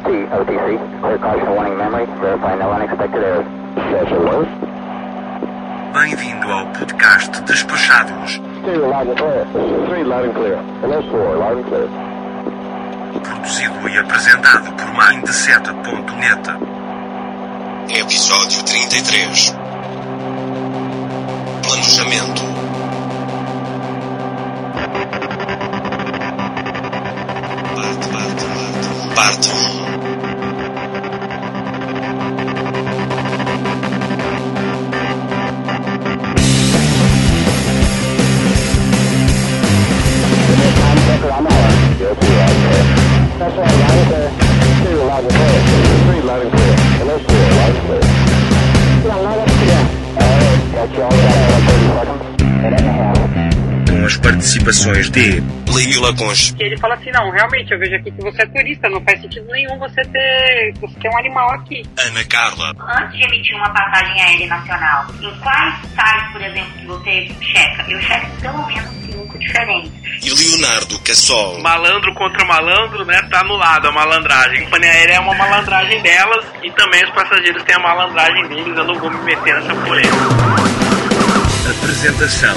LT, 0.00 0.28
OTC. 0.32 1.00
Clear 1.00 1.18
caution 1.18 1.50
warning 1.54 1.76
memory. 1.76 2.06
Verify 2.20 2.54
no 2.56 2.70
unexpected 2.72 3.22
errors. 3.22 3.46
Bem-vindo 5.92 6.46
ao 6.50 6.66
podcast 6.68 7.42
Despachados, 7.42 8.40
Stereo 8.62 8.88
loud 8.88 9.08
and 9.08 9.16
clear. 9.18 9.44
Three 9.88 10.04
loud 10.04 10.24
and 10.24 10.34
clear. 10.34 10.56
Hello, 10.80 11.02
four 11.10 11.36
loud 11.36 11.58
and 11.58 11.66
clear. 11.66 11.88
produzido 13.20 13.88
e 13.88 13.98
apresentado 13.98 14.72
por 14.72 14.86
Mindset.net. 14.94 16.48
Episódio 17.90 18.62
33 18.64 19.54
Planejamento 21.62 22.42
Parte, 29.14 29.79
Time 41.40 41.48
checker 41.48 41.48
on 41.48 41.48
the 41.48 41.52
horn. 41.52 41.72
Yes, 42.00 42.18
three 42.20 42.36
loud 42.36 42.52
and 42.52 42.60
clear. 42.60 42.84
That's 43.40 43.56
right, 43.56 43.76
loud 43.80 43.96
and 43.96 44.08
clear. 44.10 44.28
Stereo 44.80 45.04
loud 45.06 45.24
and 45.24 45.32
clear. 45.32 45.60
Three 46.04 46.20
loud 46.20 46.42
and 46.42 46.52
clear. 46.52 46.74
Hello, 47.00 47.16
four 47.18 47.48
loud 47.56 47.76
and 47.76 47.84
clear. 47.86 48.04
Yeah, 49.00 49.16
loud 49.16 49.38
and 49.40 49.50
clear. 49.50 49.80
All 50.20 50.36
right, 50.36 50.60
got 50.74 50.90
you 50.92 51.02
all 51.02 51.10
set. 51.10 51.60
30 51.64 51.88
seconds. 51.96 52.42
Minute 52.42 52.80
and 52.80 52.86
a 52.86 52.92
half. 52.92 53.20
Com 53.90 54.06
as 54.06 54.16
participações 54.18 55.10
de 55.10 55.42
Leila 55.74 56.14
Conche 56.14 56.54
que 56.54 56.62
ele 56.62 56.78
fala 56.78 56.94
assim, 56.94 57.10
não, 57.10 57.30
realmente, 57.30 57.72
eu 57.72 57.78
vejo 57.78 57.96
aqui 57.96 58.10
que 58.10 58.22
você 58.22 58.42
é 58.42 58.46
turista, 58.46 58.88
não 58.88 59.00
faz 59.02 59.20
sentido 59.20 59.46
nenhum 59.50 59.78
você 59.78 60.02
ter, 60.02 60.72
você 60.80 60.94
ter 61.00 61.08
um 61.08 61.18
animal 61.18 61.50
aqui. 61.50 61.82
Ana 61.98 62.24
Carla 62.24 62.72
antes 62.78 63.18
de 63.18 63.24
emitir 63.24 63.56
uma 63.56 63.70
passagem 63.70 64.22
aérea 64.22 64.46
nacional, 64.46 65.06
em 65.20 65.40
quais 65.40 65.74
sites, 65.80 66.32
por 66.32 66.42
exemplo, 66.42 66.72
que 66.78 66.86
você 66.86 67.28
checa? 67.42 67.84
Eu 67.90 68.00
checo 68.00 68.26
pelo 68.40 68.66
menos 68.66 68.90
cinco 69.04 69.38
diferentes. 69.38 69.99
E 70.22 70.30
Leonardo 70.30 70.98
Cassol 71.00 71.60
Malandro 71.60 72.14
contra 72.14 72.44
malandro, 72.44 73.04
né, 73.04 73.22
tá 73.30 73.40
anulado 73.40 73.88
a 73.88 73.92
malandragem. 73.92 74.60
A 74.60 74.64
companhia 74.64 74.90
aérea 74.90 75.14
é 75.14 75.20
uma 75.20 75.34
malandragem 75.34 76.02
delas 76.02 76.44
e 76.62 76.70
também 76.72 77.02
os 77.04 77.10
passageiros 77.10 77.62
têm 77.64 77.74
a 77.74 77.78
malandragem 77.78 78.48
deles, 78.48 78.76
eu 78.76 78.84
não 78.84 78.94
vou 78.98 79.10
me 79.10 79.18
meter 79.24 79.54
nessa 79.54 79.74
polêmica. 79.74 80.16
apresentação 81.70 82.56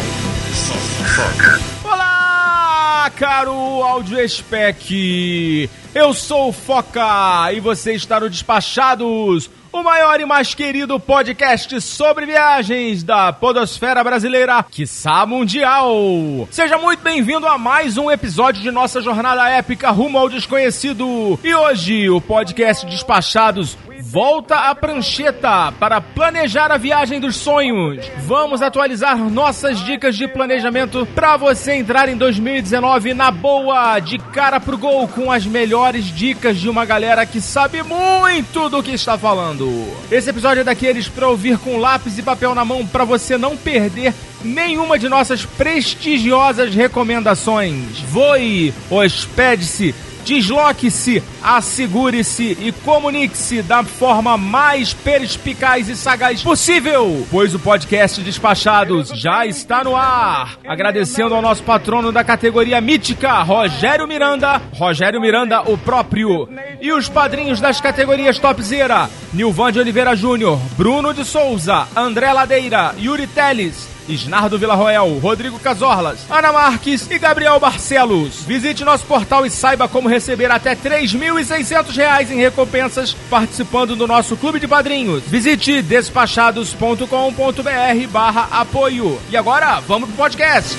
Foca. 1.15 1.59
Olá, 1.83 3.11
caro 3.15 3.53
Audio 3.83 4.27
Spec! 4.27 5.69
Eu 5.93 6.13
sou 6.13 6.49
o 6.49 6.53
Foca 6.53 7.51
e 7.53 7.59
você 7.59 7.93
está 7.93 8.19
no 8.19 8.29
Despachados, 8.29 9.49
o 9.73 9.83
maior 9.83 10.21
e 10.21 10.25
mais 10.25 10.53
querido 10.53 10.99
podcast 10.99 11.81
sobre 11.81 12.27
viagens 12.27 13.01
da 13.01 13.33
podosfera 13.33 14.03
brasileira, 14.03 14.61
quiçá 14.61 15.25
mundial. 15.25 16.47
Seja 16.51 16.77
muito 16.77 17.01
bem-vindo 17.01 17.47
a 17.47 17.57
mais 17.57 17.97
um 17.97 18.11
episódio 18.11 18.61
de 18.61 18.69
nossa 18.69 19.01
jornada 19.01 19.49
épica 19.49 19.89
rumo 19.89 20.19
ao 20.19 20.29
desconhecido. 20.29 21.39
E 21.43 21.55
hoje 21.55 22.07
o 22.07 22.21
podcast 22.21 22.85
Despachados 22.85 23.75
volta 24.13 24.69
à 24.69 24.75
prancheta 24.75 25.71
para 25.79 25.99
planejar 25.99 26.71
a 26.71 26.77
viagem 26.77 27.19
dos 27.19 27.35
sonhos. 27.35 28.05
Vamos 28.19 28.61
atualizar 28.61 29.17
nossas 29.17 29.79
dicas 29.79 30.15
de 30.15 30.27
planejamento 30.27 31.03
para 31.15 31.35
você 31.35 31.73
entrar 31.73 32.07
em 32.07 32.15
2019 32.15 33.15
na 33.15 33.31
boa, 33.31 33.97
de 33.97 34.19
cara 34.19 34.59
pro 34.59 34.77
gol, 34.77 35.07
com 35.07 35.31
as 35.31 35.47
melhores 35.47 36.05
dicas 36.05 36.59
de 36.59 36.69
uma 36.69 36.85
galera 36.85 37.25
que 37.25 37.41
sabe 37.41 37.81
muito 37.81 38.69
do 38.69 38.83
que 38.83 38.91
está 38.91 39.17
falando. 39.17 39.67
Esse 40.11 40.29
episódio 40.29 40.61
é 40.61 40.63
daqueles 40.63 41.07
para 41.09 41.27
ouvir 41.27 41.57
com 41.57 41.79
lápis 41.79 42.15
e 42.19 42.21
papel 42.21 42.53
na 42.53 42.63
mão 42.63 42.85
para 42.85 43.05
você 43.05 43.35
não 43.35 43.57
perder 43.57 44.13
nenhuma 44.43 44.99
de 44.99 45.09
nossas 45.09 45.43
prestigiosas 45.43 46.75
recomendações. 46.75 47.99
Voe, 48.01 48.71
hospede-se, 48.91 49.95
Desloque-se, 50.25 51.21
assegure-se 51.41 52.57
e 52.59 52.71
comunique-se 52.83 53.61
da 53.61 53.83
forma 53.83 54.37
mais 54.37 54.93
perspicaz 54.93 55.89
e 55.89 55.95
sagaz 55.95 56.41
possível, 56.41 57.27
pois 57.29 57.53
o 57.53 57.59
podcast 57.59 58.21
Despachados 58.21 59.09
já 59.09 59.45
está 59.45 59.83
no 59.83 59.95
ar. 59.95 60.57
Agradecendo 60.65 61.35
ao 61.35 61.41
nosso 61.41 61.63
patrono 61.63 62.11
da 62.11 62.23
categoria 62.23 62.79
mítica, 62.79 63.41
Rogério 63.43 64.07
Miranda, 64.07 64.61
Rogério 64.73 65.19
Miranda, 65.19 65.61
o 65.69 65.77
próprio, 65.77 66.47
e 66.81 66.91
os 66.91 67.09
padrinhos 67.09 67.59
das 67.59 67.81
categorias 67.81 68.39
Topzera, 68.39 69.09
Nilvan 69.33 69.71
de 69.71 69.79
Oliveira 69.79 70.15
Júnior, 70.15 70.59
Bruno 70.77 71.13
de 71.13 71.25
Souza, 71.25 71.87
André 71.95 72.31
Ladeira, 72.31 72.95
Yuri 72.97 73.27
Teles, 73.27 73.92
Isnardo 74.07 74.57
Villarroel, 74.57 75.19
Rodrigo 75.19 75.59
Casorlas, 75.59 76.19
Ana 76.29 76.51
Marques 76.51 77.09
e 77.09 77.17
Gabriel 77.17 77.59
Barcelos. 77.59 78.43
Visite 78.43 78.83
nosso 78.83 79.05
portal 79.05 79.45
e 79.45 79.49
saiba 79.49 79.87
como 79.87 80.09
receber 80.09 80.51
até 80.51 80.75
3.600 80.75 81.95
reais 81.95 82.31
em 82.31 82.37
recompensas 82.37 83.15
participando 83.29 83.95
do 83.95 84.07
nosso 84.07 84.35
clube 84.37 84.59
de 84.59 84.67
padrinhos. 84.67 85.23
Visite 85.23 85.81
despachados.com.br 85.81 88.07
barra 88.11 88.47
apoio. 88.51 89.19
E 89.29 89.37
agora, 89.37 89.79
vamos 89.81 90.09
pro 90.09 90.17
podcast. 90.17 90.77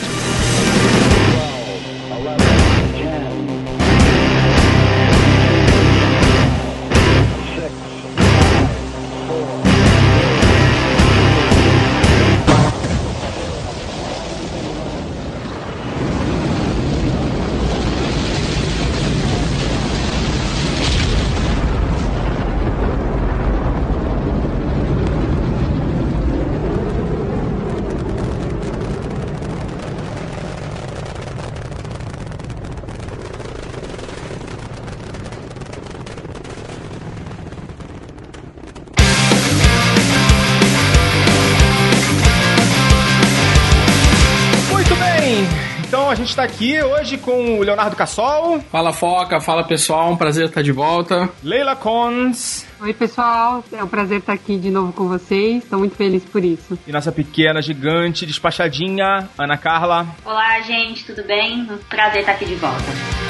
Está 46.35 46.43
aqui 46.43 46.83
hoje 46.83 47.17
com 47.17 47.61
o 47.61 47.63
Leonardo 47.63 47.95
Cassol, 47.95 48.59
Fala 48.73 48.93
Foca, 48.93 49.41
fala 49.41 49.63
pessoal, 49.63 50.11
um 50.11 50.17
prazer 50.17 50.49
estar 50.49 50.63
de 50.63 50.73
volta. 50.73 51.31
Leila 51.45 51.77
Cons 51.77 52.67
Oi, 52.81 52.93
pessoal. 52.93 53.65
É 53.73 53.83
um 53.83 53.87
prazer 53.87 54.19
estar 54.19 54.33
aqui 54.33 54.59
de 54.59 54.69
novo 54.69 54.93
com 54.93 55.09
vocês. 55.09 55.63
Estou 55.63 55.79
muito 55.79 55.97
feliz 55.97 56.23
por 56.25 56.45
isso. 56.45 56.77
e 56.87 56.93
nossa 56.93 57.11
pequena, 57.13 57.63
gigante, 57.63 58.27
despachadinha, 58.27 59.29
Ana 59.39 59.57
Carla. 59.57 60.07
Olá, 60.25 60.61
gente, 60.61 61.07
tudo 61.07 61.23
bem? 61.25 61.63
Um 61.63 61.79
prazer 61.89 62.21
estar 62.21 62.33
aqui 62.33 62.45
de 62.45 62.57
volta. 62.57 63.24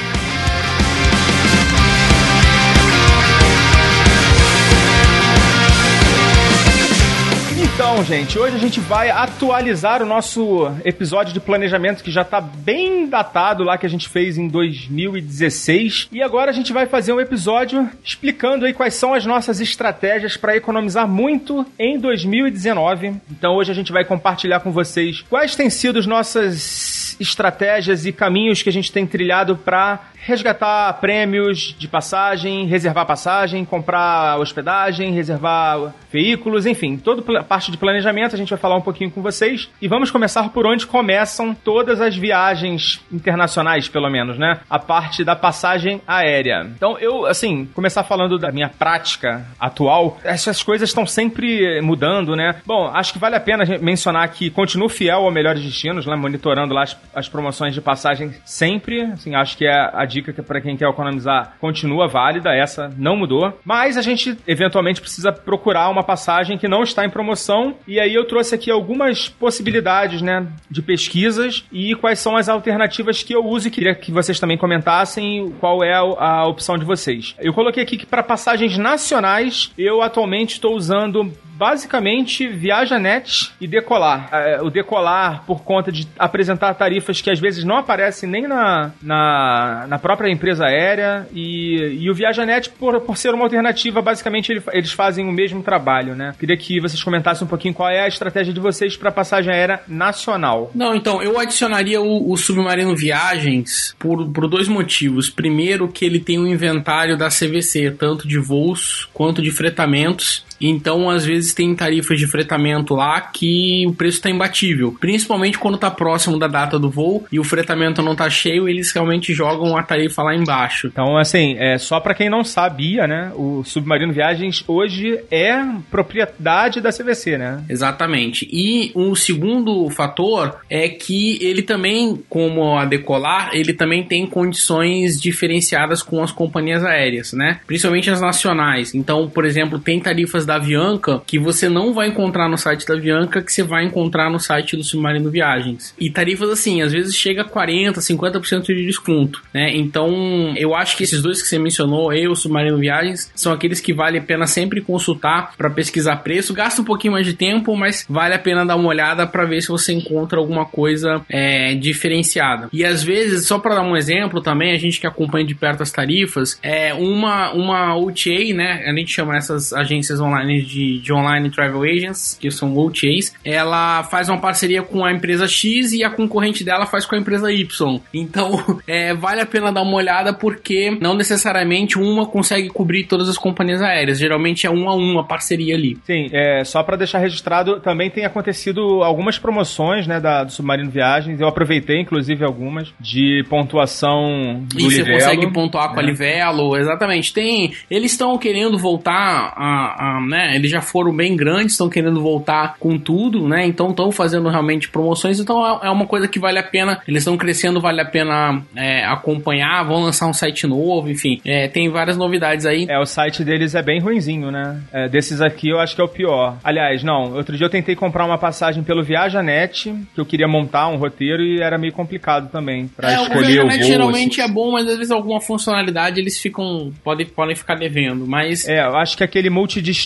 Então, 7.86 8.02
gente, 8.02 8.38
hoje 8.38 8.56
a 8.56 8.58
gente 8.58 8.80
vai 8.80 9.10
atualizar 9.10 10.02
o 10.02 10.06
nosso 10.06 10.72
episódio 10.86 11.34
de 11.34 11.38
planejamento 11.38 12.02
que 12.02 12.10
já 12.10 12.24
tá 12.24 12.40
bem 12.40 13.06
datado 13.06 13.62
lá 13.62 13.76
que 13.76 13.84
a 13.84 13.90
gente 13.90 14.08
fez 14.08 14.38
em 14.38 14.48
2016. 14.48 16.08
E 16.10 16.22
agora 16.22 16.50
a 16.50 16.54
gente 16.54 16.72
vai 16.72 16.86
fazer 16.86 17.12
um 17.12 17.20
episódio 17.20 17.86
explicando 18.02 18.64
aí 18.64 18.72
quais 18.72 18.94
são 18.94 19.12
as 19.12 19.26
nossas 19.26 19.60
estratégias 19.60 20.34
para 20.34 20.56
economizar 20.56 21.06
muito 21.06 21.66
em 21.78 21.98
2019. 21.98 23.16
Então 23.30 23.54
hoje 23.54 23.70
a 23.70 23.74
gente 23.74 23.92
vai 23.92 24.02
compartilhar 24.02 24.60
com 24.60 24.72
vocês 24.72 25.20
quais 25.28 25.54
têm 25.54 25.68
sido 25.68 25.98
as 25.98 26.06
nossas 26.06 27.14
estratégias 27.20 28.06
e 28.06 28.12
caminhos 28.12 28.62
que 28.62 28.70
a 28.70 28.72
gente 28.72 28.90
tem 28.90 29.06
trilhado 29.06 29.58
para 29.58 30.00
resgatar 30.24 30.92
prêmios 30.94 31.74
de 31.78 31.88
passagem, 31.88 32.66
reservar 32.66 33.06
passagem, 33.06 33.64
comprar 33.64 34.38
hospedagem, 34.38 35.12
reservar 35.12 35.94
veículos, 36.10 36.66
enfim, 36.66 36.96
toda 36.96 37.38
a 37.38 37.42
parte 37.42 37.70
de 37.70 37.76
planejamento 37.76 38.34
a 38.34 38.38
gente 38.38 38.50
vai 38.50 38.58
falar 38.58 38.76
um 38.76 38.82
pouquinho 38.82 39.10
com 39.10 39.20
vocês 39.20 39.68
e 39.80 39.88
vamos 39.88 40.10
começar 40.10 40.48
por 40.50 40.66
onde 40.66 40.86
começam 40.86 41.54
todas 41.54 42.00
as 42.00 42.16
viagens 42.16 43.04
internacionais, 43.12 43.88
pelo 43.88 44.08
menos, 44.08 44.38
né? 44.38 44.60
A 44.70 44.78
parte 44.78 45.24
da 45.24 45.34
passagem 45.34 46.00
aérea. 46.06 46.66
Então, 46.74 46.98
eu, 46.98 47.26
assim, 47.26 47.66
começar 47.74 48.04
falando 48.04 48.38
da 48.38 48.52
minha 48.52 48.68
prática 48.68 49.44
atual, 49.58 50.18
essas 50.24 50.62
coisas 50.62 50.88
estão 50.88 51.06
sempre 51.06 51.80
mudando, 51.80 52.36
né? 52.36 52.60
Bom, 52.64 52.86
acho 52.88 53.12
que 53.12 53.18
vale 53.18 53.36
a 53.36 53.40
pena 53.40 53.64
mencionar 53.80 54.28
que 54.28 54.50
continuo 54.50 54.88
fiel 54.88 55.24
ao 55.24 55.30
Melhores 55.30 55.62
Destinos, 55.62 56.06
lá 56.06 56.16
monitorando 56.16 56.72
lá 56.72 56.82
as 56.82 57.24
as 57.24 57.28
promoções 57.28 57.74
de 57.74 57.80
passagem 57.80 58.34
sempre. 58.44 59.02
Assim, 59.02 59.34
acho 59.34 59.56
que 59.56 59.66
é 59.66 59.72
a 59.72 60.04
dica 60.14 60.32
que 60.32 60.42
para 60.42 60.60
quem 60.60 60.76
quer 60.76 60.88
economizar 60.88 61.56
continua 61.60 62.06
válida, 62.06 62.54
essa 62.54 62.90
não 62.96 63.16
mudou. 63.16 63.58
Mas 63.64 63.96
a 63.96 64.02
gente 64.02 64.36
eventualmente 64.46 65.00
precisa 65.00 65.32
procurar 65.32 65.88
uma 65.88 66.02
passagem 66.02 66.56
que 66.56 66.68
não 66.68 66.82
está 66.82 67.04
em 67.04 67.10
promoção. 67.10 67.74
E 67.86 67.98
aí 67.98 68.14
eu 68.14 68.24
trouxe 68.24 68.54
aqui 68.54 68.70
algumas 68.70 69.28
possibilidades, 69.28 70.22
né, 70.22 70.46
de 70.70 70.82
pesquisas 70.82 71.64
e 71.72 71.94
quais 71.96 72.18
são 72.18 72.36
as 72.36 72.48
alternativas 72.48 73.22
que 73.22 73.34
eu 73.34 73.44
uso 73.44 73.68
e 73.68 73.70
queria 73.70 73.94
que 73.94 74.12
vocês 74.12 74.38
também 74.38 74.56
comentassem 74.56 75.52
qual 75.60 75.82
é 75.82 75.94
a 75.94 76.46
opção 76.46 76.78
de 76.78 76.84
vocês. 76.84 77.34
Eu 77.38 77.52
coloquei 77.52 77.82
aqui 77.82 77.96
que 77.96 78.06
para 78.06 78.22
passagens 78.22 78.78
nacionais 78.78 79.72
eu 79.76 80.02
atualmente 80.02 80.54
estou 80.54 80.74
usando 80.74 81.32
basicamente 81.54 82.48
ViajaNet 82.48 83.52
e 83.60 83.66
Decolar. 83.66 84.28
É, 84.32 84.60
o 84.60 84.70
Decolar, 84.70 85.44
por 85.46 85.62
conta 85.62 85.90
de 85.90 86.06
apresentar 86.18 86.74
tarifas 86.74 87.20
que 87.20 87.30
às 87.30 87.38
vezes 87.38 87.64
não 87.64 87.76
aparecem 87.76 88.28
nem 88.28 88.46
na, 88.46 88.90
na, 89.00 89.86
na 89.88 89.98
própria 90.04 90.30
empresa 90.30 90.66
aérea, 90.66 91.26
e, 91.32 91.96
e 91.98 92.10
o 92.10 92.14
ViajaNet, 92.14 92.68
por, 92.78 93.00
por 93.00 93.16
ser 93.16 93.32
uma 93.32 93.44
alternativa, 93.44 94.02
basicamente 94.02 94.52
ele, 94.52 94.62
eles 94.70 94.92
fazem 94.92 95.26
o 95.26 95.32
mesmo 95.32 95.62
trabalho, 95.62 96.14
né? 96.14 96.34
Queria 96.38 96.58
que 96.58 96.78
vocês 96.78 97.02
comentassem 97.02 97.46
um 97.46 97.48
pouquinho 97.48 97.72
qual 97.72 97.88
é 97.88 98.02
a 98.02 98.06
estratégia 98.06 98.52
de 98.52 98.60
vocês 98.60 98.98
para 98.98 99.10
passagem 99.10 99.50
aérea 99.50 99.80
nacional. 99.88 100.70
Não, 100.74 100.94
então, 100.94 101.22
eu 101.22 101.40
adicionaria 101.40 102.02
o, 102.02 102.30
o 102.30 102.36
Submarino 102.36 102.94
Viagens 102.94 103.96
por, 103.98 104.28
por 104.30 104.46
dois 104.46 104.68
motivos. 104.68 105.30
Primeiro, 105.30 105.88
que 105.88 106.04
ele 106.04 106.20
tem 106.20 106.38
um 106.38 106.46
inventário 106.46 107.16
da 107.16 107.28
CVC, 107.28 107.92
tanto 107.92 108.28
de 108.28 108.38
voos 108.38 109.08
quanto 109.14 109.40
de 109.40 109.50
fretamentos. 109.50 110.44
Então, 110.68 111.10
às 111.10 111.24
vezes, 111.24 111.52
tem 111.52 111.74
tarifas 111.74 112.18
de 112.18 112.26
fretamento 112.26 112.94
lá 112.94 113.20
que 113.20 113.84
o 113.86 113.92
preço 113.92 114.18
está 114.18 114.30
imbatível. 114.30 114.96
Principalmente 114.98 115.58
quando 115.58 115.74
está 115.74 115.90
próximo 115.90 116.38
da 116.38 116.46
data 116.46 116.78
do 116.78 116.90
voo 116.90 117.26
e 117.30 117.38
o 117.38 117.44
fretamento 117.44 118.02
não 118.02 118.12
está 118.12 118.30
cheio, 118.30 118.68
eles 118.68 118.90
realmente 118.92 119.34
jogam 119.34 119.76
a 119.76 119.82
tarifa 119.82 120.22
lá 120.22 120.34
embaixo. 120.34 120.88
Então, 120.88 121.16
assim, 121.16 121.56
é 121.58 121.78
só 121.78 122.00
para 122.00 122.14
quem 122.14 122.30
não 122.30 122.44
sabia, 122.44 123.06
né? 123.06 123.32
O 123.34 123.62
Submarino 123.64 124.12
Viagens 124.12 124.64
hoje 124.66 125.20
é 125.30 125.54
propriedade 125.90 126.80
da 126.80 126.90
CVC, 126.90 127.36
né? 127.38 127.62
Exatamente. 127.68 128.48
E 128.50 128.92
um 128.94 129.14
segundo 129.14 129.88
fator 129.90 130.56
é 130.70 130.88
que 130.88 131.38
ele 131.44 131.62
também, 131.62 132.22
como 132.28 132.76
a 132.76 132.84
Decolar, 132.84 133.50
ele 133.52 133.72
também 133.72 134.04
tem 134.04 134.26
condições 134.26 135.20
diferenciadas 135.20 136.02
com 136.02 136.22
as 136.22 136.32
companhias 136.32 136.84
aéreas, 136.84 137.32
né? 137.32 137.60
Principalmente 137.66 138.10
as 138.10 138.20
nacionais. 138.20 138.94
Então, 138.94 139.28
por 139.28 139.44
exemplo, 139.44 139.78
tem 139.78 140.00
tarifas 140.00 140.46
da 140.46 140.53
Avianca 140.56 141.22
que 141.26 141.38
você 141.38 141.68
não 141.68 141.92
vai 141.92 142.08
encontrar 142.08 142.48
no 142.48 142.56
site 142.56 142.86
da 142.86 142.94
Avianca, 142.94 143.42
que 143.42 143.52
você 143.52 143.62
vai 143.62 143.84
encontrar 143.84 144.30
no 144.30 144.38
site 144.38 144.76
do 144.76 144.84
Submarino 144.84 145.30
Viagens. 145.30 145.94
E 145.98 146.10
tarifas 146.10 146.50
assim, 146.50 146.82
às 146.82 146.92
vezes 146.92 147.14
chega 147.14 147.42
a 147.42 147.44
40, 147.44 148.00
50% 148.00 148.66
de 148.66 148.86
desconto, 148.86 149.42
né? 149.52 149.74
Então, 149.74 150.54
eu 150.56 150.74
acho 150.74 150.96
que 150.96 151.04
esses 151.04 151.22
dois 151.22 151.42
que 151.42 151.48
você 151.48 151.58
mencionou, 151.58 152.12
eu 152.12 152.24
e 152.24 152.28
o 152.28 152.36
Submarino 152.36 152.78
Viagens, 152.78 153.30
são 153.34 153.52
aqueles 153.52 153.80
que 153.80 153.92
vale 153.92 154.18
a 154.18 154.22
pena 154.22 154.46
sempre 154.46 154.80
consultar 154.80 155.54
para 155.56 155.70
pesquisar 155.70 156.16
preço. 156.16 156.54
Gasta 156.54 156.82
um 156.82 156.84
pouquinho 156.84 157.12
mais 157.12 157.26
de 157.26 157.34
tempo, 157.34 157.76
mas 157.76 158.04
vale 158.08 158.34
a 158.34 158.38
pena 158.38 158.64
dar 158.64 158.76
uma 158.76 158.88
olhada 158.88 159.26
para 159.26 159.44
ver 159.44 159.60
se 159.62 159.68
você 159.68 159.92
encontra 159.92 160.38
alguma 160.38 160.64
coisa 160.64 161.22
é, 161.28 161.74
diferenciada. 161.74 162.68
E 162.72 162.84
às 162.84 163.02
vezes, 163.02 163.46
só 163.46 163.58
para 163.58 163.76
dar 163.76 163.82
um 163.82 163.96
exemplo 163.96 164.40
também, 164.40 164.72
a 164.72 164.78
gente 164.78 165.00
que 165.00 165.06
acompanha 165.06 165.46
de 165.46 165.54
perto 165.54 165.82
as 165.82 165.90
tarifas, 165.90 166.58
é 166.62 166.92
uma 166.94 167.52
uma 167.52 167.96
OTA, 167.96 168.54
né? 168.54 168.84
A 168.86 168.94
gente 168.94 169.12
chama 169.12 169.36
essas 169.36 169.72
agências 169.72 170.20
online 170.20 170.33
de, 170.42 170.98
de 170.98 171.12
online 171.12 171.50
travel 171.50 171.82
agents, 171.82 172.36
que 172.40 172.50
são 172.50 172.76
OTAs, 172.76 173.34
ela 173.44 174.02
faz 174.04 174.28
uma 174.28 174.38
parceria 174.38 174.82
com 174.82 175.04
a 175.04 175.12
empresa 175.12 175.46
X 175.46 175.92
e 175.92 176.04
a 176.04 176.10
concorrente 176.10 176.64
dela 176.64 176.86
faz 176.86 177.06
com 177.06 177.14
a 177.14 177.18
empresa 177.18 177.52
Y. 177.52 178.00
Então, 178.12 178.80
é, 178.86 179.14
vale 179.14 179.40
a 179.40 179.46
pena 179.46 179.72
dar 179.72 179.82
uma 179.82 179.96
olhada 179.96 180.32
porque 180.32 180.96
não 181.00 181.14
necessariamente 181.14 181.98
uma 181.98 182.26
consegue 182.26 182.68
cobrir 182.68 183.04
todas 183.04 183.28
as 183.28 183.38
companhias 183.38 183.82
aéreas. 183.82 184.18
Geralmente 184.18 184.66
é 184.66 184.70
um 184.70 184.88
a 184.88 184.96
um 184.96 185.18
a 185.18 185.24
parceria 185.24 185.74
ali. 185.74 185.96
Sim, 186.04 186.28
é, 186.32 186.64
só 186.64 186.82
para 186.82 186.96
deixar 186.96 187.18
registrado, 187.18 187.80
também 187.80 188.10
tem 188.10 188.24
acontecido 188.24 189.02
algumas 189.02 189.38
promoções, 189.38 190.06
né, 190.06 190.20
da, 190.20 190.44
do 190.44 190.52
Submarino 190.52 190.90
Viagens. 190.90 191.40
Eu 191.40 191.48
aproveitei, 191.48 192.00
inclusive, 192.00 192.44
algumas 192.44 192.92
de 193.00 193.44
pontuação 193.48 194.64
do 194.66 194.80
e 194.80 194.88
Livelo. 194.88 195.04
você 195.06 195.12
consegue 195.12 195.52
pontuar 195.52 195.92
com 195.92 196.00
a 196.00 196.02
Livelo, 196.02 196.76
exatamente. 196.76 197.32
Tem, 197.32 197.72
eles 197.90 198.12
estão 198.12 198.36
querendo 198.38 198.78
voltar 198.78 199.52
a, 199.56 200.16
a, 200.16 200.20
né, 200.26 200.54
eles 200.54 200.70
já 200.70 200.80
foram 200.80 201.14
bem 201.14 201.36
grandes, 201.36 201.72
estão 201.72 201.88
querendo 201.88 202.20
voltar 202.20 202.76
com 202.78 202.98
tudo, 202.98 203.48
né? 203.48 203.66
Então 203.66 203.90
estão 203.90 204.10
fazendo 204.10 204.48
realmente 204.48 204.88
promoções, 204.88 205.40
então 205.40 205.64
é, 205.64 205.86
é 205.86 205.90
uma 205.90 206.06
coisa 206.06 206.28
que 206.28 206.38
vale 206.38 206.58
a 206.58 206.62
pena. 206.62 207.00
Eles 207.06 207.22
estão 207.22 207.36
crescendo, 207.36 207.80
vale 207.80 208.00
a 208.00 208.04
pena 208.04 208.62
é, 208.74 209.04
acompanhar. 209.04 209.84
Vão 209.84 210.02
lançar 210.02 210.26
um 210.26 210.32
site 210.32 210.66
novo, 210.66 211.10
enfim, 211.10 211.40
é, 211.44 211.68
tem 211.68 211.88
várias 211.88 212.16
novidades 212.16 212.66
aí. 212.66 212.86
É, 212.88 212.98
o 212.98 213.06
site 213.06 213.44
deles 213.44 213.74
é 213.74 213.82
bem 213.82 214.00
ruinzinho, 214.00 214.50
né? 214.50 214.80
É, 214.92 215.08
desses 215.08 215.40
aqui 215.40 215.68
eu 215.68 215.78
acho 215.78 215.94
que 215.94 216.00
é 216.00 216.04
o 216.04 216.08
pior. 216.08 216.56
Aliás, 216.62 217.02
não, 217.02 217.34
outro 217.34 217.56
dia 217.56 217.66
eu 217.66 217.70
tentei 217.70 217.94
comprar 217.94 218.24
uma 218.24 218.38
passagem 218.38 218.82
pelo 218.82 219.02
ViajaNet, 219.02 219.94
que 220.14 220.20
eu 220.20 220.26
queria 220.26 220.48
montar 220.48 220.88
um 220.88 220.96
roteiro 220.96 221.42
e 221.42 221.60
era 221.60 221.78
meio 221.78 221.92
complicado 221.92 222.50
também 222.50 222.88
para 222.88 223.12
é, 223.12 223.22
escolher 223.22 223.60
o, 223.60 223.66
o 223.66 223.70
voo. 223.70 223.82
geralmente 223.82 224.40
assim. 224.40 224.50
é 224.50 224.52
bom, 224.52 224.72
mas 224.72 224.86
às 224.86 224.96
vezes 224.96 225.10
alguma 225.10 225.40
funcionalidade 225.40 226.20
eles 226.20 226.40
ficam 226.40 226.92
podem, 227.02 227.26
podem 227.26 227.54
ficar 227.54 227.74
devendo, 227.74 228.26
mas 228.26 228.66
É, 228.68 228.80
eu 228.80 228.96
acho 228.96 229.16
que 229.16 229.24
aquele 229.24 229.50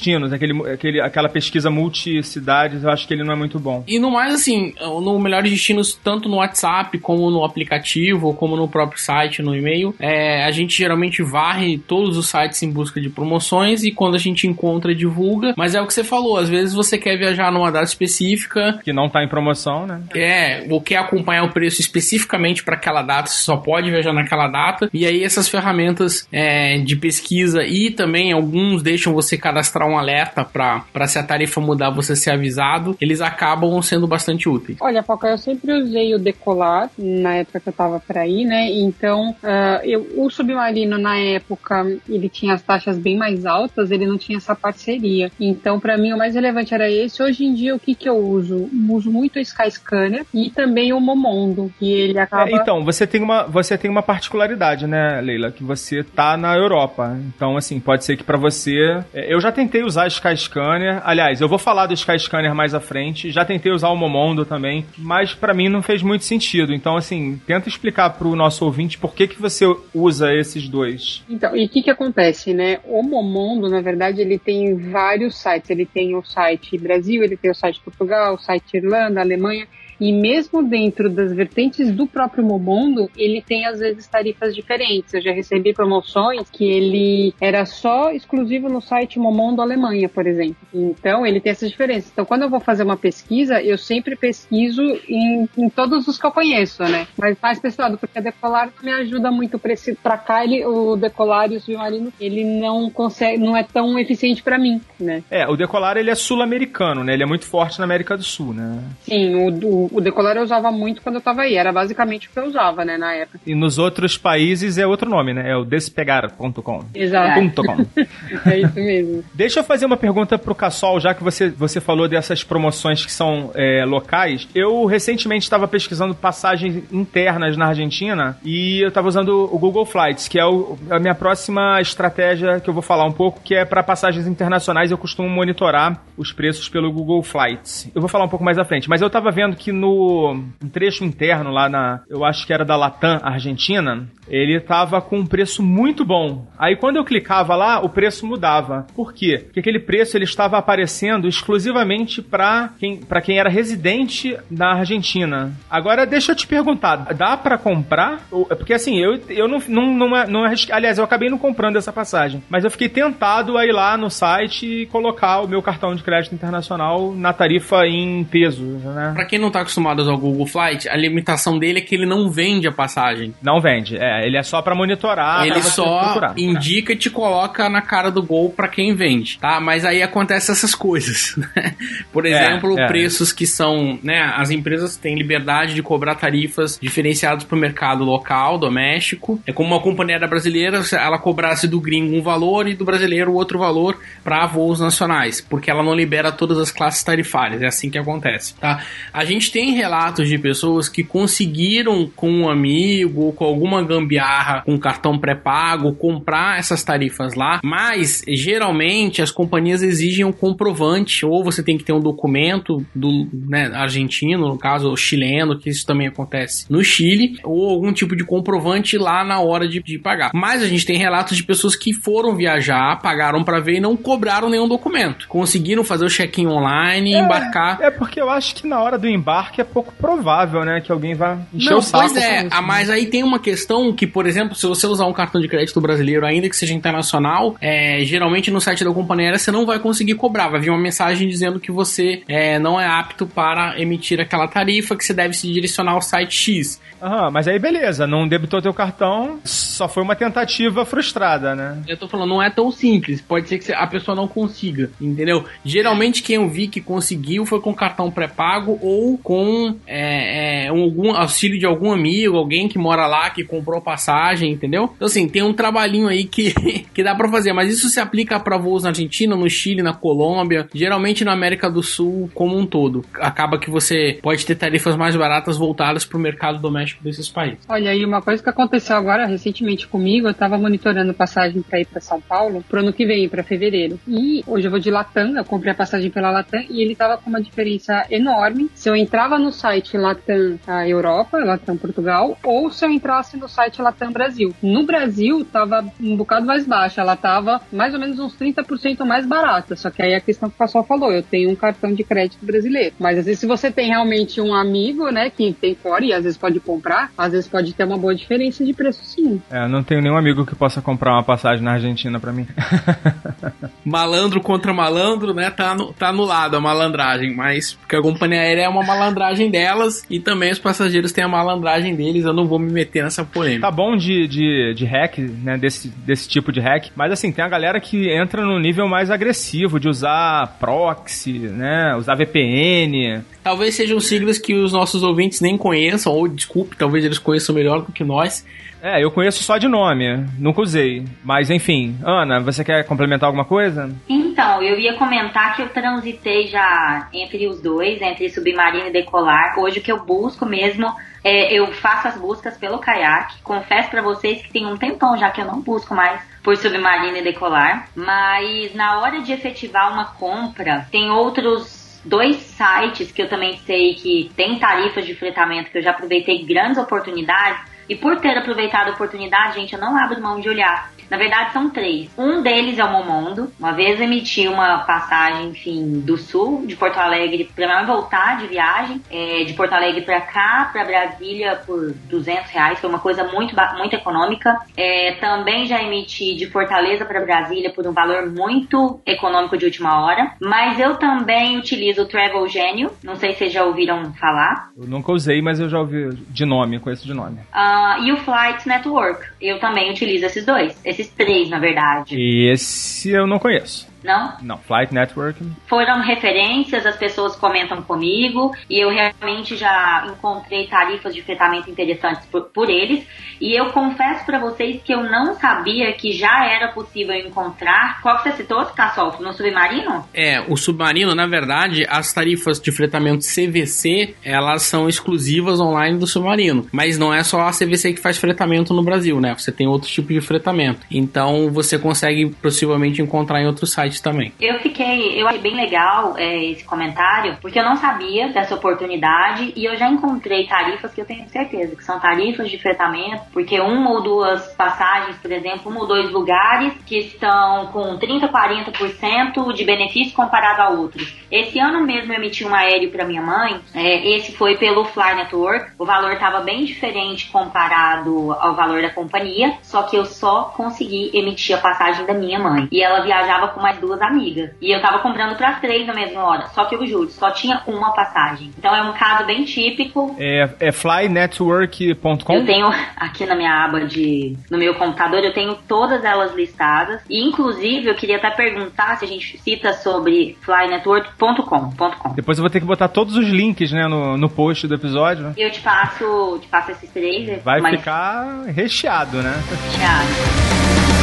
multidestinos, 0.09 0.33
aquele, 0.33 0.71
aquele 0.71 1.01
aquela 1.01 1.29
pesquisa 1.29 1.71
multicidades, 1.71 2.83
eu 2.83 2.91
acho 2.91 3.07
que 3.07 3.15
ele 3.15 3.25
não 3.25 3.33
é 3.33 3.37
muito 3.37 3.59
bom. 3.59 3.85
E 3.87 3.99
no 3.99 4.11
mais, 4.11 4.35
assim, 4.35 4.75
no 4.81 5.19
Melhores 5.19 5.51
Destinos, 5.51 5.93
tanto 5.93 6.29
no 6.29 6.37
WhatsApp, 6.37 6.99
como 6.99 7.31
no 7.31 7.45
aplicativo, 7.45 8.33
como 8.35 8.57
no 8.57 8.69
próprio 8.69 9.01
site, 9.01 9.43
no 9.43 9.55
e-mail, 9.55 9.95
é, 9.99 10.45
a 10.45 10.51
gente 10.51 10.77
geralmente 10.77 11.23
varre 11.23 11.79
todos 11.79 12.17
os 12.17 12.29
sites 12.29 12.63
em 12.63 12.71
busca 12.71 13.01
de 13.01 13.11
promoções 13.11 13.85
e 13.85 13.91
quando 13.91 14.15
a 14.15 14.19
gente 14.19 14.47
encontra, 14.47 14.95
divulga. 14.95 15.55
Mas 15.57 15.75
é 15.75 15.81
o 15.81 15.87
que 15.87 15.95
você 15.95 16.05
falou, 16.05 16.39
às 16.39 16.49
vezes 16.49 16.75
você 16.75 16.97
quer 16.97 17.17
viajar 17.19 17.53
numa 17.53 17.71
data 17.71 17.85
específica. 17.87 18.81
Que 18.83 18.93
não 18.93 19.09
tá 19.09 19.23
em 19.23 19.29
promoção, 19.29 19.87
né? 19.87 20.01
É, 20.15 20.67
ou 20.71 20.81
quer 20.81 20.97
acompanhar 20.97 21.45
o 21.45 21.53
preço 21.53 21.81
especificamente 21.81 22.63
para 22.63 22.77
aquela 22.77 23.03
data, 23.03 23.29
você 23.29 23.43
só 23.43 23.57
pode 23.57 23.91
viajar 23.91 24.13
naquela 24.13 24.49
data. 24.49 24.89
E 24.93 25.05
aí 25.05 25.23
essas 25.23 25.49
ferramentas 25.49 26.27
é, 26.33 26.79
de 26.79 26.97
pesquisa 26.97 27.65
e 27.65 27.91
também 27.91 28.33
alguns 28.33 28.83
deixam 28.83 29.13
você 29.13 29.37
cadastrar 29.37 29.89
um 29.99 30.01
alerta 30.01 30.45
para 30.45 31.07
se 31.07 31.19
a 31.19 31.23
tarifa 31.23 31.61
mudar 31.61 31.91
você 31.91 32.15
ser 32.15 32.31
avisado, 32.31 32.97
eles 33.01 33.21
acabam 33.21 33.81
sendo 33.83 34.07
bastante 34.07 34.49
úteis. 34.49 34.79
Olha, 34.81 35.03
Foca, 35.03 35.29
eu 35.29 35.39
sempre 35.39 35.73
usei 35.73 36.15
o 36.15 36.19
Decolar 36.19 36.91
na 36.97 37.35
época 37.35 37.61
que 37.61 37.69
eu 37.69 37.73
tava 37.73 38.01
para 38.01 38.27
ir, 38.27 38.45
né? 38.45 38.71
Então, 38.71 39.31
uh, 39.43 39.85
eu, 39.85 40.07
o 40.17 40.31
Submarino 40.31 40.99
na 40.99 41.19
época 41.19 41.87
ele 42.09 42.29
tinha 42.29 42.55
as 42.55 42.63
taxas 42.63 42.99
bem 42.99 43.17
mais 43.17 43.45
altas, 43.45 43.91
ele 43.91 44.07
não 44.07 44.17
tinha 44.17 44.39
essa 44.39 44.55
parceria. 44.55 45.31
Então, 45.41 45.81
para 45.81 45.97
mim 45.97 46.13
o 46.13 46.19
mais 46.19 46.35
relevante 46.35 46.75
era 46.75 46.91
esse. 46.91 47.23
Hoje 47.23 47.45
em 47.45 47.55
dia, 47.55 47.75
o 47.75 47.81
que 47.81 47.95
que 47.95 48.09
eu 48.09 48.17
uso? 48.17 48.69
Uso 48.89 49.11
muito 49.11 49.37
o 49.37 49.41
Skyscanner 49.41 50.25
e 50.33 50.51
também 50.51 50.93
o 50.93 51.01
Momondo, 51.01 51.73
que 51.79 51.91
ele 51.93 52.19
acaba. 52.19 52.51
É, 52.51 52.55
então, 52.55 52.85
você 52.85 53.07
tem 53.07 53.23
uma 53.23 53.45
você 53.45 53.77
tem 53.77 53.91
uma 53.91 54.03
particularidade, 54.03 54.87
né, 54.87 55.21
Leila, 55.21 55.51
que 55.51 55.65
você 55.65 56.03
tá 56.03 56.37
na 56.37 56.57
Europa. 56.57 57.19
Então, 57.35 57.57
assim, 57.57 57.81
pode 57.81 58.05
ser 58.05 58.17
que 58.17 58.25
para 58.25 58.39
você, 58.39 59.03
é, 59.13 59.33
eu 59.33 59.41
já 59.41 59.51
tentei 59.51 59.83
usar 59.89 60.07
Skyscanner. 60.07 61.01
Aliás, 61.05 61.41
eu 61.41 61.49
vou 61.49 61.59
falar 61.59 61.87
do 61.87 61.95
Skyscanner 61.95 62.55
mais 62.55 62.75
à 62.75 62.81
frente. 62.81 63.31
Já 63.31 63.45
tentei 63.45 63.73
usar 63.73 63.89
o 63.89 63.97
Momondo 63.97 64.45
também, 64.45 64.87
mas 64.97 65.35
para 65.35 65.55
mim 65.55 65.69
não 65.69 65.83
fez 65.83 66.03
muito 66.03 66.25
sentido. 66.25 66.73
Então, 66.73 66.97
assim, 66.97 67.41
tenta 67.47 67.69
explicar 67.69 68.11
pro 68.11 68.37
nosso 68.37 68.65
ouvinte 68.65 68.99
por 68.99 69.15
que 69.15 69.27
que 69.27 69.41
você 69.41 69.65
usa 69.95 70.33
esses 70.33 70.69
dois. 70.69 71.25
Então, 71.29 71.57
e 71.57 71.65
o 71.65 71.69
que 71.69 71.83
que 71.83 71.91
acontece, 71.91 72.55
né? 72.55 72.79
O 72.85 73.03
Momondo, 73.03 73.69
na 73.69 73.81
verdade, 73.81 74.21
ele 74.21 74.39
tem 74.39 74.77
vários 74.77 75.37
sites. 75.37 75.71
Ele 75.71 75.87
tem 75.87 76.15
o 76.15 76.23
site 76.23 76.79
Brasil, 76.79 77.23
ele 77.25 77.37
tem 77.37 77.51
o 77.51 77.55
site 77.55 77.81
Portugal, 77.81 78.35
o 78.35 78.39
site 78.39 78.77
Irlanda, 78.77 79.21
Alemanha. 79.21 79.67
E 80.01 80.13
mesmo 80.13 80.63
dentro 80.63 81.11
das 81.11 81.33
vertentes 81.33 81.91
do 81.91 82.07
próprio 82.07 82.45
Momondo, 82.45 83.11
ele 83.17 83.43
tem 83.43 83.67
às 83.67 83.81
vezes 83.81 84.07
tarifas 84.07 84.55
diferentes. 84.55 85.13
Eu 85.13 85.23
já 85.23 85.33
recebi 85.33 85.73
promoções 85.73 86.49
que 86.51 86.65
ele 86.65 87.35
era 87.41 87.65
só 87.67 88.11
exclusivo 88.11 88.69
no 88.69 88.81
site 88.81 89.19
Momondo 89.19 89.61
Alemanha, 89.61 90.09
por 90.09 90.27
exemplo. 90.27 90.57
Então 90.73 91.27
ele 91.27 91.41
tem 91.41 91.53
essas 91.53 91.71
diferenças. 91.71 92.11
Então 92.13 92.25
quando 92.25 92.43
eu 92.43 92.51
vou 92.51 92.61
fazer 92.61 92.83
uma 92.83 92.97
pesquisa, 92.97 93.63
eu 93.63 93.77
sempre 93.77 94.17
pesquiso 94.17 94.83
em, 95.09 95.49
em 95.57 95.69
todos 95.69 96.07
os 96.07 96.19
que 96.19 96.27
eu 96.27 96.33
conheço, 96.33 96.83
né? 96.85 97.07
Mas 97.17 97.37
mais 97.41 97.59
pesado, 97.59 97.99
porque 97.99 98.19
a 98.19 98.23
Decolar 98.23 98.71
me 98.83 98.93
ajuda 98.93 99.31
muito 99.31 99.61
para 100.03 100.19
cá. 100.19 100.45
Ele, 100.45 100.65
o 100.65 100.97
Decolar 100.97 101.51
e 101.53 101.57
o 101.57 101.61
Submarino, 101.61 102.13
ele 102.21 102.45
não 102.45 102.91
consegue, 102.91 103.39
não 103.39 103.57
é 103.57 103.63
tão 103.63 103.99
eficiente 103.99 104.43
para 104.43 104.59
mim, 104.59 104.81
né? 104.99 105.23
É, 105.31 105.47
o 105.49 105.57
Decolar 105.57 105.97
ele 105.97 106.11
é 106.11 106.15
sul-americano, 106.15 107.03
né? 107.03 107.15
Ele 107.15 107.23
é 107.23 107.27
muito 107.27 107.45
forte 107.45 107.79
na 107.79 107.85
América 107.85 108.17
do 108.17 108.23
Sul, 108.23 108.55
né? 108.55 108.83
Sim, 109.03 109.35
o, 109.35 109.49
o 109.87 109.88
o, 109.93 109.99
o 109.99 110.01
Decolar 110.01 110.37
eu 110.37 110.43
usava 110.43 110.71
muito 110.71 111.03
quando 111.03 111.17
eu 111.17 111.21
tava 111.21 111.43
aí. 111.43 111.55
Era 111.57 111.73
basicamente 111.73 112.29
o 112.29 112.31
que 112.31 112.39
eu 112.39 112.47
usava, 112.47 112.85
né, 112.85 112.97
na 112.97 113.13
época. 113.15 113.41
E 113.47 113.55
nos 113.55 113.79
outros 113.79 114.17
países 114.17 114.79
é 114.79 114.87
outro 114.87 115.09
nome, 115.09 115.33
né? 115.35 115.51
É 115.51 115.57
o 115.57 115.65
despegar.com. 115.65 116.85
Exato. 116.95 117.39
.com. 117.65 117.87
é 118.51 118.59
isso 118.61 118.75
mesmo. 118.75 119.25
Deixa 119.35 119.61
eu 119.61 119.65
fazer 119.65 119.87
uma 119.87 119.97
pergunta 119.97 120.39
pro 120.39 120.55
Cassol, 120.55 121.01
já 121.01 121.15
que 121.15 121.23
você, 121.23 121.49
você 121.51 121.81
falou 121.81 122.09
dessas 122.09 122.43
promoções 122.45 123.05
que 123.05 123.13
são 123.13 123.51
é, 123.55 123.85
locais. 123.85 124.49
Eu 124.55 124.85
recentemente 124.87 125.45
estava 125.45 125.67
pesquisando 125.69 126.15
passagens 126.15 126.83
internas 126.93 127.57
na 127.57 127.67
Argentina 127.67 128.37
e 128.45 128.81
eu 128.83 128.89
estava 128.89 129.09
usando 129.09 129.49
o 129.53 129.59
Google 129.59 129.85
Flights, 129.87 130.29
que 130.29 130.39
é 130.39 130.45
o- 130.47 130.79
a 130.91 130.99
minha 130.99 131.15
próxima 131.15 131.81
estratégia 131.81 132.61
que 132.61 132.69
eu 132.69 132.75
vou 132.75 132.83
falar 132.83 133.05
um 133.07 133.13
pouco, 133.13 133.41
que 133.43 133.55
é 133.55 133.65
para 133.65 133.83
passagens 133.83 134.27
internacionais. 134.27 134.91
Eu 134.91 134.99
costumo 134.99 135.29
monitorar 135.29 136.03
os 136.17 136.33
preços 136.33 136.69
pelo 136.69 136.91
Google 136.93 137.23
Flights. 137.23 137.91
Eu 137.95 138.01
vou 138.01 138.09
falar 138.09 138.25
um 138.25 138.29
pouco 138.29 138.45
mais 138.45 138.59
à 138.59 138.65
frente, 138.65 138.89
mas 138.89 139.01
eu 139.01 139.07
estava 139.07 139.31
vendo 139.31 139.57
que 139.57 139.73
no 139.79 140.33
um 140.63 140.69
trecho 140.69 141.05
interno 141.05 141.51
lá 141.51 141.69
na, 141.69 142.03
eu 142.09 142.25
acho 142.25 142.47
que 142.47 142.53
era 142.53 142.65
da 142.65 142.77
Latam 142.77 143.21
Argentina, 143.23 144.07
ele 144.31 144.61
tava 144.61 145.01
com 145.01 145.19
um 145.19 145.27
preço 145.27 145.63
muito 145.63 146.05
bom. 146.05 146.47
Aí 146.59 146.77
quando 146.77 146.97
eu 146.97 147.05
clicava 147.05 147.55
lá, 147.57 147.81
o 147.81 147.89
preço 147.89 148.27
mudava. 148.27 148.87
Por 148.95 149.13
quê? 149.13 149.41
Porque 149.45 149.61
aquele 149.61 149.79
preço 149.81 150.17
ele 150.17 150.25
estava 150.25 150.59
aparecendo 150.59 151.27
exclusivamente 151.29 152.23
para 152.23 152.71
quem, 152.79 152.97
pra 152.99 153.21
quem 153.21 153.39
era 153.39 153.49
residente 153.49 154.37
na 154.51 154.75
Argentina. 154.79 155.53
Agora 155.71 156.07
deixa 156.07 156.33
eu 156.33 156.37
te 156.37 156.47
perguntar, 156.47 156.97
dá 157.15 157.37
para 157.37 157.59
comprar? 157.59 158.21
É 158.51 158.55
Porque 158.55 158.75
assim, 158.75 158.99
eu, 158.99 159.19
eu 159.29 159.49
não, 159.49 159.59
não, 159.69 159.95
não, 159.95 160.27
não 160.27 160.45
arrisquei- 160.45 160.75
aliás, 160.75 160.99
eu 160.99 161.05
acabei 161.05 161.29
não 161.29 161.39
comprando 161.39 161.77
essa 161.77 161.93
passagem, 161.93 162.43
mas 162.49 162.65
eu 162.65 162.71
fiquei 162.71 162.89
tentado 162.89 163.57
a 163.57 163.65
ir 163.67 163.73
lá 163.73 163.97
no 163.97 164.11
site 164.11 164.67
e 164.83 164.87
colocar 164.87 165.41
o 165.41 165.49
meu 165.49 165.63
cartão 165.63 165.95
de 165.95 166.03
crédito 166.03 166.35
internacional 166.35 167.13
na 167.15 167.33
tarifa 167.33 167.87
em 167.87 168.25
peso, 168.25 168.63
né? 168.65 169.13
Pra 169.15 169.25
quem 169.25 169.39
não 169.39 169.51
tá 169.51 169.61
acostumado 169.61 170.01
a 170.01 170.03
usar 170.03 170.13
o 170.13 170.19
Google 170.19 170.47
Flight, 170.47 170.89
a 170.89 170.97
limitação 170.97 171.59
dele 171.59 171.79
é 171.79 171.83
que 171.83 171.95
ele 171.95 172.07
não 172.07 172.31
vende 172.31 172.67
a 172.69 172.73
passagem. 172.73 173.35
Não 173.43 173.61
vende, 173.61 173.97
é, 173.97 174.18
ele 174.25 174.37
é 174.37 174.43
só 174.43 174.61
para 174.63 174.75
monitorar, 174.75 175.39
pra 175.39 175.47
ele 175.47 175.61
você 175.63 175.71
só 175.71 176.03
procurar. 176.05 176.35
indica 176.39 176.93
e 176.93 176.97
te 176.97 177.11
coloca 177.11 177.69
na 177.69 177.83
cara 177.83 178.11
do 178.11 178.23
gol 178.23 178.51
pra 178.51 178.69
quem 178.69 178.95
vende, 178.95 179.39
tá? 179.39 179.61
Mas 179.61 179.85
aí 179.85 180.03
acontece 180.03 180.51
essas 180.51 180.75
coisas, 180.75 181.35
né? 181.55 181.75
Por 182.13 182.27
É, 182.27 182.31
exemplo, 182.31 182.79
é. 182.79 182.87
preços 182.87 183.33
que 183.33 183.47
são, 183.47 183.99
né? 184.03 184.21
As 184.37 184.51
empresas 184.51 184.97
têm 184.97 185.17
liberdade 185.17 185.75
de 185.75 185.83
cobrar 185.83 186.15
tarifas 186.15 186.79
diferenciadas 186.81 187.45
pro 187.45 187.57
mercado 187.57 188.05
local, 188.05 188.59
doméstico. 188.59 189.41
É 189.47 189.53
como 189.53 189.75
uma 189.75 189.81
companhia 189.83 190.19
brasileira, 190.27 190.83
ela 190.93 191.19
cobrasse 191.19 191.67
do 191.69 191.81
gringo 191.81 192.17
um 192.17 192.23
valor 192.23 192.69
e 192.69 192.75
do 192.75 192.85
brasileiro 192.85 193.33
outro 193.33 193.59
valor 193.59 193.99
para 194.25 194.47
voos 194.47 194.81
nacionais, 194.81 195.41
porque 195.41 195.71
ela 195.71 195.83
não 195.83 195.95
libera 195.95 196.31
todas 196.33 196.59
as 196.59 196.71
classes 196.71 197.03
tarifárias. 197.03 197.63
É 197.63 197.67
assim 197.67 197.91
que 197.91 197.99
acontece, 197.99 198.55
tá? 198.57 198.83
A 199.13 199.25
gente 199.25 199.51
tem 199.53 199.73
relatos 199.73 200.29
de 200.29 200.39
pessoas 200.39 200.89
que 200.89 201.03
conseguiram 201.05 202.11
com 202.17 202.31
um 202.31 202.49
amigo 202.51 203.23
ou 203.27 203.33
com 203.33 203.45
alguma 203.45 203.83
gambiarra, 204.09 204.63
com 204.63 204.79
cartão 204.79 205.19
pré-pago, 205.19 205.95
comprar 205.95 206.59
essas 206.59 206.83
tarifas 206.83 207.35
lá, 207.35 207.61
mas 207.63 208.23
geralmente 208.27 209.21
as 209.21 209.31
companhias 209.31 209.83
exigem 209.83 210.25
um 210.25 210.33
comprovante, 210.33 211.27
ou 211.27 211.45
você 211.45 211.63
tem 211.63 211.77
que 211.77 211.85
ter 211.85 211.93
um 211.93 212.01
documento 212.01 212.85
do 212.95 213.29
né, 213.33 213.71
argentino, 213.75 214.49
no 214.49 214.59
caso, 214.59 214.89
ou 214.89 214.97
chileno, 214.97 215.59
que 215.59 215.69
isso 215.69 215.87
também 215.87 216.09
acontece 216.09 216.67
no 216.71 216.83
Chile, 216.83 217.39
ou 217.45 217.69
algum 217.71 217.93
tipo 217.93 218.17
de 218.17 218.25
comprovante 218.25 218.97
lá 218.97 219.23
na 219.25 219.41
hora 219.41 219.69
de, 219.69 219.83
de 219.83 219.99
pagar. 219.99 220.31
Mas 220.35 220.63
a 220.63 220.67
gente 220.67 220.87
tem 220.87 220.97
relatos 220.97 221.37
de 221.37 221.43
pessoas 221.43 221.77
que 221.77 221.93
foram 221.93 222.35
viajar, 222.35 223.01
pagaram 223.01 223.45
para 223.45 223.61
ver 223.61 223.77
e 223.77 223.81
não 223.81 223.97
cobraram 223.97 224.49
nenhum 224.49 224.69
documento. 224.69 225.27
Conseguiram 225.29 225.85
fazer 225.85 226.05
o 226.05 226.09
check-in 226.09 226.47
online 226.47 227.13
e 227.13 227.17
embarcar. 227.17 227.81
É 227.81 227.91
porque 227.91 228.21
eu 228.21 228.31
acho 228.31 228.55
que 228.55 228.67
na 228.67 228.81
hora 228.81 228.97
do 228.97 229.09
embarque 229.09 229.61
é 229.61 229.65
pouco 229.65 229.93
provável, 229.93 230.65
né? 230.65 230.81
Que 230.81 230.93
alguém 230.93 231.15
vá 231.15 231.39
encher 231.53 231.71
Não, 231.71 231.79
o 231.79 231.83
saco. 231.83 232.05
pois 232.05 232.17
é, 232.17 232.39
isso, 232.39 232.49
ah, 232.53 232.61
né? 232.61 232.67
mas 232.67 232.91
aí 232.91 233.07
tem 233.07 233.23
uma 233.23 233.39
questão 233.39 233.93
que, 233.99 234.07
por 234.07 234.27
exemplo, 234.27 234.55
se 234.55 234.67
você 234.67 234.87
usar 234.87 235.07
um 235.07 235.13
cartão 235.13 235.41
de 235.41 235.49
crédito 235.49 235.81
brasileiro, 235.81 236.25
ainda 236.25 236.49
que 236.49 236.57
seja 236.57 236.73
internacional, 236.75 237.57
é, 237.61 238.01
geralmente 238.05 238.51
no 238.51 238.61
site 238.61 238.85
da 238.85 238.93
companhia 238.93 239.27
aérea 239.27 239.39
você 239.39 239.51
não 239.51 239.67
vai 239.67 239.79
conseguir 239.79 240.15
cobrar. 240.15 240.49
Vai 240.49 240.61
vir 240.61 240.71
uma 240.71 240.79
mensagem 240.79 241.29
dizendo 241.29 241.61
que 241.61 241.71
você 241.73 242.23
é, 242.29 242.59
não 242.59 242.81
é 242.81 242.87
apto 242.87 243.27
para 243.27 243.79
emitir 243.81 244.21
aquela 244.21 244.47
tarifa, 244.49 244.97
que 244.97 245.05
você 245.05 245.13
deve 245.13 245.35
se 245.35 245.53
direcionar 245.53 245.93
ao 245.93 246.01
site 246.03 246.33
X. 246.35 246.81
Aham, 247.01 247.31
mas 247.31 247.47
aí 247.47 247.59
beleza, 247.59 248.07
não 248.07 248.27
debitou 248.27 248.61
teu 248.61 248.75
cartão, 248.75 249.39
só 249.45 249.89
foi 249.89 250.03
uma 250.03 250.17
tentativa 250.17 250.85
frustrada, 250.85 251.55
né? 251.55 251.81
Eu 251.87 251.97
tô 251.97 252.09
falando, 252.09 252.29
não 252.31 252.43
é 252.43 252.51
tão 252.51 252.73
simples. 252.73 253.21
Pode 253.21 253.49
ser 253.49 253.59
que 253.59 253.73
a 253.73 253.87
pessoa 253.87 254.17
não 254.17 254.27
consiga, 254.27 254.91
entendeu? 255.01 255.45
Geralmente 255.65 256.23
quem 256.23 256.37
eu 256.37 256.49
vi 256.49 256.67
que 256.67 256.81
conseguiu 256.81 257.47
foi 257.47 257.61
com 257.61 257.73
cartão 257.75 258.11
pré-pago 258.11 258.79
ou 258.83 259.17
com 259.19 259.77
é, 259.87 260.67
é, 260.67 260.73
um- 260.73 260.83
algum 260.83 261.15
auxílio 261.15 261.59
de 261.59 261.67
algum 261.67 261.93
amigo, 261.93 262.37
alguém 262.37 262.69
que 262.69 262.79
mora 262.79 263.07
lá, 263.07 263.31
que 263.31 263.45
comprou 263.45 263.81
passagem, 263.89 264.53
entendeu? 264.53 264.91
Então, 264.95 265.07
assim, 265.07 265.27
tem 265.27 265.43
um 265.43 265.55
trabalhinho 265.55 266.09
aí 266.09 266.25
que, 266.25 266.53
que 266.93 267.03
dá 267.03 267.15
pra 267.15 267.27
fazer, 267.31 267.55
mas 267.55 267.73
isso 267.73 267.89
se 267.89 267.99
aplica 267.99 268.39
pra 268.39 268.59
voos 268.59 268.83
na 268.83 268.91
Argentina, 268.91 269.35
no 269.35 269.49
Chile, 269.49 269.83
na 269.83 269.95
Colômbia, 269.95 270.69
geralmente 270.75 271.25
na 271.25 271.33
América 271.33 271.71
do 271.71 271.83
Sul 271.83 272.31
como 272.35 272.55
um 272.55 272.67
todo. 272.67 273.03
Acaba 273.15 273.59
que 273.59 273.71
você 273.71 274.19
pode 274.23 274.45
ter 274.45 274.57
tarifas 274.57 274.95
mais 274.95 275.17
baratas 275.17 275.57
voltadas 275.57 276.05
pro 276.05 276.19
mercado 276.19 276.59
doméstico 276.59 277.03
desses 277.03 277.31
países. 277.31 277.61
Olha, 277.67 277.95
e 277.95 278.05
uma 278.05 278.21
coisa 278.21 278.43
que 278.43 278.51
aconteceu 278.51 278.95
agora 278.95 279.25
recentemente 279.25 279.89
comigo, 279.89 280.29
eu 280.29 280.35
tava 280.35 280.59
monitorando 280.59 281.15
passagem 281.15 281.63
pra 281.63 281.81
ir 281.81 281.87
pra 281.87 282.01
São 282.03 282.21
Paulo 282.21 282.63
pro 282.69 282.81
ano 282.81 282.93
que 282.93 283.07
vem, 283.07 283.27
pra 283.27 283.43
fevereiro. 283.43 283.99
E 284.07 284.45
hoje 284.47 284.67
eu 284.67 284.71
vou 284.71 284.79
de 284.79 284.91
Latam, 284.91 285.35
eu 285.35 285.45
comprei 285.47 285.73
a 285.73 285.77
passagem 285.77 286.11
pela 286.11 286.31
Latam 286.31 286.63
e 286.69 286.83
ele 286.83 286.95
tava 286.95 287.17
com 287.17 287.31
uma 287.31 287.41
diferença 287.41 288.05
enorme. 288.11 288.71
Se 288.75 288.91
eu 288.91 288.95
entrava 288.95 289.39
no 289.39 289.51
site 289.51 289.97
Latam 289.97 290.59
Europa, 290.87 291.39
Latam 291.39 291.79
Portugal, 291.79 292.37
ou 292.45 292.71
se 292.71 292.85
eu 292.85 292.91
entrasse 292.91 293.39
no 293.39 293.49
site 293.49 293.78
Latam 293.83 294.13
Brasil. 294.13 294.55
No 294.63 294.85
Brasil 294.85 295.45
tava 295.45 295.85
um 296.01 296.17
bocado 296.17 296.47
mais 296.47 296.67
baixa, 296.67 297.01
ela 297.01 297.17
tava 297.17 297.61
mais 297.73 297.95
ou 297.95 298.01
menos 298.01 298.19
uns 298.19 298.37
30% 298.37 299.05
mais 299.05 299.27
barata. 299.27 299.77
Só 299.77 299.91
que 299.91 300.03
aí 300.03 300.15
a 300.15 300.21
questão 300.21 300.49
que 300.49 300.57
o 300.57 300.59
pessoal 300.59 300.85
falou, 300.85 301.13
eu 301.13 301.23
tenho 301.23 301.51
um 301.51 301.57
cartão 301.57 301.93
de 301.93 302.05
crédito 302.05 302.45
brasileiro. 302.45 302.95
Mas 302.99 303.19
às 303.19 303.25
vezes 303.25 303.41
se 303.41 303.47
você 303.47 303.71
tem 303.71 303.89
realmente 303.89 304.41
um 304.41 304.55
amigo, 304.55 305.11
né, 305.11 305.31
que 305.31 305.53
tem 305.53 305.75
fora 305.75 306.05
e 306.05 306.13
às 306.13 306.25
vezes 306.25 306.39
pode 306.39 306.61
comprar, 306.61 307.11
às 307.17 307.33
vezes 307.33 307.49
pode 307.49 307.73
ter 307.73 307.85
uma 307.85 307.99
boa 307.99 308.15
diferença 308.15 308.65
de 308.65 308.73
preço 308.73 309.05
sim. 309.05 309.41
É, 309.51 309.67
não 309.69 309.83
tenho 309.83 310.01
nenhum 310.01 310.17
amigo 310.17 310.45
que 310.45 310.55
possa 310.55 310.81
comprar 310.81 311.13
uma 311.13 311.25
passagem 311.25 311.65
na 311.65 311.73
Argentina 311.73 312.19
pra 312.19 312.33
mim. 312.33 312.47
malandro 313.85 314.41
contra 314.41 314.73
malandro, 314.73 315.33
né? 315.35 315.51
Tá, 315.51 315.75
no, 315.75 315.93
tá 315.93 316.09
anulado 316.09 316.57
a 316.57 316.61
malandragem, 316.61 317.35
mas 317.35 317.75
porque 317.75 317.97
a 317.97 318.03
companhia 318.03 318.41
aérea 318.41 318.63
é 318.63 318.69
uma 318.69 318.85
malandragem 318.85 319.51
delas 319.51 320.05
e 320.09 320.21
também 320.21 320.53
os 320.53 320.59
passageiros 320.59 321.13
têm 321.13 321.25
a 321.25 321.29
malandragem 321.29 321.95
deles. 321.95 322.25
Eu 322.25 322.33
não 322.33 322.47
vou 322.47 322.59
me 322.59 322.71
meter 322.71 323.03
nessa 323.03 323.25
polêmica. 323.25 323.58
Tá 323.61 323.71
bom 323.71 323.97
de, 323.97 324.27
de, 324.27 324.75
de 324.75 324.85
hack, 324.85 325.19
né? 325.19 325.57
Desse, 325.57 325.89
desse 325.89 326.29
tipo 326.29 326.53
de 326.53 326.61
hack. 326.61 326.91
Mas 326.95 327.13
assim, 327.13 327.33
tem 327.33 327.45
a 327.45 327.49
galera 327.49 327.81
que 327.81 328.11
entra 328.11 328.45
no 328.45 328.59
nível 328.59 328.89
mais 328.89 329.11
agressivo 329.11 329.79
de 329.79 329.89
usar 329.89 330.57
proxy, 330.59 331.39
né? 331.39 331.95
Usar 331.97 332.15
VPN. 332.15 333.23
Talvez 333.43 333.75
sejam 333.75 334.01
siglas 334.01 334.39
que 334.39 334.55
os 334.55 334.73
nossos 334.73 335.03
ouvintes 335.03 335.41
nem 335.41 335.57
conheçam, 335.57 336.13
ou 336.13 336.29
desculpe, 336.29 336.77
talvez 336.77 337.05
eles 337.05 337.19
conheçam 337.19 337.55
melhor 337.55 337.83
do 337.83 337.93
que 337.93 338.05
nós. 338.05 338.45
É, 338.83 339.03
eu 339.03 339.11
conheço 339.11 339.43
só 339.43 339.59
de 339.59 339.69
nome, 339.69 340.25
nunca 340.39 340.61
usei. 340.61 341.05
Mas 341.25 341.51
enfim, 341.51 341.97
Ana, 342.05 342.41
você 342.41 342.65
quer 342.65 342.85
complementar 342.85 343.27
alguma 343.27 343.45
coisa? 343.45 343.91
Então, 344.09 344.63
eu 344.63 344.79
ia 344.79 344.95
comentar 344.95 345.57
que 345.57 345.63
eu 345.63 345.69
transitei 345.69 346.47
já 346.47 347.09
entre 347.13 347.47
os 347.49 347.61
dois, 347.61 348.01
entre 348.01 348.29
submarino 348.31 348.89
e 348.89 348.93
decolar. 348.93 349.59
Hoje 349.59 349.81
o 349.81 349.83
que 349.83 349.91
eu 349.91 350.05
busco 350.05 350.47
mesmo 350.47 350.93
é 351.25 351.53
eu 351.53 351.67
faço 351.73 352.09
as 352.09 352.17
buscas 352.17 352.57
pelo 352.57 352.79
caiaque. 352.79 353.43
Confesso 353.43 353.91
pra 353.91 354.03
vocês 354.03 354.43
que 354.43 354.53
tem 354.53 354.67
um 354.67 354.77
tempão 354.77 355.17
já 355.17 355.31
que 355.31 355.41
eu 355.41 355.47
não 355.47 355.61
busco 355.61 355.95
mais 355.95 356.21
por 356.43 356.57
submarino 356.57 357.17
e 357.17 357.23
decolar, 357.23 357.89
mas 357.95 358.75
na 358.75 359.01
hora 359.01 359.21
de 359.21 359.33
efetivar 359.33 359.93
uma 359.93 360.07
compra, 360.07 360.87
tem 360.91 361.11
outros 361.11 362.01
dois 362.05 362.37
sites 362.37 363.13
que 363.13 363.21
eu 363.21 363.29
também 363.29 363.59
sei 363.59 363.95
que 363.95 364.31
tem 364.35 364.59
tarifas 364.59 365.05
de 365.05 365.15
fretamento 365.15 365.71
que 365.71 365.79
eu 365.79 365.83
já 365.83 365.91
aproveitei 365.91 366.45
grandes 366.45 366.79
oportunidades. 366.79 367.61
E 367.89 367.97
por 367.97 368.21
ter 368.21 368.37
aproveitado 368.37 368.89
a 368.89 368.93
oportunidade, 368.93 369.55
gente, 369.55 369.73
eu 369.73 369.81
não 369.81 369.97
abro 369.97 370.21
mão 370.21 370.41
de 370.41 370.49
olhar. 370.49 370.93
Na 371.11 371.17
verdade, 371.17 371.53
são 371.53 371.71
três. 371.71 372.11
Um 372.17 372.43
deles 372.43 372.79
é 372.79 372.85
o 372.85 372.93
Momondo. 372.93 373.51
Uma 373.59 373.73
vez 373.73 373.99
eu 373.99 374.07
emiti 374.07 374.47
uma 374.47 374.79
passagem, 374.79 375.49
enfim, 375.49 376.01
do 376.01 376.17
sul, 376.17 376.67
de 376.67 376.77
Porto 376.77 376.99
Alegre, 376.99 377.51
para 377.55 377.85
voltar 377.85 378.39
de 378.39 378.47
viagem, 378.47 379.01
é, 379.11 379.45
de 379.45 379.53
Porto 379.55 379.73
Alegre 379.73 380.03
para 380.03 380.21
cá, 380.21 380.69
para 380.73 380.85
Brasília, 380.85 381.57
por 381.67 381.93
200 381.93 382.51
reais. 382.51 382.79
Foi 382.79 382.89
uma 382.89 382.99
coisa 382.99 383.25
muito, 383.25 383.55
muito 383.77 383.95
econômica. 383.95 384.59
É, 384.77 385.13
também 385.21 385.67
já 385.67 385.83
emiti 385.83 386.35
de 386.35 386.47
Fortaleza 386.47 387.05
para 387.05 387.21
Brasília 387.21 387.71
por 387.73 387.87
um 387.87 387.93
valor 387.93 388.31
muito 388.31 389.01
econômico 389.07 389.57
de 389.57 389.65
última 389.65 390.05
hora. 390.05 390.33
Mas 390.41 390.79
eu 390.79 390.97
também 390.97 391.59
utilizo 391.59 392.03
o 392.03 392.07
Travel 392.07 392.47
Gênio. 392.49 392.91
Não 393.03 393.17
sei 393.17 393.33
se 393.33 393.39
vocês 393.39 393.53
já 393.53 393.65
ouviram 393.65 394.13
falar. 394.15 394.71
Eu 394.77 394.87
nunca 394.87 395.13
usei, 395.13 395.41
mas 395.41 395.61
eu 395.61 395.69
já 395.69 395.79
ouvi 395.79 396.11
de 396.29 396.45
nome, 396.45 396.79
conheço 396.81 397.07
de 397.07 397.15
nome. 397.15 397.39
Ah, 397.53 397.99
e 398.01 398.13
o 398.13 398.17
Flight 398.19 398.67
Network. 398.67 399.27
Eu 399.41 399.59
também 399.59 399.91
utilizo 399.91 400.27
esses 400.27 400.45
dois. 400.45 400.79
Esses 400.85 400.98
três, 401.07 401.49
na 401.49 401.59
verdade. 401.59 402.17
E 402.17 402.51
esse 402.51 403.11
eu 403.11 403.27
não 403.27 403.39
conheço. 403.39 403.88
Não? 404.03 404.37
Não, 404.43 404.59
Flight 404.59 404.93
Network. 404.93 405.45
Foram 405.67 406.01
referências, 406.01 406.87
as 406.87 406.97
pessoas 406.97 407.37
comentam 407.37 407.83
comigo 407.83 408.55
e 408.69 408.83
eu 408.83 408.91
realmente 408.91 409.57
já 409.57 410.07
encontrei 410.09 410.67
tarifas 410.67 411.15
de 411.15 411.23
fretamento 411.23 411.71
interessantes 411.71 412.27
por, 412.27 412.43
por 412.45 412.71
eles. 412.71 413.07
E 413.41 413.59
eu 413.59 413.67
confesso 413.67 414.25
para 414.27 414.39
vocês 414.39 414.81
que 414.83 414.93
eu 414.93 415.03
não 415.03 415.35
sabia 415.35 415.93
que 415.93 416.13
já 416.13 416.47
era 416.47 416.69
possível 416.69 417.15
encontrar. 417.15 418.01
Qual 418.03 418.17
que 418.19 418.25
você 418.25 418.37
citou, 418.37 418.65
Cassol? 418.67 419.17
No 419.21 419.33
submarino? 419.33 420.05
É, 420.13 420.41
o 420.49 420.57
submarino, 420.57 421.15
na 421.15 421.27
verdade, 421.27 421.87
as 421.89 422.13
tarifas 422.13 422.61
de 422.61 422.73
fretamento 422.73 423.25
CVC, 423.25 424.15
elas 424.25 424.63
são 424.63 424.89
exclusivas 424.89 425.61
online 425.61 425.99
do 425.99 426.07
submarino. 426.07 426.67
Mas 426.73 426.99
não 426.99 427.15
é 427.15 427.23
só 427.23 427.43
a 427.43 427.53
CVC 427.53 427.95
que 427.95 428.01
faz 428.01 428.19
fretamento 428.19 428.75
no 428.75 428.83
Brasil, 428.83 429.21
né? 429.21 429.35
Você 429.37 429.53
tem 429.53 429.67
outros 429.67 429.93
tipos 429.93 430.15
de 430.15 430.21
fretamento. 430.21 430.81
Então 430.91 431.51
você 431.51 431.79
consegue 431.79 432.31
possivelmente 432.43 433.01
encontrar 433.01 433.41
em 433.41 433.47
outros 433.47 433.73
sites 433.73 433.88
também. 434.03 434.33
Eu 434.41 434.59
fiquei, 434.61 435.21
eu 435.21 435.27
achei 435.27 435.41
bem 435.41 435.55
legal 435.55 436.15
é, 436.17 436.45
esse 436.45 436.65
comentário, 436.65 437.37
porque 437.41 437.59
eu 437.59 437.65
não 437.65 437.77
sabia 437.77 438.29
dessa 438.29 438.55
oportunidade 438.55 439.53
e 439.57 439.65
eu 439.65 439.77
já 439.77 439.89
encontrei 439.89 440.47
tarifas 440.47 440.93
que 440.93 441.01
eu 441.01 441.07
tenho 441.07 441.29
certeza 441.29 441.77
que 441.77 441.85
são 441.85 441.99
tarifas 441.99 442.51
de 442.51 442.59
fretamento, 442.59 443.23
porque 443.33 443.59
uma 443.61 443.91
ou 443.91 444.03
duas 444.03 444.47
passagens, 444.55 445.17
por 445.17 445.31
exemplo, 445.31 445.73
um 445.73 445.79
ou 445.79 445.87
dois 445.87 446.11
lugares 446.11 446.73
que 446.87 446.99
estão 446.99 447.67
com 447.69 447.97
30, 447.97 448.29
40% 448.29 449.53
de 449.53 449.65
benefício 449.65 450.15
comparado 450.15 450.63
a 450.63 450.69
outros. 450.71 451.17
Esse 451.31 451.59
ano 451.59 451.85
mesmo 451.85 452.13
eu 452.13 452.19
emiti 452.19 452.45
um 452.45 452.55
aéreo 452.55 452.91
para 452.91 453.05
minha 453.05 453.23
mãe, 453.23 453.61
é, 453.75 454.17
esse 454.17 454.33
foi 454.33 454.57
pelo 454.57 454.85
Fly 454.85 455.15
Network, 455.15 455.73
o 455.79 455.85
valor 455.85 456.13
estava 456.13 456.41
bem 456.41 456.65
diferente 456.65 457.31
comparado 457.31 458.33
ao 458.33 458.55
valor 458.55 458.83
da 458.83 458.91
companhia, 458.91 459.55
só 459.63 459.83
que 459.83 459.97
eu 459.97 460.05
só 460.05 460.53
consegui 460.57 461.11
emitir 461.13 461.57
a 461.57 461.61
passagem 461.61 462.05
da 462.07 462.15
minha 462.15 462.39
mãe. 462.39 462.69
E 462.71 462.83
ela 462.83 463.01
viajava 463.01 463.49
com 463.49 463.61
mais 463.61 463.78
duas 463.79 464.01
amigas. 464.01 464.51
E 464.61 464.71
eu 464.75 464.81
tava 464.81 464.99
comprando 465.01 465.37
para 465.37 465.55
três 465.55 465.87
na 465.87 465.95
mesma 465.95 466.23
hora, 466.25 466.47
só 466.49 466.65
que 466.65 466.75
eu 466.75 466.87
juro, 466.87 467.09
só 467.11 467.31
tinha 467.31 467.63
uma 467.67 467.93
passagem. 467.93 468.51
Então 468.59 468.75
é 468.75 468.83
um 468.83 468.93
caso 468.93 469.25
bem 469.27 469.45
típico. 469.45 470.15
É, 470.19 470.49
é 470.61 470.73
flynetwork.com? 470.73 472.33
Eu 472.35 472.45
tenho 472.45 472.69
aqui 472.97 473.25
na 473.27 473.35
minha 473.35 473.65
aba 473.65 473.85
de. 473.87 474.37
no 474.51 474.59
meu 474.59 474.75
computador, 474.75 475.21
eu 475.25 475.33
tenho 475.33 475.55
todas 475.67 476.05
elas 476.05 476.35
listadas. 476.35 477.01
E 477.09 477.27
inclusive 477.27 477.89
eu 477.89 477.95
queria 477.95 478.17
até 478.17 478.31
perguntar 478.31 478.97
se 478.97 479.05
a 479.05 479.09
gente 479.09 479.39
cita 479.39 479.73
sobre 479.73 480.37
flynetwork.com. 480.43 481.73
Depois 482.15 482.39
eu 482.39 482.43
vou 482.43 482.51
ter 482.51 482.61
que 482.61 482.67
botar 482.67 482.89
todos 482.89 483.17
os 483.17 483.27
links, 483.29 483.73
né, 483.73 483.87
no, 483.87 484.17
no 484.17 484.29
post 484.29 484.67
do 484.67 484.75
episódio. 484.75 485.25
né? 485.25 485.35
Eu 485.37 485.51
te 485.51 485.61
passo, 485.61 486.39
te 486.41 486.49
passo 486.49 486.71
esses 486.73 486.91
três. 486.91 487.43
Vai 487.43 487.61
mas- 487.61 487.77
ficar 487.79 488.45
recheado, 488.55 489.23
né? 489.23 489.35
Recheado. 489.71 490.98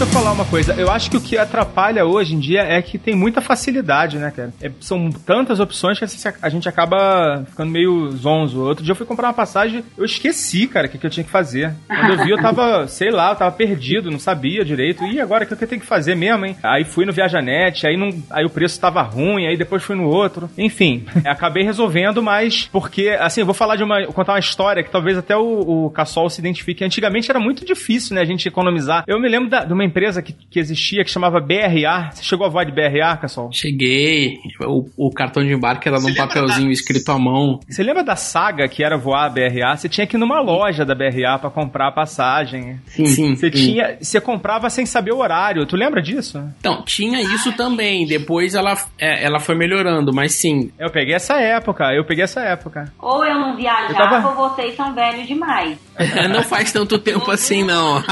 Deixa 0.00 0.16
eu 0.16 0.18
falar 0.18 0.32
uma 0.32 0.46
coisa. 0.46 0.72
Eu 0.78 0.90
acho 0.90 1.10
que 1.10 1.18
o 1.18 1.20
que 1.20 1.36
atrapalha 1.36 2.06
hoje 2.06 2.34
em 2.34 2.38
dia 2.38 2.62
é 2.62 2.80
que 2.80 2.96
tem 2.96 3.14
muita 3.14 3.42
facilidade, 3.42 4.16
né, 4.16 4.32
cara? 4.34 4.50
É- 4.62 4.70
são 4.80 5.10
tantas 5.10 5.60
opções 5.60 5.98
que 5.98 6.06
a 6.40 6.48
gente 6.48 6.66
acaba 6.66 7.44
ficando 7.50 7.70
meio 7.70 8.10
zonzo. 8.12 8.62
Outro 8.62 8.82
dia 8.82 8.92
eu 8.92 8.96
fui 8.96 9.04
comprar 9.04 9.28
uma 9.28 9.34
passagem, 9.34 9.84
eu 9.98 10.04
esqueci, 10.06 10.66
cara, 10.66 10.86
o 10.86 10.90
que, 10.90 10.96
que 10.96 11.04
eu 11.04 11.10
tinha 11.10 11.22
que 11.22 11.28
fazer. 11.30 11.74
Quando 11.86 12.12
eu 12.14 12.24
vi, 12.24 12.30
eu 12.30 12.40
tava, 12.40 12.88
sei 12.88 13.10
lá, 13.10 13.32
eu 13.32 13.36
tava 13.36 13.52
perdido, 13.52 14.10
não 14.10 14.18
sabia 14.18 14.64
direito. 14.64 15.04
E 15.04 15.20
agora, 15.20 15.44
o 15.44 15.46
que 15.46 15.52
eu 15.52 15.68
tenho 15.68 15.82
que 15.82 15.86
fazer 15.86 16.14
mesmo, 16.14 16.46
hein? 16.46 16.56
Aí 16.62 16.82
fui 16.82 17.04
no 17.04 17.12
Viajanet, 17.12 17.86
aí, 17.86 17.98
não, 17.98 18.08
aí 18.30 18.46
o 18.46 18.50
preço 18.50 18.80
tava 18.80 19.02
ruim, 19.02 19.46
aí 19.48 19.56
depois 19.58 19.82
fui 19.82 19.96
no 19.96 20.08
outro. 20.08 20.48
Enfim, 20.56 21.04
acabei 21.26 21.62
resolvendo, 21.62 22.22
mas 22.22 22.70
porque, 22.72 23.10
assim, 23.20 23.40
eu 23.42 23.46
vou 23.46 23.54
falar 23.54 23.76
de 23.76 23.84
uma, 23.84 24.06
contar 24.06 24.32
uma 24.32 24.38
história 24.38 24.82
que 24.82 24.90
talvez 24.90 25.18
até 25.18 25.36
o, 25.36 25.84
o 25.84 25.90
Cassol 25.90 26.30
se 26.30 26.40
identifique. 26.40 26.82
Antigamente 26.82 27.30
era 27.30 27.38
muito 27.38 27.66
difícil, 27.66 28.14
né, 28.14 28.22
a 28.22 28.24
gente 28.24 28.48
economizar. 28.48 29.04
Eu 29.06 29.20
me 29.20 29.28
lembro 29.28 29.50
da- 29.50 29.62
de 29.62 29.74
uma 29.74 29.89
empresa 29.90 30.22
que, 30.22 30.32
que 30.32 30.58
existia 30.58 31.04
que 31.04 31.10
chamava 31.10 31.40
BRA. 31.40 32.10
Você 32.12 32.22
chegou 32.22 32.46
a 32.46 32.48
voar 32.48 32.64
de 32.64 32.72
BRA, 32.72 33.16
Cassol? 33.16 33.50
Cheguei, 33.52 34.38
o, 34.60 34.88
o 34.96 35.10
cartão 35.10 35.42
de 35.42 35.52
embarque 35.52 35.88
era 35.88 35.98
num 36.00 36.14
papelzinho 36.14 36.70
escrito 36.70 37.10
à 37.12 37.18
mão. 37.18 37.60
Você 37.68 37.82
lembra 37.82 38.02
da 38.04 38.16
saga 38.16 38.68
que 38.68 38.82
era 38.82 38.96
voar 38.96 39.26
a 39.26 39.28
BRA? 39.28 39.76
Você 39.76 39.88
tinha 39.88 40.06
que 40.06 40.16
ir 40.16 40.18
numa 40.18 40.40
loja 40.40 40.84
da 40.84 40.94
BRA 40.94 41.38
pra 41.38 41.50
comprar 41.50 41.88
a 41.88 41.92
passagem. 41.92 42.80
Sim, 42.86 43.06
sim. 43.06 43.34
Você 43.36 43.50
tinha, 43.50 43.96
você 44.00 44.20
comprava 44.20 44.70
sem 44.70 44.86
saber 44.86 45.12
o 45.12 45.18
horário. 45.18 45.66
Tu 45.66 45.76
lembra 45.76 46.00
disso? 46.00 46.42
Então, 46.58 46.82
tinha 46.84 47.20
isso 47.20 47.52
também. 47.52 48.06
Depois 48.06 48.54
ela, 48.54 48.74
é, 48.98 49.24
ela 49.24 49.38
foi 49.40 49.54
melhorando, 49.54 50.12
mas 50.14 50.32
sim. 50.34 50.70
Eu 50.78 50.90
peguei 50.90 51.14
essa 51.14 51.34
época, 51.40 51.92
eu 51.94 52.04
peguei 52.04 52.24
essa 52.24 52.40
época. 52.40 52.92
Ou 52.98 53.24
eu 53.24 53.34
não 53.38 53.56
viajava, 53.56 53.92
Eu 53.92 53.96
tava- 53.96 54.28
ou 54.40 54.48
vocês 54.50 54.74
são 54.76 54.94
velhos 54.94 55.26
demais. 55.26 55.78
Não 56.30 56.42
faz 56.42 56.72
tanto 56.72 56.98
tempo 56.98 57.30
assim, 57.30 57.62
não. 57.62 58.02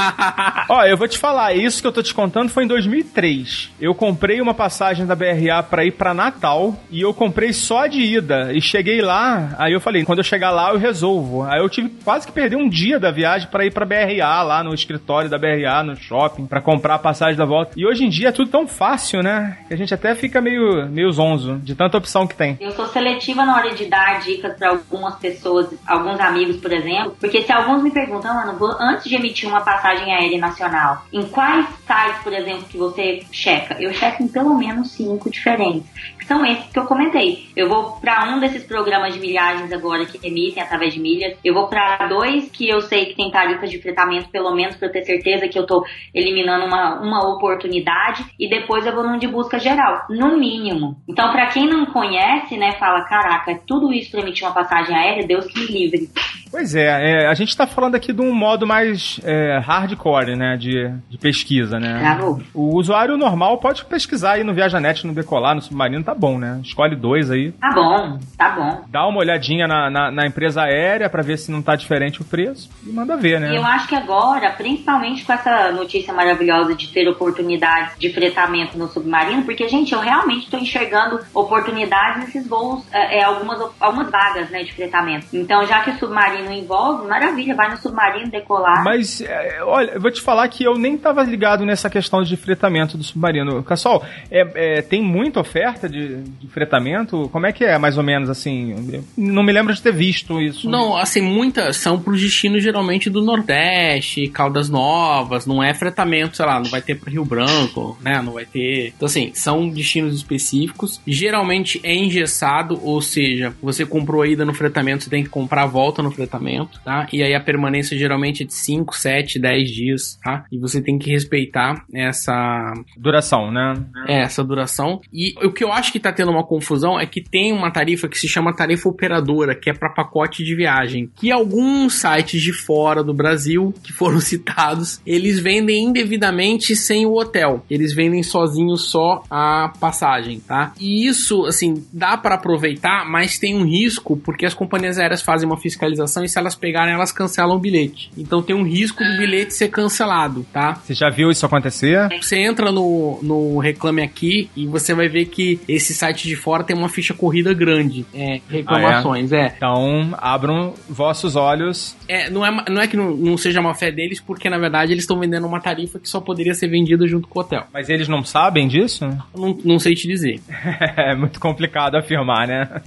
Ó, 0.69 0.83
eu 0.85 0.95
vou 0.95 1.07
te 1.07 1.17
falar, 1.17 1.55
isso 1.55 1.68
que 1.81 1.87
eu 1.87 1.91
tô 1.91 2.01
te 2.01 2.13
contando 2.13 2.49
foi 2.49 2.63
em 2.63 2.67
2003. 2.67 3.71
Eu 3.79 3.93
comprei 3.95 4.41
uma 4.41 4.53
passagem 4.53 5.05
da 5.05 5.15
BRA 5.15 5.61
pra 5.63 5.85
ir 5.85 5.91
pra 5.91 6.13
Natal 6.13 6.75
e 6.89 7.01
eu 7.01 7.13
comprei 7.13 7.53
só 7.53 7.87
de 7.87 8.01
ida. 8.01 8.51
E 8.53 8.61
cheguei 8.61 9.01
lá, 9.01 9.55
aí 9.57 9.73
eu 9.73 9.79
falei, 9.81 10.03
quando 10.05 10.19
eu 10.19 10.23
chegar 10.23 10.51
lá 10.51 10.71
eu 10.71 10.77
resolvo. 10.77 11.43
Aí 11.43 11.59
eu 11.59 11.69
tive 11.69 11.89
quase 12.03 12.25
que 12.27 12.33
perder 12.33 12.55
um 12.55 12.69
dia 12.69 12.99
da 12.99 13.11
viagem 13.11 13.47
pra 13.49 13.65
ir 13.65 13.71
pra 13.73 13.85
BRA, 13.85 14.41
lá 14.43 14.63
no 14.63 14.73
escritório 14.73 15.29
da 15.29 15.37
BRA, 15.37 15.83
no 15.83 15.95
shopping, 15.95 16.45
pra 16.45 16.61
comprar 16.61 16.95
a 16.95 16.99
passagem 16.99 17.35
da 17.37 17.45
volta. 17.45 17.73
E 17.77 17.85
hoje 17.85 18.03
em 18.05 18.09
dia 18.09 18.29
é 18.29 18.31
tudo 18.31 18.49
tão 18.49 18.67
fácil, 18.67 19.21
né? 19.21 19.57
Que 19.67 19.73
a 19.73 19.77
gente 19.77 19.93
até 19.93 20.15
fica 20.15 20.41
meio, 20.41 20.87
meio 20.89 21.11
zonzo 21.11 21.57
de 21.63 21.75
tanta 21.75 21.97
opção 21.97 22.27
que 22.27 22.35
tem. 22.35 22.57
Eu 22.59 22.71
sou 22.71 22.85
seletiva 22.87 23.45
na 23.45 23.55
hora 23.55 23.73
de 23.73 23.85
dar 23.85 24.19
dicas 24.21 24.55
para 24.57 24.69
algumas 24.69 25.15
pessoas, 25.15 25.67
alguns 25.87 26.19
amigos, 26.19 26.57
por 26.57 26.71
exemplo, 26.71 27.15
porque 27.19 27.41
se 27.41 27.51
alguns 27.51 27.83
me 27.83 27.91
perguntam, 27.91 28.33
mano, 28.33 28.57
vou- 28.57 28.75
antes 28.79 29.05
de 29.09 29.15
emitir 29.15 29.49
uma 29.49 29.61
passagem 29.61 30.13
aérea 30.13 30.37
nacional, 30.39 31.05
em 31.11 31.23
quais 31.23 31.58
sites, 31.67 32.23
por 32.23 32.33
exemplo, 32.33 32.65
que 32.69 32.77
você 32.77 33.21
checa? 33.31 33.77
Eu 33.79 33.93
checo 33.93 34.23
em 34.23 34.27
pelo 34.27 34.57
menos 34.57 34.91
cinco 34.91 35.29
diferentes, 35.29 35.89
que 36.17 36.25
são 36.25 36.45
esses 36.45 36.65
que 36.71 36.79
eu 36.79 36.85
comentei. 36.85 37.47
Eu 37.55 37.69
vou 37.69 37.93
para 37.99 38.29
um 38.33 38.39
desses 38.39 38.63
programas 38.63 39.13
de 39.13 39.19
milhagens 39.19 39.71
agora 39.71 40.05
que 40.05 40.25
emitem 40.25 40.63
através 40.63 40.93
de 40.93 40.99
milhas, 40.99 41.37
eu 41.43 41.53
vou 41.53 41.67
para 41.67 42.07
dois 42.07 42.49
que 42.49 42.69
eu 42.69 42.81
sei 42.81 43.07
que 43.07 43.15
tem 43.15 43.31
tarifas 43.31 43.69
de 43.69 43.81
fretamento, 43.81 44.29
pelo 44.29 44.53
menos 44.53 44.75
para 44.75 44.87
eu 44.87 44.91
ter 44.91 45.03
certeza 45.03 45.47
que 45.47 45.57
eu 45.57 45.65
tô 45.65 45.85
eliminando 46.13 46.65
uma, 46.65 46.99
uma 47.01 47.33
oportunidade, 47.33 48.25
e 48.39 48.49
depois 48.49 48.85
eu 48.85 48.93
vou 48.93 49.03
num 49.03 49.17
de 49.17 49.27
busca 49.27 49.59
geral, 49.59 50.05
no 50.09 50.37
mínimo. 50.37 50.97
Então, 51.07 51.31
para 51.31 51.47
quem 51.47 51.67
não 51.67 51.85
conhece, 51.85 52.57
né, 52.57 52.73
fala, 52.73 53.05
caraca, 53.05 53.59
tudo 53.65 53.91
isso 53.93 54.11
para 54.11 54.21
emitir 54.21 54.45
uma 54.45 54.53
passagem 54.53 54.95
aérea, 54.95 55.27
Deus 55.27 55.45
que 55.45 55.59
me 55.59 55.65
livre. 55.67 56.09
Pois 56.51 56.73
é, 56.73 56.87
é, 56.87 57.27
a 57.27 57.33
gente 57.35 57.55
tá 57.55 57.67
falando 57.67 57.95
aqui 57.95 58.11
de 58.11 58.21
um 58.21 58.33
modo 58.33 58.65
mais 58.65 59.19
é, 59.23 59.59
hardcore, 59.59 60.35
né, 60.35 60.57
de, 60.57 60.89
de 61.07 61.17
pesquisa, 61.17 61.48
né? 61.79 61.99
Travou. 61.99 62.41
O 62.53 62.77
usuário 62.77 63.17
normal 63.17 63.57
pode 63.57 63.85
pesquisar 63.85 64.33
aí 64.33 64.43
no 64.43 64.53
Viajanet, 64.53 65.05
no 65.05 65.13
Decolar, 65.13 65.55
no 65.55 65.61
Submarino, 65.61 66.03
tá 66.03 66.13
bom, 66.13 66.37
né? 66.37 66.59
Escolhe 66.63 66.95
dois 66.95 67.31
aí. 67.31 67.51
Tá 67.53 67.71
bom, 67.71 68.19
tá 68.37 68.49
bom. 68.49 68.83
Dá 68.87 69.07
uma 69.07 69.19
olhadinha 69.19 69.67
na, 69.67 69.89
na, 69.89 70.11
na 70.11 70.27
empresa 70.27 70.63
aérea 70.63 71.09
pra 71.09 71.23
ver 71.23 71.37
se 71.37 71.51
não 71.51 71.61
tá 71.61 71.75
diferente 71.75 72.21
o 72.21 72.25
preço 72.25 72.69
e 72.85 72.91
manda 72.91 73.17
ver, 73.17 73.39
né? 73.39 73.57
Eu 73.57 73.65
acho 73.65 73.87
que 73.87 73.95
agora, 73.95 74.51
principalmente 74.51 75.25
com 75.25 75.33
essa 75.33 75.71
notícia 75.71 76.13
maravilhosa 76.13 76.75
de 76.75 76.87
ter 76.87 77.07
oportunidades 77.07 77.97
de 77.97 78.11
fretamento 78.13 78.77
no 78.77 78.87
submarino, 78.87 79.43
porque, 79.43 79.67
gente, 79.67 79.93
eu 79.93 79.99
realmente 79.99 80.45
estou 80.45 80.59
enxergando 80.59 81.19
oportunidades 81.33 82.25
nesses 82.25 82.47
voos, 82.47 82.83
é, 82.91 83.19
é, 83.19 83.23
algumas, 83.23 83.59
algumas 83.79 84.09
vagas 84.09 84.49
né, 84.49 84.63
de 84.63 84.73
fretamento. 84.73 85.27
Então, 85.33 85.65
já 85.65 85.81
que 85.81 85.91
o 85.91 85.97
submarino 85.97 86.51
envolve, 86.51 87.07
maravilha, 87.07 87.55
vai 87.55 87.69
no 87.69 87.77
submarino 87.77 88.29
decolar. 88.29 88.83
Mas, 88.83 89.21
é, 89.21 89.63
olha, 89.63 89.91
eu 89.91 90.01
vou 90.01 90.11
te 90.11 90.21
falar 90.21 90.47
que 90.47 90.63
eu 90.63 90.77
nem 90.77 90.97
tava 90.97 91.23
ligado 91.29 91.65
nessa 91.65 91.89
questão 91.89 92.21
de 92.23 92.35
fretamento 92.35 92.97
do 92.97 93.03
submarino. 93.03 93.63
Cassol, 93.63 94.03
é, 94.29 94.47
é, 94.55 94.81
tem 94.81 95.01
muita 95.01 95.39
oferta 95.39 95.87
de, 95.87 96.21
de 96.23 96.47
fretamento? 96.47 97.29
Como 97.31 97.45
é 97.45 97.51
que 97.51 97.63
é, 97.63 97.77
mais 97.77 97.97
ou 97.97 98.03
menos, 98.03 98.29
assim? 98.29 99.01
Não 99.17 99.43
me 99.43 99.51
lembro 99.51 99.73
de 99.73 99.81
ter 99.81 99.93
visto 99.93 100.41
isso. 100.41 100.69
Não, 100.69 100.97
assim, 100.97 101.21
muitas 101.21 101.77
são 101.77 101.99
pros 101.99 102.21
destinos 102.21 102.63
geralmente 102.63 103.09
do 103.09 103.21
Nordeste, 103.21 104.27
Caldas 104.27 104.69
Novas, 104.69 105.45
não 105.45 105.63
é 105.63 105.73
fretamento, 105.73 106.37
sei 106.37 106.45
lá, 106.45 106.59
não 106.59 106.69
vai 106.69 106.81
ter 106.81 106.95
pro 106.95 107.11
Rio 107.11 107.25
Branco, 107.25 107.97
né? 108.01 108.21
Não 108.21 108.33
vai 108.33 108.45
ter. 108.45 108.93
Então, 108.95 109.05
assim, 109.05 109.31
são 109.33 109.69
destinos 109.69 110.15
específicos. 110.15 111.01
Geralmente 111.05 111.79
é 111.83 111.95
engessado, 111.95 112.79
ou 112.83 113.01
seja, 113.01 113.53
você 113.61 113.85
comprou 113.85 114.21
a 114.21 114.27
ida 114.27 114.45
no 114.45 114.53
fretamento, 114.53 115.03
você 115.03 115.09
tem 115.09 115.23
que 115.23 115.29
comprar 115.29 115.63
a 115.63 115.67
volta 115.67 116.01
no 116.01 116.11
fretamento, 116.11 116.79
tá? 116.83 117.07
E 117.11 117.21
aí 117.21 117.33
a 117.33 117.39
permanência 117.39 117.97
geralmente 117.97 118.43
é 118.43 118.45
de 118.45 118.53
5, 118.53 118.97
7, 118.97 119.39
10 119.39 119.69
dias, 119.69 120.19
tá? 120.23 120.45
E 120.51 120.57
você 120.57 120.81
tem 120.81 120.97
que 120.97 121.09
respeitar 121.19 121.83
essa 121.93 122.73
Duração, 122.97 123.51
né? 123.51 123.73
é, 124.07 124.21
essa 124.21 124.43
duração. 124.43 125.01
E 125.13 125.33
o 125.45 125.51
que 125.51 125.63
eu 125.63 125.71
acho 125.71 125.91
que 125.91 125.99
tá 125.99 126.11
tendo 126.11 126.31
uma 126.31 126.43
confusão 126.43 126.99
é 126.99 127.05
que 127.05 127.21
tem 127.21 127.51
uma 127.51 127.71
tarifa 127.71 128.07
que 128.07 128.17
se 128.17 128.27
chama 128.27 128.55
tarifa 128.55 128.89
operadora, 128.89 129.55
que 129.55 129.69
é 129.69 129.73
para 129.73 129.89
pacote 129.89 130.43
de 130.43 130.55
viagem. 130.55 131.09
Que 131.15 131.31
alguns 131.31 131.95
sites 131.95 132.41
de 132.41 132.53
fora 132.53 133.03
do 133.03 133.13
Brasil, 133.13 133.73
que 133.83 133.93
foram 133.93 134.19
citados, 134.21 135.01
eles 135.05 135.39
vendem 135.39 135.85
indevidamente 135.85 136.75
sem 136.75 137.05
o 137.05 137.15
hotel. 137.15 137.63
Eles 137.69 137.93
vendem 137.93 138.23
sozinhos 138.23 138.89
só 138.89 139.23
a 139.29 139.71
passagem, 139.79 140.39
tá? 140.39 140.73
E 140.79 141.07
isso, 141.07 141.45
assim, 141.45 141.85
dá 141.91 142.17
para 142.17 142.35
aproveitar, 142.35 143.05
mas 143.09 143.37
tem 143.37 143.55
um 143.55 143.63
risco, 143.63 144.17
porque 144.17 144.45
as 144.45 144.53
companhias 144.53 144.97
aéreas 144.97 145.21
fazem 145.21 145.47
uma 145.47 145.57
fiscalização 145.57 146.23
e 146.23 146.29
se 146.29 146.37
elas 146.37 146.55
pegarem, 146.55 146.93
elas 146.93 147.11
cancelam 147.11 147.57
o 147.57 147.59
bilhete. 147.59 148.11
Então 148.17 148.41
tem 148.41 148.55
um 148.55 148.63
risco 148.63 149.03
do 149.03 149.17
bilhete 149.17 149.53
ser 149.53 149.69
cancelado, 149.69 150.45
tá? 150.51 150.73
Você 150.73 150.93
já 150.93 151.08
viu 151.09 151.29
isso 151.29 151.45
acontecer? 151.45 152.07
Você 152.21 152.37
entra 152.37 152.71
no, 152.71 153.19
no 153.21 153.59
Reclame 153.59 154.01
Aqui 154.01 154.49
e 154.55 154.67
você 154.67 154.93
vai 154.93 155.07
ver 155.07 155.25
que 155.25 155.59
esse 155.67 155.93
site 155.93 156.27
de 156.27 156.35
fora 156.35 156.63
tem 156.63 156.75
uma 156.75 156.89
ficha 156.89 157.13
corrida 157.13 157.53
grande. 157.53 158.05
É, 158.13 158.41
reclamações, 158.49 159.31
é. 159.31 159.53
Então, 159.55 160.09
abram 160.17 160.73
vossos 160.87 161.35
olhos. 161.35 161.95
É, 162.07 162.29
não, 162.29 162.45
é, 162.45 162.65
não 162.69 162.81
é 162.81 162.87
que 162.87 162.97
não, 162.97 163.15
não 163.15 163.37
seja 163.37 163.59
uma 163.59 163.73
fé 163.73 163.91
deles, 163.91 164.19
porque 164.19 164.49
na 164.49 164.57
verdade 164.57 164.91
eles 164.91 165.03
estão 165.03 165.19
vendendo 165.19 165.45
uma 165.47 165.59
tarifa 165.59 165.99
que 165.99 166.09
só 166.09 166.19
poderia 166.19 166.53
ser 166.53 166.67
vendida 166.67 167.07
junto 167.07 167.27
com 167.27 167.39
o 167.39 167.41
hotel. 167.41 167.65
Mas 167.73 167.89
eles 167.89 168.07
não 168.07 168.23
sabem 168.23 168.67
disso? 168.67 169.05
Não, 169.35 169.57
não 169.63 169.79
sei 169.79 169.95
te 169.95 170.07
dizer. 170.07 170.39
É 170.97 171.15
muito 171.15 171.39
complicado 171.39 171.95
afirmar, 171.95 172.47
né? 172.47 172.81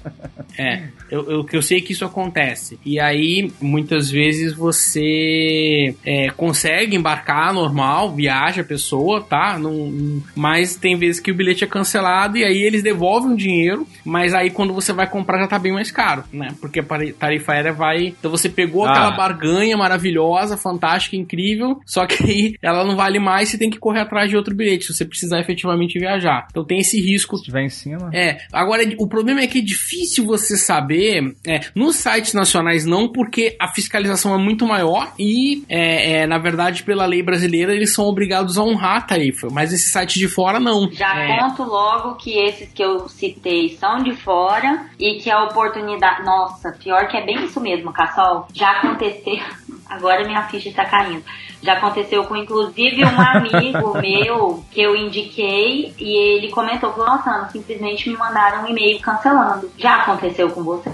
É, 0.59 0.83
eu, 1.13 1.31
eu, 1.31 1.45
que 1.45 1.57
eu 1.57 1.63
sei 1.63 1.81
que 1.81 1.93
isso 1.93 2.05
acontece. 2.05 2.79
E 2.85 2.99
aí, 2.99 3.51
muitas 3.61 4.11
vezes 4.11 4.55
você 4.55 5.95
é, 6.05 6.31
consegue 6.31 6.97
embarcar 6.97 7.53
normal, 7.53 8.15
viaja 8.15 8.63
a 8.63 8.65
pessoa, 8.65 9.21
tá? 9.23 9.59
Não, 9.59 10.23
mas 10.35 10.77
tem 10.77 10.97
vezes 10.97 11.21
que 11.21 11.31
o 11.31 11.35
bilhete 11.35 11.65
é 11.65 11.67
cancelado 11.67 12.37
e 12.39 12.45
aí 12.45 12.63
eles 12.63 12.83
devolvem 12.83 13.33
o 13.33 13.37
dinheiro, 13.37 13.87
mas 14.05 14.35
aí 14.35 14.51
quando 14.51 14.73
você 14.73 14.93
vai 14.93 15.09
comprar 15.09 15.41
já 15.41 15.47
tá 15.49 15.59
bem 15.59 15.73
mais 15.73 15.91
caro, 15.91 16.25
né? 16.33 16.55
Porque 16.61 16.81
a 16.81 16.85
tarifa 17.19 17.53
aérea 17.53 17.73
vai. 17.73 18.07
Então 18.19 18.31
você 18.31 18.49
pegou 18.49 18.85
Ah. 18.85 18.91
aquela 18.91 19.11
barganha 19.13 19.77
maravilhosa, 19.77 20.57
fantástica, 20.57 21.17
incrível, 21.17 21.81
só 21.87 22.07
que 22.07 22.23
aí 22.25 22.55
ela 22.63 22.85
não 22.85 22.97
vale 22.97 23.19
mais, 23.19 23.49
você 23.49 23.59
tem 23.59 23.71
que 23.71 23.79
correr 23.79 24.01
atrás 24.01 24.31
de 24.31 24.37
outro 24.37 24.55
bilhete 24.55 24.87
se 24.87 24.95
você 24.95 25.05
precisar 25.05 25.41
efetivamente 25.41 25.99
viajar. 25.99 26.47
Então 26.51 26.65
tem 26.65 26.79
esse 26.79 27.01
risco 27.01 27.37
Se 27.37 27.45
tiver 27.45 27.63
em 27.65 27.69
cima. 27.69 28.11
é, 28.13 28.39
agora 28.53 28.83
o 28.99 29.07
problema 29.07 29.41
é 29.41 29.47
que 29.47 29.59
é 29.59 29.63
difícil 29.63 30.25
você 30.25 30.57
saber. 30.57 31.02
É, 31.47 31.61
nos 31.75 31.97
sites 31.97 32.35
nacionais 32.35 32.85
não, 32.85 33.11
porque 33.11 33.57
a 33.61 33.69
fiscalização 33.69 34.35
é 34.35 34.39
muito 34.39 34.67
maior 34.67 35.13
e, 35.19 35.65
é, 35.69 36.23
é, 36.23 36.27
na 36.27 36.39
verdade, 36.39 36.83
pela 36.83 37.07
lei 37.07 37.23
brasileira, 37.23 37.75
eles 37.75 37.95
são 37.95 38.07
obrigados 38.07 38.59
a 38.59 38.63
honrar 38.63 38.97
a 38.97 39.01
tarifa. 39.01 39.49
Mas 39.51 39.73
esse 39.73 39.89
site 39.89 40.19
de 40.19 40.29
fora 40.29 40.61
não. 40.61 40.91
Já 40.91 41.13
É, 41.15 41.39
conto 41.39 41.65
logo 41.65 42.15
que 42.17 42.39
esses 42.39 42.73
que 42.73 42.83
eu 42.83 43.09
citei 43.09 43.77
são 43.79 44.03
de 44.03 44.15
fora 44.15 44.87
e 44.99 45.19
que 45.19 45.31
a 45.31 45.45
oportunidade. 45.45 46.25
Nossa, 46.25 46.73
pior 46.73 47.09
que 47.09 47.17
é 47.17 47.25
bem 47.25 47.45
isso 47.45 47.61
mesmo, 47.61 47.93
Cassol. 47.93 48.47
Já 48.53 48.71
aconteceu. 48.71 49.43
Agora 49.93 50.25
minha 50.25 50.43
ficha 50.45 50.71
está 50.71 50.85
caindo. 50.85 51.23
Já 51.63 51.75
aconteceu 51.75 52.25
com, 52.25 52.37
inclusive, 52.37 53.05
um 53.05 53.21
amigo 53.21 53.97
meu 54.01 54.65
que 54.71 54.81
eu 54.81 54.97
indiquei 54.97 55.95
e 55.99 56.37
ele 56.37 56.49
comentou: 56.49 56.93
falou, 56.93 57.07
Nossa, 57.07 57.49
simplesmente 57.53 58.11
me 58.11 58.17
mandaram 58.17 58.65
um 58.65 58.69
e-mail 58.69 58.99
cancelando. 59.01 59.71
Já 59.79 59.97
aconteceu 60.03 60.51
com 60.51 60.63
você? 60.65 60.91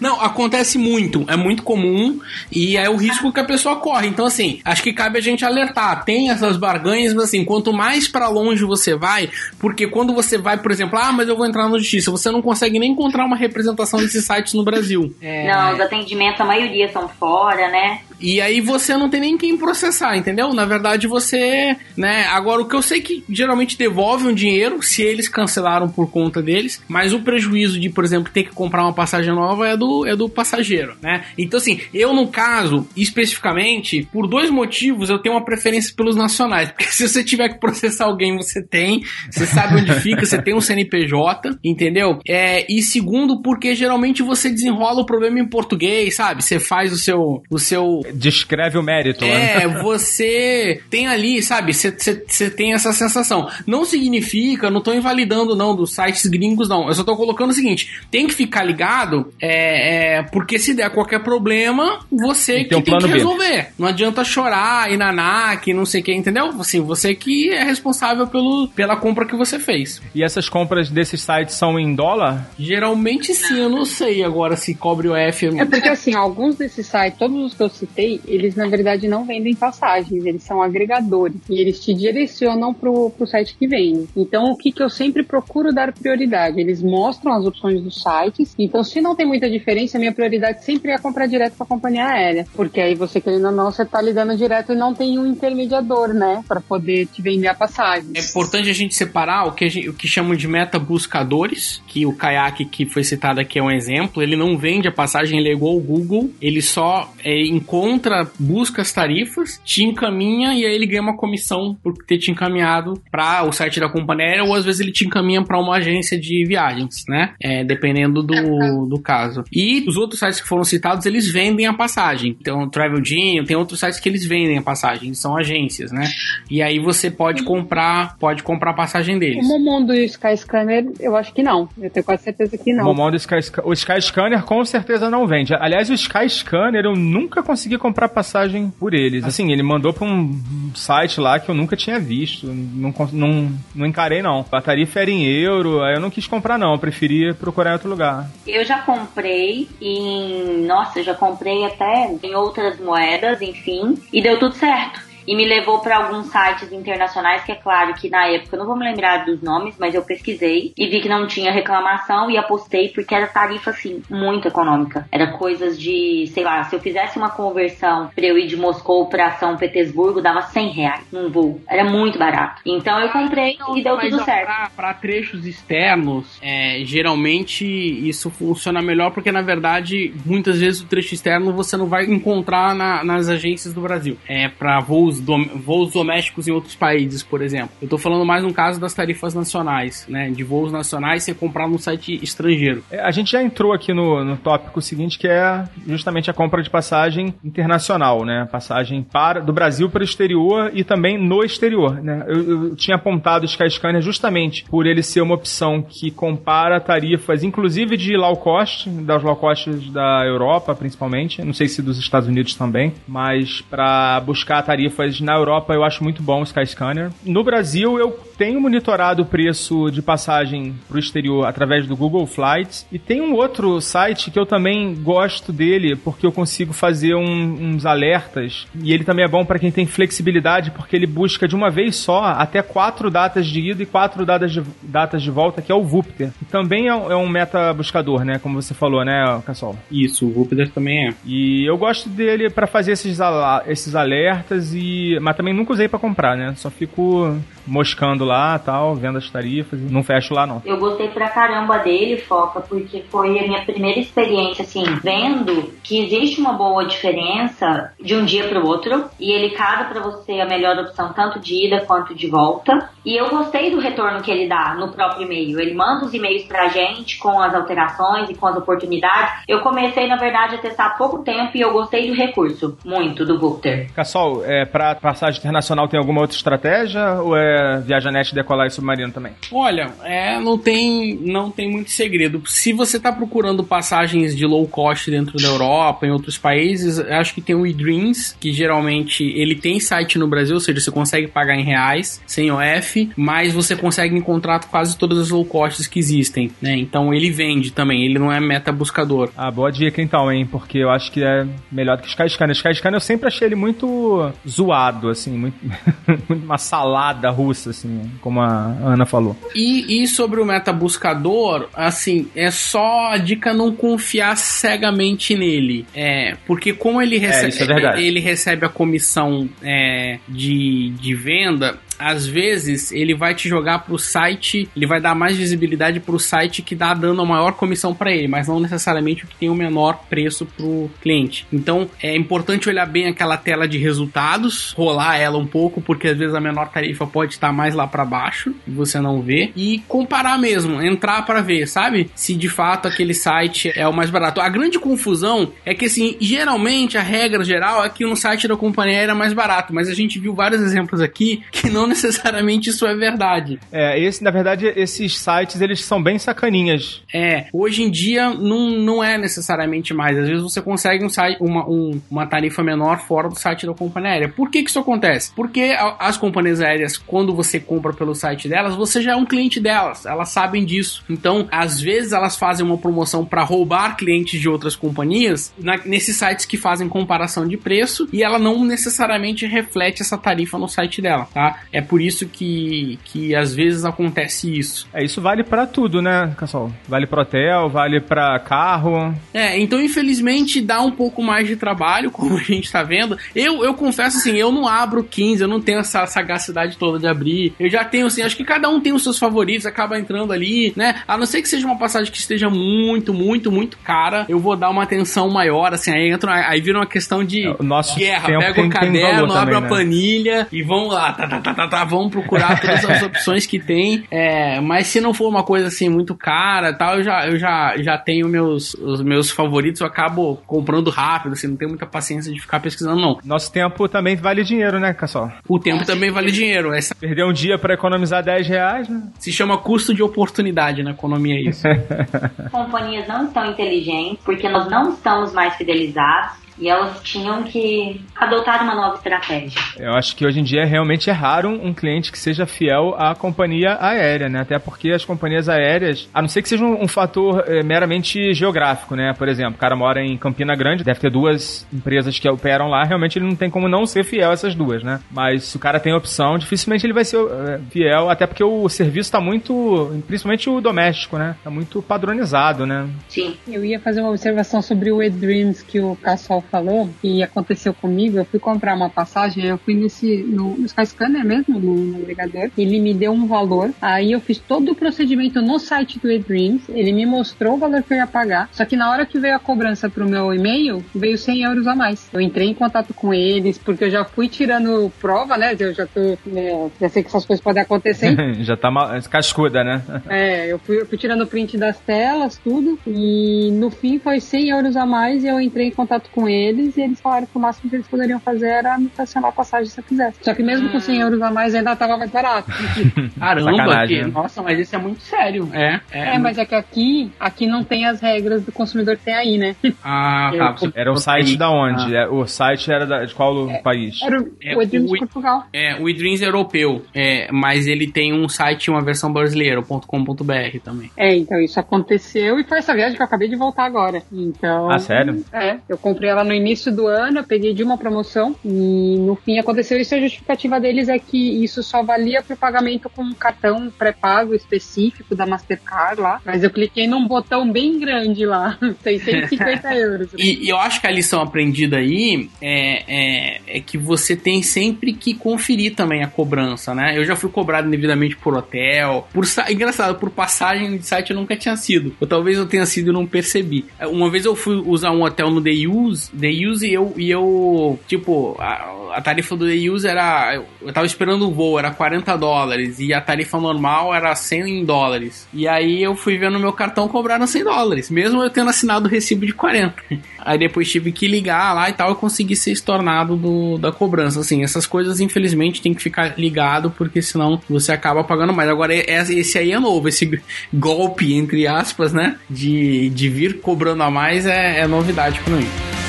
Não, 0.00 0.20
acontece 0.20 0.78
muito, 0.78 1.24
é 1.28 1.36
muito 1.36 1.62
comum 1.62 2.18
e 2.50 2.76
é 2.76 2.90
o 2.90 2.96
risco 2.96 3.32
que 3.32 3.38
a 3.38 3.44
pessoa 3.44 3.76
corre. 3.76 4.08
Então, 4.08 4.26
assim, 4.26 4.60
acho 4.64 4.82
que 4.82 4.92
cabe 4.92 5.18
a 5.18 5.22
gente 5.22 5.44
alertar. 5.44 6.04
Tem 6.04 6.30
essas 6.30 6.56
barganhas, 6.56 7.14
mas 7.14 7.24
assim, 7.24 7.44
quanto 7.44 7.72
mais 7.72 8.08
pra 8.08 8.28
longe 8.28 8.64
você 8.64 8.96
vai, 8.96 9.30
porque 9.60 9.86
quando 9.86 10.12
você 10.12 10.36
vai, 10.36 10.56
por 10.56 10.72
exemplo, 10.72 10.98
ah, 10.98 11.12
mas 11.12 11.28
eu 11.28 11.36
vou 11.36 11.46
entrar 11.46 11.68
na 11.68 11.78
justiça, 11.78 12.10
você 12.10 12.30
não 12.30 12.42
consegue 12.42 12.78
nem 12.78 12.92
encontrar 12.92 13.24
uma 13.24 13.36
representação 13.36 14.00
desses 14.00 14.24
sites 14.24 14.54
no 14.54 14.64
Brasil. 14.64 15.14
É, 15.22 15.46
Não, 15.46 15.74
os 15.74 15.80
atendimentos, 15.80 16.40
a 16.40 16.44
maioria 16.44 16.90
são 16.90 17.08
fora, 17.08 17.68
né? 17.68 18.00
E 18.20 18.40
aí 18.40 18.60
você 18.60 18.96
não 18.96 19.08
tem 19.08 19.20
nem 19.20 19.38
quem 19.38 19.56
processar, 19.56 20.16
entendeu? 20.16 20.52
Na 20.52 20.64
verdade 20.64 21.06
você, 21.06 21.76
né? 21.96 22.24
Agora 22.26 22.62
o 22.62 22.68
que 22.68 22.76
eu 22.76 22.82
sei 22.82 23.00
que 23.00 23.24
geralmente 23.28 23.78
devolve 23.78 24.26
um 24.26 24.34
dinheiro 24.34 24.82
se 24.82 25.02
eles 25.02 25.28
cancelaram 25.28 25.88
por 25.88 26.10
conta 26.10 26.42
deles, 26.42 26.82
mas 26.88 27.12
o 27.12 27.20
prejuízo 27.20 27.78
de, 27.80 27.88
por 27.88 28.04
exemplo, 28.04 28.32
ter 28.32 28.44
que 28.44 28.50
comprar 28.50 28.82
uma 28.82 28.92
passagem 28.92 29.34
nova 29.34 29.66
é 29.66 29.76
do 29.76 30.06
é 30.06 30.14
do 30.14 30.28
passageiro, 30.28 30.94
né? 31.02 31.24
Então 31.38 31.58
assim, 31.58 31.80
eu 31.92 32.12
no 32.12 32.28
caso 32.28 32.86
especificamente, 32.96 34.06
por 34.12 34.26
dois 34.26 34.50
motivos 34.50 35.10
eu 35.10 35.18
tenho 35.18 35.34
uma 35.34 35.44
preferência 35.44 35.92
pelos 35.96 36.16
nacionais, 36.16 36.70
porque 36.70 36.84
se 36.92 37.08
você 37.08 37.24
tiver 37.24 37.48
que 37.50 37.60
processar 37.60 38.04
alguém, 38.04 38.36
você 38.36 38.62
tem, 38.62 39.02
você 39.30 39.46
sabe 39.46 39.80
onde 39.80 39.92
fica, 40.00 40.24
você 40.24 40.40
tem 40.40 40.54
um 40.54 40.60
CNPJ, 40.60 41.58
entendeu? 41.64 42.18
É, 42.28 42.66
e 42.70 42.82
segundo, 42.82 43.40
porque 43.42 43.74
geralmente 43.74 44.22
você 44.22 44.50
desenrola 44.50 45.00
o 45.00 45.06
problema 45.06 45.38
em 45.38 45.48
português, 45.48 46.16
sabe? 46.16 46.42
Você 46.42 46.58
faz 46.58 46.92
o 46.92 46.98
seu 46.98 47.42
o 47.50 47.58
seu 47.58 48.00
Descreve 48.14 48.78
o 48.78 48.82
mérito. 48.82 49.24
né? 49.24 49.62
é, 49.62 49.68
você 49.68 50.80
tem 50.90 51.06
ali, 51.06 51.42
sabe? 51.42 51.72
Você 51.72 52.50
tem 52.50 52.72
essa 52.72 52.92
sensação. 52.92 53.48
Não 53.66 53.84
significa, 53.84 54.70
não 54.70 54.80
tô 54.80 54.92
invalidando 54.92 55.56
não 55.56 55.74
dos 55.74 55.92
sites 55.94 56.26
gringos, 56.26 56.68
não. 56.68 56.88
Eu 56.88 56.94
só 56.94 57.04
tô 57.04 57.16
colocando 57.16 57.50
o 57.50 57.54
seguinte: 57.54 58.00
tem 58.10 58.26
que 58.26 58.34
ficar 58.34 58.62
ligado, 58.64 59.32
é, 59.40 60.16
é, 60.18 60.22
porque 60.22 60.58
se 60.58 60.74
der 60.74 60.90
qualquer 60.90 61.20
problema, 61.22 62.00
você 62.10 62.64
Tem 62.64 62.68
que 62.68 62.74
um 62.76 62.82
tem 62.82 62.84
que 62.84 62.90
plano 62.90 63.08
B. 63.08 63.14
resolver. 63.14 63.68
Não 63.78 63.88
adianta 63.88 64.24
chorar, 64.24 64.90
ir 64.90 64.96
na 64.96 65.12
NAC, 65.12 65.72
não 65.72 65.84
sei 65.86 66.00
o 66.00 66.04
que, 66.04 66.14
entendeu? 66.14 66.48
Assim, 66.60 66.80
você 66.80 67.14
que 67.14 67.50
é 67.50 67.62
responsável 67.64 68.26
pelo, 68.26 68.68
pela 68.68 68.96
compra 68.96 69.26
que 69.26 69.36
você 69.36 69.58
fez. 69.58 70.00
E 70.14 70.22
essas 70.22 70.48
compras 70.48 70.90
desses 70.90 71.20
sites 71.20 71.54
são 71.54 71.78
em 71.78 71.94
dólar? 71.94 72.50
Geralmente 72.58 73.34
sim, 73.34 73.58
eu 73.58 73.68
não 73.68 73.84
sei 73.84 74.22
agora 74.22 74.56
se 74.56 74.74
cobre 74.74 75.08
o 75.08 75.14
F. 75.16 75.46
É 75.58 75.64
porque 75.64 75.88
assim, 75.88 76.14
alguns 76.14 76.56
desses 76.56 76.86
sites, 76.86 77.18
todos 77.18 77.36
os 77.44 77.54
que 77.54 77.62
eu 77.62 77.68
citei, 77.68 77.99
eles 78.26 78.54
na 78.56 78.66
verdade 78.68 79.08
não 79.08 79.24
vendem 79.24 79.54
passagens, 79.54 80.24
eles 80.24 80.42
são 80.42 80.62
agregadores 80.62 81.36
e 81.48 81.60
eles 81.60 81.80
te 81.84 81.92
direcionam 81.94 82.72
pro, 82.72 83.10
pro 83.10 83.26
site 83.26 83.56
que 83.58 83.66
vende. 83.66 84.08
Então 84.16 84.44
o 84.52 84.56
que, 84.56 84.72
que 84.72 84.82
eu 84.82 84.88
sempre 84.88 85.22
procuro 85.22 85.72
dar 85.72 85.92
prioridade? 85.92 86.60
Eles 86.60 86.82
mostram 86.82 87.32
as 87.32 87.44
opções 87.44 87.80
dos 87.82 88.02
sites, 88.02 88.54
então 88.58 88.82
se 88.82 89.00
não 89.00 89.14
tem 89.14 89.26
muita 89.26 89.48
diferença, 89.50 89.98
minha 89.98 90.12
prioridade 90.12 90.64
sempre 90.64 90.92
é 90.92 90.98
comprar 90.98 91.26
direto 91.26 91.56
com 91.56 91.64
a 91.64 91.66
companhia 91.66 92.06
aérea, 92.06 92.46
porque 92.54 92.80
aí 92.80 92.94
você 92.94 93.20
querendo 93.20 93.46
ou 93.46 93.52
não, 93.52 93.70
você 93.70 93.84
tá 93.84 94.00
lidando 94.00 94.36
direto 94.36 94.72
e 94.72 94.76
não 94.76 94.94
tem 94.94 95.18
um 95.18 95.26
intermediador, 95.26 96.12
né, 96.14 96.42
para 96.46 96.60
poder 96.60 97.06
te 97.06 97.22
vender 97.22 97.48
a 97.48 97.54
passagem. 97.54 98.10
É 98.14 98.20
importante 98.20 98.68
a 98.70 98.72
gente 98.74 98.94
separar 98.94 99.46
o 99.46 99.52
que, 99.52 99.68
gente- 99.68 99.88
o 99.88 99.94
que 99.94 100.06
chamam 100.08 100.34
de 100.34 100.46
meta-buscadores, 100.48 101.82
que 101.86 102.06
o 102.06 102.12
Kayak 102.14 102.64
que 102.66 102.86
foi 102.86 103.02
citado 103.04 103.40
aqui 103.40 103.58
é 103.58 103.62
um 103.62 103.70
exemplo. 103.70 104.22
Ele 104.22 104.36
não 104.36 104.56
vende 104.56 104.88
a 104.88 104.92
passagem, 104.92 105.38
ele 105.38 105.48
é 105.48 105.52
igual 105.52 105.72
ao 105.74 105.80
Google. 105.80 106.30
Ele 106.40 106.60
só 106.60 107.12
é, 107.24 107.42
encontra, 107.46 107.89
busca 108.38 108.82
as 108.82 108.92
tarifas, 108.92 109.60
te 109.64 109.82
encaminha 109.82 110.54
e 110.54 110.64
aí 110.64 110.74
ele 110.74 110.86
ganha 110.86 111.02
uma 111.02 111.16
comissão 111.16 111.76
por 111.82 111.94
ter 112.06 112.18
te 112.18 112.30
encaminhado 112.30 113.00
para 113.10 113.44
o 113.44 113.52
site 113.52 113.80
da 113.80 113.88
companhia 113.88 114.26
aérea 114.26 114.44
ou 114.44 114.54
às 114.54 114.64
vezes 114.64 114.80
ele 114.80 114.92
te 114.92 115.06
encaminha 115.06 115.42
para 115.42 115.58
uma 115.58 115.76
agência 115.76 116.18
de 116.18 116.44
viagens, 116.46 117.04
né? 117.08 117.34
É, 117.40 117.64
dependendo 117.64 118.22
do, 118.22 118.86
do 118.86 119.00
caso. 119.00 119.44
E 119.52 119.84
os 119.88 119.96
outros 119.96 120.20
sites 120.20 120.40
que 120.40 120.48
foram 120.48 120.64
citados, 120.64 121.06
eles 121.06 121.30
vendem 121.30 121.66
a 121.66 121.72
passagem. 121.72 122.36
Então, 122.40 122.68
Travel 122.68 123.04
Genie, 123.04 123.44
tem 123.44 123.56
outros 123.56 123.80
sites 123.80 123.98
que 124.00 124.08
eles 124.08 124.24
vendem 124.24 124.58
a 124.58 124.62
passagem, 124.62 125.14
são 125.14 125.36
agências, 125.36 125.90
né? 125.92 126.08
E 126.50 126.62
aí 126.62 126.78
você 126.78 127.10
pode 127.10 127.42
comprar, 127.44 128.16
pode 128.18 128.42
comprar 128.42 128.70
a 128.70 128.74
passagem 128.74 129.18
deles. 129.18 129.44
O 129.44 129.48
Momondo 129.48 129.94
e 129.94 130.02
o 130.02 130.04
Skyscanner, 130.04 130.86
eu 131.00 131.16
acho 131.16 131.32
que 131.32 131.42
não. 131.42 131.68
Eu 131.80 131.90
tenho 131.90 132.04
quase 132.04 132.24
certeza 132.24 132.56
que 132.56 132.72
O 132.72 132.76
não. 132.76 132.84
Momon 132.84 133.10
do 133.10 133.16
Sky, 133.16 133.36
o 133.64 133.72
Sky 133.72 134.00
Scanner 134.00 134.42
com 134.44 134.64
certeza 134.64 135.10
não 135.10 135.26
vende. 135.26 135.54
Aliás, 135.54 135.90
o 135.90 135.94
Sky 135.94 136.28
Scanner 136.28 136.84
eu 136.84 136.94
nunca 136.94 137.42
consegui 137.42 137.69
comprar 137.78 138.08
passagem 138.08 138.70
por 138.78 138.94
eles. 138.94 139.24
Assim, 139.24 139.52
ele 139.52 139.62
mandou 139.62 139.92
pra 139.92 140.06
um 140.06 140.40
site 140.74 141.20
lá 141.20 141.38
que 141.38 141.50
eu 141.50 141.54
nunca 141.54 141.76
tinha 141.76 141.98
visto. 141.98 142.46
Não, 142.46 142.94
não, 143.12 143.52
não 143.74 143.86
encarei, 143.86 144.22
não. 144.22 144.44
A 144.50 144.60
tarifa 144.60 145.00
era 145.00 145.10
em 145.10 145.24
euro, 145.24 145.82
aí 145.82 145.94
eu 145.94 146.00
não 146.00 146.10
quis 146.10 146.26
comprar, 146.26 146.58
não. 146.58 146.72
Eu 146.72 146.78
preferia 146.78 147.34
procurar 147.34 147.70
em 147.70 147.74
outro 147.74 147.90
lugar. 147.90 148.30
Eu 148.46 148.64
já 148.64 148.78
comprei 148.82 149.68
em. 149.80 150.66
Nossa, 150.66 151.00
eu 151.00 151.04
já 151.04 151.14
comprei 151.14 151.64
até 151.64 152.10
em 152.22 152.34
outras 152.34 152.78
moedas, 152.78 153.40
enfim, 153.42 153.96
e 154.12 154.22
deu 154.22 154.38
tudo 154.38 154.54
certo. 154.54 155.09
E 155.30 155.36
me 155.36 155.44
levou 155.46 155.78
para 155.78 155.96
alguns 155.96 156.26
sites 156.26 156.72
internacionais, 156.72 157.44
que 157.44 157.52
é 157.52 157.54
claro 157.54 157.94
que 157.94 158.10
na 158.10 158.26
época 158.26 158.56
eu 158.56 158.58
não 158.58 158.66
vou 158.66 158.76
me 158.76 158.84
lembrar 158.84 159.24
dos 159.24 159.40
nomes, 159.40 159.76
mas 159.78 159.94
eu 159.94 160.02
pesquisei 160.02 160.72
e 160.76 160.88
vi 160.88 161.00
que 161.00 161.08
não 161.08 161.24
tinha 161.28 161.52
reclamação 161.52 162.28
e 162.28 162.36
apostei 162.36 162.88
porque 162.88 163.14
era 163.14 163.28
tarifa 163.28 163.70
assim 163.70 164.02
muito 164.10 164.48
econômica. 164.48 165.06
Era 165.12 165.28
coisas 165.38 165.78
de, 165.80 166.28
sei 166.34 166.42
lá, 166.42 166.64
se 166.64 166.74
eu 166.74 166.80
fizesse 166.80 167.16
uma 167.16 167.30
conversão 167.30 168.10
para 168.12 168.26
eu 168.26 168.36
ir 168.36 168.48
de 168.48 168.56
Moscou 168.56 169.06
para 169.08 169.30
São 169.36 169.56
Petersburgo, 169.56 170.20
dava 170.20 170.42
100 170.42 170.68
reais 170.70 171.04
num 171.12 171.30
voo. 171.30 171.60
Era 171.68 171.84
muito 171.84 172.18
barato. 172.18 172.60
Então 172.66 172.98
eu 172.98 173.10
comprei 173.10 173.56
e 173.76 173.84
deu 173.84 173.94
Mas, 173.94 174.10
tudo 174.10 174.22
ó, 174.22 174.24
certo. 174.24 174.72
Pra 174.74 174.94
trechos 174.94 175.46
externos, 175.46 176.40
é, 176.42 176.80
geralmente 176.84 177.64
isso 177.64 178.30
funciona 178.30 178.82
melhor 178.82 179.12
porque, 179.12 179.30
na 179.30 179.42
verdade, 179.42 180.12
muitas 180.26 180.58
vezes 180.58 180.80
o 180.80 180.86
trecho 180.86 181.14
externo 181.14 181.52
você 181.52 181.76
não 181.76 181.86
vai 181.86 182.04
encontrar 182.06 182.74
na- 182.74 183.04
nas 183.04 183.28
agências 183.28 183.72
do 183.72 183.80
Brasil. 183.80 184.16
É 184.26 184.48
para 184.48 184.80
voos 184.80 185.19
dom- 185.20 185.44
voos 185.64 185.92
domésticos 185.92 186.48
em 186.48 186.52
outros 186.52 186.74
países, 186.74 187.22
por 187.22 187.42
exemplo. 187.42 187.70
Eu 187.80 187.88
tô 187.88 187.98
falando 187.98 188.24
mais 188.24 188.42
no 188.42 188.52
caso 188.52 188.80
das 188.80 188.94
tarifas 188.94 189.34
nacionais, 189.34 190.06
né? 190.08 190.30
De 190.30 190.42
voos 190.44 190.72
nacionais 190.72 191.22
você 191.22 191.34
comprar 191.34 191.68
num 191.68 191.78
site 191.78 192.18
estrangeiro. 192.22 192.82
É, 192.90 193.00
A 193.00 193.10
gente 193.10 193.30
já 193.32 193.42
entrou 193.42 193.72
aqui 193.72 193.92
no, 193.92 194.24
no 194.24 194.36
tópico 194.36 194.80
seguinte, 194.80 195.18
que 195.18 195.28
é 195.28 195.64
justamente 195.86 196.30
a 196.30 196.34
compra 196.34 196.62
de 196.62 196.70
passagem 196.70 197.34
internacional, 197.44 198.24
né? 198.24 198.48
Passagem 198.50 199.02
para, 199.02 199.40
do 199.40 199.52
Brasil 199.52 199.88
para 199.90 200.00
o 200.00 200.04
exterior 200.04 200.70
e 200.74 200.82
também 200.84 201.18
no 201.18 201.44
exterior, 201.44 202.02
né? 202.02 202.24
Eu, 202.28 202.50
eu 202.70 202.76
tinha 202.76 202.96
apontado 202.96 203.42
o 203.42 203.46
Skyscanner 203.46 204.00
justamente 204.02 204.64
por 204.68 204.86
ele 204.86 205.02
ser 205.02 205.20
uma 205.20 205.34
opção 205.34 205.82
que 205.82 206.10
compara 206.10 206.80
tarifas, 206.80 207.42
inclusive 207.44 207.96
de 207.96 208.16
low 208.16 208.36
cost, 208.36 208.88
das 208.88 209.22
low 209.22 209.36
costs 209.36 209.90
da 209.90 210.24
Europa, 210.24 210.74
principalmente. 210.74 211.42
Não 211.42 211.52
sei 211.52 211.68
se 211.68 211.82
dos 211.82 211.98
Estados 211.98 212.28
Unidos 212.28 212.54
também, 212.54 212.92
mas 213.06 213.60
para 213.62 214.20
buscar 214.20 214.62
tarifas 214.62 215.09
na 215.18 215.34
Europa 215.34 215.74
eu 215.74 215.82
acho 215.82 216.04
muito 216.04 216.22
bom 216.22 216.40
o 216.40 216.44
Skyscanner. 216.44 217.10
No 217.24 217.42
Brasil 217.42 217.98
eu 217.98 218.12
tenho 218.40 218.58
monitorado 218.58 219.20
o 219.20 219.26
preço 219.26 219.90
de 219.90 220.00
passagem 220.00 220.74
para 220.88 220.96
o 220.96 220.98
exterior 220.98 221.44
através 221.46 221.86
do 221.86 221.94
Google 221.94 222.26
Flights 222.26 222.86
e 222.90 222.98
tem 222.98 223.20
um 223.20 223.34
outro 223.34 223.78
site 223.82 224.30
que 224.30 224.38
eu 224.40 224.46
também 224.46 224.94
gosto 224.94 225.52
dele 225.52 225.94
porque 225.94 226.24
eu 226.24 226.32
consigo 226.32 226.72
fazer 226.72 227.14
um- 227.14 227.74
uns 227.74 227.84
alertas 227.84 228.66
e 228.82 228.94
ele 228.94 229.04
também 229.04 229.26
é 229.26 229.28
bom 229.28 229.44
para 229.44 229.58
quem 229.58 229.70
tem 229.70 229.84
flexibilidade 229.84 230.70
porque 230.70 230.96
ele 230.96 231.06
busca 231.06 231.46
de 231.46 231.54
uma 231.54 231.68
vez 231.68 231.96
só 231.96 232.24
até 232.24 232.62
quatro 232.62 233.10
datas 233.10 233.46
de 233.46 233.60
ida 233.72 233.82
e 233.82 233.86
quatro 233.86 234.24
datas 234.24 234.50
de, 234.52 234.62
datas 234.82 235.22
de 235.22 235.30
volta 235.30 235.60
que 235.60 235.70
é 235.70 235.74
o 235.74 235.82
Vupter. 235.84 236.30
E 236.40 236.46
também 236.46 236.88
é, 236.88 236.94
um- 236.94 237.12
é 237.12 237.16
um 237.16 237.28
meta 237.28 237.74
buscador, 237.74 238.24
né? 238.24 238.38
Como 238.38 238.62
você 238.62 238.72
falou, 238.72 239.04
né, 239.04 239.42
Cassol? 239.44 239.76
Isso, 239.90 240.26
o 240.26 240.32
Jupiter 240.32 240.70
também 240.70 241.08
é. 241.08 241.14
E 241.26 241.68
eu 241.68 241.76
gosto 241.76 242.08
dele 242.08 242.48
para 242.48 242.66
fazer 242.66 242.92
esses, 242.92 243.18
esses 243.66 243.94
alertas 243.94 244.72
e 244.74 245.18
mas 245.20 245.36
também 245.36 245.52
nunca 245.52 245.74
usei 245.74 245.88
para 245.88 245.98
comprar, 245.98 246.38
né? 246.38 246.54
Só 246.56 246.70
fico 246.70 247.36
moscando 247.66 248.24
lá, 248.30 248.58
tal, 248.58 248.94
vendo 248.94 249.18
as 249.18 249.28
tarifas 249.28 249.80
não 249.90 250.02
fecho 250.02 250.32
lá 250.32 250.46
não. 250.46 250.62
Eu 250.64 250.78
gostei 250.78 251.08
pra 251.08 251.28
caramba 251.28 251.78
dele, 251.78 252.16
Foca, 252.16 252.60
porque 252.60 253.02
foi 253.10 253.38
a 253.38 253.42
minha 253.46 253.64
primeira 253.64 253.98
experiência, 253.98 254.62
assim, 254.62 254.84
vendo 255.02 255.72
que 255.82 256.04
existe 256.04 256.40
uma 256.40 256.52
boa 256.52 256.84
diferença 256.84 257.92
de 258.00 258.14
um 258.14 258.24
dia 258.24 258.48
pro 258.48 258.66
outro 258.66 259.06
e 259.18 259.32
ele 259.32 259.50
casa 259.50 259.84
pra 259.84 260.00
você 260.00 260.40
a 260.40 260.46
melhor 260.46 260.78
opção 260.78 261.12
tanto 261.12 261.40
de 261.40 261.66
ida 261.66 261.84
quanto 261.84 262.14
de 262.14 262.28
volta. 262.28 262.88
E 263.04 263.16
eu 263.16 263.30
gostei 263.30 263.70
do 263.70 263.80
retorno 263.80 264.22
que 264.22 264.30
ele 264.30 264.48
dá 264.48 264.74
no 264.78 264.92
próprio 264.92 265.24
e-mail. 265.24 265.58
Ele 265.58 265.74
manda 265.74 266.04
os 266.04 266.14
e-mails 266.14 266.44
pra 266.44 266.68
gente 266.68 267.18
com 267.18 267.40
as 267.40 267.54
alterações 267.54 268.28
e 268.30 268.34
com 268.34 268.46
as 268.46 268.56
oportunidades. 268.56 269.42
Eu 269.48 269.60
comecei, 269.60 270.06
na 270.06 270.16
verdade, 270.16 270.56
a 270.56 270.58
testar 270.58 270.86
há 270.86 270.90
pouco 270.90 271.24
tempo 271.24 271.56
e 271.56 271.60
eu 271.60 271.72
gostei 271.72 272.08
do 272.08 272.14
recurso, 272.14 272.76
muito, 272.84 273.24
do 273.24 273.38
Vulter. 273.38 273.90
Cassol, 273.94 274.44
é, 274.44 274.64
para 274.64 274.94
passagem 274.94 275.40
internacional 275.40 275.88
tem 275.88 275.98
alguma 275.98 276.20
outra 276.20 276.36
estratégia 276.36 277.14
ou 277.22 277.36
é 277.36 277.80
viajanete, 278.20 278.34
decolar 278.34 278.66
e 278.66 278.70
submarino 278.70 279.12
também? 279.12 279.32
Olha, 279.50 279.90
é, 280.04 280.38
não 280.38 280.58
tem, 280.58 281.16
não 281.16 281.50
tem 281.50 281.70
muito 281.70 281.90
segredo. 281.90 282.42
Se 282.46 282.72
você 282.72 282.98
está 282.98 283.12
procurando 283.12 283.64
passagens 283.64 284.36
de 284.36 284.46
low 284.46 284.66
cost 284.68 285.10
dentro 285.10 285.36
da 285.38 285.48
Europa, 285.48 286.06
em 286.06 286.10
outros 286.10 286.38
países, 286.38 286.98
acho 286.98 287.34
que 287.34 287.40
tem 287.40 287.54
o 287.54 287.66
eDreams, 287.66 288.36
que 288.38 288.52
geralmente 288.52 289.24
ele 289.24 289.54
tem 289.54 289.80
site 289.80 290.18
no 290.18 290.28
Brasil, 290.28 290.54
ou 290.54 290.60
seja, 290.60 290.80
você 290.80 290.90
consegue 290.90 291.26
pagar 291.26 291.54
em 291.56 291.64
reais, 291.64 292.22
sem 292.26 292.50
OF, 292.50 293.10
mas 293.16 293.52
você 293.52 293.74
consegue 293.74 294.16
encontrar 294.16 294.60
quase 294.60 294.96
todas 294.96 295.18
as 295.18 295.30
low 295.30 295.44
costs 295.44 295.86
que 295.86 295.98
existem, 295.98 296.50
né? 296.60 296.76
Então 296.76 297.12
ele 297.14 297.30
vende 297.30 297.72
também, 297.72 298.04
ele 298.04 298.18
não 298.18 298.30
é 298.30 298.40
meta 298.40 298.72
buscador. 298.72 299.30
Ah, 299.36 299.50
boa 299.50 299.70
dica 299.70 300.02
então, 300.02 300.30
hein? 300.30 300.46
Porque 300.46 300.78
eu 300.78 300.90
acho 300.90 301.10
que 301.10 301.22
é 301.22 301.46
melhor 301.70 301.96
do 301.96 302.02
que 302.02 302.08
o 302.08 302.10
Skyscanner. 302.10 302.54
O 302.54 302.56
Skyscanner 302.56 302.96
eu 302.96 303.00
sempre 303.00 303.28
achei 303.28 303.48
ele 303.48 303.54
muito 303.54 304.32
zoado, 304.46 305.08
assim, 305.08 305.36
muito, 305.36 305.56
muito 306.28 306.44
uma 306.44 306.58
salada 306.58 307.30
russa, 307.30 307.70
assim, 307.70 307.99
como 308.20 308.40
a 308.40 308.76
Ana 308.82 309.06
falou. 309.06 309.36
E, 309.54 310.02
e 310.02 310.06
sobre 310.06 310.40
o 310.40 310.44
meta 310.44 310.72
buscador, 310.72 311.68
assim, 311.74 312.28
é 312.34 312.50
só 312.50 313.12
a 313.12 313.16
dica 313.16 313.52
não 313.52 313.74
confiar 313.74 314.36
cegamente 314.36 315.34
nele. 315.34 315.86
É, 315.94 316.36
porque 316.46 316.72
como 316.72 317.00
ele 317.00 317.18
recebe, 317.18 317.48
isso 317.48 317.62
é 317.62 317.66
verdade. 317.66 318.02
ele 318.02 318.20
recebe 318.20 318.66
a 318.66 318.68
comissão 318.68 319.48
é, 319.62 320.18
de, 320.28 320.90
de 321.00 321.14
venda, 321.14 321.78
às 322.00 322.26
vezes 322.26 322.90
ele 322.90 323.14
vai 323.14 323.34
te 323.34 323.48
jogar 323.48 323.80
pro 323.80 323.98
site, 323.98 324.68
ele 324.74 324.86
vai 324.86 325.00
dar 325.00 325.14
mais 325.14 325.36
visibilidade 325.36 326.00
pro 326.00 326.18
site 326.18 326.62
que 326.62 326.74
dá 326.74 326.94
dando 326.94 327.20
a 327.20 327.26
maior 327.26 327.52
comissão 327.52 327.94
para 327.94 328.10
ele, 328.10 328.26
mas 328.26 328.48
não 328.48 328.58
necessariamente 328.58 329.24
o 329.24 329.26
que 329.28 329.36
tem 329.36 329.50
o 329.50 329.54
menor 329.54 330.04
preço 330.08 330.46
pro 330.46 330.90
cliente. 331.02 331.46
Então 331.52 331.88
é 332.02 332.16
importante 332.16 332.68
olhar 332.68 332.86
bem 332.86 333.08
aquela 333.08 333.36
tela 333.36 333.68
de 333.68 333.76
resultados, 333.76 334.72
rolar 334.72 335.18
ela 335.18 335.36
um 335.36 335.46
pouco, 335.46 335.80
porque 335.80 336.08
às 336.08 336.16
vezes 336.16 336.34
a 336.34 336.40
menor 336.40 336.70
tarifa 336.70 337.06
pode 337.06 337.34
estar 337.34 337.52
mais 337.52 337.74
lá 337.74 337.86
para 337.86 338.04
baixo 338.04 338.54
e 338.66 338.70
você 338.70 338.98
não 339.00 339.20
vê, 339.20 339.52
e 339.54 339.82
comparar 339.86 340.38
mesmo, 340.38 340.80
entrar 340.80 341.26
para 341.26 341.42
ver, 341.42 341.68
sabe? 341.68 342.10
Se 342.14 342.34
de 342.34 342.48
fato 342.48 342.88
aquele 342.88 343.12
site 343.12 343.70
é 343.74 343.86
o 343.86 343.92
mais 343.92 344.08
barato. 344.08 344.40
A 344.40 344.48
grande 344.48 344.78
confusão 344.78 345.52
é 345.66 345.74
que 345.74 345.84
assim, 345.84 346.16
geralmente 346.18 346.96
a 346.96 347.02
regra 347.02 347.44
geral 347.44 347.84
é 347.84 347.90
que 347.90 348.06
no 348.06 348.16
site 348.16 348.48
da 348.48 348.56
companhia 348.56 348.96
era 348.98 349.14
mais 349.14 349.32
barato, 349.32 349.74
mas 349.74 349.88
a 349.88 349.94
gente 349.94 350.18
viu 350.18 350.34
vários 350.34 350.62
exemplos 350.62 351.00
aqui 351.00 351.42
que 351.50 351.68
não 351.68 351.89
necessariamente 351.90 352.70
isso 352.70 352.86
é 352.86 352.94
verdade. 352.94 353.58
É, 353.70 353.98
esse, 354.00 354.22
na 354.24 354.30
verdade, 354.30 354.66
esses 354.76 355.18
sites, 355.18 355.60
eles 355.60 355.84
são 355.84 356.02
bem 356.02 356.18
sacaninhas. 356.18 357.02
É, 357.12 357.46
hoje 357.52 357.82
em 357.82 357.90
dia 357.90 358.30
não, 358.30 358.70
não 358.70 359.04
é 359.04 359.18
necessariamente 359.18 359.92
mais. 359.92 360.16
Às 360.18 360.28
vezes 360.28 360.42
você 360.42 360.62
consegue 360.62 361.04
um 361.04 361.08
site, 361.08 361.38
uma, 361.40 361.68
um- 361.68 362.00
uma 362.10 362.26
tarifa 362.26 362.62
menor 362.62 363.00
fora 363.00 363.28
do 363.28 363.38
site 363.38 363.66
da 363.66 363.74
companhia 363.74 364.10
aérea. 364.12 364.28
Por 364.28 364.50
que, 364.50 364.62
que 364.62 364.70
isso 364.70 364.78
acontece? 364.78 365.32
Porque 365.34 365.76
as 365.98 366.16
companhias 366.16 366.60
aéreas, 366.60 366.96
quando 366.96 367.34
você 367.34 367.58
compra 367.60 367.92
pelo 367.92 368.14
site 368.14 368.48
delas, 368.48 368.74
você 368.74 369.02
já 369.02 369.12
é 369.12 369.16
um 369.16 369.26
cliente 369.26 369.60
delas. 369.60 370.06
Elas 370.06 370.30
sabem 370.30 370.64
disso. 370.64 371.04
Então, 371.10 371.46
às 371.50 371.80
vezes 371.80 372.12
elas 372.12 372.36
fazem 372.36 372.64
uma 372.64 372.78
promoção 372.78 373.24
para 373.24 373.42
roubar 373.42 373.96
clientes 373.96 374.40
de 374.40 374.48
outras 374.48 374.76
companhias 374.76 375.52
na- 375.58 375.78
nesses 375.84 376.16
sites 376.16 376.44
que 376.46 376.56
fazem 376.56 376.88
comparação 376.88 377.46
de 377.46 377.56
preço 377.56 378.08
e 378.12 378.22
ela 378.22 378.38
não 378.38 378.64
necessariamente 378.64 379.46
reflete 379.46 380.02
essa 380.02 380.16
tarifa 380.16 380.58
no 380.58 380.68
site 380.68 381.00
dela, 381.02 381.26
tá? 381.32 381.60
É 381.72 381.79
por 381.80 382.00
isso 382.00 382.26
que, 382.26 382.98
que 383.04 383.34
às 383.34 383.54
vezes 383.54 383.84
acontece 383.84 384.58
isso. 384.58 384.88
É, 384.92 385.04
isso 385.04 385.20
vale 385.20 385.44
pra 385.44 385.66
tudo, 385.66 386.00
né, 386.02 386.34
Cassol? 386.36 386.72
Vale 386.88 387.06
pra 387.06 387.22
hotel, 387.22 387.68
vale 387.68 388.00
pra 388.00 388.38
carro. 388.38 389.14
É, 389.32 389.58
então 389.58 389.80
infelizmente 389.80 390.60
dá 390.60 390.80
um 390.80 390.90
pouco 390.90 391.22
mais 391.22 391.46
de 391.46 391.56
trabalho, 391.56 392.10
como 392.12 392.36
a 392.36 392.42
gente 392.42 392.70
tá 392.70 392.82
vendo. 392.82 393.18
Eu, 393.34 393.64
eu 393.64 393.74
confesso 393.74 394.18
assim, 394.18 394.36
eu 394.36 394.52
não 394.52 394.66
abro 394.66 395.04
15, 395.04 395.42
eu 395.42 395.48
não 395.48 395.60
tenho 395.60 395.80
essa 395.80 396.06
sagacidade 396.06 396.76
toda 396.76 396.98
de 396.98 397.06
abrir. 397.06 397.54
Eu 397.58 397.70
já 397.70 397.84
tenho 397.84 398.06
assim, 398.06 398.22
acho 398.22 398.36
que 398.36 398.44
cada 398.44 398.68
um 398.68 398.80
tem 398.80 398.92
os 398.92 399.02
seus 399.02 399.18
favoritos, 399.18 399.66
acaba 399.66 399.98
entrando 399.98 400.32
ali, 400.32 400.72
né? 400.76 401.02
A 401.06 401.16
não 401.16 401.26
ser 401.26 401.42
que 401.42 401.48
seja 401.48 401.66
uma 401.66 401.78
passagem 401.78 402.10
que 402.12 402.18
esteja 402.18 402.48
muito, 402.48 403.12
muito, 403.12 403.50
muito 403.50 403.78
cara, 403.78 404.24
eu 404.28 404.38
vou 404.38 404.56
dar 404.56 404.70
uma 404.70 404.82
atenção 404.82 405.28
maior, 405.28 405.72
assim, 405.72 405.92
aí 405.92 406.10
entra, 406.10 406.48
aí 406.48 406.60
vira 406.60 406.78
uma 406.78 406.86
questão 406.86 407.24
de 407.24 407.54
nosso 407.60 407.98
guerra, 407.98 408.26
pega 408.26 408.62
o 408.62 408.68
caderno, 408.68 409.32
abre 409.32 409.54
a 409.54 409.60
né? 409.60 409.68
planilha 409.68 410.46
e 410.50 410.62
vamos 410.62 410.92
lá, 410.92 411.12
tá, 411.12 411.26
tá, 411.26 411.54
tá, 411.54 411.68
tá, 411.70 411.84
vamos 411.84 412.10
procurar 412.10 412.60
todas 412.60 412.84
as 412.84 413.02
opções 413.04 413.46
que 413.46 413.58
tem. 413.58 414.04
É, 414.10 414.60
mas 414.60 414.88
se 414.88 415.00
não 415.00 415.14
for 415.14 415.28
uma 415.28 415.42
coisa 415.42 415.68
assim 415.68 415.88
muito 415.88 416.14
cara, 416.14 416.72
tal, 416.72 416.98
eu 416.98 417.04
já, 417.04 417.26
eu 417.26 417.38
já, 417.38 417.74
já 417.78 417.96
tenho 417.96 418.28
meus, 418.28 418.74
os 418.74 419.02
meus 419.02 419.30
favoritos, 419.30 419.80
eu 419.80 419.86
acabo 419.86 420.36
comprando 420.46 420.90
rápido, 420.90 421.32
assim, 421.32 421.46
não 421.46 421.56
tenho 421.56 421.70
muita 421.70 421.86
paciência 421.86 422.32
de 422.32 422.40
ficar 422.40 422.60
pesquisando 422.60 423.00
não. 423.00 423.18
Nosso 423.24 423.52
tempo 423.52 423.88
também 423.88 424.16
vale 424.16 424.42
dinheiro, 424.42 424.78
né, 424.78 424.92
Cassol? 424.92 425.30
O 425.48 425.58
tempo 425.58 425.84
também 425.84 426.10
vale 426.10 426.30
dinheiro, 426.30 426.72
essa 426.72 426.94
Perder 426.94 427.24
um 427.24 427.32
dia 427.32 427.58
pra 427.58 427.74
economizar 427.74 428.22
10 428.22 428.48
reais, 428.48 428.88
né? 428.88 429.02
se 429.18 429.32
chama 429.32 429.56
custo 429.56 429.94
de 429.94 430.02
oportunidade 430.02 430.82
na 430.82 430.90
economia 430.90 431.40
isso. 431.40 431.62
companhias 432.50 433.06
não 433.06 433.26
estão 433.26 433.50
inteligentes, 433.50 434.18
porque 434.24 434.48
nós 434.48 434.68
não 434.68 434.90
estamos 434.90 435.32
mais 435.32 435.54
fidelizados 435.54 436.39
e 436.60 436.68
elas 436.68 437.00
tinham 437.02 437.42
que 437.42 438.00
adotar 438.14 438.62
uma 438.62 438.74
nova 438.74 438.96
estratégia. 438.96 439.58
Eu 439.78 439.94
acho 439.94 440.14
que 440.14 440.26
hoje 440.26 440.40
em 440.40 440.44
dia 440.44 440.64
realmente 440.64 441.08
é 441.08 441.12
raro 441.12 441.48
um 441.48 441.72
cliente 441.72 442.12
que 442.12 442.18
seja 442.18 442.46
fiel 442.46 442.94
à 442.96 443.14
companhia 443.14 443.78
aérea, 443.80 444.28
né? 444.28 444.40
Até 444.40 444.58
porque 444.58 444.90
as 444.90 445.04
companhias 445.04 445.48
aéreas, 445.48 446.08
a 446.12 446.20
não 446.20 446.28
ser 446.28 446.42
que 446.42 446.48
seja 446.48 446.64
um, 446.64 446.84
um 446.84 446.88
fator 446.88 447.44
eh, 447.46 447.62
meramente 447.62 448.34
geográfico, 448.34 448.94
né? 448.94 449.14
Por 449.16 449.28
exemplo, 449.28 449.54
o 449.54 449.58
cara 449.58 449.74
mora 449.74 450.04
em 450.04 450.16
Campina 450.18 450.54
Grande, 450.54 450.84
deve 450.84 451.00
ter 451.00 451.10
duas 451.10 451.66
empresas 451.72 452.18
que 452.18 452.28
operam 452.28 452.68
lá, 452.68 452.84
realmente 452.84 453.18
ele 453.18 453.26
não 453.26 453.36
tem 453.36 453.48
como 453.48 453.68
não 453.68 453.86
ser 453.86 454.04
fiel 454.04 454.30
a 454.30 454.34
essas 454.34 454.54
duas, 454.54 454.82
né? 454.82 455.00
Mas 455.10 455.44
se 455.44 455.56
o 455.56 455.60
cara 455.60 455.80
tem 455.80 455.94
opção, 455.94 456.36
dificilmente 456.36 456.84
ele 456.84 456.92
vai 456.92 457.04
ser 457.04 457.18
eh, 457.18 457.60
fiel, 457.70 458.10
até 458.10 458.26
porque 458.26 458.44
o 458.44 458.68
serviço 458.68 459.08
está 459.08 459.20
muito, 459.20 460.02
principalmente 460.06 460.50
o 460.50 460.60
doméstico, 460.60 461.16
né? 461.16 461.36
Tá 461.42 461.50
muito 461.50 461.80
padronizado, 461.80 462.66
né? 462.66 462.86
Sim. 463.08 463.36
Eu 463.48 463.64
ia 463.64 463.80
fazer 463.80 464.00
uma 464.00 464.10
observação 464.10 464.60
sobre 464.60 464.92
o 464.92 465.02
eDreams 465.02 465.62
que 465.62 465.80
o 465.80 465.96
Cassol 465.96 466.42
falou 466.50 466.90
e 467.02 467.22
aconteceu 467.22 467.72
comigo, 467.72 468.18
eu 468.18 468.24
fui 468.24 468.38
comprar 468.38 468.74
uma 468.74 468.90
passagem, 468.90 469.44
eu 469.44 469.58
fui 469.58 469.74
nesse, 469.74 470.18
no, 470.24 470.56
no 470.56 470.66
Skyscanner 470.66 471.24
mesmo, 471.24 471.58
no, 471.58 471.74
no 471.74 471.98
navegador, 471.98 472.50
ele 472.58 472.80
me 472.80 472.92
deu 472.92 473.12
um 473.12 473.26
valor, 473.26 473.70
aí 473.80 474.12
eu 474.12 474.20
fiz 474.20 474.38
todo 474.38 474.72
o 474.72 474.74
procedimento 474.74 475.40
no 475.40 475.58
site 475.58 475.98
do 475.98 476.10
eDreams, 476.10 476.62
ele 476.68 476.92
me 476.92 477.06
mostrou 477.06 477.54
o 477.54 477.58
valor 477.58 477.82
que 477.82 477.94
eu 477.94 477.98
ia 477.98 478.06
pagar, 478.06 478.48
só 478.52 478.64
que 478.64 478.76
na 478.76 478.90
hora 478.90 479.06
que 479.06 479.18
veio 479.18 479.36
a 479.36 479.38
cobrança 479.38 479.88
pro 479.88 480.08
meu 480.08 480.34
e-mail, 480.34 480.84
veio 480.94 481.16
100 481.16 481.42
euros 481.42 481.66
a 481.66 481.74
mais. 481.74 482.08
Eu 482.12 482.20
entrei 482.20 482.48
em 482.48 482.54
contato 482.54 482.92
com 482.92 483.14
eles, 483.14 483.58
porque 483.58 483.84
eu 483.84 483.90
já 483.90 484.04
fui 484.04 484.28
tirando 484.28 484.90
prova, 485.00 485.36
né, 485.36 485.54
eu 485.58 485.72
já 485.72 485.86
tô, 485.86 486.18
né, 486.26 486.70
já 486.80 486.88
sei 486.88 487.02
que 487.02 487.08
essas 487.08 487.24
coisas 487.24 487.42
podem 487.42 487.62
acontecer. 487.62 488.10
Já 488.40 488.56
tá 488.56 488.70
mal, 488.70 488.90
cascuda, 489.08 489.62
né? 489.62 489.82
é, 490.08 490.46
eu 490.52 490.58
fui, 490.58 490.80
eu 490.80 490.86
fui 490.86 490.96
tirando 490.96 491.26
print 491.26 491.58
das 491.58 491.78
telas, 491.78 492.38
tudo, 492.38 492.78
e 492.86 493.50
no 493.52 493.70
fim 493.70 493.98
foi 493.98 494.20
100 494.20 494.50
euros 494.50 494.76
a 494.76 494.86
mais 494.86 495.22
e 495.22 495.28
eu 495.28 495.40
entrei 495.40 495.68
em 495.68 495.70
contato 495.70 496.10
com 496.10 496.28
eles 496.28 496.39
e 496.48 496.80
eles 496.80 497.00
falaram 497.00 497.26
que 497.26 497.36
o 497.36 497.40
máximo 497.40 497.68
que 497.70 497.76
eles 497.76 497.86
poderiam 497.88 498.18
fazer 498.20 498.48
era 498.48 498.78
me 498.78 498.88
cancelar 498.88 499.30
a 499.30 499.32
passagem 499.32 499.66
se 499.66 499.78
eu 499.80 499.84
quisesse. 499.84 500.18
Só 500.22 500.34
que 500.34 500.42
mesmo 500.42 500.68
com 500.70 500.80
100 500.80 501.00
euros 501.00 501.20
a 501.22 501.30
mais 501.30 501.54
ainda 501.54 501.74
tava 501.76 501.96
mais 501.96 502.10
barato. 502.10 502.50
Caramba, 503.18 503.86
que- 503.86 504.02
né? 504.02 504.06
nossa, 504.12 504.42
mas 504.42 504.58
isso 504.58 504.74
é 504.74 504.78
muito 504.78 505.00
sério. 505.02 505.48
É, 505.52 505.80
é. 505.90 506.14
É, 506.14 506.18
mas 506.18 506.38
é 506.38 506.44
que 506.44 506.54
aqui, 506.54 507.12
aqui 507.18 507.46
não 507.46 507.62
tem 507.64 507.86
as 507.86 508.00
regras 508.00 508.44
do 508.44 508.52
consumidor 508.52 508.96
que 508.96 509.04
tem 509.04 509.14
aí, 509.14 509.38
né? 509.38 509.54
Ah, 509.82 510.30
Eu- 510.32 510.38
tá. 510.38 510.56
Era 510.74 510.92
o 510.92 510.96
site 510.96 511.36
da 511.36 511.50
onde? 511.50 511.96
Ah. 511.96 512.00
É, 512.00 512.08
O 512.08 512.26
site 512.26 512.70
era 512.70 512.86
da- 512.86 513.04
de 513.04 513.14
qual 513.14 513.48
país? 513.62 514.00
Era 514.02 514.20
o, 514.20 514.32
É, 514.42 514.56
o 514.56 514.62
Edreams 514.62 514.92
o- 514.92 514.98
Portugal. 514.98 515.44
É, 515.52 515.76
o 515.80 515.88
eDreams 515.88 516.22
é 516.22 516.26
europeu, 516.26 516.84
é, 516.94 517.28
mas 517.32 517.66
ele 517.66 517.90
tem 517.90 518.12
um 518.12 518.28
site 518.28 518.66
e 518.66 518.70
uma 518.70 518.82
versão 518.82 519.12
brasileira, 519.12 519.60
o 519.60 519.64
.com.br 519.64 520.58
também. 520.64 520.90
É, 520.96 521.16
então 521.16 521.38
isso 521.40 521.58
aconteceu 521.58 522.38
e 522.38 522.44
foi 522.44 522.58
essa 522.58 522.74
viagem 522.74 522.96
que 522.96 523.02
eu 523.02 523.06
acabei 523.06 523.28
de 523.28 523.36
voltar 523.36 523.64
agora. 523.64 524.02
Então. 524.12 524.70
Ah, 524.70 524.78
sério? 524.78 525.24
É, 525.32 525.56
eu 525.68 525.76
comprei 525.78 526.10
ela 526.10 526.24
no 526.30 526.34
início 526.34 526.70
do 526.70 526.86
ano, 526.86 527.18
eu 527.18 527.24
peguei 527.24 527.52
de 527.52 527.62
uma 527.64 527.76
promoção 527.76 528.36
e 528.44 528.96
no 528.98 529.16
fim 529.16 529.38
aconteceu 529.38 529.78
isso. 529.80 529.94
A 529.96 530.00
justificativa 530.00 530.60
deles 530.60 530.88
é 530.88 530.96
que 530.96 531.42
isso 531.42 531.60
só 531.60 531.82
valia 531.82 532.22
pro 532.22 532.36
pagamento 532.36 532.88
com 532.88 533.02
um 533.02 533.12
cartão 533.12 533.68
pré-pago 533.76 534.32
específico 534.32 535.16
da 535.16 535.26
Mastercard 535.26 536.00
lá. 536.00 536.20
Mas 536.24 536.44
eu 536.44 536.50
cliquei 536.50 536.86
num 536.86 537.08
botão 537.08 537.50
bem 537.50 537.80
grande 537.80 538.24
lá, 538.24 538.56
650 538.80 539.74
euros. 539.74 540.08
E, 540.16 540.46
e 540.46 540.48
eu 540.48 540.56
acho 540.56 540.80
que 540.80 540.86
a 540.86 540.90
lição 540.90 541.20
aprendida 541.20 541.78
aí 541.78 542.30
é, 542.40 542.84
é, 542.86 543.40
é 543.48 543.60
que 543.60 543.76
você 543.76 544.14
tem 544.14 544.40
sempre 544.40 544.92
que 544.92 545.14
conferir 545.14 545.74
também 545.74 546.04
a 546.04 546.06
cobrança, 546.06 546.72
né? 546.72 546.96
Eu 546.96 547.04
já 547.04 547.16
fui 547.16 547.30
cobrado 547.30 547.66
indevidamente 547.66 548.16
por 548.16 548.36
hotel, 548.36 549.08
por 549.12 549.24
engraçado, 549.48 549.98
por 549.98 550.10
passagem 550.10 550.78
de 550.78 550.86
site 550.86 551.10
eu 551.10 551.16
nunca 551.16 551.36
tinha 551.36 551.56
sido. 551.56 551.96
Ou 552.00 552.06
talvez 552.06 552.38
eu 552.38 552.46
tenha 552.46 552.66
sido 552.66 552.90
e 552.90 552.94
não 552.94 553.04
percebi. 553.04 553.64
Uma 553.80 554.08
vez 554.08 554.24
eu 554.24 554.36
fui 554.36 554.62
usar 554.64 554.92
um 554.92 555.02
hotel 555.02 555.28
no 555.28 555.42
The 555.42 555.66
Use, 555.66 556.09
The 556.18 556.28
Use 556.48 556.66
e 556.66 556.72
eu, 556.72 556.92
e 556.96 557.10
eu 557.10 557.78
tipo, 557.86 558.36
a, 558.38 558.94
a 558.96 559.00
tarifa 559.00 559.36
do 559.36 559.46
The 559.46 559.70
Use 559.70 559.86
era, 559.86 560.34
eu, 560.34 560.72
tava 560.72 560.86
esperando 560.86 561.28
o 561.28 561.32
voo, 561.32 561.58
era 561.58 561.70
40 561.70 562.16
dólares, 562.16 562.78
e 562.80 562.92
a 562.92 563.00
tarifa 563.00 563.38
normal 563.38 563.94
era 563.94 564.14
100 564.14 564.64
dólares. 564.64 565.28
E 565.32 565.46
aí 565.46 565.82
eu 565.82 565.94
fui 565.94 566.18
ver 566.18 566.30
no 566.30 566.38
meu 566.38 566.52
cartão 566.52 566.88
cobraram 566.88 567.26
100 567.26 567.44
dólares, 567.44 567.90
mesmo 567.90 568.22
eu 568.22 568.30
tendo 568.30 568.50
assinado 568.50 568.86
o 568.86 568.90
recibo 568.90 569.24
de 569.26 569.32
40. 569.32 569.74
Aí 570.22 570.38
depois 570.38 570.70
tive 570.70 570.92
que 570.92 571.08
ligar 571.08 571.54
lá 571.54 571.70
e 571.70 571.72
tal, 571.72 571.88
eu 571.88 571.94
consegui 571.94 572.36
ser 572.36 572.52
estornado 572.52 573.16
do, 573.16 573.56
da 573.56 573.72
cobrança. 573.72 574.20
Assim, 574.20 574.42
essas 574.42 574.66
coisas 574.66 575.00
infelizmente 575.00 575.62
tem 575.62 575.72
que 575.72 575.82
ficar 575.82 576.18
ligado, 576.18 576.70
porque 576.70 577.00
senão 577.00 577.40
você 577.48 577.72
acaba 577.72 578.04
pagando 578.04 578.32
mais. 578.32 578.50
Agora, 578.50 578.74
é- 578.74 578.84
é- 578.86 579.00
esse 579.14 579.38
aí 579.38 579.50
é 579.52 579.58
novo, 579.58 579.88
esse 579.88 580.20
golpe, 580.52 581.14
entre 581.14 581.46
aspas, 581.46 581.92
né? 581.94 582.18
De, 582.28 582.90
de 582.90 583.08
vir 583.08 583.40
cobrando 583.40 583.82
a 583.82 583.90
mais 583.90 584.26
é, 584.26 584.60
é 584.60 584.66
novidade 584.66 585.18
pra 585.20 585.34
mim. 585.34 585.79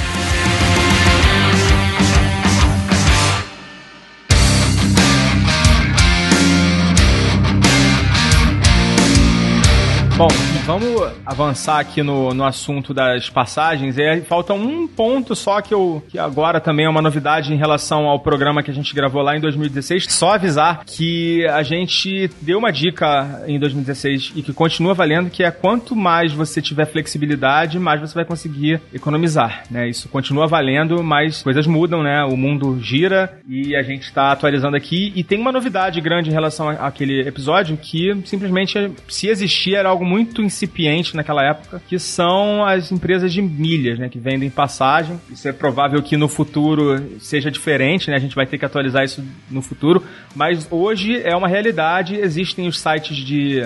Bom, 10.21 10.50
vamos 10.65 11.11
avançar 11.25 11.79
aqui 11.79 12.03
no, 12.03 12.33
no 12.33 12.43
assunto 12.43 12.93
das 12.93 13.29
passagens. 13.29 13.97
E 13.97 14.21
falta 14.21 14.53
um 14.53 14.87
ponto 14.87 15.35
só 15.35 15.61
que, 15.61 15.73
eu, 15.73 16.03
que 16.07 16.19
agora 16.19 16.59
também 16.59 16.85
é 16.85 16.89
uma 16.89 17.01
novidade 17.01 17.53
em 17.53 17.57
relação 17.57 18.05
ao 18.05 18.19
programa 18.19 18.61
que 18.61 18.69
a 18.69 18.73
gente 18.73 18.93
gravou 18.93 19.21
lá 19.21 19.35
em 19.35 19.39
2016. 19.39 20.05
Só 20.09 20.33
avisar 20.33 20.83
que 20.85 21.45
a 21.47 21.63
gente 21.63 22.29
deu 22.41 22.59
uma 22.59 22.71
dica 22.71 23.43
em 23.47 23.59
2016 23.59 24.33
e 24.35 24.43
que 24.43 24.53
continua 24.53 24.93
valendo, 24.93 25.29
que 25.29 25.43
é 25.43 25.51
quanto 25.51 25.95
mais 25.95 26.31
você 26.31 26.61
tiver 26.61 26.85
flexibilidade, 26.85 27.79
mais 27.79 27.99
você 27.99 28.13
vai 28.13 28.25
conseguir 28.25 28.79
economizar. 28.93 29.63
Né? 29.69 29.89
Isso 29.89 30.09
continua 30.09 30.47
valendo, 30.47 31.03
mas 31.03 31.41
coisas 31.41 31.65
mudam, 31.65 32.03
né? 32.03 32.23
O 32.25 32.37
mundo 32.37 32.79
gira 32.81 33.39
e 33.47 33.75
a 33.75 33.81
gente 33.81 34.03
está 34.03 34.31
atualizando 34.31 34.75
aqui. 34.75 35.11
E 35.15 35.23
tem 35.23 35.39
uma 35.39 35.51
novidade 35.51 35.99
grande 36.01 36.29
em 36.29 36.33
relação 36.33 36.69
àquele 36.69 37.27
episódio 37.27 37.77
que 37.77 38.15
simplesmente, 38.25 38.91
se 39.07 39.27
existia, 39.27 39.79
era 39.79 39.89
algo 39.89 40.05
muito 40.05 40.41
incipiente 40.51 41.15
naquela 41.15 41.43
época, 41.43 41.81
que 41.87 41.97
são 41.97 42.63
as 42.63 42.91
empresas 42.91 43.31
de 43.33 43.41
milhas, 43.41 43.97
né? 43.97 44.09
Que 44.09 44.19
vendem 44.19 44.49
passagem. 44.49 45.19
Isso 45.29 45.47
é 45.47 45.53
provável 45.53 46.01
que 46.01 46.17
no 46.17 46.27
futuro 46.27 47.19
seja 47.19 47.49
diferente, 47.49 48.09
né? 48.09 48.15
A 48.15 48.19
gente 48.19 48.35
vai 48.35 48.45
ter 48.45 48.57
que 48.57 48.65
atualizar 48.65 49.03
isso 49.03 49.23
no 49.49 49.61
futuro. 49.61 50.03
Mas 50.35 50.67
hoje 50.69 51.21
é 51.23 51.35
uma 51.35 51.47
realidade. 51.47 52.15
Existem 52.15 52.67
os 52.67 52.79
sites 52.79 53.17
de. 53.17 53.61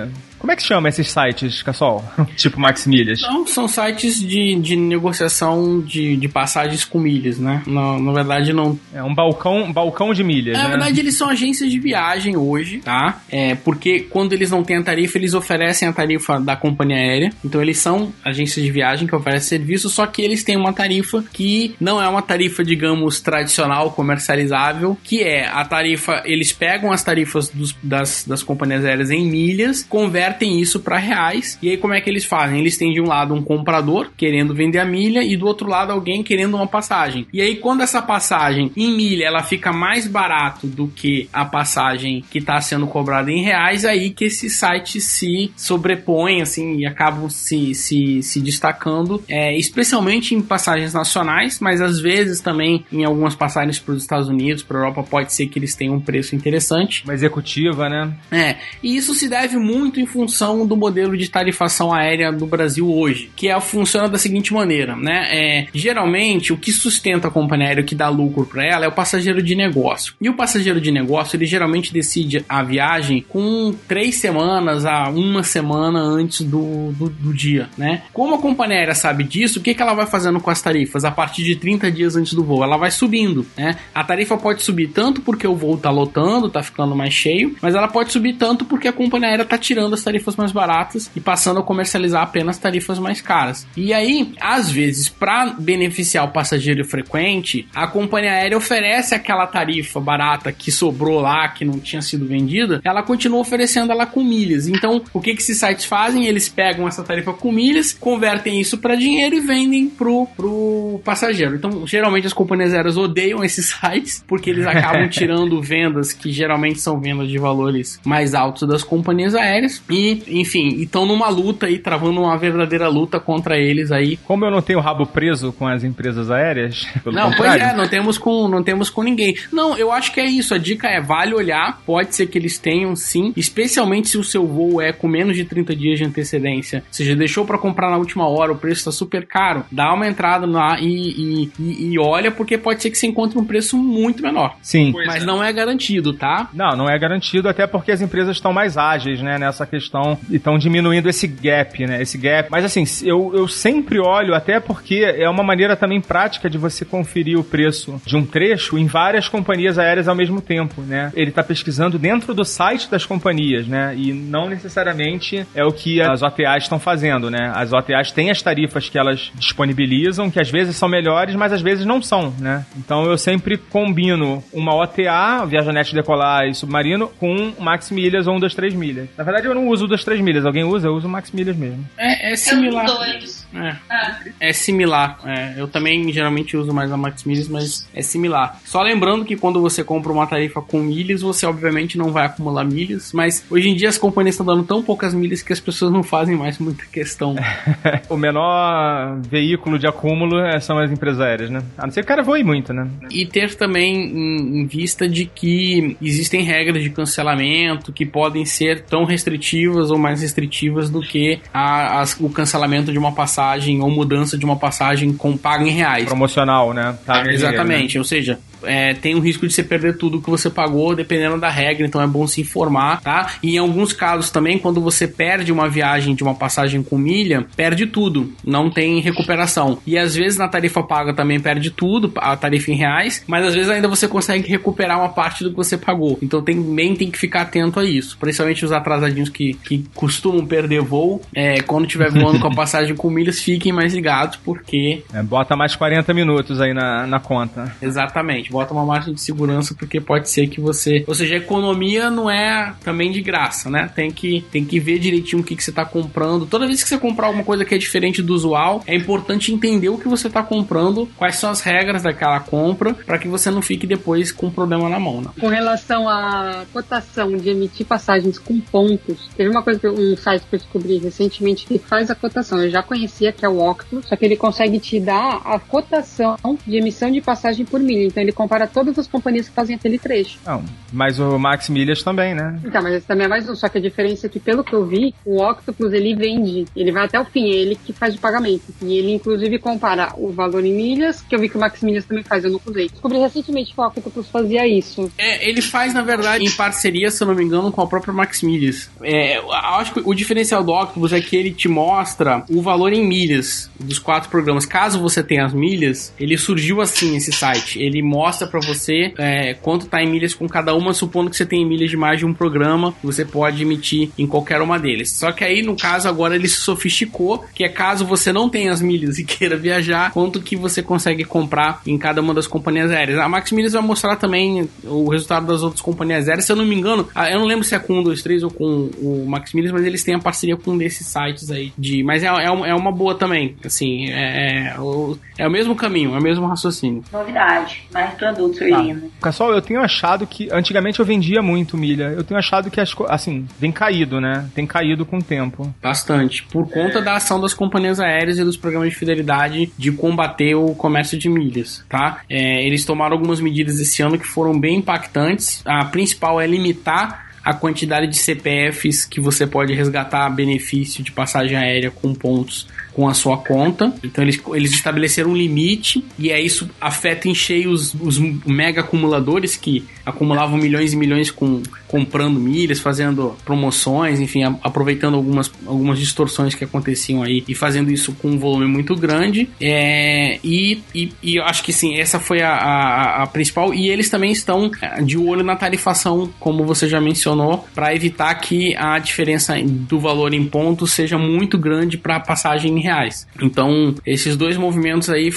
Como 0.45 0.51
é 0.51 0.55
que 0.55 0.61
chama 0.61 0.89
esses 0.89 1.09
sites, 1.11 1.63
Cassol? 1.63 2.05
tipo 2.37 2.59
Max 2.59 2.85
Milhas. 2.85 3.17
Então, 3.19 3.47
são 3.47 3.67
sites 3.67 4.19
de, 4.19 4.53
de 4.55 4.75
negociação 4.75 5.81
de, 5.81 6.15
de 6.15 6.27
passagens 6.27 6.85
com 6.85 6.99
milhas, 6.99 7.39
né? 7.39 7.63
Na, 7.65 7.97
na 7.97 8.11
verdade, 8.13 8.53
não, 8.53 8.77
É 8.93 9.01
um 9.01 9.13
balcão, 9.15 9.73
balcão 9.73 10.13
de 10.13 10.23
milhas, 10.23 10.55
Na 10.55 10.65
né? 10.65 10.69
verdade, 10.69 10.99
eles 10.99 11.17
são 11.17 11.29
agências 11.29 11.71
de 11.71 11.79
viagem 11.79 12.37
hoje, 12.37 12.77
tá? 12.77 13.21
É, 13.27 13.55
porque 13.55 14.01
quando 14.01 14.33
eles 14.33 14.51
não 14.51 14.63
têm 14.63 14.77
a 14.77 14.83
tarifa, 14.83 15.17
eles 15.17 15.33
oferecem 15.33 15.87
a 15.87 15.93
tarifa 15.93 16.39
da 16.39 16.55
companhia 16.55 16.97
aérea. 16.97 17.33
Então, 17.43 17.59
eles 17.59 17.79
são 17.79 18.13
agências 18.23 18.63
de 18.63 18.71
viagem 18.71 19.07
que 19.07 19.15
oferecem 19.15 19.57
serviço, 19.57 19.89
só 19.89 20.05
que 20.05 20.21
eles 20.21 20.43
têm 20.43 20.55
uma 20.57 20.73
tarifa 20.73 21.23
que 21.33 21.73
não 21.79 21.99
é 21.99 22.07
uma 22.07 22.21
tarifa, 22.21 22.63
digamos, 22.63 23.19
tradicional, 23.19 23.91
comercializável, 23.93 24.97
que 25.03 25.23
é 25.23 25.47
a 25.47 25.63
tarifa, 25.65 26.21
eles 26.25 26.51
pegam 26.51 26.91
as 26.91 27.03
tarifas 27.03 27.49
dos- 27.49 27.75
das, 27.81 28.23
das 28.27 28.43
companhias 28.43 28.85
aéreas 28.85 29.09
em 29.09 29.25
milhas, 29.25 29.83
convertem 29.87 30.34
isso 30.43 30.79
para 30.79 30.97
reais, 30.97 31.57
e 31.61 31.69
aí 31.69 31.77
como 31.77 31.93
é 31.93 32.01
que 32.01 32.09
eles 32.09 32.25
fazem? 32.25 32.59
Eles 32.59 32.77
têm 32.77 32.93
de 32.93 33.01
um 33.01 33.07
lado 33.07 33.33
um 33.33 33.41
comprador 33.41 34.09
querendo 34.17 34.53
vender 34.53 34.79
a 34.79 34.85
milha 34.85 35.23
e 35.23 35.37
do 35.37 35.45
outro 35.45 35.67
lado 35.67 35.91
alguém 35.91 36.23
querendo 36.23 36.55
uma 36.55 36.67
passagem. 36.67 37.27
E 37.31 37.41
aí 37.41 37.55
quando 37.55 37.81
essa 37.81 38.01
passagem 38.01 38.71
em 38.75 38.95
milha 38.95 39.25
ela 39.25 39.43
fica 39.43 39.71
mais 39.71 40.07
barato 40.07 40.67
do 40.67 40.87
que 40.87 41.29
a 41.31 41.45
passagem 41.45 42.23
que 42.29 42.39
está 42.39 42.59
sendo 42.61 42.87
cobrada 42.87 43.31
em 43.31 43.41
reais, 43.41 43.85
aí 43.85 44.09
que 44.09 44.25
esses 44.25 44.55
sites 44.55 45.03
se 45.03 45.51
sobrepõem 45.55 46.41
assim 46.41 46.77
e 46.77 46.85
acabam 46.85 47.29
se, 47.29 47.73
se, 47.73 48.21
se 48.21 48.41
destacando, 48.41 49.23
é, 49.27 49.57
especialmente 49.57 50.33
em 50.33 50.41
passagens 50.41 50.93
nacionais, 50.93 51.59
mas 51.59 51.81
às 51.81 51.99
vezes 51.99 52.41
também 52.41 52.85
em 52.91 53.03
algumas 53.03 53.35
passagens 53.35 53.79
para 53.79 53.93
os 53.93 54.01
Estados 54.01 54.27
Unidos, 54.27 54.63
para 54.63 54.77
a 54.77 54.81
Europa, 54.81 55.03
pode 55.03 55.33
ser 55.33 55.47
que 55.47 55.59
eles 55.59 55.75
tenham 55.75 55.95
um 55.95 56.01
preço 56.01 56.35
interessante. 56.35 57.03
Uma 57.03 57.13
executiva, 57.13 57.89
né? 57.89 58.13
É, 58.31 58.57
e 58.81 58.95
isso 58.95 59.13
se 59.13 59.27
deve 59.27 59.57
muito 59.57 59.99
em 59.99 60.05
função 60.05 60.24
do 60.65 60.75
modelo 60.75 61.17
de 61.17 61.29
tarifação 61.29 61.93
aérea 61.93 62.31
do 62.31 62.45
Brasil 62.45 62.91
hoje, 62.91 63.29
que 63.35 63.47
é, 63.47 63.59
funciona 63.59 64.07
da 64.07 64.17
seguinte 64.17 64.53
maneira, 64.53 64.95
né? 64.95 65.29
É, 65.31 65.67
geralmente, 65.73 66.53
o 66.53 66.57
que 66.57 66.71
sustenta 66.71 67.27
a 67.27 67.31
companhia 67.31 67.67
aérea, 67.67 67.83
o 67.83 67.85
que 67.85 67.95
dá 67.95 68.09
lucro 68.09 68.45
para 68.45 68.65
ela, 68.65 68.85
é 68.85 68.87
o 68.87 68.91
passageiro 68.91 69.41
de 69.41 69.55
negócio. 69.55 70.13
E 70.19 70.29
o 70.29 70.35
passageiro 70.35 70.79
de 70.79 70.91
negócio, 70.91 71.35
ele 71.35 71.45
geralmente 71.45 71.93
decide 71.93 72.45
a 72.47 72.63
viagem 72.63 73.25
com 73.27 73.73
três 73.87 74.15
semanas 74.15 74.85
a 74.85 75.09
uma 75.09 75.43
semana 75.43 75.99
antes 75.99 76.41
do, 76.41 76.91
do, 76.93 77.09
do 77.09 77.33
dia, 77.33 77.69
né? 77.77 78.03
Como 78.13 78.35
a 78.35 78.39
companhia 78.39 78.77
aérea 78.77 78.95
sabe 78.95 79.23
disso, 79.23 79.59
o 79.59 79.61
que, 79.61 79.73
que 79.73 79.81
ela 79.81 79.93
vai 79.93 80.05
fazendo 80.05 80.39
com 80.39 80.49
as 80.49 80.61
tarifas? 80.61 81.05
A 81.05 81.11
partir 81.11 81.43
de 81.43 81.55
30 81.55 81.91
dias 81.91 82.15
antes 82.15 82.33
do 82.33 82.43
voo, 82.43 82.63
ela 82.63 82.77
vai 82.77 82.91
subindo, 82.91 83.45
né? 83.57 83.77
A 83.93 84.03
tarifa 84.03 84.37
pode 84.37 84.63
subir 84.63 84.87
tanto 84.87 85.21
porque 85.21 85.47
o 85.47 85.55
voo 85.55 85.77
tá 85.77 85.89
lotando, 85.89 86.49
tá 86.49 86.63
ficando 86.63 86.95
mais 86.95 87.13
cheio, 87.13 87.55
mas 87.61 87.75
ela 87.75 87.87
pode 87.87 88.11
subir 88.11 88.33
tanto 88.33 88.65
porque 88.65 88.87
a 88.87 88.93
companhia 88.93 89.29
aérea 89.29 89.45
tá 89.45 89.57
tirando 89.57 89.93
as 89.93 90.03
tarifas 90.05 90.35
mais 90.35 90.51
baratas 90.51 91.11
e 91.15 91.19
passando 91.19 91.59
a 91.59 91.63
comercializar 91.63 92.23
apenas 92.23 92.57
tarifas 92.57 92.97
mais 92.97 93.19
caras. 93.19 93.67
E 93.75 93.93
aí, 93.93 94.33
às 94.39 94.71
vezes, 94.71 95.09
para 95.09 95.47
beneficiar 95.59 96.25
o 96.25 96.31
passageiro 96.31 96.85
frequente, 96.85 97.67
a 97.75 97.87
companhia 97.87 98.31
aérea 98.31 98.57
oferece 98.57 99.13
aquela 99.13 99.47
tarifa 99.47 99.99
barata 99.99 100.51
que 100.51 100.71
sobrou 100.71 101.19
lá, 101.19 101.49
que 101.49 101.65
não 101.65 101.79
tinha 101.79 102.01
sido 102.01 102.25
vendida, 102.25 102.79
ela 102.83 103.03
continua 103.03 103.39
oferecendo 103.39 103.91
ela 103.91 104.05
com 104.05 104.23
milhas. 104.23 104.67
Então, 104.67 105.01
o 105.13 105.19
que, 105.19 105.35
que 105.35 105.41
esses 105.41 105.57
sites 105.57 105.85
fazem? 105.85 106.25
Eles 106.25 106.47
pegam 106.47 106.87
essa 106.87 107.03
tarifa 107.03 107.33
com 107.33 107.51
milhas, 107.51 107.91
convertem 107.93 108.61
isso 108.61 108.77
para 108.77 108.95
dinheiro 108.95 109.35
e 109.35 109.39
vendem 109.39 109.89
pro, 109.89 110.27
pro 110.37 111.01
passageiro. 111.03 111.55
Então, 111.55 111.85
geralmente 111.87 112.27
as 112.27 112.33
companhias 112.33 112.73
aéreas 112.73 112.97
odeiam 112.97 113.43
esses 113.43 113.65
sites 113.81 114.23
porque 114.27 114.49
eles 114.49 114.65
acabam 114.65 115.07
tirando 115.09 115.61
vendas 115.61 116.13
que 116.13 116.31
geralmente 116.31 116.79
são 116.79 116.99
vendas 116.99 117.27
de 117.27 117.37
valores 117.37 117.99
mais 118.05 118.33
altos 118.33 118.67
das 118.67 118.83
companhias 118.83 119.33
aéreas. 119.35 119.81
E, 119.89 119.94
enfim, 120.27 120.67
estão 120.81 121.05
numa 121.05 121.29
luta 121.29 121.65
aí, 121.67 121.79
travando 121.79 122.21
uma 122.21 122.37
verdadeira 122.37 122.87
luta 122.87 123.19
contra 123.19 123.57
eles 123.57 123.91
aí. 123.91 124.17
Como 124.17 124.45
eu 124.45 124.51
não 124.51 124.61
tenho 124.61 124.79
rabo 124.79 125.05
preso 125.05 125.51
com 125.53 125.67
as 125.67 125.83
empresas 125.83 126.29
aéreas, 126.31 126.85
pelo 127.03 127.15
Não, 127.15 127.31
pois 127.31 127.37
contrário, 127.49 127.63
é, 127.63 127.75
não 127.75 127.87
temos 127.87 128.17
com 128.17 128.47
não 128.47 128.63
temos 128.63 128.89
com 128.89 129.03
ninguém. 129.03 129.35
Não, 129.51 129.77
eu 129.77 129.91
acho 129.91 130.11
que 130.13 130.19
é 130.19 130.25
isso. 130.25 130.53
A 130.53 130.57
dica 130.57 130.87
é 130.87 131.01
vale 131.01 131.33
olhar. 131.33 131.81
Pode 131.85 132.15
ser 132.15 132.27
que 132.27 132.37
eles 132.37 132.57
tenham 132.57 132.95
sim, 132.95 133.33
especialmente 133.35 134.09
se 134.09 134.17
o 134.17 134.23
seu 134.23 134.45
voo 134.45 134.81
é 134.81 134.91
com 134.91 135.07
menos 135.07 135.35
de 135.35 135.45
30 135.45 135.75
dias 135.75 135.97
de 135.99 136.05
antecedência. 136.05 136.79
Ou 136.79 136.93
seja, 136.93 137.15
deixou 137.15 137.45
pra 137.45 137.57
comprar 137.57 137.89
na 137.89 137.97
última 137.97 138.27
hora, 138.27 138.51
o 138.51 138.57
preço 138.57 138.85
tá 138.85 138.91
super 138.91 139.25
caro. 139.25 139.65
Dá 139.71 139.93
uma 139.93 140.07
entrada 140.07 140.45
lá 140.45 140.77
e, 140.79 140.85
e, 140.85 141.51
e- 141.59 141.91
e 141.93 141.99
olha, 141.99 142.31
porque 142.31 142.57
pode 142.57 142.81
ser 142.81 142.89
que 142.89 142.97
você 142.97 143.07
encontre 143.07 143.37
um 143.37 143.45
preço 143.45 143.77
muito 143.77 144.21
menor. 144.21 144.55
Sim. 144.61 144.93
Mas 145.05 145.23
não 145.25 145.43
é 145.43 145.51
garantido, 145.53 146.13
tá? 146.13 146.49
Não, 146.53 146.75
não 146.75 146.89
é 146.89 146.97
garantido, 146.97 147.47
até 147.49 147.65
porque 147.67 147.91
as 147.91 148.01
empresas 148.01 148.35
estão 148.35 148.51
mais 148.53 148.77
ágeis, 148.77 149.21
né, 149.21 149.37
nessa 149.37 149.65
questão 149.65 149.84
e 150.29 150.35
estão 150.35 150.57
diminuindo 150.57 151.09
esse 151.09 151.27
gap, 151.27 151.85
né, 151.85 152.01
esse 152.01 152.17
gap. 152.17 152.49
Mas 152.51 152.65
assim, 152.65 152.83
eu, 153.03 153.31
eu 153.33 153.47
sempre 153.47 153.99
olho, 153.99 154.33
até 154.33 154.59
porque 154.59 155.03
é 155.03 155.29
uma 155.29 155.43
maneira 155.43 155.75
também 155.75 156.01
prática 156.01 156.49
de 156.49 156.57
você 156.57 156.85
conferir 156.85 157.37
o 157.37 157.43
preço 157.43 158.01
de 158.05 158.15
um 158.15 158.25
trecho 158.25 158.77
em 158.77 158.85
várias 158.85 159.27
companhias 159.27 159.77
aéreas 159.77 160.07
ao 160.07 160.15
mesmo 160.15 160.41
tempo, 160.41 160.81
né. 160.81 161.11
Ele 161.15 161.29
está 161.29 161.43
pesquisando 161.43 161.97
dentro 161.97 162.33
do 162.33 162.45
site 162.45 162.89
das 162.89 163.05
companhias, 163.05 163.67
né, 163.67 163.93
e 163.97 164.13
não 164.13 164.49
necessariamente 164.49 165.45
é 165.53 165.65
o 165.65 165.71
que 165.71 166.01
as 166.01 166.21
OTAs 166.21 166.63
estão 166.63 166.79
fazendo, 166.79 167.29
né. 167.29 167.51
As 167.53 167.73
OTAs 167.73 168.11
têm 168.11 168.29
as 168.29 168.41
tarifas 168.41 168.89
que 168.89 168.97
elas 168.97 169.31
disponibilizam, 169.35 170.29
que 170.29 170.39
às 170.39 170.49
vezes 170.49 170.75
são 170.75 170.87
melhores, 170.87 171.35
mas 171.35 171.51
às 171.51 171.61
vezes 171.61 171.85
não 171.85 172.01
são, 172.01 172.33
né. 172.39 172.65
Então 172.77 173.05
eu 173.05 173.17
sempre 173.17 173.57
combino 173.57 174.43
uma 174.53 174.73
OTA, 174.75 175.45
Viajanete 175.47 175.93
Decolar 175.93 176.47
e 176.47 176.53
Submarino, 176.53 177.07
com 177.19 177.33
um 177.35 177.53
Max 177.59 177.91
Milhas 177.91 178.27
ou 178.27 178.35
um 178.35 178.39
das 178.39 178.53
três 178.53 178.73
milhas. 178.73 179.09
Na 179.17 179.23
verdade, 179.23 179.47
eu 179.47 179.55
não 179.55 179.67
uso 179.67 179.74
o 179.81 179.87
das 179.87 180.03
três 180.03 180.21
milhas. 180.21 180.45
Alguém 180.45 180.63
usa? 180.63 180.87
Eu 180.87 180.95
uso 180.95 181.07
o 181.07 181.09
Max 181.09 181.31
Milhas 181.31 181.55
mesmo. 181.55 181.87
É, 181.97 182.29
é 182.29 182.33
Eu 182.33 182.37
similar. 182.37 182.85
uso 182.85 182.95
dois. 182.97 183.44
É. 183.55 183.75
Ah, 183.89 184.19
É 184.39 184.53
similar. 184.53 185.19
É, 185.25 185.53
eu 185.57 185.67
também 185.67 186.11
geralmente 186.11 186.57
uso 186.57 186.73
mais 186.73 186.91
a 186.91 186.97
Max 186.97 187.23
Milhas, 187.23 187.47
mas 187.47 187.87
é 187.93 188.01
similar. 188.01 188.59
Só 188.65 188.81
lembrando 188.81 189.23
que 189.25 189.35
quando 189.35 189.61
você 189.61 189.83
compra 189.83 190.11
uma 190.11 190.27
tarifa 190.27 190.61
com 190.61 190.79
milhas, 190.79 191.21
você 191.21 191.45
obviamente 191.45 191.97
não 191.97 192.11
vai 192.11 192.25
acumular 192.25 192.63
milhas, 192.65 193.11
mas 193.13 193.45
hoje 193.49 193.69
em 193.69 193.75
dia 193.75 193.89
as 193.89 193.97
companhias 193.97 194.35
estão 194.35 194.45
dando 194.45 194.63
tão 194.63 194.81
poucas 194.83 195.13
milhas 195.13 195.41
que 195.41 195.53
as 195.53 195.59
pessoas 195.59 195.91
não 195.91 196.03
fazem 196.03 196.35
mais 196.35 196.57
muita 196.59 196.85
questão. 196.85 197.35
o 198.09 198.17
menor 198.17 199.19
veículo 199.21 199.79
de 199.79 199.87
acúmulo 199.87 200.39
é- 200.39 200.59
são 200.59 200.77
as 200.77 200.91
empresas 200.91 201.21
aéreas, 201.21 201.49
né? 201.49 201.61
A 201.77 201.85
não 201.85 201.91
ser 201.91 202.01
que 202.01 202.05
o 202.05 202.07
cara 202.07 202.23
voe 202.23 202.43
muito, 202.43 202.73
né? 202.73 202.87
E 203.11 203.25
ter 203.25 203.55
também 203.55 203.95
em, 203.95 204.61
em 204.61 204.65
vista 204.65 205.07
de 205.07 205.25
que 205.25 205.95
existem 206.01 206.41
regras 206.43 206.83
de 206.83 206.89
cancelamento 206.89 207.91
que 207.93 208.05
podem 208.05 208.45
ser 208.45 208.81
tão 208.83 209.05
restritivas 209.05 209.91
ou 209.91 209.97
mais 209.97 210.21
restritivas 210.21 210.89
do 210.89 211.01
que 211.01 211.39
a- 211.53 212.01
as- 212.01 212.17
o 212.19 212.29
cancelamento 212.29 212.91
de 212.91 212.97
uma 212.97 213.11
passagem 213.11 213.44
ou 213.81 213.89
mudança 213.89 214.37
de 214.37 214.45
uma 214.45 214.55
passagem 214.55 215.13
com 215.13 215.37
paga 215.37 215.63
em 215.63 215.71
reais. 215.71 216.05
Promocional, 216.05 216.73
né? 216.73 216.95
Exatamente, 217.27 217.97
ou 217.97 218.03
seja, 218.03 218.39
é, 218.65 218.93
tem 218.93 219.15
o 219.15 219.19
risco 219.19 219.47
de 219.47 219.53
você 219.53 219.63
perder 219.63 219.97
tudo 219.97 220.21
que 220.21 220.29
você 220.29 220.49
pagou, 220.49 220.95
dependendo 220.95 221.39
da 221.39 221.49
regra, 221.49 221.85
então 221.85 222.01
é 222.01 222.07
bom 222.07 222.25
se 222.27 222.41
informar, 222.41 223.01
tá? 223.01 223.33
E 223.41 223.55
em 223.55 223.57
alguns 223.57 223.93
casos 223.93 224.29
também, 224.29 224.57
quando 224.57 224.81
você 224.81 225.07
perde 225.07 225.51
uma 225.51 225.69
viagem 225.69 226.15
de 226.15 226.23
uma 226.23 226.35
passagem 226.35 226.83
com 226.83 226.97
milha, 226.97 227.45
perde 227.55 227.85
tudo, 227.85 228.33
não 228.43 228.69
tem 228.69 228.99
recuperação. 228.99 229.79
E 229.85 229.97
às 229.97 230.15
vezes 230.15 230.37
na 230.37 230.47
tarifa 230.47 230.83
paga 230.83 231.13
também 231.13 231.39
perde 231.39 231.71
tudo, 231.71 232.11
a 232.17 232.35
tarifa 232.35 232.71
em 232.71 232.75
reais, 232.75 233.23
mas 233.27 233.45
às 233.45 233.53
vezes 233.53 233.69
ainda 233.69 233.87
você 233.87 234.07
consegue 234.07 234.47
recuperar 234.47 234.99
uma 234.99 235.09
parte 235.09 235.43
do 235.43 235.51
que 235.51 235.55
você 235.55 235.77
pagou. 235.77 236.17
Então 236.21 236.41
também 236.41 236.95
tem 236.95 237.09
que 237.09 237.17
ficar 237.17 237.41
atento 237.41 237.79
a 237.79 237.85
isso, 237.85 238.17
principalmente 238.19 238.65
os 238.65 238.71
atrasadinhos 238.71 239.29
que, 239.29 239.53
que 239.53 239.85
costumam 239.93 240.45
perder 240.45 240.81
voo. 240.81 241.21
É, 241.33 241.61
quando 241.61 241.85
estiver 241.85 242.11
voando 242.11 242.39
com 242.39 242.47
a 242.47 242.55
passagem 242.55 242.95
com 242.95 243.09
milhas, 243.09 243.41
fiquem 243.41 243.71
mais 243.71 243.93
ligados, 243.93 244.37
porque 244.37 245.03
É, 245.13 245.21
bota 245.21 245.55
mais 245.55 245.75
40 245.75 246.13
minutos 246.13 246.61
aí 246.61 246.73
na, 246.73 247.05
na 247.07 247.19
conta. 247.19 247.75
Exatamente, 247.81 248.51
bota 248.55 248.73
uma 248.73 248.85
margem 248.85 249.13
de 249.13 249.19
segurança 249.19 249.75
porque 249.77 249.99
pode 249.99 250.29
ser 250.29 250.47
que 250.47 250.61
você. 250.61 251.03
Ou 251.05 251.13
seja, 251.13 251.35
a 251.35 251.37
economia 251.37 252.09
não 252.09 252.29
é 252.29 252.73
também 252.83 253.11
de 253.11 253.21
graça, 253.21 253.69
né? 253.69 253.91
Tem 253.93 254.09
que, 254.09 254.45
tem 254.49 254.63
que 254.63 254.79
ver 254.79 254.97
direitinho 254.97 255.41
o 255.41 255.45
que, 255.45 255.55
que 255.55 255.63
você 255.63 255.71
está 255.71 255.83
comprando. 255.83 256.45
Toda 256.45 256.65
vez 256.65 256.81
que 256.81 256.87
você 256.87 256.97
comprar 256.97 257.27
alguma 257.27 257.43
coisa 257.43 257.65
que 257.65 257.75
é 257.75 257.77
diferente 257.77 258.21
do 258.21 258.33
usual, 258.33 258.81
é 258.87 258.95
importante 258.95 259.53
entender 259.53 259.89
o 259.89 259.97
que 259.97 260.07
você 260.07 260.27
está 260.27 260.41
comprando, 260.41 261.09
quais 261.17 261.35
são 261.35 261.49
as 261.49 261.61
regras 261.61 262.03
daquela 262.03 262.39
compra, 262.39 262.93
para 262.93 263.17
que 263.17 263.27
você 263.27 263.51
não 263.51 263.61
fique 263.61 263.85
depois 263.85 264.31
com 264.31 264.47
um 264.47 264.51
problema 264.51 264.87
na 264.87 264.99
mão, 264.99 265.21
né? 265.21 265.29
Com 265.39 265.47
relação 265.47 266.07
à 266.07 266.63
cotação 266.71 267.35
de 267.35 267.49
emitir 267.49 267.85
passagens 267.85 268.39
com 268.39 268.59
pontos, 268.61 269.29
teve 269.35 269.49
uma 269.49 269.61
coisa 269.61 269.91
um 269.91 270.15
site 270.15 270.43
que 270.49 270.55
eu 270.55 270.59
descobri 270.59 270.97
recentemente 270.97 271.65
que 271.65 271.77
faz 271.77 272.09
a 272.09 272.15
cotação. 272.15 272.63
Eu 272.63 272.69
já 272.69 272.81
conhecia 272.81 273.31
que 273.31 273.45
é 273.45 273.49
o 273.49 273.59
Octus, 273.59 274.07
só 274.07 274.15
que 274.15 274.25
ele 274.25 274.37
consegue 274.37 274.79
te 274.79 274.99
dar 274.99 275.41
a 275.43 275.59
cotação 275.59 276.37
de 276.65 276.77
emissão 276.77 277.11
de 277.11 277.21
passagem 277.21 277.65
por 277.65 277.79
milha. 277.79 278.05
Então 278.05 278.21
ele 278.21 278.31
compara 278.45 278.67
todas 278.67 278.99
as 278.99 279.07
companhias 279.07 279.49
que 279.49 279.55
fazem 279.55 279.75
aquele 279.75 279.97
trecho. 279.97 280.37
Não, 280.45 280.63
mas 280.93 281.19
o 281.19 281.39
Max 281.39 281.67
Milhas 281.67 282.03
também, 282.03 282.35
né? 282.35 282.59
Então, 282.63 282.81
mas 282.81 282.93
esse 282.93 283.07
também 283.07 283.25
é 283.25 283.27
mais 283.27 283.49
um. 283.49 283.55
Só 283.55 283.67
que 283.67 283.79
a 283.79 283.81
diferença 283.81 284.27
é 284.27 284.29
que, 284.29 284.39
pelo 284.39 284.63
que 284.63 284.73
eu 284.73 284.85
vi, 284.85 285.15
o 285.25 285.41
Octopus 285.41 285.91
ele 285.93 286.15
vende, 286.15 286.65
ele 286.75 286.91
vai 286.91 287.05
até 287.05 287.19
o 287.19 287.25
fim, 287.25 287.49
é 287.49 287.55
ele 287.55 287.75
que 287.75 287.91
faz 287.91 288.13
o 288.13 288.19
pagamento. 288.19 288.63
E 288.83 288.97
ele, 288.97 289.13
inclusive, 289.13 289.57
compara 289.57 290.13
o 290.15 290.31
valor 290.31 290.63
em 290.63 290.73
milhas, 290.73 291.21
que 291.21 291.35
eu 291.35 291.39
vi 291.39 291.49
que 291.49 291.57
o 291.57 291.59
Max 291.59 291.81
Milhas 291.81 292.05
também 292.05 292.23
faz, 292.23 292.43
eu 292.43 292.51
não 292.51 292.61
usei. 292.63 292.87
Descobri 292.87 293.17
recentemente 293.17 293.73
que 293.73 293.81
o 293.81 293.83
Octopus 293.83 294.29
fazia 294.29 294.67
isso. 294.67 295.11
É, 295.17 295.49
ele 295.49 295.61
faz, 295.61 295.91
na 295.91 296.03
verdade, 296.03 296.45
em 296.45 296.51
parceria, 296.51 297.09
se 297.09 297.23
eu 297.23 297.27
não 297.27 297.33
me 297.33 297.43
engano, 297.43 297.71
com 297.71 297.81
a 297.81 297.87
própria 297.87 298.13
Max 298.13 298.43
Milhas. 298.43 298.91
É, 299.01 299.39
eu 299.39 299.51
acho 299.51 299.93
que 299.93 300.01
o 300.05 300.13
diferencial 300.13 300.63
do 300.63 300.71
Octopus 300.71 301.13
é 301.13 301.19
que 301.19 301.35
ele 301.35 301.51
te 301.51 301.67
mostra 301.67 302.43
o 302.47 302.61
valor 302.61 302.93
em 302.93 303.03
milhas 303.03 303.71
dos 303.79 303.97
quatro 303.97 304.29
programas. 304.29 304.67
Caso 304.67 304.99
você 304.99 305.23
tenha 305.23 305.45
as 305.45 305.53
milhas, 305.53 306.13
ele 306.19 306.37
surgiu 306.37 306.79
assim, 306.79 307.15
esse 307.15 307.31
site. 307.31 307.81
Ele 307.81 308.01
mostra 308.03 308.34
pra 308.47 308.59
você 308.59 309.13
é, 309.19 309.53
quanto 309.53 309.85
tá 309.85 310.01
em 310.01 310.09
milhas 310.09 310.33
com 310.33 310.47
cada 310.49 310.73
uma, 310.73 310.93
supondo 310.93 311.29
que 311.29 311.35
você 311.37 311.45
tem 311.45 311.63
milhas 311.65 311.89
de 311.91 311.97
mais 311.97 312.17
de 312.19 312.25
um 312.25 312.33
programa, 312.33 312.93
você 313.03 313.23
pode 313.23 313.61
emitir 313.61 314.09
em 314.17 314.25
qualquer 314.25 314.61
uma 314.61 314.79
deles. 314.79 315.11
Só 315.11 315.31
que 315.31 315.43
aí, 315.43 315.61
no 315.61 315.75
caso, 315.77 316.07
agora 316.09 316.35
ele 316.35 316.47
se 316.47 316.57
sofisticou, 316.61 317.45
que 317.53 317.63
é 317.63 317.69
caso 317.69 318.05
você 318.05 318.33
não 318.33 318.49
tenha 318.49 318.71
as 318.71 318.81
milhas 318.81 319.17
e 319.19 319.23
queira 319.25 319.55
viajar, 319.55 320.11
quanto 320.11 320.41
que 320.41 320.55
você 320.55 320.81
consegue 320.81 321.23
comprar 321.23 321.81
em 321.85 321.97
cada 321.97 322.21
uma 322.21 322.33
das 322.33 322.47
companhias 322.47 322.89
aéreas. 322.91 323.19
A 323.19 323.29
Max 323.29 323.51
Milhas 323.51 323.73
vai 323.73 323.81
mostrar 323.81 324.15
também 324.15 324.67
o 324.83 325.09
resultado 325.09 325.45
das 325.45 325.61
outras 325.61 325.81
companhias 325.81 326.27
aéreas. 326.27 326.45
Se 326.45 326.51
eu 326.51 326.55
não 326.55 326.65
me 326.65 326.75
engano, 326.75 327.07
eu 327.31 327.39
não 327.39 327.45
lembro 327.45 327.63
se 327.63 327.75
é 327.75 327.79
com 327.79 327.99
um, 327.99 328.03
dois, 328.03 328.21
três 328.23 328.41
ou 328.43 328.49
com 328.49 328.89
o 328.97 329.25
Max 329.27 329.53
Milhas, 329.53 329.71
mas 329.71 329.85
eles 329.85 330.03
têm 330.03 330.15
a 330.15 330.19
parceria 330.19 330.57
com 330.57 330.71
um 330.71 330.77
desses 330.77 331.05
sites 331.07 331.51
aí. 331.51 331.71
De, 331.77 332.03
mas 332.03 332.23
é, 332.23 332.27
é, 332.27 332.49
um- 332.51 332.65
é 332.65 332.73
uma 332.73 332.91
boa 332.91 333.13
também. 333.15 333.55
Assim, 333.63 334.09
é, 334.09 334.69
é, 334.75 334.79
o, 334.79 335.17
é 335.37 335.47
o 335.47 335.51
mesmo 335.51 335.75
caminho, 335.75 336.15
é 336.15 336.19
o 336.19 336.21
mesmo 336.23 336.47
raciocínio. 336.47 337.03
novidade. 337.11 337.83
Mais 338.15 338.33
produto 338.35 338.57
surgindo. 338.57 339.11
Pessoal, 339.21 339.53
eu 339.53 339.61
tenho 339.61 339.81
achado 339.81 340.25
que 340.25 340.49
antigamente 340.51 340.99
eu 340.99 341.05
vendia 341.05 341.41
muito 341.41 341.77
milha. 341.77 342.05
Eu 342.15 342.23
tenho 342.23 342.37
achado 342.37 342.69
que 342.71 342.79
as 342.79 342.95
assim, 343.07 343.47
vem 343.59 343.71
caído, 343.71 344.21
né? 344.21 344.49
Tem 344.55 344.65
caído 344.65 345.05
com 345.05 345.17
o 345.17 345.23
tempo. 345.23 345.73
Bastante. 345.81 346.43
Por 346.43 346.69
conta 346.69 347.01
da 347.01 347.15
ação 347.15 347.39
das 347.39 347.53
companhias 347.53 347.99
aéreas 347.99 348.37
e 348.37 348.43
dos 348.43 348.57
programas 348.57 348.89
de 348.89 348.95
fidelidade 348.95 349.71
de 349.77 349.91
combater 349.91 350.55
o 350.55 350.73
comércio 350.75 351.17
de 351.17 351.29
milhas, 351.29 351.83
tá? 351.89 352.21
É, 352.29 352.65
eles 352.65 352.85
tomaram 352.85 353.13
algumas 353.13 353.39
medidas 353.39 353.79
esse 353.79 354.01
ano 354.01 354.17
que 354.17 354.27
foram 354.27 354.57
bem 354.57 354.77
impactantes. 354.77 355.61
A 355.65 355.85
principal 355.85 356.39
é 356.39 356.47
limitar 356.47 357.25
a 357.45 357.53
quantidade 357.53 358.07
de 358.07 358.17
CPFs 358.17 359.05
que 359.05 359.21
você 359.21 359.45
pode 359.45 359.71
resgatar 359.71 360.27
benefício 360.31 361.03
de 361.03 361.11
passagem 361.11 361.55
aérea 361.55 361.91
com 361.91 362.11
pontos 362.13 362.67
com 362.95 363.09
a 363.09 363.13
sua 363.13 363.37
conta. 363.37 363.93
Então 364.01 364.23
eles, 364.23 364.41
eles 364.53 364.71
estabeleceram 364.71 365.31
um 365.31 365.35
limite 365.35 366.03
e 366.17 366.31
aí 366.31 366.45
isso 366.45 366.69
afeta 366.79 367.27
em 367.27 367.35
cheio 367.35 367.69
os, 367.69 367.93
os 367.93 368.17
mega 368.17 368.79
acumuladores 368.81 369.57
que 369.57 369.85
acumulavam 370.05 370.57
milhões 370.57 370.93
e 370.93 370.95
milhões 370.97 371.31
com 371.31 371.61
comprando 371.87 372.39
milhas, 372.39 372.79
fazendo 372.79 373.35
promoções, 373.45 374.19
enfim, 374.19 374.43
a- 374.43 374.55
aproveitando 374.63 375.15
algumas, 375.15 375.51
algumas 375.65 375.97
distorções 375.99 376.53
que 376.53 376.63
aconteciam 376.63 377.23
aí 377.23 377.43
e 377.47 377.55
fazendo 377.55 377.91
isso 377.91 378.13
com 378.13 378.29
um 378.29 378.37
volume 378.39 378.67
muito 378.67 378.95
grande. 378.95 379.49
É, 379.61 380.39
e, 380.43 380.81
e, 380.93 381.11
e 381.23 381.35
eu 381.37 381.43
acho 381.45 381.63
que 381.63 381.71
sim, 381.73 381.95
essa 381.97 382.19
foi 382.19 382.41
a, 382.41 382.51
a, 382.53 383.23
a 383.23 383.27
principal. 383.27 383.73
E 383.73 383.89
eles 383.89 384.09
também 384.09 384.31
estão 384.31 384.69
eh, 384.81 385.01
de 385.01 385.17
olho 385.17 385.43
na 385.43 385.55
tarifação, 385.55 386.29
como 386.39 386.65
você 386.65 386.87
já 386.87 386.99
mencionou, 386.99 387.65
para 387.73 387.95
evitar 387.95 388.33
que 388.35 388.75
a 388.77 388.99
diferença 388.99 389.55
do 389.63 389.99
valor 389.99 390.33
em 390.33 390.45
pontos 390.45 390.91
seja 390.91 391.17
muito 391.17 391.57
grande 391.57 391.97
para 391.97 392.19
passagem 392.19 392.77
em 392.77 392.81
reais. 392.81 393.27
Então, 393.41 393.95
esses 394.05 394.35
dois 394.35 394.57
movimentos 394.57 395.09
aí 395.09 395.31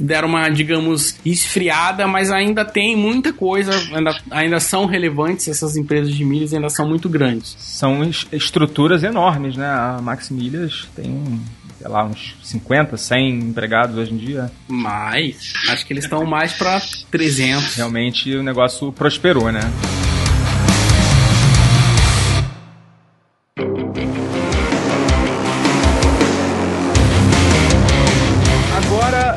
deram 0.00 0.28
uma, 0.28 0.48
digamos, 0.48 1.16
esfriada, 1.24 2.06
mas 2.06 2.30
ainda 2.30 2.64
tem 2.64 2.96
muita 2.96 3.32
coisa, 3.32 3.72
ainda, 3.94 4.16
ainda 4.30 4.60
são 4.60 4.86
relevantes, 4.86 5.48
essas 5.48 5.76
empresas 5.76 6.14
de 6.14 6.24
milhas 6.24 6.52
ainda 6.52 6.68
são 6.68 6.88
muito 6.88 7.08
grandes. 7.08 7.56
São 7.58 8.02
es- 8.04 8.26
estruturas 8.32 9.02
enormes, 9.02 9.56
né? 9.56 9.66
A 9.66 9.98
Max 10.02 10.30
Milhas 10.30 10.88
tem, 10.94 11.40
sei 11.78 11.88
lá, 11.88 12.04
uns 12.04 12.36
50, 12.42 12.96
100 12.96 13.38
empregados 13.40 13.96
hoje 13.96 14.12
em 14.12 14.16
dia. 14.16 14.50
Mas 14.68 15.52
acho 15.68 15.86
que 15.86 15.92
eles 15.92 16.04
estão 16.04 16.24
mais 16.24 16.52
para 16.52 16.80
300. 17.10 17.74
Realmente 17.74 18.34
o 18.36 18.42
negócio 18.42 18.92
prosperou, 18.92 19.50
né? 19.52 19.60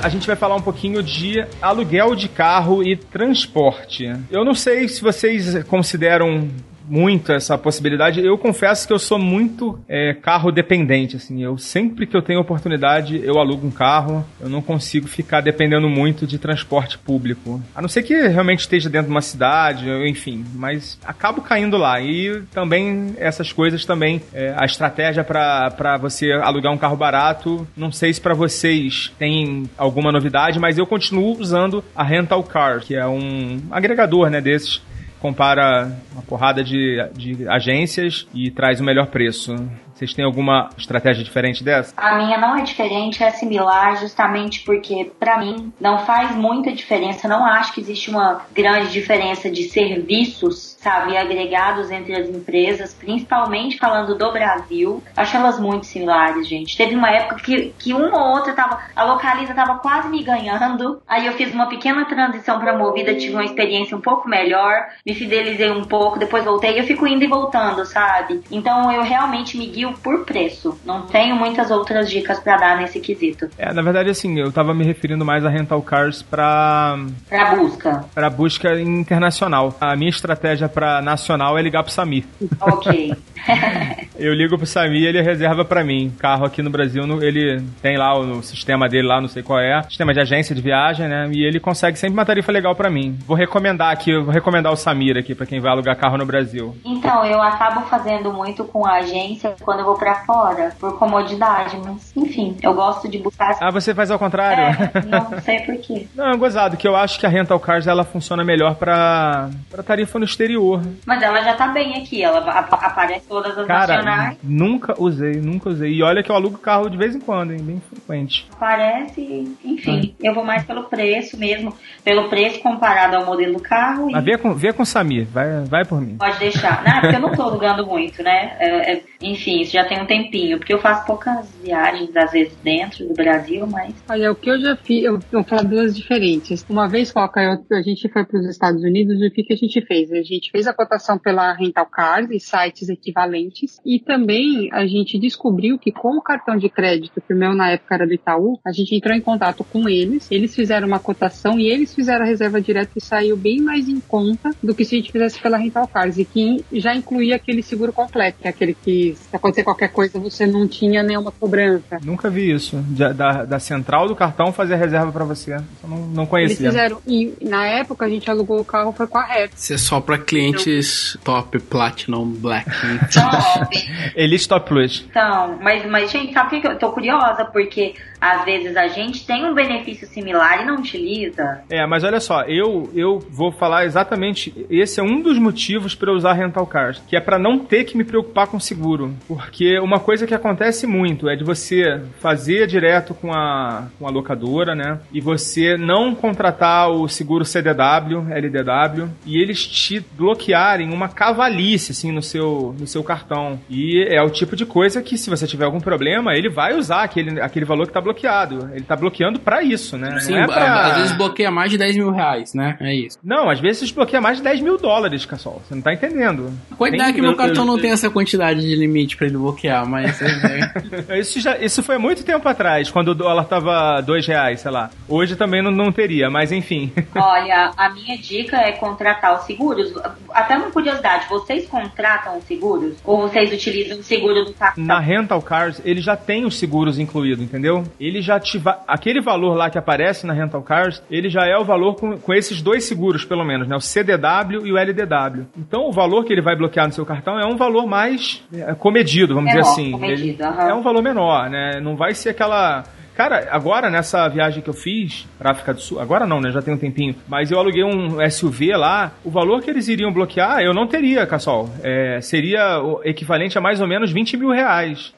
A 0.02 0.10
gente 0.10 0.26
vai 0.26 0.36
falar 0.36 0.56
um 0.56 0.62
pouquinho 0.62 1.04
de 1.04 1.46
aluguel 1.62 2.16
de 2.16 2.30
carro 2.30 2.84
e 2.84 2.96
transporte. 2.96 4.06
Eu 4.32 4.46
não 4.46 4.54
sei 4.54 4.88
se 4.88 5.02
vocês 5.02 5.64
consideram 5.64 6.50
muito 6.90 7.32
essa 7.32 7.58
possibilidade. 7.58 8.20
Eu 8.26 8.38
confesso 8.38 8.88
que 8.88 8.94
eu 8.94 9.00
sou 9.00 9.20
muito 9.20 9.80
é, 9.88 10.14
carro 10.14 10.52
dependente, 10.52 11.16
assim. 11.16 11.44
Eu 11.44 11.58
sempre 11.58 12.08
que 12.08 12.18
eu 12.18 12.22
tenho 12.22 12.40
oportunidade, 12.40 13.22
eu 13.24 13.38
alugo 13.38 13.68
um 13.68 13.72
carro. 13.72 14.26
Eu 14.42 14.50
não 14.50 14.62
consigo 14.62 15.08
ficar 15.08 15.42
dependendo 15.42 15.88
muito 15.88 16.26
de 16.26 16.40
transporte 16.40 16.98
público. 16.98 17.62
A 17.76 17.82
não 17.82 17.88
ser 17.88 18.04
que 18.04 18.16
realmente 18.28 18.62
esteja 18.62 18.90
dentro 18.90 19.08
de 19.08 19.12
uma 19.12 19.22
cidade, 19.22 19.90
enfim. 20.08 20.44
Mas 20.56 21.00
acabo 21.06 21.42
caindo 21.42 21.78
lá. 21.78 22.02
E 22.02 22.42
também 22.52 23.14
essas 23.18 23.54
coisas 23.54 23.86
também, 23.86 24.22
é, 24.34 24.54
a 24.58 24.66
estratégia 24.66 25.24
para 25.24 25.98
você 25.98 26.32
alugar 26.32 26.74
um 26.74 26.78
carro 26.78 26.98
barato, 26.98 27.68
não 27.78 27.92
sei 27.92 28.14
se 28.14 28.20
para 28.20 28.34
vocês 28.34 29.12
tem 29.20 29.70
alguma 29.78 30.12
novidade, 30.12 30.60
mas 30.60 30.78
eu 30.78 30.88
continuo 30.88 31.38
usando 31.40 31.84
a 31.96 32.04
Rental 32.04 32.44
Car, 32.44 32.80
que 32.80 32.96
é 32.96 33.06
um 33.06 33.62
agregador, 33.70 34.30
né, 34.30 34.42
desses 34.42 34.82
compara 35.20 35.92
uma 36.14 36.22
porrada 36.22 36.64
de, 36.64 36.98
de 37.14 37.48
agências 37.48 38.28
e 38.34 38.50
traz 38.50 38.80
o 38.80 38.84
melhor 38.84 39.08
preço. 39.08 39.56
Vocês 40.00 40.14
têm 40.14 40.24
alguma 40.24 40.70
estratégia 40.78 41.26
diferente 41.26 41.62
dessa? 41.62 41.94
A 41.98 42.16
minha 42.16 42.38
não 42.38 42.56
é 42.56 42.62
diferente, 42.62 43.22
é 43.22 43.32
similar, 43.32 43.98
justamente 43.98 44.62
porque, 44.62 45.12
para 45.20 45.38
mim, 45.38 45.74
não 45.78 46.00
faz 46.00 46.34
muita 46.34 46.72
diferença. 46.72 47.28
Não 47.28 47.44
acho 47.46 47.74
que 47.74 47.82
existe 47.82 48.10
uma 48.10 48.46
grande 48.56 48.94
diferença 48.94 49.52
de 49.52 49.64
serviços, 49.64 50.78
sabe, 50.80 51.18
agregados 51.18 51.92
entre 51.92 52.16
as 52.16 52.30
empresas, 52.30 52.94
principalmente 52.94 53.78
falando 53.78 54.18
do 54.18 54.32
Brasil. 54.32 55.04
Acho 55.18 55.36
elas 55.36 55.60
muito 55.60 55.86
similares, 55.86 56.48
gente. 56.48 56.78
Teve 56.78 56.96
uma 56.96 57.12
época 57.12 57.36
que, 57.44 57.74
que 57.78 57.94
uma 57.94 58.24
ou 58.24 58.38
outra 58.38 58.54
tava. 58.54 58.80
A 58.96 59.04
Localiza 59.04 59.54
tava 59.54 59.80
quase 59.80 60.08
me 60.08 60.24
ganhando. 60.24 61.02
Aí 61.10 61.26
eu 61.26 61.34
fiz 61.34 61.54
uma 61.54 61.68
pequena 61.68 62.06
transição 62.06 62.58
pra 62.58 62.78
Movida, 62.78 63.16
tive 63.16 63.34
uma 63.34 63.44
experiência 63.44 63.98
um 63.98 64.02
pouco 64.02 64.30
melhor, 64.30 64.82
me 65.06 65.14
fidelizei 65.14 65.70
um 65.70 65.84
pouco, 65.84 66.18
depois 66.18 66.46
voltei. 66.46 66.80
Eu 66.80 66.86
fico 66.86 67.06
indo 67.06 67.26
e 67.26 67.28
voltando, 67.28 67.84
sabe? 67.84 68.42
Então 68.50 68.90
eu 68.94 69.04
realmente 69.04 69.58
me 69.58 69.66
guio 69.66 69.89
por 69.94 70.26
preço. 70.26 70.78
Não 70.86 71.04
tenho 71.04 71.36
muitas 71.36 71.72
outras 71.72 72.10
dicas 72.10 72.40
para 72.40 72.58
dar 72.58 72.78
nesse 72.78 73.00
quesito. 73.00 73.50
É, 73.58 73.74
na 73.74 73.82
verdade, 73.82 74.10
assim, 74.10 74.40
eu 74.40 74.52
tava 74.52 74.74
me 74.74 74.84
referindo 74.84 75.26
mais 75.26 75.46
a 75.46 75.50
rental 75.50 75.82
cars 75.82 76.22
pra. 76.22 76.98
Pra 77.28 77.56
busca. 77.56 78.06
Pra 78.14 78.30
busca 78.30 78.80
internacional. 78.80 79.76
A 79.80 79.96
minha 79.96 80.10
estratégia 80.10 80.70
pra 80.70 81.02
nacional 81.02 81.58
é 81.58 81.62
ligar 81.62 81.84
pro 81.84 81.92
Samir. 81.92 82.26
Ok. 82.62 83.14
eu 84.18 84.34
ligo 84.34 84.58
pro 84.58 84.66
Samir 84.66 85.02
e 85.02 85.08
ele 85.08 85.22
reserva 85.22 85.64
para 85.66 85.84
mim. 85.84 86.12
Carro 86.20 86.46
aqui 86.46 86.62
no 86.62 86.70
Brasil, 86.70 87.04
ele 87.22 87.62
tem 87.82 87.98
lá 87.98 88.18
o 88.18 88.42
sistema 88.42 88.88
dele 88.88 89.08
lá, 89.08 89.22
não 89.22 89.28
sei 89.28 89.44
qual 89.44 89.60
é, 89.60 89.82
sistema 89.84 90.14
de 90.14 90.20
agência 90.20 90.56
de 90.56 90.62
viagem, 90.62 91.08
né? 91.08 91.30
E 91.32 91.44
ele 91.44 91.60
consegue 91.60 91.98
sempre 91.98 92.14
uma 92.14 92.26
tarifa 92.26 92.52
legal 92.52 92.76
para 92.76 92.90
mim. 92.90 93.18
Vou 93.26 93.36
recomendar 93.36 93.92
aqui, 93.92 94.18
vou 94.18 94.34
recomendar 94.34 94.72
o 94.72 94.76
Samir 94.76 95.18
aqui 95.18 95.34
para 95.34 95.46
quem 95.46 95.60
vai 95.60 95.72
alugar 95.72 95.98
carro 95.98 96.18
no 96.18 96.26
Brasil. 96.26 96.76
Então, 96.86 97.26
eu 97.26 97.42
acabo 97.42 97.82
fazendo 97.82 98.32
muito 98.32 98.64
com 98.64 98.86
a 98.86 98.98
agência 98.98 99.56
quando 99.62 99.79
eu 99.80 99.86
vou 99.86 99.96
para 99.96 100.16
fora, 100.26 100.74
por 100.80 100.98
comodidade, 100.98 101.78
mas 101.84 102.16
enfim, 102.16 102.58
eu 102.62 102.74
gosto 102.74 103.10
de 103.10 103.18
buscar. 103.18 103.58
Ah, 103.60 103.72
você 103.72 103.94
faz 103.94 104.12
ao 104.12 104.20
contrário? 104.20 104.64
É, 104.94 105.02
não 105.08 105.42
sei 105.42 105.60
por 105.62 105.78
quê. 105.78 106.08
Não, 106.16 106.32
é 106.32 106.38
gozado, 106.38 106.78
que 106.78 106.88
eu 106.88 106.96
acho 106.96 107.20
que 107.20 107.26
a 107.26 107.30
Rental 107.30 107.60
Cars 107.60 107.88
ela 107.88 108.04
funciona 108.04 108.44
melhor 108.44 108.76
para 108.76 109.50
para 109.70 109.84
tarifa 109.84 110.20
no 110.20 110.26
exterior. 110.26 110.82
Mas 111.06 111.22
ela 111.22 111.42
já 111.42 111.56
tá 111.56 111.68
bem 111.68 111.96
aqui, 111.96 112.24
ela 112.24 112.40
aparece 112.40 113.26
todas 113.28 113.58
as 113.58 113.68
Cara, 113.68 113.96
nacionais. 113.96 114.38
Nunca 114.44 114.96
usei, 114.98 115.36
nunca 115.36 115.70
usei. 115.70 115.92
E 115.92 116.04
olha 116.04 116.24
que 116.24 116.32
eu 116.32 116.36
alugo 116.36 116.58
carro 116.58 116.90
de 116.90 116.98
vez 116.98 117.16
em 117.16 117.20
quando, 117.20 117.52
hein? 117.52 117.62
Bem 117.62 117.82
frequente. 117.82 118.48
Parece, 118.60 119.56
enfim, 119.64 120.16
eu 120.22 120.34
vou 120.34 120.44
mais 120.44 120.64
pelo 120.64 120.84
preço 120.84 121.38
mesmo, 121.38 121.74
pelo 122.04 122.30
preço 122.30 122.60
comparado 122.62 123.16
ao 123.16 123.26
modelo 123.26 123.54
do 123.54 123.62
carro. 123.62 124.10
Mas 124.12 124.24
e... 124.24 124.26
vê 124.26 124.38
com, 124.38 124.54
vê 124.54 124.74
com 124.74 124.84
o 124.84 124.86
Samir, 124.86 125.28
vai, 125.28 125.64
vai 125.66 125.86
por 125.86 126.02
mim. 126.02 126.18
Pode 126.18 126.40
deixar. 126.40 126.84
Não, 126.84 127.02
porque 127.02 127.16
eu 127.16 127.22
não 127.22 127.32
tô 127.32 127.44
alugando 127.44 127.86
muito, 127.86 128.22
né? 128.24 128.56
É, 128.60 128.94
é, 128.94 129.04
enfim, 129.22 129.62
isso 129.62 129.74
já 129.74 129.84
tem 129.84 130.02
um 130.02 130.06
tempinho, 130.06 130.58
porque 130.58 130.74
eu 130.74 130.80
faço 130.80 131.06
poucas 131.06 131.54
viagens, 131.62 132.16
às 132.16 132.32
vezes, 132.32 132.56
dentro 132.64 133.06
do 133.06 133.14
Brasil, 133.14 133.68
mas. 133.68 133.94
Olha, 134.10 134.32
o 134.32 134.36
que 134.36 134.50
eu 134.50 134.60
já 134.60 134.78
fiz, 134.78 135.04
eu 135.04 135.20
vou 135.32 135.44
falar 135.44 135.64
duas 135.64 135.96
diferentes. 135.96 136.66
Uma 136.70 136.88
vez, 136.88 137.12
Foca, 137.12 137.42
eu, 137.42 137.78
a 137.78 137.82
gente 137.82 138.08
foi 138.08 138.26
para 138.26 138.40
os 138.40 138.48
Estados 138.48 138.82
Unidos 138.82 139.22
e 139.22 139.28
o 139.28 139.32
que, 139.32 139.44
que 139.44 139.54
a 139.54 139.58
gente 139.58 139.82
fez? 139.86 140.12
A 140.12 140.22
gente 140.22 140.50
fez 140.52 140.68
a 140.68 140.74
cotação 140.74 141.18
pela 141.18 141.54
Rental 141.54 141.86
Cars 141.86 142.30
e 142.32 142.40
sites 142.40 142.88
equivalentes 142.88 143.80
e 143.86 144.00
também 144.00 144.70
a 144.72 144.88
gente 144.88 145.20
descobriu 145.20 145.78
que 145.78 145.92
com 145.92 146.18
o 146.18 146.22
cartão 146.22 146.56
de 146.56 146.70
crédito, 146.70 147.22
que 147.22 147.34
o 147.34 147.38
meu 147.38 147.54
na 147.54 147.72
época 147.72 147.96
era 147.96 148.08
do 148.08 148.14
Itaú, 148.14 148.58
a 148.66 148.72
gente 148.72 148.96
entrou 148.96 149.16
em 149.16 149.22
contato 149.22 149.66
com 149.66 149.90
eles, 149.90 150.32
eles 150.32 150.56
fizeram 150.56 150.88
uma 150.88 151.00
cotação 151.00 151.60
e 151.60 151.70
eles 151.70 151.94
fizeram 151.94 152.24
a 152.24 152.28
reserva 152.28 152.62
direta 152.62 152.92
e 152.96 153.02
saiu 153.02 153.36
bem 153.36 153.60
mais 153.60 153.90
em 153.90 154.00
conta 154.00 154.52
do 154.64 154.74
que 154.74 154.86
se 154.86 154.96
a 154.96 154.98
gente 155.00 155.12
fizesse 155.12 155.42
pela 155.42 155.58
Rental 155.58 155.88
Cars 155.88 156.18
e 156.18 156.24
que 156.24 156.64
já 156.72 156.96
incluía 156.96 157.36
aquele 157.36 157.62
seguro 157.62 157.92
completo, 157.92 158.40
que 158.40 158.48
é 158.48 158.52
aquele 158.52 158.74
que 158.74 159.09
se 159.16 159.36
acontecer 159.36 159.64
qualquer 159.64 159.90
coisa 159.90 160.20
você 160.20 160.46
não 160.46 160.68
tinha 160.68 161.04
nenhuma 161.04 161.32
cobrança. 161.32 162.00
Nunca 162.04 162.30
vi 162.30 162.52
isso. 162.52 162.78
Da, 162.90 163.12
da, 163.12 163.46
da 163.46 163.60
central 163.60 164.08
do 164.08 164.16
cartão 164.16 164.52
fazer 164.52 164.76
a 164.76 164.78
reserva 164.78 165.12
para 165.12 165.26
você. 165.26 165.56
Eu 165.56 165.90
não, 165.90 165.98
não 166.08 166.26
conhecia. 166.26 166.68
Eles 166.68 166.74
fizeram. 166.74 167.02
E 167.08 167.34
na 167.42 167.66
época 167.66 168.06
a 168.06 168.10
gente 168.10 168.30
alugou 168.30 168.60
o 168.60 168.66
carro 168.66 168.92
foi 168.92 169.08
com 169.08 169.18
a 169.18 169.26
Rep. 169.26 169.52
Isso 169.56 169.74
é 169.74 169.78
só 169.78 170.00
para 170.00 170.18
clientes 170.18 171.18
então, 171.22 171.36
top, 171.36 171.60
platinum, 171.60 172.26
black. 172.26 172.70
Top. 173.14 173.78
Elite 174.16 174.48
Top 174.48 174.68
Plus. 174.68 175.06
Então, 175.10 175.58
mas, 175.62 175.86
mas 175.86 176.12
gente, 176.12 176.34
sabe 176.34 176.58
o 176.58 176.62
que 176.62 176.68
eu 176.68 176.78
tô 176.78 176.92
curiosa? 176.92 177.46
Porque 177.46 177.94
às 178.20 178.44
vezes 178.44 178.76
a 178.76 178.88
gente 178.88 179.26
tem 179.26 179.46
um 179.46 179.54
benefício 179.54 180.08
similar 180.08 180.62
e 180.62 180.66
não 180.66 180.78
utiliza. 180.78 181.62
É, 181.70 181.86
mas 181.86 182.04
olha 182.04 182.20
só, 182.20 182.44
eu, 182.44 182.90
eu 182.94 183.20
vou 183.30 183.52
falar 183.52 183.86
exatamente. 183.86 184.54
Esse 184.70 185.00
é 185.00 185.04
um 185.04 185.22
dos 185.22 185.40
motivos 185.40 185.96
para 185.96 186.12
eu 186.12 186.16
usar 186.16 186.34
rental 186.34 186.68
cars, 186.68 187.02
que 187.08 187.16
é 187.16 187.22
para 187.22 187.40
não 187.40 187.60
ter 187.60 187.86
que 187.86 187.98
me 187.98 188.04
preocupar 188.04 188.48
com 188.48 188.60
seguro. 188.60 188.99
Porque 189.28 189.80
uma 189.80 190.00
coisa 190.00 190.26
que 190.26 190.34
acontece 190.34 190.86
muito 190.88 191.30
é 191.30 191.36
de 191.36 191.44
você 191.44 192.02
fazer 192.20 192.68
direto 192.68 193.14
com 193.14 193.32
a, 193.34 193.88
com 193.98 194.08
a 194.08 194.12
locadora, 194.12 194.76
né? 194.76 195.00
E 195.12 195.22
você 195.22 195.78
não 195.78 196.14
contratar 196.16 196.90
o 196.90 197.08
seguro 197.08 197.46
CDW, 197.46 198.28
LDW, 198.30 199.10
e 199.26 199.42
eles 199.42 199.66
te 199.66 200.00
bloquearem 200.00 200.92
uma 200.92 201.08
cavalice, 201.08 201.92
assim, 201.92 202.12
no 202.12 202.22
seu, 202.22 202.76
no 202.80 202.88
seu 202.88 203.04
cartão. 203.04 203.60
E 203.70 204.06
é 204.10 204.22
o 204.22 204.30
tipo 204.30 204.56
de 204.56 204.66
coisa 204.66 205.02
que, 205.02 205.18
se 205.18 205.30
você 205.30 205.48
tiver 205.48 205.66
algum 205.66 205.80
problema, 205.80 206.36
ele 206.36 206.50
vai 206.50 206.76
usar 206.76 207.04
aquele, 207.04 207.40
aquele 207.40 207.66
valor 207.66 207.88
que 207.88 207.94
tá 207.94 208.02
bloqueado. 208.02 208.70
Ele 208.74 208.84
tá 208.84 208.96
bloqueando 208.96 209.40
para 209.40 209.62
isso, 209.62 209.98
né? 209.98 210.20
Sim, 210.20 210.36
é 210.36 210.46
pra... 210.46 210.88
às 210.88 210.98
vezes 210.98 211.12
bloqueia 211.14 211.52
mais 211.52 211.72
de 211.72 211.78
10 211.78 211.96
mil 211.96 212.12
reais, 212.12 212.54
né? 212.54 212.78
É 212.80 212.94
isso. 212.94 213.18
Não, 213.24 213.50
às 213.50 213.60
vezes 213.60 213.92
bloqueia 213.92 214.22
mais 214.22 214.38
de 214.38 214.44
10 214.44 214.62
mil 214.62 214.78
dólares, 214.78 215.26
Cassol. 215.26 215.62
Você 215.66 215.76
não 215.76 215.82
tá 215.82 215.94
entendendo. 215.94 216.52
Cuidado 216.78 217.06
tem, 217.06 217.16
que 217.16 217.22
meu 217.22 217.36
cartão 217.36 217.66
não 217.66 217.78
tem 217.78 217.92
essa 217.92 218.10
quantidade 218.10 218.62
de 218.62 218.76
limite 218.76 218.89
para 219.18 219.28
ele 219.28 219.38
bloquear, 219.38 219.88
mas. 219.88 220.20
isso, 221.20 221.40
já, 221.40 221.58
isso 221.58 221.82
foi 221.84 221.98
muito 221.98 222.24
tempo 222.24 222.48
atrás, 222.48 222.90
quando 222.90 223.10
o 223.10 223.16
dólar 223.16 223.46
tava 223.46 224.02
2 224.02 224.28
reais, 224.28 224.62
sei 224.62 224.72
lá. 224.72 224.90
Hoje 225.08 225.36
também 225.36 225.62
não, 225.62 225.72
não 225.72 225.92
teria, 225.92 226.30
mas 226.30 226.52
enfim. 226.52 226.92
Olha, 227.16 227.72
a 227.78 227.90
minha 227.90 228.18
dica 228.18 228.58
é 228.58 228.72
contratar 228.74 229.36
os 229.36 229.46
seguros. 229.46 229.94
Até 230.32 230.58
uma 230.58 230.72
curiosidade, 230.72 231.28
vocês 231.30 231.68
contratam 231.68 232.38
os 232.38 232.44
seguros? 232.46 232.96
Ou 233.04 233.22
vocês 233.22 233.52
utilizam 233.52 234.00
o 234.00 234.04
seguro 234.04 234.46
do 234.46 234.54
cartão? 234.54 234.84
Na 234.84 235.00
Rental 235.00 235.42
Cars, 235.42 235.82
ele 235.84 236.02
já 236.02 236.16
tem 236.16 236.46
os 236.46 236.58
seguros 236.58 237.00
incluídos, 237.00 237.44
entendeu? 237.44 237.84
Ele 238.00 238.22
já 238.22 238.36
ativa. 238.36 238.80
Aquele 238.88 239.22
valor 239.22 239.56
lá 239.56 239.70
que 239.70 239.78
aparece 239.78 240.26
na 240.26 240.34
Rental 240.34 240.62
Cars, 240.62 241.02
ele 241.10 241.30
já 241.30 241.46
é 241.46 241.58
o 241.58 241.64
valor 241.64 241.96
com, 241.96 242.18
com 242.18 242.34
esses 242.34 242.62
dois 242.62 242.86
seguros, 242.86 243.26
pelo 243.26 243.44
menos, 243.44 243.68
né? 243.68 243.76
O 243.76 243.82
CDW 243.82 244.66
e 244.66 244.72
o 244.72 244.78
LDW. 244.78 245.48
Então, 245.58 245.88
o 245.88 245.92
valor 245.92 246.24
que 246.24 246.34
ele 246.34 246.42
vai 246.42 246.56
bloquear 246.56 246.88
no 246.88 246.94
seu 246.94 247.06
cartão 247.06 247.40
é 247.40 247.46
um 247.46 247.58
valor 247.58 247.88
mais 247.88 248.44
é, 248.54 248.74
comedido, 248.80 249.36
vamos 249.36 249.52
menor, 249.52 249.62
dizer 249.62 249.72
assim. 249.72 249.92
Comedido, 249.92 250.44
uhum. 250.44 250.62
É 250.62 250.74
um 250.74 250.82
valor 250.82 251.04
menor, 251.04 251.50
né? 251.50 251.80
Não 251.82 251.96
vai 251.96 252.14
ser 252.14 252.30
aquela 252.30 252.84
Cara, 253.20 253.50
agora 253.52 253.90
nessa 253.90 254.30
viagem 254.30 254.64
que 254.64 254.70
eu 254.70 254.74
fiz 254.74 255.28
pra 255.38 255.52
África 255.52 255.74
do 255.74 255.82
Sul, 255.82 256.00
agora 256.00 256.26
não, 256.26 256.40
né? 256.40 256.52
Já 256.52 256.62
tem 256.62 256.74
um 256.74 256.78
tempinho. 256.78 257.14
Mas 257.28 257.52
eu 257.52 257.60
aluguei 257.60 257.84
um 257.84 258.18
SUV 258.32 258.72
lá. 258.78 259.12
O 259.26 259.30
valor 259.30 259.62
que 259.62 259.70
eles 259.70 259.90
iriam 259.90 260.10
bloquear, 260.10 260.62
eu 260.62 260.74
não 260.74 260.88
teria, 260.88 261.28
Cassol. 261.28 261.70
É, 261.84 262.22
seria 262.22 262.82
o 262.82 263.02
equivalente 263.04 263.58
a 263.58 263.62
mais 263.62 263.82
ou 263.82 263.88
menos 263.90 264.10
20 264.14 264.38
mil 264.38 264.52
reais. 264.52 265.14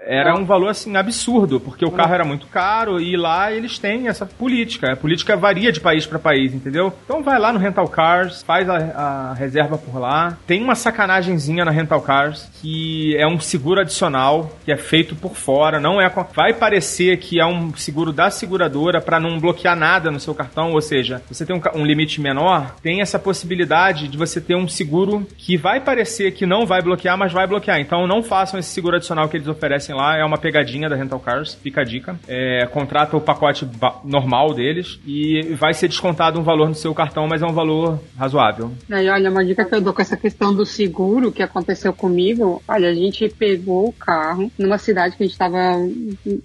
Era 0.00 0.34
um 0.34 0.46
valor 0.46 0.68
assim 0.68 0.96
absurdo, 0.96 1.60
porque 1.60 1.84
o 1.84 1.90
carro 1.90 2.14
era 2.14 2.24
muito 2.24 2.46
caro 2.46 2.98
e 2.98 3.14
lá 3.18 3.52
eles 3.52 3.78
têm 3.78 4.08
essa 4.08 4.24
política. 4.24 4.94
A 4.94 4.96
política 4.96 5.36
varia 5.36 5.70
de 5.70 5.78
país 5.78 6.06
para 6.06 6.18
país, 6.18 6.54
entendeu? 6.54 6.90
Então 7.04 7.22
vai 7.22 7.38
lá 7.38 7.52
no 7.52 7.58
Rental 7.58 7.86
Cars, 7.86 8.42
faz 8.42 8.66
a, 8.66 8.76
a 8.76 9.34
reserva 9.34 9.76
por 9.76 10.00
lá. 10.00 10.38
Tem 10.46 10.62
uma 10.62 10.74
sacanagemzinha 10.74 11.66
na 11.66 11.70
Rental 11.70 12.00
Cars 12.00 12.50
que 12.62 13.14
é 13.18 13.26
um 13.26 13.38
seguro 13.38 13.82
adicional 13.82 14.50
que 14.64 14.72
é 14.72 14.76
feito 14.78 15.14
por 15.14 15.36
fora, 15.36 15.78
não 15.78 16.00
é. 16.00 16.10
Vai 16.34 16.54
parecer 16.54 17.09
que 17.16 17.40
é 17.40 17.46
um 17.46 17.74
seguro 17.74 18.12
da 18.12 18.30
seguradora 18.30 19.00
para 19.00 19.20
não 19.20 19.38
bloquear 19.38 19.76
nada 19.76 20.10
no 20.10 20.20
seu 20.20 20.34
cartão, 20.34 20.72
ou 20.72 20.80
seja, 20.80 21.22
você 21.28 21.44
tem 21.44 21.56
um, 21.56 21.80
um, 21.80 21.84
limite 21.84 22.20
menor, 22.20 22.76
tem 22.82 23.00
essa 23.00 23.18
possibilidade 23.18 24.08
de 24.08 24.16
você 24.16 24.40
ter 24.40 24.54
um 24.54 24.68
seguro 24.68 25.26
que 25.36 25.56
vai 25.56 25.80
parecer 25.80 26.32
que 26.32 26.46
não 26.46 26.66
vai 26.66 26.82
bloquear, 26.82 27.16
mas 27.16 27.32
vai 27.32 27.46
bloquear. 27.46 27.80
Então 27.80 28.06
não 28.06 28.22
façam 28.22 28.58
esse 28.58 28.70
seguro 28.70 28.96
adicional 28.96 29.28
que 29.28 29.36
eles 29.36 29.48
oferecem 29.48 29.94
lá, 29.94 30.16
é 30.16 30.24
uma 30.24 30.38
pegadinha 30.38 30.88
da 30.88 30.96
Rental 30.96 31.20
Cars, 31.20 31.54
fica 31.54 31.80
a 31.80 31.84
dica. 31.84 32.18
É, 32.28 32.66
contrata 32.66 33.16
o 33.16 33.20
pacote 33.20 33.68
normal 34.04 34.54
deles 34.54 34.98
e 35.06 35.54
vai 35.54 35.74
ser 35.74 35.88
descontado 35.88 36.38
um 36.38 36.42
valor 36.42 36.68
no 36.68 36.74
seu 36.74 36.94
cartão, 36.94 37.26
mas 37.26 37.42
é 37.42 37.46
um 37.46 37.52
valor 37.52 38.00
razoável. 38.16 38.72
E 38.88 39.08
olha, 39.08 39.30
uma 39.30 39.44
dica 39.44 39.64
que 39.64 39.74
eu 39.74 39.80
dou 39.80 39.92
com 39.92 40.02
essa 40.02 40.16
questão 40.16 40.54
do 40.54 40.64
seguro 40.66 41.32
que 41.32 41.42
aconteceu 41.42 41.92
comigo, 41.92 42.62
olha, 42.66 42.88
a 42.88 42.94
gente 42.94 43.28
pegou 43.28 43.88
o 43.88 43.92
carro 43.92 44.50
numa 44.58 44.78
cidade 44.78 45.16
que 45.16 45.22
a 45.22 45.26
gente 45.26 45.32
estava 45.32 45.58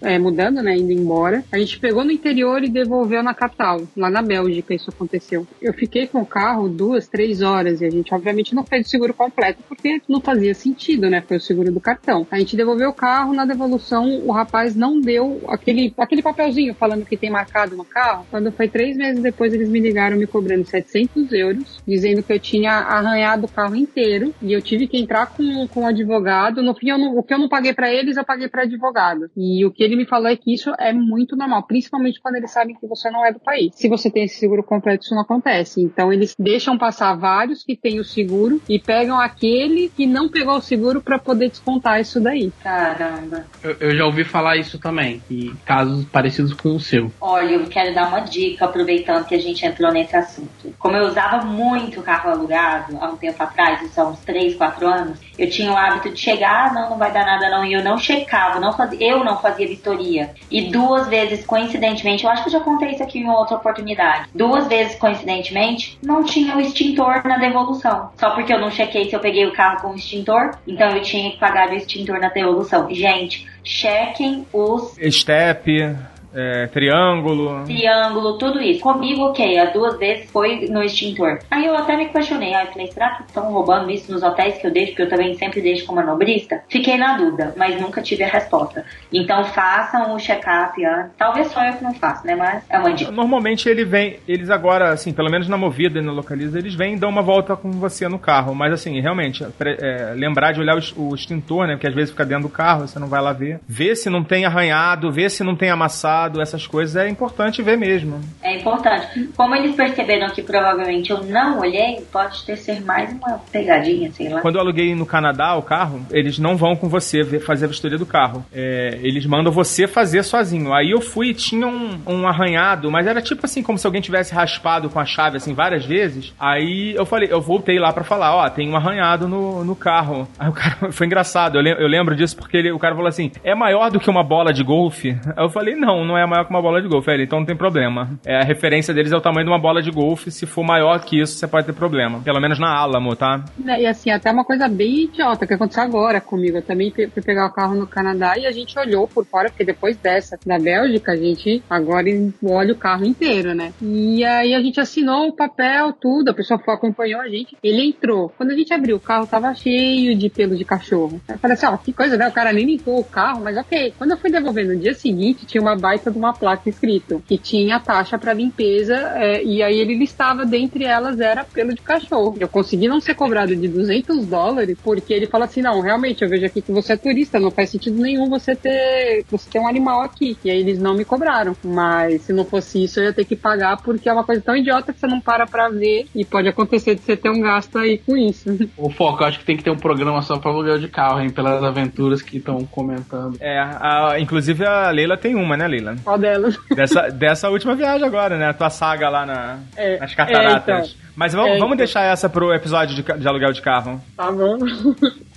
é, 0.01 0.17
mudando, 0.19 0.54
né, 0.61 0.75
indo 0.75 0.91
embora. 0.91 1.43
A 1.51 1.57
gente 1.57 1.79
pegou 1.79 2.03
no 2.03 2.11
interior 2.11 2.63
e 2.63 2.69
devolveu 2.69 3.21
na 3.23 3.33
capital, 3.33 3.81
lá 3.95 4.09
na 4.09 4.21
Bélgica 4.21 4.73
isso 4.73 4.89
aconteceu. 4.89 5.47
Eu 5.61 5.73
fiquei 5.73 6.07
com 6.07 6.21
o 6.21 6.25
carro 6.25 6.69
duas, 6.69 7.07
três 7.07 7.41
horas 7.41 7.81
e 7.81 7.85
a 7.85 7.89
gente 7.89 8.13
obviamente 8.13 8.55
não 8.55 8.63
fez 8.63 8.87
o 8.87 8.89
seguro 8.89 9.13
completo 9.13 9.63
porque 9.67 10.01
não 10.07 10.21
fazia 10.21 10.53
sentido, 10.53 11.09
né, 11.09 11.21
foi 11.21 11.37
o 11.37 11.41
seguro 11.41 11.71
do 11.71 11.79
cartão. 11.79 12.27
A 12.31 12.39
gente 12.39 12.55
devolveu 12.55 12.89
o 12.89 12.93
carro, 12.93 13.33
na 13.33 13.45
devolução 13.45 14.21
o 14.25 14.31
rapaz 14.31 14.75
não 14.75 14.99
deu 14.99 15.41
aquele, 15.47 15.93
aquele 15.97 16.21
papelzinho 16.21 16.73
falando 16.73 17.05
que 17.05 17.17
tem 17.17 17.29
marcado 17.29 17.75
no 17.75 17.85
carro. 17.85 18.25
Quando 18.29 18.51
foi 18.51 18.67
três 18.67 18.97
meses 18.97 19.21
depois 19.21 19.53
eles 19.53 19.69
me 19.69 19.79
ligaram 19.79 20.17
me 20.17 20.27
cobrando 20.27 20.65
700 20.65 21.31
euros, 21.31 21.81
dizendo 21.87 22.23
que 22.23 22.33
eu 22.33 22.39
tinha 22.39 22.71
arranhado 22.71 23.45
o 23.45 23.51
carro 23.51 23.75
inteiro 23.75 24.33
e 24.41 24.53
eu 24.53 24.61
tive 24.61 24.87
que 24.87 24.97
entrar 24.97 25.27
com, 25.27 25.67
com 25.67 25.81
um 25.81 25.87
advogado. 25.87 26.61
No 26.61 26.75
fim, 26.75 26.87
não, 26.89 27.17
o 27.17 27.23
que 27.23 27.33
eu 27.33 27.39
não 27.39 27.49
paguei 27.49 27.73
para 27.73 27.91
eles, 27.91 28.17
eu 28.17 28.25
paguei 28.25 28.47
para 28.47 28.63
advogado. 28.63 29.29
E 29.35 29.65
o 29.65 29.71
que 29.71 29.83
ele 29.83 29.95
me 29.95 30.05
falou 30.05 30.27
é 30.27 30.35
que 30.35 30.44
isso 30.45 30.73
é 30.79 30.93
muito 30.93 31.35
normal, 31.35 31.63
principalmente 31.63 32.21
quando 32.21 32.35
eles 32.35 32.51
sabem 32.51 32.75
que 32.75 32.87
você 32.87 33.09
não 33.09 33.25
é 33.25 33.31
do 33.31 33.39
país. 33.39 33.73
Se 33.75 33.89
você 33.89 34.09
tem 34.09 34.25
esse 34.25 34.39
seguro 34.39 34.63
completo, 34.63 35.03
isso 35.03 35.15
não 35.15 35.21
acontece. 35.21 35.81
Então, 35.81 36.11
eles 36.11 36.35
deixam 36.37 36.77
passar 36.77 37.15
vários 37.15 37.63
que 37.63 37.75
têm 37.75 37.99
o 37.99 38.03
seguro 38.03 38.61
e 38.69 38.79
pegam 38.79 39.19
aquele 39.19 39.89
que 39.89 40.05
não 40.05 40.29
pegou 40.29 40.55
o 40.55 40.61
seguro 40.61 41.01
para 41.01 41.17
poder 41.17 41.49
descontar 41.49 41.99
isso 41.99 42.19
daí. 42.19 42.51
Caramba. 42.61 43.45
Eu, 43.63 43.75
eu, 43.79 43.95
já 43.95 44.05
ouvi 44.05 44.23
falar 44.23 44.57
isso 44.57 44.77
também, 44.79 45.21
e 45.29 45.51
casos 45.65 46.05
parecidos 46.05 46.53
com 46.53 46.75
o 46.75 46.79
seu. 46.79 47.11
Olha, 47.19 47.53
eu 47.53 47.65
quero 47.65 47.93
dar 47.93 48.07
uma 48.07 48.19
dica, 48.19 48.65
aproveitando 48.65 49.25
que 49.25 49.35
a 49.35 49.39
gente 49.39 49.65
entrou 49.65 49.91
nesse 49.91 50.15
assunto. 50.15 50.73
Como 50.77 50.95
eu 50.95 51.07
usava 51.07 51.43
muito 51.45 52.01
carro 52.01 52.29
alugado 52.29 52.97
há 52.99 53.09
um 53.09 53.17
tempo 53.17 53.41
atrás, 53.41 53.81
isso 53.81 53.99
há 53.99 54.07
uns 54.07 54.19
3, 54.19 54.55
4 54.55 54.87
anos, 54.87 55.19
eu 55.37 55.49
tinha 55.49 55.71
o 55.71 55.77
hábito 55.77 56.13
de 56.13 56.19
chegar, 56.19 56.69
ah, 56.69 56.73
não, 56.73 56.89
não 56.91 56.97
vai 56.97 57.11
dar 57.11 57.25
nada 57.25 57.49
não, 57.49 57.65
e 57.65 57.73
eu 57.73 57.83
não 57.83 57.97
checava, 57.97 58.59
não 58.59 58.73
fazia, 58.73 59.11
eu 59.11 59.23
não 59.23 59.37
fazia 59.41 59.67
vistoria. 59.67 60.24
E 60.49 60.69
duas 60.69 61.07
vezes, 61.07 61.45
coincidentemente, 61.45 62.23
eu 62.23 62.29
acho 62.29 62.43
que 62.43 62.49
eu 62.49 62.53
já 62.53 62.59
contei 62.59 62.91
isso 62.91 63.03
aqui 63.03 63.19
em 63.19 63.29
outra 63.29 63.57
oportunidade, 63.57 64.29
duas 64.33 64.67
vezes, 64.67 64.95
coincidentemente, 64.95 65.97
não 66.03 66.23
tinha 66.23 66.55
o 66.55 66.61
extintor 66.61 67.23
na 67.25 67.37
devolução. 67.37 68.09
Só 68.17 68.31
porque 68.31 68.53
eu 68.53 68.59
não 68.59 68.71
chequei 68.71 69.09
se 69.09 69.15
eu 69.15 69.19
peguei 69.19 69.45
o 69.45 69.53
carro 69.53 69.81
com 69.81 69.89
o 69.89 69.95
extintor, 69.95 70.57
então 70.67 70.89
eu 70.89 71.01
tinha 71.01 71.31
que 71.31 71.37
pagar 71.37 71.69
o 71.69 71.73
extintor 71.73 72.19
na 72.19 72.29
devolução. 72.29 72.87
Gente, 72.93 73.47
chequem 73.63 74.45
os... 74.53 74.95
Step 75.11 76.14
é, 76.35 76.67
triângulo. 76.67 77.63
Triângulo, 77.63 78.37
tudo 78.37 78.61
isso. 78.61 78.81
Comigo, 78.81 79.23
ok, 79.23 79.57
as 79.57 79.73
duas 79.73 79.97
vezes 79.97 80.29
foi 80.29 80.67
no 80.69 80.83
extintor. 80.83 81.39
Aí 81.49 81.65
eu 81.65 81.75
até 81.75 81.95
me 81.95 82.09
questionei, 82.09 82.53
aí 82.53 82.67
falei, 82.67 82.87
será 82.87 83.11
que 83.11 83.23
estão 83.23 83.51
roubando 83.51 83.89
isso 83.89 84.11
nos 84.11 84.21
hotéis 84.21 84.57
que 84.57 84.67
eu 84.67 84.71
deixo, 84.71 84.91
porque 84.91 85.03
eu 85.03 85.09
também 85.09 85.33
sempre 85.35 85.61
deixo 85.61 85.85
como 85.85 85.99
manobrista? 85.99 86.61
Fiquei 86.69 86.97
na 86.97 87.17
dúvida, 87.17 87.53
mas 87.55 87.79
nunca 87.79 88.01
tive 88.01 88.23
a 88.23 88.27
resposta. 88.27 88.83
Então 89.11 89.43
façam 89.45 90.13
o 90.13 90.19
check-up 90.19 90.83
antes. 90.85 91.11
Talvez 91.17 91.47
só 91.47 91.63
eu 91.63 91.73
que 91.73 91.83
não 91.83 91.93
faço, 91.93 92.25
né? 92.27 92.35
Mas 92.35 92.63
é 92.69 92.77
uma 92.77 92.91
dica. 92.93 93.11
Normalmente 93.11 93.69
ele 93.69 93.85
vem, 93.85 94.19
eles 94.27 94.49
agora, 94.49 94.91
assim, 94.91 95.13
pelo 95.13 95.29
menos 95.29 95.47
na 95.47 95.57
movida 95.57 95.99
e 95.99 96.01
no 96.01 96.13
localiza, 96.13 96.59
eles 96.59 96.75
vêm 96.75 96.95
e 96.95 96.99
dão 96.99 97.09
uma 97.09 97.21
volta 97.21 97.55
com 97.55 97.71
você 97.71 98.07
no 98.07 98.19
carro. 98.19 98.53
Mas 98.53 98.73
assim, 98.73 98.99
realmente, 98.99 99.45
é, 99.61 100.13
lembrar 100.15 100.51
de 100.51 100.59
olhar 100.59 100.75
o, 100.75 101.09
o 101.09 101.15
extintor, 101.15 101.67
né? 101.67 101.73
Porque 101.75 101.87
às 101.87 101.95
vezes 101.95 102.11
fica 102.11 102.25
dentro 102.25 102.43
do 102.43 102.49
carro, 102.49 102.87
você 102.87 102.99
não 102.99 103.07
vai 103.07 103.21
lá 103.21 103.31
ver. 103.31 103.59
Ver 103.67 103.95
se 103.95 104.09
não 104.09 104.23
tem 104.23 104.45
arranhado, 104.45 105.11
ver 105.11 105.29
se 105.29 105.43
não 105.43 105.55
tem 105.55 105.69
amassado 105.69 106.24
essas 106.41 106.67
coisas 106.67 106.95
é 106.95 107.07
importante 107.09 107.61
ver 107.61 107.77
mesmo. 107.77 108.19
É 108.41 108.57
importante. 108.57 109.29
Como 109.35 109.55
eles 109.55 109.75
perceberam 109.75 110.29
que 110.29 110.41
provavelmente 110.41 111.11
eu 111.11 111.23
não 111.23 111.59
olhei, 111.59 112.03
pode 112.11 112.45
ter 112.45 112.55
ser 112.57 112.83
mais 112.83 113.11
uma 113.11 113.39
pegadinha, 113.51 114.11
sei 114.11 114.29
lá. 114.29 114.41
Quando 114.41 114.55
eu 114.55 114.61
aluguei 114.61 114.93
no 114.95 115.05
Canadá 115.05 115.55
o 115.55 115.61
carro, 115.61 116.05
eles 116.11 116.39
não 116.39 116.55
vão 116.55 116.75
com 116.75 116.87
você 116.87 117.23
fazer 117.39 117.65
a 117.65 117.67
vistoria 117.67 117.97
do 117.97 118.05
carro. 118.05 118.45
É, 118.53 118.99
eles 119.01 119.25
mandam 119.25 119.51
você 119.51 119.87
fazer 119.87 120.23
sozinho. 120.23 120.73
Aí 120.73 120.91
eu 120.91 121.01
fui 121.01 121.29
e 121.29 121.33
tinha 121.33 121.67
um, 121.67 121.99
um 122.05 122.27
arranhado, 122.27 122.91
mas 122.91 123.07
era 123.07 123.21
tipo 123.21 123.45
assim, 123.45 123.61
como 123.61 123.77
se 123.77 123.85
alguém 123.85 124.01
tivesse 124.01 124.33
raspado 124.33 124.89
com 124.89 124.99
a 124.99 125.05
chave 125.05 125.37
assim 125.37 125.53
várias 125.53 125.85
vezes. 125.85 126.33
Aí 126.39 126.93
eu 126.95 127.05
falei, 127.05 127.29
eu 127.31 127.41
voltei 127.41 127.79
lá 127.79 127.91
para 127.93 128.03
falar, 128.03 128.35
ó, 128.35 128.49
tem 128.49 128.69
um 128.69 128.75
arranhado 128.75 129.27
no, 129.27 129.63
no 129.63 129.75
carro. 129.75 130.27
Aí 130.39 130.49
o 130.49 130.53
cara, 130.53 130.91
foi 130.91 131.07
engraçado, 131.07 131.57
eu, 131.57 131.61
lem, 131.61 131.73
eu 131.73 131.87
lembro 131.87 132.15
disso 132.15 132.35
porque 132.35 132.57
ele, 132.57 132.71
o 132.71 132.79
cara 132.79 132.95
falou 132.95 133.07
assim, 133.07 133.31
é 133.43 133.55
maior 133.55 133.89
do 133.89 133.99
que 133.99 134.09
uma 134.09 134.23
bola 134.23 134.53
de 134.53 134.63
golfe? 134.63 135.17
Aí 135.35 135.43
eu 135.43 135.49
falei, 135.49 135.75
não, 135.75 136.05
não 136.05 136.14
é 136.17 136.25
maior 136.25 136.45
que 136.45 136.49
uma 136.49 136.61
bola 136.61 136.81
de 136.81 136.87
golfe. 136.87 137.11
Ele, 137.11 137.23
então 137.23 137.39
não 137.39 137.45
tem 137.45 137.55
problema. 137.55 138.19
É, 138.25 138.37
a 138.37 138.43
referência 138.43 138.93
deles 138.93 139.11
é 139.11 139.17
o 139.17 139.21
tamanho 139.21 139.45
de 139.45 139.51
uma 139.51 139.59
bola 139.59 139.81
de 139.81 139.91
golfe. 139.91 140.31
Se 140.31 140.45
for 140.45 140.63
maior 140.63 140.99
que 141.03 141.21
isso, 141.21 141.37
você 141.37 141.47
pode 141.47 141.65
ter 141.65 141.73
problema. 141.73 142.19
Pelo 142.21 142.39
menos 142.39 142.59
na 142.59 142.75
Alamo, 142.75 143.15
tá? 143.15 143.43
E 143.79 143.85
assim, 143.85 144.09
até 144.09 144.31
uma 144.31 144.45
coisa 144.45 144.67
bem 144.67 145.05
idiota 145.05 145.45
que 145.45 145.53
aconteceu 145.53 145.83
agora 145.83 146.21
comigo. 146.21 146.57
Eu 146.57 146.61
também 146.61 146.91
fui 146.91 147.07
pegar 147.23 147.47
o 147.47 147.53
carro 147.53 147.75
no 147.75 147.87
Canadá 147.87 148.37
e 148.37 148.45
a 148.45 148.51
gente 148.51 148.77
olhou 148.77 149.07
por 149.07 149.25
fora, 149.25 149.49
porque 149.49 149.63
depois 149.63 149.97
dessa 149.97 150.37
da 150.45 150.59
Bélgica, 150.59 151.13
a 151.13 151.15
gente 151.15 151.63
agora 151.69 152.05
olha 152.43 152.73
o 152.73 152.77
carro 152.77 153.05
inteiro, 153.05 153.53
né? 153.53 153.73
E 153.81 154.23
aí 154.23 154.53
a 154.53 154.61
gente 154.61 154.79
assinou 154.79 155.27
o 155.27 155.35
papel, 155.35 155.93
tudo, 155.93 156.29
a 156.29 156.33
pessoa 156.33 156.59
foi, 156.59 156.73
acompanhou 156.73 157.21
a 157.21 157.27
gente. 157.27 157.57
Ele 157.63 157.87
entrou. 157.87 158.29
Quando 158.37 158.51
a 158.51 158.55
gente 158.55 158.73
abriu 158.73 158.97
o 158.97 158.99
carro, 158.99 159.27
tava 159.27 159.53
cheio 159.53 160.15
de 160.15 160.29
pelo 160.29 160.55
de 160.55 160.65
cachorro. 160.65 161.21
Eu 161.27 161.37
falei 161.39 161.55
assim, 161.55 161.65
ó, 161.65 161.77
que 161.77 161.93
coisa, 161.93 162.17
né? 162.17 162.27
O 162.27 162.31
cara 162.31 162.53
nem 162.53 162.65
limpou 162.65 162.99
o 162.99 163.03
carro, 163.03 163.41
mas 163.43 163.57
ok. 163.57 163.93
Quando 163.97 164.11
eu 164.11 164.17
fui 164.17 164.31
devolver 164.31 164.67
no 164.67 164.77
dia 164.77 164.93
seguinte, 164.93 165.45
tinha 165.45 165.61
uma 165.61 165.75
baita 165.95 166.11
de 166.11 166.17
uma 166.17 166.33
placa 166.33 166.69
escrito 166.69 167.23
que 167.25 167.37
tinha 167.37 167.79
taxa 167.79 168.17
para 168.17 168.33
limpeza 168.33 168.95
é, 169.15 169.43
e 169.43 169.63
aí 169.63 169.79
ele 169.79 169.95
listava 169.95 170.45
dentre 170.45 170.83
elas 170.83 171.19
era 171.19 171.43
pelo 171.43 171.73
de 171.73 171.81
cachorro. 171.81 172.35
Eu 172.39 172.47
consegui 172.47 172.87
não 172.87 172.99
ser 172.99 173.15
cobrado 173.15 173.55
de 173.55 173.67
200 173.67 174.25
dólares 174.25 174.77
porque 174.83 175.13
ele 175.13 175.27
fala 175.27 175.45
assim, 175.45 175.61
não, 175.61 175.81
realmente 175.81 176.23
eu 176.23 176.29
vejo 176.29 176.45
aqui 176.45 176.61
que 176.61 176.71
você 176.71 176.93
é 176.93 176.97
turista, 176.97 177.39
não 177.39 177.51
faz 177.51 177.69
sentido 177.69 178.01
nenhum 178.01 178.29
você 178.29 178.55
ter 178.55 179.23
você 179.29 179.49
ter 179.49 179.59
um 179.59 179.67
animal 179.67 180.01
aqui. 180.01 180.37
E 180.43 180.51
aí 180.51 180.59
eles 180.59 180.79
não 180.79 180.93
me 180.93 181.05
cobraram, 181.05 181.55
mas 181.63 182.23
se 182.23 182.33
não 182.33 182.43
fosse 182.43 182.83
isso 182.83 182.99
eu 182.99 183.05
ia 183.05 183.13
ter 183.13 183.25
que 183.25 183.35
pagar 183.35 183.77
porque 183.81 184.09
é 184.09 184.13
uma 184.13 184.23
coisa 184.23 184.41
tão 184.41 184.55
idiota 184.55 184.91
que 184.91 184.99
você 184.99 185.07
não 185.07 185.21
para 185.21 185.45
para 185.45 185.69
ver 185.69 186.07
e 186.13 186.25
pode 186.25 186.47
acontecer 186.47 186.95
de 186.95 187.01
você 187.01 187.15
ter 187.15 187.29
um 187.29 187.41
gasto 187.41 187.77
aí 187.77 187.97
com 187.97 188.17
isso. 188.17 188.45
O 188.77 188.89
foco, 188.89 189.23
eu 189.23 189.27
acho 189.27 189.39
que 189.39 189.45
tem 189.45 189.57
que 189.57 189.63
ter 189.63 189.71
um 189.71 189.77
programa 189.77 190.21
só 190.21 190.37
para 190.37 190.51
aluguel 190.51 190.77
de 190.77 190.87
carro, 190.87 191.21
hein, 191.21 191.29
pelas 191.29 191.63
aventuras 191.63 192.21
que 192.21 192.37
estão 192.37 192.65
comentando. 192.65 193.37
É, 193.39 193.57
a, 193.59 194.19
inclusive 194.19 194.65
a 194.65 194.89
Leila 194.89 195.17
tem 195.17 195.35
uma, 195.35 195.55
né, 195.55 195.67
Leila? 195.67 195.84
Qual 196.03 196.17
delas? 196.17 196.57
Dessa, 196.73 197.09
dessa 197.13 197.49
última 197.49 197.75
viagem 197.75 198.07
agora, 198.07 198.37
né? 198.37 198.49
A 198.49 198.53
tua 198.53 198.69
saga 198.69 199.09
lá 199.09 199.25
na, 199.25 199.59
é, 199.75 199.99
nas 199.99 200.15
cataratas. 200.15 200.67
É, 200.67 200.79
então. 200.81 201.05
Mas 201.15 201.33
vamos, 201.33 201.51
é, 201.51 201.53
vamos 201.53 201.67
então. 201.67 201.77
deixar 201.77 202.03
essa 202.03 202.27
pro 202.29 202.53
episódio 202.53 202.95
de, 202.95 203.01
de, 203.01 203.27
aluguel 203.27 203.53
de 203.53 203.61
carro. 203.61 204.01
Tá 204.17 204.31
bom. 204.31 204.57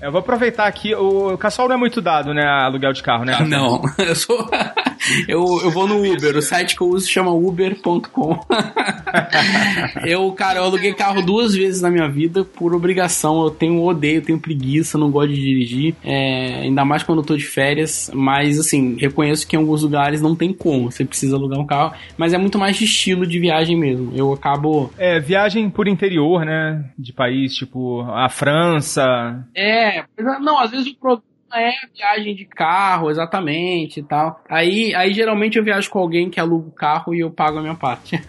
Eu 0.03 0.11
vou 0.11 0.20
aproveitar 0.20 0.66
aqui. 0.66 0.94
O 0.94 1.38
Cassol 1.38 1.68
não 1.68 1.76
é 1.76 1.78
muito 1.78 2.01
dado, 2.01 2.34
né? 2.34 2.44
Aluguel 2.44 2.92
de 2.92 3.03
carro, 3.03 3.24
né? 3.24 3.38
Não, 3.46 3.80
eu 3.99 4.14
sou. 4.14 4.36
eu, 5.28 5.44
eu 5.62 5.70
vou 5.70 5.86
no 5.86 5.96
Uber. 5.96 6.36
O 6.36 6.42
site 6.42 6.76
que 6.76 6.82
eu 6.82 6.88
uso 6.88 7.09
chama 7.09 7.32
uber.com. 7.32 8.40
eu, 10.05 10.30
cara, 10.32 10.59
eu 10.59 10.64
aluguei 10.64 10.92
carro 10.94 11.22
duas 11.22 11.55
vezes 11.55 11.80
na 11.80 11.90
minha 11.90 12.09
vida 12.09 12.44
por 12.44 12.74
obrigação. 12.74 13.42
Eu 13.42 13.51
tenho 13.51 13.82
odeio, 13.84 14.18
eu 14.18 14.24
tenho 14.24 14.40
preguiça, 14.40 14.99
não 14.99 15.11
gosto 15.11 15.30
de 15.30 15.40
dirigir. 15.40 15.94
É, 16.05 16.61
ainda 16.62 16.84
mais 16.84 17.03
quando 17.03 17.18
eu 17.18 17.24
tô 17.24 17.36
de 17.36 17.44
férias. 17.44 18.11
Mas, 18.14 18.59
assim, 18.59 18.96
reconheço 18.99 19.46
que 19.46 19.57
em 19.57 19.59
alguns 19.59 19.82
lugares 19.82 20.20
não 20.20 20.34
tem 20.34 20.53
como. 20.53 20.90
Você 20.90 21.05
precisa 21.05 21.36
alugar 21.36 21.59
um 21.59 21.66
carro. 21.66 21.94
Mas 22.16 22.32
é 22.32 22.38
muito 22.38 22.59
mais 22.59 22.76
de 22.76 22.84
estilo 22.84 23.26
de 23.26 23.38
viagem 23.38 23.76
mesmo. 23.76 24.12
Eu 24.14 24.32
acabo. 24.32 24.92
É, 24.99 25.20
viagem 25.20 25.70
por 25.70 25.88
interior, 25.88 26.44
né? 26.44 26.84
De 26.99 27.12
país, 27.12 27.55
tipo 27.55 28.03
a 28.03 28.28
França. 28.28 29.44
É, 29.55 30.05
não, 30.40 30.59
às 30.59 30.70
vezes 30.70 30.86
o 30.86 31.22
é 31.55 31.70
viagem 31.94 32.34
de 32.34 32.44
carro, 32.44 33.11
exatamente 33.11 34.01
e 34.01 34.03
tal. 34.03 34.40
Aí, 34.49 34.94
aí 34.94 35.12
geralmente 35.12 35.59
eu 35.59 35.64
viajo 35.64 35.90
com 35.90 35.99
alguém 35.99 36.30
que 36.30 36.40
aluga 36.40 36.68
o 36.68 36.72
carro 36.72 37.14
e 37.14 37.20
eu 37.20 37.30
pago 37.30 37.59
a 37.59 37.62
minha 37.62 37.74
parte. 37.74 38.20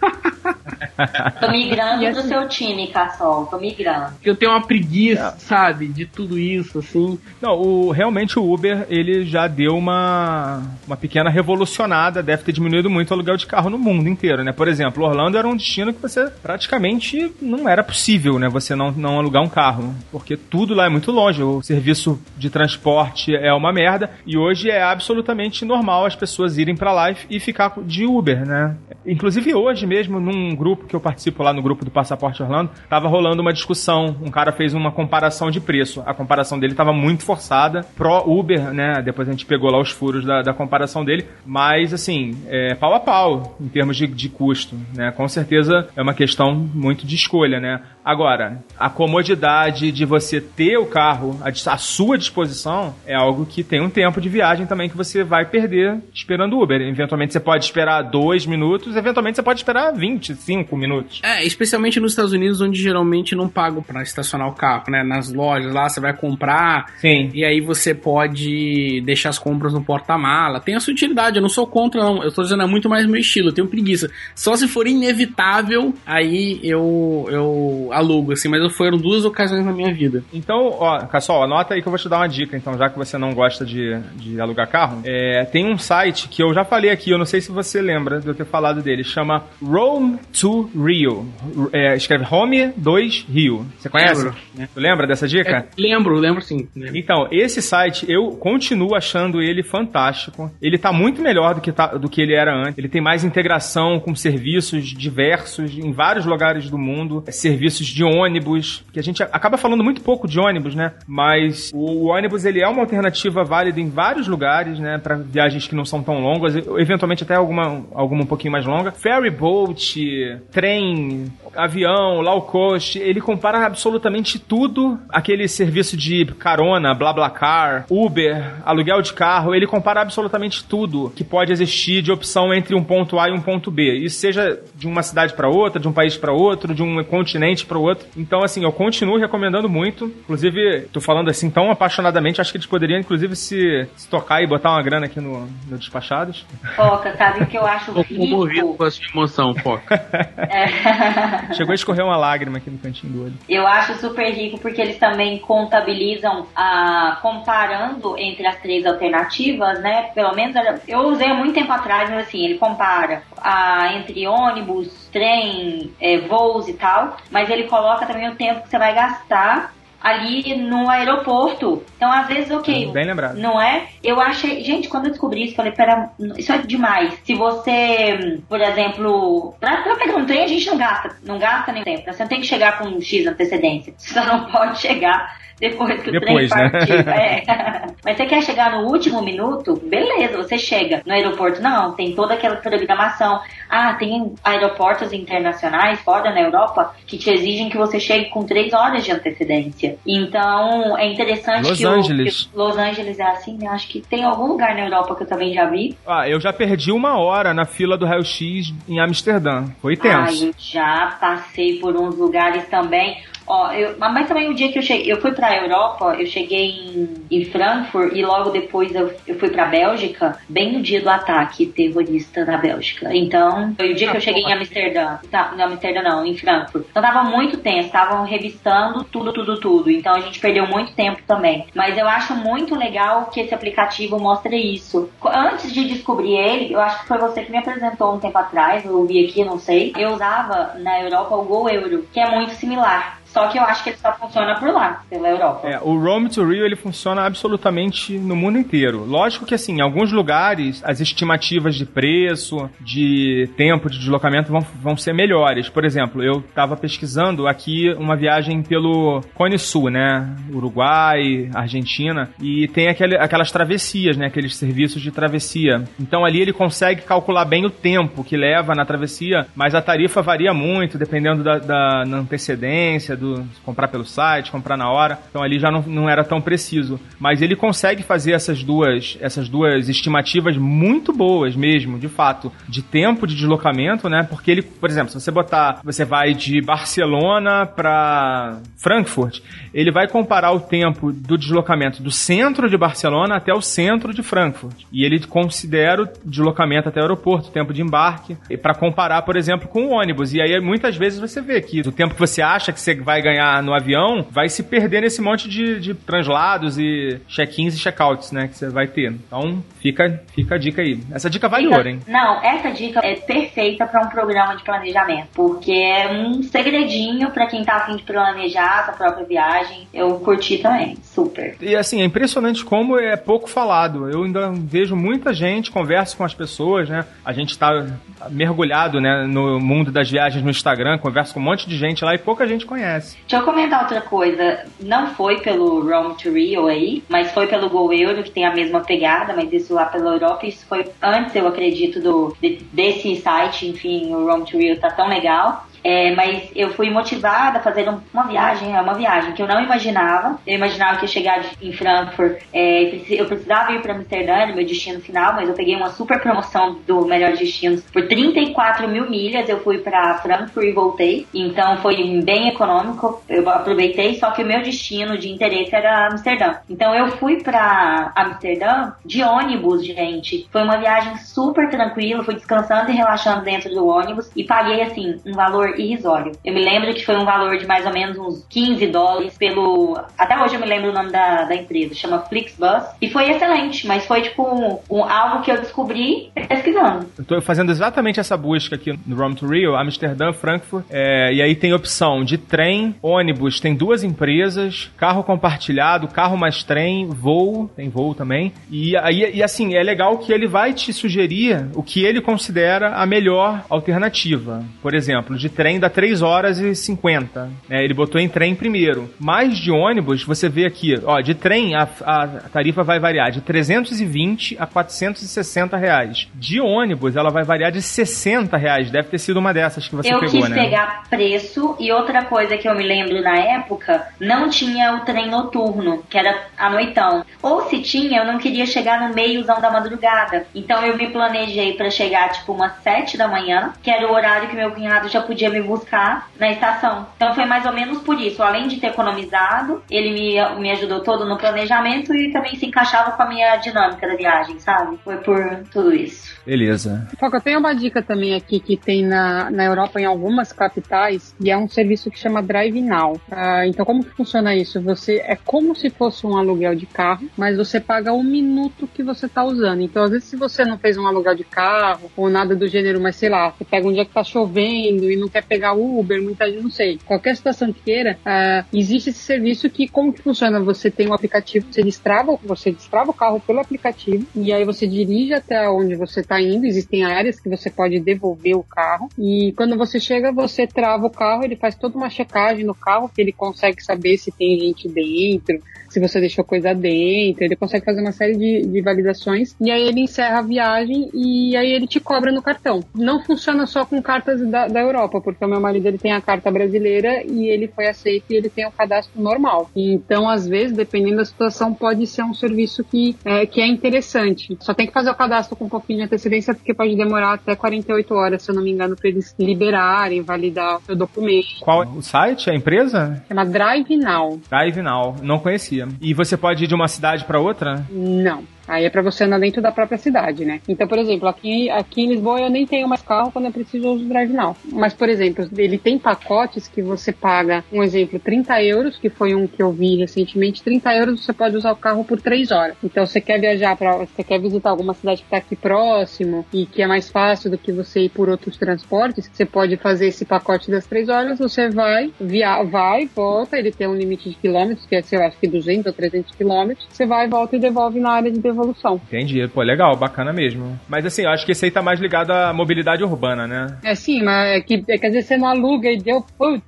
Tô 1.40 1.50
migrando 1.50 2.12
do 2.12 2.22
seu 2.22 2.48
time, 2.48 2.88
Cassol. 2.88 3.46
Tô 3.46 3.58
migrando. 3.58 4.12
Eu 4.22 4.36
tenho 4.36 4.52
uma 4.52 4.66
preguiça, 4.66 5.34
sabe, 5.38 5.88
de 5.88 6.06
tudo 6.06 6.38
isso, 6.38 6.78
assim. 6.78 7.18
Não, 7.40 7.52
o, 7.52 7.90
realmente 7.90 8.38
o 8.38 8.52
Uber, 8.52 8.86
ele 8.88 9.24
já 9.24 9.46
deu 9.46 9.76
uma, 9.76 10.62
uma 10.86 10.96
pequena 10.96 11.30
revolucionada, 11.30 12.22
deve 12.22 12.42
ter 12.42 12.52
diminuído 12.52 12.90
muito 12.90 13.10
o 13.10 13.14
aluguel 13.14 13.36
de 13.36 13.46
carro 13.46 13.70
no 13.70 13.78
mundo 13.78 14.08
inteiro, 14.08 14.44
né? 14.44 14.52
Por 14.52 14.68
exemplo, 14.68 15.04
Orlando 15.04 15.38
era 15.38 15.48
um 15.48 15.56
destino 15.56 15.92
que 15.92 16.00
você 16.00 16.30
praticamente 16.42 17.32
não 17.40 17.68
era 17.68 17.82
possível, 17.82 18.38
né? 18.38 18.48
Você 18.48 18.74
não, 18.74 18.90
não 18.90 19.18
alugar 19.18 19.42
um 19.42 19.48
carro, 19.48 19.94
porque 20.10 20.36
tudo 20.36 20.74
lá 20.74 20.86
é 20.86 20.88
muito 20.88 21.10
longe, 21.10 21.42
o 21.42 21.62
serviço 21.62 22.20
de 22.36 22.50
transporte 22.50 23.09
é 23.34 23.52
uma 23.52 23.72
merda, 23.72 24.10
e 24.26 24.36
hoje 24.36 24.70
é 24.70 24.82
absolutamente 24.82 25.64
normal 25.64 26.06
as 26.06 26.16
pessoas 26.16 26.58
irem 26.58 26.76
pra 26.76 26.92
lá 26.92 27.10
e, 27.10 27.40
ficar 27.40 27.74
de 27.82 28.04
Uber, 28.04 28.46
né? 28.46 28.76
Inclusive 29.06 29.54
hoje 29.54 29.86
mesmo, 29.86 30.20
num 30.20 30.54
grupo 30.54 30.86
que 30.86 30.94
eu 30.94 31.00
participo 31.00 31.42
lá 31.42 31.52
no 31.52 31.62
grupo 31.62 31.84
do 31.84 31.90
Passaporte 31.90 32.42
Orlando, 32.42 32.70
tava 32.88 33.08
rolando 33.08 33.40
uma 33.40 33.52
discussão, 33.52 34.16
um 34.22 34.30
cara 34.30 34.52
fez 34.52 34.74
uma 34.74 34.92
comparação 34.92 35.50
de 35.50 35.60
preço, 35.60 36.02
a 36.06 36.14
comparação 36.14 36.58
dele 36.58 36.74
tava 36.74 36.92
muito 36.92 37.24
forçada, 37.24 37.84
pró 37.96 38.22
Uber, 38.26 38.72
né? 38.72 39.02
Depois 39.02 39.28
a 39.28 39.30
gente 39.32 39.46
pegou 39.46 39.70
lá 39.70 39.80
os 39.80 39.90
furos 39.90 40.24
da, 40.24 40.42
da 40.42 40.52
comparação 40.52 41.04
dele, 41.04 41.26
mas 41.44 41.94
assim, 41.94 42.36
é 42.46 42.74
pau 42.74 42.94
a 42.94 43.00
pau 43.00 43.56
em 43.60 43.68
termos 43.68 43.96
de, 43.96 44.06
de 44.06 44.28
custo, 44.28 44.76
né? 44.94 45.10
Com 45.10 45.26
certeza 45.28 45.88
é 45.96 46.02
uma 46.02 46.14
questão 46.14 46.54
muito 46.54 47.06
de 47.06 47.14
escolha, 47.14 47.58
né? 47.58 47.80
Agora, 48.04 48.62
a 48.78 48.88
comodidade 48.88 49.92
de 49.92 50.04
você 50.04 50.40
ter 50.40 50.78
o 50.78 50.86
carro 50.86 51.38
à 51.44 51.78
sua 51.78 52.16
disposição 52.16 52.94
é 53.06 53.14
algo 53.14 53.46
que 53.46 53.62
tem 53.62 53.80
um 53.80 53.90
tempo 53.90 54.20
de 54.20 54.28
viagem 54.28 54.66
também 54.66 54.88
que 54.88 54.96
você 54.96 55.22
vai 55.22 55.44
perder 55.44 55.98
esperando 56.12 56.56
o 56.56 56.62
Uber. 56.62 56.80
Eventualmente 56.80 57.32
você 57.32 57.40
pode 57.40 57.64
esperar 57.64 58.02
dois 58.02 58.46
minutos, 58.46 58.96
eventualmente 58.96 59.36
você 59.36 59.42
pode 59.42 59.60
esperar 59.60 59.92
25 59.92 60.76
minutos. 60.76 61.20
É, 61.22 61.44
especialmente 61.44 61.98
nos 62.00 62.12
Estados 62.12 62.32
Unidos, 62.32 62.60
onde 62.60 62.80
geralmente 62.80 63.34
não 63.34 63.48
pagam 63.48 63.82
pra 63.82 64.02
estacionar 64.02 64.48
o 64.48 64.52
carro, 64.52 64.84
né? 64.88 65.02
Nas 65.02 65.32
lojas 65.32 65.72
lá, 65.72 65.88
você 65.88 66.00
vai 66.00 66.12
comprar 66.12 66.92
Sim. 67.00 67.30
e 67.34 67.44
aí 67.44 67.60
você 67.60 67.94
pode 67.94 69.00
deixar 69.04 69.30
as 69.30 69.38
compras 69.38 69.72
no 69.72 69.82
porta-mala. 69.82 70.60
Tem 70.60 70.74
a 70.74 70.80
sua 70.80 70.92
utilidade, 70.92 71.36
eu 71.36 71.42
não 71.42 71.48
sou 71.48 71.66
contra, 71.66 72.02
não. 72.02 72.22
Eu 72.22 72.32
tô 72.32 72.42
dizendo, 72.42 72.62
é 72.62 72.66
muito 72.66 72.88
mais 72.88 73.06
meu 73.06 73.20
estilo, 73.20 73.48
eu 73.48 73.52
tenho 73.52 73.68
preguiça. 73.68 74.10
Só 74.34 74.54
se 74.56 74.68
for 74.68 74.86
inevitável, 74.86 75.94
aí 76.06 76.60
eu, 76.62 77.26
eu 77.30 77.88
alugo, 77.92 78.32
assim, 78.32 78.48
mas 78.48 78.60
foram 78.76 78.98
duas 78.98 79.24
ocasiões 79.24 79.64
na 79.64 79.72
minha 79.72 79.92
vida. 79.92 80.22
Então, 80.32 80.76
ó, 80.78 81.00
Cassol, 81.06 81.42
anota 81.42 81.74
aí 81.74 81.82
que 81.82 81.88
eu 81.88 81.90
vou 81.90 81.98
te 81.98 82.08
dar 82.08 82.18
uma 82.18 82.28
dica, 82.28 82.56
então, 82.56 82.76
já 82.76 82.88
que 82.88 82.98
você 83.04 83.16
não 83.18 83.32
gosta 83.34 83.64
de, 83.64 83.98
de 84.16 84.40
alugar 84.40 84.68
carro. 84.68 85.00
É, 85.04 85.44
tem 85.44 85.66
um 85.72 85.78
site 85.78 86.28
que 86.28 86.42
eu 86.42 86.52
já 86.52 86.64
falei 86.64 86.90
aqui, 86.90 87.10
eu 87.10 87.18
não 87.18 87.24
sei 87.24 87.40
se 87.40 87.50
você 87.50 87.80
lembra 87.80 88.20
de 88.20 88.26
eu 88.28 88.34
ter 88.34 88.44
falado 88.44 88.82
dele, 88.82 89.02
chama 89.02 89.44
Rome 89.62 90.18
to 90.38 90.70
Rio. 90.74 91.26
É, 91.72 91.96
escreve 91.96 92.26
Home 92.30 92.72
2 92.76 93.26
Rio. 93.28 93.66
Você 93.78 93.88
conhece? 93.88 94.24
Lembro. 94.24 94.36
Tu 94.74 94.80
lembra 94.80 95.06
dessa 95.06 95.26
dica? 95.26 95.50
É, 95.50 95.64
lembro, 95.78 96.14
lembro 96.14 96.42
sim. 96.42 96.68
Lembro. 96.76 96.96
Então, 96.96 97.28
esse 97.30 97.62
site, 97.62 98.04
eu 98.10 98.32
continuo 98.32 98.94
achando 98.94 99.40
ele 99.40 99.62
fantástico. 99.62 100.50
Ele 100.60 100.78
tá 100.78 100.92
muito 100.92 101.22
melhor 101.22 101.54
do 101.54 101.60
que, 101.60 101.72
tá- 101.72 101.96
do 101.96 102.08
que 102.08 102.20
ele 102.20 102.34
era 102.34 102.54
antes. 102.54 102.78
Ele 102.78 102.88
tem 102.88 103.00
mais 103.00 103.24
integração 103.24 103.98
com 103.98 104.14
serviços 104.14 104.86
diversos 104.88 105.76
em 105.78 105.92
vários 105.92 106.26
lugares 106.26 106.68
do 106.70 106.78
mundo. 106.78 107.24
Serviços 107.28 107.86
de 107.86 108.04
ônibus, 108.04 108.84
que 108.92 108.98
a 109.00 109.02
gente 109.02 109.22
acaba 109.22 109.56
falando 109.56 109.82
muito 109.82 110.00
pouco 110.02 110.28
de 110.28 110.38
ônibus, 110.38 110.74
né? 110.74 110.92
Mas 111.06 111.70
o, 111.72 111.78
o 111.78 112.06
ônibus, 112.08 112.44
ele 112.44 112.60
é 112.62 112.68
uma 112.68 112.79
alternativa 112.80 113.44
válida 113.44 113.80
em 113.80 113.88
vários 113.88 114.26
lugares, 114.26 114.78
né? 114.78 114.98
Para 114.98 115.16
viagens 115.16 115.66
que 115.66 115.74
não 115.74 115.84
são 115.84 116.02
tão 116.02 116.20
longas, 116.20 116.54
eventualmente 116.56 117.22
até 117.22 117.34
alguma, 117.34 117.84
alguma 117.94 118.22
um 118.22 118.26
pouquinho 118.26 118.52
mais 118.52 118.66
longa. 118.66 118.92
Ferry 118.92 119.30
boat, 119.30 120.38
trem, 120.50 121.30
avião, 121.54 122.20
low 122.20 122.42
cost, 122.42 122.98
ele 122.98 123.20
compara 123.20 123.66
absolutamente 123.66 124.38
tudo. 124.38 124.98
Aquele 125.08 125.48
serviço 125.48 125.96
de 125.96 126.24
carona, 126.38 126.94
BlaBlaCar, 126.94 127.86
Uber, 127.90 128.54
aluguel 128.64 129.02
de 129.02 129.12
carro, 129.12 129.54
ele 129.54 129.66
compara 129.66 130.00
absolutamente 130.00 130.64
tudo 130.64 131.12
que 131.14 131.24
pode 131.24 131.52
existir 131.52 132.02
de 132.02 132.12
opção 132.12 132.52
entre 132.52 132.74
um 132.74 132.82
ponto 132.82 133.18
A 133.18 133.28
e 133.28 133.32
um 133.32 133.40
ponto 133.40 133.70
B. 133.70 133.94
Isso 133.98 134.18
seja 134.18 134.60
de 134.74 134.86
uma 134.86 135.02
cidade 135.02 135.34
para 135.34 135.48
outra, 135.48 135.80
de 135.80 135.88
um 135.88 135.92
país 135.92 136.16
para 136.16 136.32
outro, 136.32 136.74
de 136.74 136.82
um 136.82 137.02
continente 137.04 137.66
para 137.66 137.78
outro. 137.78 138.06
Então, 138.16 138.42
assim, 138.42 138.64
eu 138.64 138.72
continuo 138.72 139.18
recomendando 139.18 139.68
muito. 139.68 140.06
Inclusive, 140.06 140.88
tô 140.92 141.00
falando 141.00 141.30
assim 141.30 141.50
tão 141.50 141.70
apaixonadamente, 141.70 142.40
acho 142.40 142.52
que 142.52 142.58
eles 142.58 142.66
poderiam, 142.70 142.98
inclusive, 143.00 143.34
se, 143.36 143.86
se 143.96 144.08
tocar 144.08 144.42
e 144.42 144.46
botar 144.46 144.70
uma 144.70 144.82
grana 144.82 145.06
aqui 145.06 145.20
no, 145.20 145.46
no 145.68 145.76
Despachados. 145.76 146.46
Foca, 146.76 147.14
sabe 147.16 147.42
o 147.42 147.46
que 147.46 147.58
eu 147.58 147.66
acho 147.66 147.92
Tô 147.92 148.04
comovido 148.04 148.44
rico? 148.46 148.76
com 148.76 148.84
a 148.84 148.90
sua 148.90 149.04
emoção, 149.12 149.54
Foca. 149.56 150.00
É. 150.48 151.52
Chegou 151.54 151.72
a 151.72 151.74
escorrer 151.74 152.04
uma 152.04 152.16
lágrima 152.16 152.58
aqui 152.58 152.70
no 152.70 152.78
cantinho 152.78 153.12
do 153.12 153.24
olho. 153.24 153.34
Eu 153.48 153.66
acho 153.66 153.94
super 153.94 154.30
rico 154.32 154.58
porque 154.58 154.80
eles 154.80 154.98
também 154.98 155.38
contabilizam, 155.38 156.46
ah, 156.56 157.18
comparando 157.20 158.16
entre 158.18 158.46
as 158.46 158.56
três 158.60 158.86
alternativas, 158.86 159.80
né? 159.80 160.10
Pelo 160.14 160.34
menos 160.34 160.54
era- 160.56 160.80
eu 160.86 161.00
usei 161.08 161.28
há 161.28 161.34
muito 161.34 161.54
tempo 161.54 161.72
atrás, 161.72 162.08
mas 162.10 162.26
assim, 162.26 162.44
ele 162.44 162.58
compara 162.58 163.22
ah, 163.38 163.92
entre 163.94 164.26
ônibus, 164.26 165.08
trem, 165.12 165.90
eh, 166.00 166.18
voos 166.20 166.68
e 166.68 166.74
tal, 166.74 167.16
mas 167.30 167.48
ele 167.50 167.64
coloca 167.64 168.06
também 168.06 168.28
o 168.28 168.34
tempo 168.36 168.62
que 168.62 168.68
você 168.68 168.78
vai 168.78 168.94
gastar 168.94 169.72
ali 170.00 170.56
no 170.56 170.88
aeroporto. 170.88 171.82
Então, 171.96 172.10
às 172.10 172.26
vezes, 172.26 172.50
ok, 172.50 172.90
Bem 172.92 173.06
lembrado. 173.06 173.36
não 173.36 173.60
é? 173.60 173.88
Eu 174.02 174.20
achei. 174.20 174.62
Gente, 174.62 174.88
quando 174.88 175.06
eu 175.06 175.10
descobri 175.10 175.44
isso, 175.44 175.54
falei, 175.54 175.72
pera, 175.72 176.10
isso 176.38 176.52
é 176.52 176.58
demais. 176.58 177.14
Se 177.24 177.34
você, 177.34 178.40
por 178.48 178.60
exemplo, 178.60 179.54
pra, 179.60 179.82
pra 179.82 179.96
pegar 179.96 180.16
um 180.16 180.26
trem, 180.26 180.44
a 180.44 180.48
gente 180.48 180.66
não 180.66 180.78
gasta, 180.78 181.16
não 181.24 181.38
gasta 181.38 181.72
nem 181.72 181.82
tempo. 181.84 182.04
Você 182.12 182.22
não 182.22 182.28
tem 182.28 182.40
que 182.40 182.46
chegar 182.46 182.78
com 182.78 182.88
um 182.88 183.00
X 183.00 183.26
antecedência. 183.26 183.92
Você 183.96 184.14
só 184.14 184.24
não 184.24 184.46
pode 184.50 184.78
chegar 184.80 185.38
depois 185.60 186.02
que 186.02 186.08
o 186.08 186.12
Depois, 186.12 186.48
trem 186.48 186.64
né? 186.64 186.70
partir. 186.70 187.06
É. 187.06 187.42
Mas 188.02 188.16
você 188.16 188.24
quer 188.24 188.42
chegar 188.42 188.72
no 188.72 188.88
último 188.88 189.20
minuto? 189.22 189.76
Beleza, 189.84 190.38
você 190.38 190.56
chega. 190.56 191.02
No 191.04 191.12
aeroporto, 191.12 191.60
não, 191.60 191.92
tem 191.94 192.14
toda 192.14 192.32
aquela 192.32 192.56
programação. 192.56 193.40
Ah, 193.68 193.92
tem 193.94 194.32
aeroportos 194.42 195.12
internacionais 195.12 196.00
fora 196.00 196.30
na 196.32 196.40
Europa 196.40 196.94
que 197.06 197.18
te 197.18 197.30
exigem 197.30 197.68
que 197.68 197.76
você 197.76 198.00
chegue 198.00 198.30
com 198.30 198.42
três 198.44 198.72
horas 198.72 199.04
de 199.04 199.12
antecedência. 199.12 199.89
Então, 200.06 200.96
é 200.98 201.06
interessante 201.12 201.68
Los 201.68 201.78
que 201.78 201.86
o- 201.86 201.90
Angeles. 201.90 202.48
que 202.50 202.56
Los 202.56 202.76
Angeles 202.76 203.18
é 203.18 203.24
assim, 203.24 203.56
né? 203.58 203.68
Acho 203.68 203.88
que 203.88 204.00
tem 204.00 204.24
algum 204.24 204.46
lugar 204.46 204.74
na 204.74 204.84
Europa 204.84 205.14
que 205.16 205.22
eu 205.22 205.26
também 205.26 205.52
já 205.52 205.68
vi. 205.68 205.96
Ah, 206.06 206.28
eu 206.28 206.40
já 206.40 206.52
perdi 206.52 206.92
uma 206.92 207.18
hora 207.18 207.52
na 207.54 207.64
fila 207.64 207.96
do 207.96 208.06
raio-x 208.06 208.72
em 208.88 209.00
Amsterdã. 209.00 209.64
Foi 209.80 209.96
tenso. 209.96 210.50
já 210.58 211.16
passei 211.20 211.78
por 211.78 211.96
uns 211.96 212.16
lugares 212.16 212.64
também. 212.68 213.22
Ó, 213.50 213.72
eu, 213.72 213.96
mas 213.98 214.28
também 214.28 214.48
o 214.48 214.54
dia 214.54 214.70
que 214.70 214.78
eu 214.78 214.82
cheguei, 214.82 215.12
eu 215.12 215.20
fui 215.20 215.32
pra 215.32 215.56
Europa, 215.56 216.14
eu 216.16 216.24
cheguei 216.24 216.70
em, 216.70 217.26
em 217.28 217.44
Frankfurt 217.46 218.12
e 218.14 218.24
logo 218.24 218.50
depois 218.50 218.94
eu, 218.94 219.12
eu 219.26 219.36
fui 219.40 219.50
pra 219.50 219.66
Bélgica, 219.66 220.38
bem 220.48 220.72
no 220.72 220.80
dia 220.80 221.00
do 221.02 221.10
ataque 221.10 221.66
terrorista 221.66 222.44
na 222.44 222.56
Bélgica. 222.58 223.10
Então, 223.12 223.74
foi 223.76 223.90
o 223.90 223.94
dia 223.96 224.08
que 224.08 224.16
eu 224.16 224.20
cheguei 224.20 224.44
em 224.44 224.52
Amsterdã. 224.52 225.18
Tá, 225.28 225.52
não, 225.56 225.64
Amsterdã 225.64 226.00
não, 226.00 226.24
em 226.24 226.36
Frankfurt. 226.36 226.86
Então 226.88 227.02
tava 227.02 227.24
muito 227.24 227.56
tenso, 227.56 227.86
estavam 227.86 228.24
revistando 228.24 229.02
tudo, 229.02 229.32
tudo, 229.32 229.58
tudo. 229.58 229.90
Então 229.90 230.14
a 230.14 230.20
gente 230.20 230.38
perdeu 230.38 230.64
muito 230.68 230.92
tempo 230.92 231.20
também. 231.26 231.66
Mas 231.74 231.98
eu 231.98 232.06
acho 232.06 232.36
muito 232.36 232.76
legal 232.76 233.30
que 233.32 233.40
esse 233.40 233.52
aplicativo 233.52 234.16
mostre 234.20 234.56
isso. 234.56 235.10
Antes 235.24 235.72
de 235.72 235.88
descobrir 235.88 236.36
ele, 236.36 236.72
eu 236.72 236.80
acho 236.80 237.00
que 237.00 237.08
foi 237.08 237.18
você 237.18 237.42
que 237.42 237.50
me 237.50 237.58
apresentou 237.58 238.14
um 238.14 238.20
tempo 238.20 238.38
atrás, 238.38 238.84
eu 238.84 239.04
vi 239.04 239.26
aqui, 239.26 239.44
não 239.44 239.58
sei. 239.58 239.92
Eu 239.96 240.10
usava 240.12 240.74
na 240.78 241.02
Europa 241.02 241.34
o 241.34 241.44
Go 241.44 241.68
Euro, 241.68 242.06
que 242.12 242.20
é 242.20 242.30
muito 242.30 242.52
similar. 242.52 243.19
Só 243.32 243.46
que 243.48 243.58
eu 243.58 243.62
acho 243.62 243.84
que 243.84 243.90
ele 243.90 243.98
só 243.98 244.12
funciona 244.12 244.58
por 244.58 244.72
lá, 244.72 245.02
pela 245.08 245.28
Europa. 245.28 245.68
É, 245.68 245.78
o 245.80 245.96
Rome 245.98 246.28
to 246.28 246.44
Rio 246.44 246.64
ele 246.64 246.76
funciona 246.76 247.22
absolutamente 247.22 248.18
no 248.18 248.34
mundo 248.34 248.58
inteiro. 248.58 249.04
Lógico 249.04 249.46
que 249.46 249.54
assim, 249.54 249.78
em 249.78 249.80
alguns 249.80 250.10
lugares 250.12 250.82
as 250.84 251.00
estimativas 251.00 251.76
de 251.76 251.86
preço, 251.86 252.68
de 252.80 253.48
tempo 253.56 253.88
de 253.88 253.98
deslocamento 253.98 254.50
vão, 254.50 254.60
vão 254.82 254.96
ser 254.96 255.12
melhores. 255.12 255.68
Por 255.68 255.84
exemplo, 255.84 256.22
eu 256.22 256.40
estava 256.40 256.76
pesquisando 256.76 257.46
aqui 257.46 257.92
uma 257.98 258.16
viagem 258.16 258.62
pelo 258.62 259.20
Cone 259.34 259.58
Sul, 259.58 259.90
né? 259.90 260.34
Uruguai, 260.52 261.48
Argentina, 261.54 262.30
e 262.40 262.66
tem 262.68 262.88
aquele, 262.88 263.16
aquelas 263.16 263.52
travessias, 263.52 264.16
né? 264.16 264.26
Aqueles 264.26 264.56
serviços 264.56 265.00
de 265.00 265.12
travessia. 265.12 265.84
Então 266.00 266.24
ali 266.24 266.40
ele 266.40 266.52
consegue 266.52 267.02
calcular 267.02 267.44
bem 267.44 267.64
o 267.64 267.70
tempo 267.70 268.24
que 268.24 268.36
leva 268.36 268.74
na 268.74 268.84
travessia, 268.84 269.46
mas 269.54 269.74
a 269.74 269.82
tarifa 269.82 270.20
varia 270.20 270.52
muito 270.52 270.98
dependendo 270.98 271.44
da, 271.44 271.58
da 271.58 272.02
antecedência 272.02 273.19
do 273.20 273.46
comprar 273.64 273.88
pelo 273.88 274.04
site, 274.04 274.50
comprar 274.50 274.76
na 274.76 274.90
hora. 274.90 275.18
Então 275.28 275.42
ali 275.42 275.58
já 275.58 275.70
não, 275.70 275.82
não 275.82 276.08
era 276.08 276.24
tão 276.24 276.40
preciso. 276.40 276.98
Mas 277.18 277.42
ele 277.42 277.54
consegue 277.54 278.02
fazer 278.02 278.32
essas 278.32 278.62
duas, 278.64 279.16
essas 279.20 279.48
duas 279.48 279.88
estimativas 279.88 280.56
muito 280.56 281.12
boas 281.12 281.54
mesmo, 281.54 281.98
de 281.98 282.08
fato, 282.08 282.50
de 282.68 282.82
tempo 282.82 283.26
de 283.26 283.34
deslocamento, 283.34 284.08
né? 284.08 284.26
Porque 284.28 284.50
ele, 284.50 284.62
por 284.62 284.88
exemplo, 284.88 285.10
se 285.10 285.20
você 285.20 285.30
botar, 285.30 285.80
você 285.84 286.04
vai 286.04 286.34
de 286.34 286.60
Barcelona 286.60 287.66
para 287.66 288.58
Frankfurt, 288.76 289.40
ele 289.74 289.92
vai 289.92 290.08
comparar 290.08 290.52
o 290.52 290.60
tempo 290.60 291.12
do 291.12 291.36
deslocamento 291.36 292.02
do 292.02 292.10
centro 292.10 292.68
de 292.68 292.76
Barcelona 292.76 293.36
até 293.36 293.52
o 293.52 293.60
centro 293.60 294.14
de 294.14 294.22
Frankfurt. 294.22 294.84
E 294.92 295.04
ele 295.04 295.20
considera 295.26 296.02
o 296.02 296.08
deslocamento 296.24 296.88
até 296.88 297.00
o 297.00 297.02
aeroporto, 297.02 297.48
o 297.48 297.52
tempo 297.52 297.72
de 297.74 297.82
embarque, 297.82 298.36
para 298.62 298.74
comparar, 298.74 299.22
por 299.22 299.36
exemplo, 299.36 299.68
com 299.68 299.86
o 299.86 299.90
ônibus. 299.90 300.32
E 300.32 300.40
aí 300.40 300.58
muitas 300.60 300.96
vezes 300.96 301.18
você 301.18 301.40
vê 301.40 301.60
que 301.60 301.80
o 301.80 301.92
tempo 301.92 302.14
que 302.14 302.20
você 302.20 302.40
acha 302.40 302.72
que 302.72 302.80
você 302.80 302.94
vai 302.94 303.09
ganhar 303.18 303.62
no 303.62 303.74
avião 303.74 304.26
vai 304.30 304.48
se 304.48 304.62
perder 304.62 305.00
nesse 305.00 305.22
monte 305.22 305.48
de, 305.48 305.80
de 305.80 305.94
translados 305.94 306.78
e 306.78 307.18
check-ins 307.26 307.74
e 307.74 307.78
check-outs, 307.78 308.30
né, 308.30 308.46
que 308.48 308.56
você 308.56 308.68
vai 308.68 308.86
ter. 308.86 309.10
Então 309.10 309.64
fica, 309.80 310.22
fica 310.34 310.56
a 310.56 310.58
dica 310.58 310.82
aí. 310.82 311.00
Essa 311.10 311.30
dica 311.30 311.48
vale 311.48 311.64
Fica- 311.64 311.76
ouro, 311.76 311.88
hein? 311.88 312.00
Não, 312.06 312.44
essa 312.44 312.70
dica 312.70 313.00
é 313.02 313.14
perfeita 313.16 313.86
para 313.86 314.02
um 314.04 314.08
programa 314.10 314.54
de 314.56 314.62
planejamento, 314.62 315.28
porque 315.32 315.72
é 315.72 316.12
um 316.12 316.42
segredinho 316.42 317.30
para 317.30 317.46
quem 317.46 317.64
tá 317.64 317.76
afim 317.76 317.96
de 317.96 318.02
planejar 318.02 318.84
sua 318.84 318.94
própria 318.94 319.24
viagem. 319.26 319.88
Eu 319.94 320.20
curti 320.20 320.58
também, 320.58 320.96
super. 321.02 321.56
E 321.60 321.74
assim, 321.74 322.02
é 322.02 322.04
impressionante 322.04 322.62
como 322.64 322.98
é 322.98 323.16
pouco 323.16 323.48
falado. 323.48 324.10
Eu 324.10 324.24
ainda 324.24 324.50
vejo 324.52 324.94
muita 324.94 325.32
gente, 325.32 325.70
converso 325.70 326.16
com 326.16 326.24
as 326.24 326.34
pessoas, 326.34 326.88
né? 326.88 327.06
A 327.24 327.32
gente 327.32 327.58
tá 327.58 327.86
mergulhado, 328.30 329.00
né, 329.00 329.24
no 329.26 329.58
mundo 329.60 329.90
das 329.90 330.10
viagens 330.10 330.42
no 330.44 330.50
Instagram, 330.50 330.98
converso 330.98 331.32
com 331.32 331.40
um 331.40 331.44
monte 331.44 331.68
de 331.68 331.76
gente 331.78 332.04
lá 332.04 332.14
e 332.14 332.18
pouca 332.18 332.46
gente 332.46 332.66
conhece. 332.66 332.99
Deixa 333.00 333.36
eu 333.36 333.42
comentar 333.44 333.82
outra 333.82 334.00
coisa. 334.00 334.64
Não 334.80 335.14
foi 335.14 335.40
pelo 335.40 335.80
Rome 335.88 336.14
to 336.16 336.30
Rio 336.32 336.66
aí, 336.66 337.02
mas 337.08 337.30
foi 337.32 337.46
pelo 337.46 337.68
Go 337.70 337.92
Euro, 337.92 338.22
que 338.22 338.30
tem 338.30 338.44
a 338.44 338.54
mesma 338.54 338.80
pegada, 338.80 339.32
mas 339.34 339.52
isso 339.52 339.74
lá 339.74 339.86
pela 339.86 340.12
Europa. 340.14 340.46
Isso 340.46 340.64
foi 340.66 340.86
antes, 341.02 341.34
eu 341.34 341.46
acredito, 341.46 342.00
do, 342.00 342.36
de- 342.40 342.60
desse 342.72 343.16
site. 343.16 343.66
Enfim, 343.68 344.14
o 344.14 344.26
Rome 344.26 344.44
to 344.44 344.56
Rio 344.58 344.78
tá 344.78 344.90
tão 344.90 345.08
legal. 345.08 345.66
É, 345.82 346.14
mas 346.14 346.50
eu 346.54 346.70
fui 346.70 346.90
motivada 346.90 347.58
a 347.58 347.62
fazer 347.62 347.88
um- 347.88 348.00
uma 348.12 348.24
viagem, 348.24 348.74
é 348.76 348.80
uma 348.80 348.94
viagem 348.94 349.32
que 349.32 349.42
eu 349.42 349.46
não 349.46 349.60
imaginava. 349.62 350.38
Eu 350.46 350.56
imaginava 350.56 350.98
que 350.98 351.04
ia 351.04 351.08
chegar 351.08 351.44
em 351.60 351.72
Frankfurt, 351.72 352.38
é, 352.52 353.00
eu 353.10 353.26
precisava 353.26 353.72
ir 353.72 353.80
para 353.80 353.94
Amsterdã, 353.94 354.32
era 354.32 354.54
meu 354.54 354.64
destino 354.64 355.00
final, 355.00 355.34
mas 355.34 355.48
eu 355.48 355.54
peguei 355.54 355.74
uma 355.76 355.90
super 355.90 356.20
promoção 356.20 356.78
do 356.86 357.04
Melhor 357.06 357.32
Destinos 357.32 357.82
por 357.92 358.06
34 358.06 358.88
mil 358.88 359.08
milhas. 359.08 359.48
Eu 359.48 359.60
fui 359.60 359.78
para 359.78 360.18
Frankfurt 360.18 360.66
e 360.66 360.72
voltei, 360.72 361.26
então 361.34 361.76
foi 361.78 361.96
bem 362.22 362.48
econômico. 362.48 363.22
Eu 363.28 363.48
aproveitei, 363.48 364.14
só 364.18 364.30
que 364.30 364.42
o 364.42 364.46
meu 364.46 364.62
destino 364.62 365.16
de 365.16 365.30
interesse 365.30 365.74
era 365.74 366.08
Amsterdã. 366.08 366.56
Então 366.68 366.94
eu 366.94 367.08
fui 367.12 367.42
para 367.42 368.12
Amsterdã 368.14 368.92
de 369.04 369.22
ônibus, 369.22 369.84
gente. 369.84 370.46
Foi 370.50 370.62
uma 370.62 370.76
viagem 370.76 371.16
super 371.18 371.68
tranquila, 371.70 372.24
fui 372.24 372.34
descansando 372.34 372.90
e 372.90 372.94
relaxando 372.94 373.44
dentro 373.44 373.70
do 373.70 373.86
ônibus 373.86 374.30
e 374.36 374.44
paguei 374.44 374.82
assim 374.82 375.20
um 375.26 375.32
valor 375.32 375.69
irrisório. 375.76 376.32
Eu 376.44 376.54
me 376.54 376.64
lembro 376.64 376.92
que 376.94 377.04
foi 377.04 377.16
um 377.16 377.24
valor 377.24 377.56
de 377.58 377.66
mais 377.66 377.84
ou 377.86 377.92
menos 377.92 378.16
uns 378.18 378.44
15 378.48 378.86
dólares 378.88 379.36
pelo. 379.38 379.98
Até 380.18 380.38
hoje 380.42 380.54
eu 380.54 380.60
me 380.60 380.66
lembro 380.66 380.90
o 380.90 380.92
nome 380.92 381.10
da, 381.10 381.44
da 381.44 381.54
empresa, 381.54 381.94
chama 381.94 382.18
Flixbus. 382.20 382.84
E 383.00 383.08
foi 383.10 383.30
excelente, 383.30 383.86
mas 383.86 384.06
foi 384.06 384.22
tipo 384.22 384.42
um, 384.42 384.78
um- 384.98 385.04
algo 385.04 385.42
que 385.42 385.50
eu 385.50 385.58
descobri 385.58 386.30
pesquisando. 386.48 387.06
Eu 387.18 387.24
tô 387.24 387.40
fazendo 387.40 387.70
exatamente 387.70 388.20
essa 388.20 388.36
busca 388.36 388.76
aqui 388.76 388.98
no 389.06 389.16
Rome 389.16 389.34
to 389.34 389.46
Rio, 389.46 389.76
Amsterdã, 389.76 390.32
Frankfurt, 390.32 390.84
é, 390.90 391.32
e 391.32 391.42
aí 391.42 391.54
tem 391.54 391.72
opção 391.72 392.24
de 392.24 392.38
trem, 392.38 392.94
ônibus, 393.02 393.60
tem 393.60 393.74
duas 393.74 394.02
empresas, 394.04 394.90
carro 394.96 395.22
compartilhado, 395.22 396.08
carro 396.08 396.36
mais 396.36 396.62
trem, 396.62 397.06
voo, 397.08 397.68
tem 397.76 397.88
voo 397.88 398.14
também, 398.14 398.52
e 398.70 398.96
aí, 398.96 399.30
e 399.34 399.42
assim, 399.42 399.74
é 399.74 399.82
legal 399.82 400.18
que 400.18 400.32
ele 400.32 400.46
vai 400.46 400.72
te 400.72 400.92
sugerir 400.92 401.66
o 401.74 401.82
que 401.82 402.04
ele 402.04 402.20
considera 402.20 402.94
a 402.96 403.06
melhor 403.06 403.64
alternativa. 403.68 404.64
Por 404.82 404.94
exemplo, 404.94 405.36
de 405.36 405.48
trem 405.60 405.78
dá 405.78 405.90
3 405.90 406.22
horas 406.22 406.58
e 406.58 406.74
50, 406.74 407.50
né, 407.68 407.84
ele 407.84 407.92
botou 407.92 408.18
em 408.18 408.30
trem 408.30 408.54
primeiro, 408.54 409.10
mas 409.20 409.58
de 409.58 409.70
ônibus, 409.70 410.24
você 410.24 410.48
vê 410.48 410.64
aqui, 410.64 410.98
ó, 411.04 411.20
de 411.20 411.34
trem 411.34 411.74
a, 411.74 411.86
a 412.02 412.26
tarifa 412.50 412.82
vai 412.82 412.98
variar 412.98 413.30
de 413.30 413.42
320 413.42 414.56
a 414.58 414.66
460 414.66 415.76
reais. 415.76 416.28
De 416.34 416.62
ônibus, 416.62 417.14
ela 417.14 417.28
vai 417.28 417.44
variar 417.44 417.70
de 417.70 417.82
60 417.82 418.56
reais. 418.56 418.90
Deve 418.90 419.08
ter 419.08 419.18
sido 419.18 419.36
uma 419.36 419.52
dessas 419.52 419.86
que 419.86 419.94
você 419.94 420.14
eu 420.14 420.20
pegou, 420.20 420.40
quis 420.40 420.48
né? 420.48 420.62
pegar 420.64 421.02
preço 421.10 421.76
e 421.78 421.92
outra 421.92 422.24
coisa 422.24 422.56
que 422.56 422.66
eu 422.66 422.74
me 422.74 422.82
lembro 422.82 423.20
na 423.20 423.36
época, 423.36 424.06
não 424.18 424.48
tinha 424.48 424.94
o 424.94 425.00
trem 425.00 425.28
noturno, 425.28 426.02
que 426.08 426.16
era 426.16 426.42
à 426.56 426.70
noitão. 426.70 427.22
Ou 427.42 427.68
se 427.68 427.82
tinha, 427.82 428.20
eu 428.20 428.24
não 428.24 428.38
queria 428.38 428.64
chegar 428.64 429.06
no 429.06 429.14
meiozão 429.14 429.60
da 429.60 429.70
madrugada. 429.70 430.46
Então 430.54 430.82
eu 430.86 430.96
me 430.96 431.08
planejei 431.08 431.74
pra 431.74 431.90
chegar 431.90 432.32
tipo 432.32 432.54
umas 432.54 432.72
7 432.82 433.18
da 433.18 433.28
manhã, 433.28 433.74
que 433.82 433.90
era 433.90 434.10
o 434.10 434.14
horário 434.14 434.48
que 434.48 434.56
meu 434.56 434.70
cunhado 434.70 435.08
já 435.10 435.20
podia 435.20 435.49
me 435.50 435.62
buscar 435.62 436.30
na 436.38 436.50
estação. 436.50 437.06
Então 437.16 437.34
foi 437.34 437.44
mais 437.44 437.64
ou 437.66 437.72
menos 437.72 437.98
por 437.98 438.20
isso. 438.20 438.42
Além 438.42 438.68
de 438.68 438.80
ter 438.80 438.88
economizado, 438.88 439.82
ele 439.90 440.12
me, 440.12 440.60
me 440.60 440.70
ajudou 440.70 441.00
todo 441.00 441.24
no 441.24 441.36
planejamento 441.36 442.14
e 442.14 442.32
também 442.32 442.56
se 442.56 442.66
encaixava 442.66 443.12
com 443.12 443.22
a 443.22 443.28
minha 443.28 443.56
dinâmica 443.56 444.06
da 444.06 444.14
viagem, 444.14 444.58
sabe? 444.58 444.98
Foi 445.04 445.16
por 445.18 445.64
tudo 445.72 445.94
isso. 445.94 446.38
Beleza. 446.44 447.08
Foca, 447.18 447.36
eu 447.36 447.40
tenho 447.40 447.58
uma 447.58 447.74
dica 447.74 448.02
também 448.02 448.34
aqui 448.34 448.60
que 448.60 448.76
tem 448.76 449.04
na, 449.04 449.50
na 449.50 449.64
Europa 449.64 450.00
em 450.00 450.04
algumas 450.04 450.52
capitais 450.52 451.34
e 451.40 451.50
é 451.50 451.56
um 451.56 451.68
serviço 451.68 452.10
que 452.10 452.18
chama 452.18 452.42
Drive 452.42 452.80
Now. 452.80 453.20
Ah, 453.30 453.66
então, 453.66 453.84
como 453.84 454.04
que 454.04 454.10
funciona 454.10 454.54
isso? 454.54 454.80
Você 454.82 455.16
é 455.24 455.36
como 455.36 455.74
se 455.74 455.90
fosse 455.90 456.26
um 456.26 456.36
aluguel 456.36 456.74
de 456.74 456.86
carro, 456.86 457.28
mas 457.36 457.56
você 457.56 457.80
paga 457.80 458.12
o 458.12 458.22
minuto 458.22 458.88
que 458.92 459.02
você 459.02 459.26
está 459.26 459.44
usando. 459.44 459.82
Então, 459.82 460.02
às 460.02 460.10
vezes, 460.10 460.28
se 460.28 460.36
você 460.36 460.64
não 460.64 460.78
fez 460.78 460.96
um 460.96 461.06
aluguel 461.06 461.34
de 461.34 461.44
carro 461.44 462.10
ou 462.16 462.28
nada 462.28 462.54
do 462.54 462.68
gênero, 462.68 463.00
mas 463.00 463.16
sei 463.16 463.28
lá, 463.28 463.50
você 463.50 463.64
pega 463.64 463.86
um 463.86 463.92
dia 463.92 464.04
que 464.04 464.12
tá 464.12 464.24
chovendo 464.24 465.10
e 465.10 465.16
não 465.16 465.28
quer 465.28 465.39
pegar 465.42 465.72
Uber, 465.72 466.22
muita 466.22 466.46
gente 466.50 466.62
não 466.62 466.70
sei. 466.70 466.98
Qualquer 467.04 467.36
situação 467.36 467.72
que 467.72 467.82
queira, 467.82 468.18
ah, 468.24 468.64
existe 468.72 469.10
esse 469.10 469.20
serviço 469.20 469.70
que 469.70 469.88
como 469.88 470.12
que 470.12 470.22
funciona? 470.22 470.60
Você 470.60 470.90
tem 470.90 471.08
um 471.08 471.14
aplicativo, 471.14 471.66
você 471.70 471.82
destrava, 471.82 472.38
você 472.44 472.70
destrava 472.70 473.10
o 473.10 473.14
carro 473.14 473.40
pelo 473.40 473.60
aplicativo 473.60 474.26
e 474.34 474.52
aí 474.52 474.64
você 474.64 474.86
dirige 474.86 475.34
até 475.34 475.68
onde 475.68 475.94
você 475.94 476.20
está 476.20 476.40
indo. 476.40 476.66
Existem 476.66 477.04
áreas 477.04 477.40
que 477.40 477.48
você 477.48 477.70
pode 477.70 478.00
devolver 478.00 478.56
o 478.56 478.62
carro 478.62 479.08
e 479.18 479.52
quando 479.56 479.76
você 479.76 479.98
chega, 479.98 480.32
você 480.32 480.66
trava 480.66 481.06
o 481.06 481.10
carro, 481.10 481.44
ele 481.44 481.56
faz 481.56 481.74
toda 481.74 481.96
uma 481.96 482.10
checagem 482.10 482.64
no 482.64 482.74
carro 482.74 483.08
que 483.08 483.20
ele 483.20 483.32
consegue 483.32 483.82
saber 483.82 484.16
se 484.16 484.30
tem 484.30 484.58
gente 484.58 484.88
dentro, 484.88 485.60
se 485.90 485.98
você 485.98 486.20
deixou 486.20 486.44
coisa 486.44 486.72
dentro, 486.72 487.44
ele 487.44 487.56
consegue 487.56 487.84
fazer 487.84 488.00
uma 488.00 488.12
série 488.12 488.36
de, 488.36 488.62
de 488.62 488.80
validações 488.80 489.56
e 489.60 489.70
aí 489.70 489.82
ele 489.82 490.00
encerra 490.00 490.38
a 490.38 490.42
viagem 490.42 491.10
e 491.12 491.56
aí 491.56 491.72
ele 491.72 491.86
te 491.86 491.98
cobra 491.98 492.30
no 492.30 492.40
cartão. 492.40 492.80
Não 492.94 493.22
funciona 493.24 493.66
só 493.66 493.84
com 493.84 494.00
cartas 494.00 494.40
da, 494.48 494.68
da 494.68 494.80
Europa, 494.80 495.20
porque 495.32 495.44
o 495.44 495.48
meu 495.48 495.60
marido 495.60 495.86
ele 495.86 495.98
tem 495.98 496.12
a 496.12 496.20
carta 496.20 496.50
brasileira 496.50 497.22
e 497.24 497.46
ele 497.46 497.68
foi 497.68 497.88
aceito 497.88 498.24
e 498.30 498.36
ele 498.36 498.48
tem 498.48 498.66
o 498.66 498.72
cadastro 498.72 499.20
normal. 499.20 499.70
Então, 499.74 500.28
às 500.28 500.46
vezes, 500.46 500.76
dependendo 500.76 501.16
da 501.16 501.24
situação, 501.24 501.74
pode 501.74 502.06
ser 502.06 502.22
um 502.22 502.34
serviço 502.34 502.84
que 502.84 503.16
é, 503.24 503.46
que 503.46 503.60
é 503.60 503.66
interessante. 503.66 504.56
Só 504.60 504.74
tem 504.74 504.86
que 504.86 504.92
fazer 504.92 505.10
o 505.10 505.14
cadastro 505.14 505.56
com 505.56 505.64
um 505.64 505.68
pouquinho 505.68 506.00
de 506.00 506.04
antecedência, 506.06 506.54
porque 506.54 506.74
pode 506.74 506.96
demorar 506.96 507.34
até 507.34 507.54
48 507.54 508.14
horas, 508.14 508.42
se 508.42 508.50
eu 508.50 508.54
não 508.54 508.62
me 508.62 508.70
engano, 508.70 508.96
para 508.96 509.08
eles 509.08 509.34
liberarem, 509.38 510.22
validar 510.22 510.78
o 510.78 510.80
seu 510.82 510.96
documento. 510.96 511.60
Qual 511.60 511.82
é 511.82 511.86
o 511.86 512.02
site, 512.02 512.50
a 512.50 512.54
empresa? 512.54 513.22
Chama 513.28 513.44
Drive 513.44 513.96
Now. 513.96 514.40
Drive 514.48 514.82
Now. 514.82 515.16
Não 515.22 515.38
conhecia. 515.38 515.88
E 516.00 516.14
você 516.14 516.36
pode 516.36 516.64
ir 516.64 516.66
de 516.66 516.74
uma 516.74 516.88
cidade 516.88 517.24
para 517.24 517.40
outra? 517.40 517.84
Não. 517.90 518.44
Aí 518.66 518.84
é 518.84 518.90
para 518.90 519.02
você 519.02 519.24
andar 519.24 519.40
dentro 519.40 519.60
da 519.60 519.72
própria 519.72 519.98
cidade, 519.98 520.44
né? 520.44 520.60
Então, 520.68 520.86
por 520.86 520.98
exemplo, 520.98 521.28
aqui, 521.28 521.68
aqui 521.70 522.02
em 522.02 522.08
Lisboa 522.08 522.40
eu 522.40 522.50
nem 522.50 522.66
tenho 522.66 522.88
mais 522.88 523.02
carro 523.02 523.32
quando 523.32 523.46
eu 523.46 523.52
preciso 523.52 523.86
eu 523.86 523.92
uso 523.92 524.04
o 524.04 524.08
Drive 524.08 524.32
Now. 524.32 524.56
Mas, 524.72 524.94
por 524.94 525.08
exemplo, 525.08 525.48
ele 525.56 525.78
tem 525.78 525.98
pacotes 525.98 526.68
que 526.68 526.80
você 526.82 527.12
paga, 527.12 527.64
um 527.72 527.82
exemplo, 527.82 528.18
30 528.18 528.62
euros, 528.62 528.96
que 528.96 529.10
foi 529.10 529.34
um 529.34 529.46
que 529.46 529.62
eu 529.62 529.72
vi 529.72 529.96
recentemente. 529.96 530.62
30 530.62 530.94
euros 530.94 531.24
você 531.24 531.32
pode 531.32 531.56
usar 531.56 531.72
o 531.72 531.76
carro 531.76 532.04
por 532.04 532.20
3 532.20 532.50
horas. 532.52 532.76
Então, 532.82 533.04
você 533.04 533.20
quer 533.20 533.40
viajar 533.40 533.76
para, 533.76 533.96
você 533.98 534.22
quer 534.22 534.40
visitar 534.40 534.70
alguma 534.70 534.94
cidade 534.94 535.22
que 535.22 535.26
está 535.26 535.38
aqui 535.38 535.56
próximo 535.56 536.46
e 536.52 536.66
que 536.66 536.82
é 536.82 536.86
mais 536.86 537.10
fácil 537.10 537.50
do 537.50 537.58
que 537.58 537.72
você 537.72 538.02
ir 538.02 538.10
por 538.10 538.28
outros 538.28 538.56
transportes, 538.56 539.28
você 539.32 539.44
pode 539.44 539.76
fazer 539.76 540.08
esse 540.08 540.24
pacote 540.24 540.70
das 540.70 540.86
3 540.86 541.08
horas, 541.08 541.38
você 541.38 541.68
vai, 541.68 542.12
via, 542.20 542.62
vai, 542.62 543.06
volta, 543.06 543.58
ele 543.58 543.72
tem 543.72 543.88
um 543.88 543.94
limite 543.94 544.28
de 544.28 544.36
quilômetros, 544.36 544.86
que 544.86 544.94
é, 544.94 545.02
sei 545.02 545.18
lá, 545.18 545.26
acho 545.26 545.38
que 545.38 545.48
200 545.48 545.86
ou 545.86 545.92
300 545.92 546.34
quilômetros. 546.36 546.86
Você 546.90 547.06
vai, 547.06 547.28
volta 547.28 547.56
e 547.56 547.58
devolve 547.58 547.98
na 547.98 548.12
área 548.12 548.30
de 548.30 548.38
devolução. 548.38 548.59
Entendi. 549.06 549.46
Pô, 549.48 549.62
legal, 549.62 549.96
bacana 549.96 550.32
mesmo. 550.32 550.78
Mas 550.88 551.04
assim, 551.04 551.22
eu 551.22 551.30
acho 551.30 551.44
que 551.44 551.52
esse 551.52 551.64
aí 551.64 551.70
tá 551.70 551.82
mais 551.82 552.00
ligado 552.00 552.30
à 552.30 552.52
mobilidade 552.52 553.02
urbana, 553.02 553.46
né? 553.46 553.78
É 553.84 553.94
sim, 553.94 554.22
mas 554.22 554.58
é 554.58 554.60
que, 554.60 554.84
é 554.88 554.98
que 554.98 555.06
às 555.06 555.12
vezes 555.12 555.28
você 555.28 555.36
não 555.36 555.48
aluga 555.48 555.90
e 555.90 555.98
deu, 555.98 556.24
putz, 556.36 556.62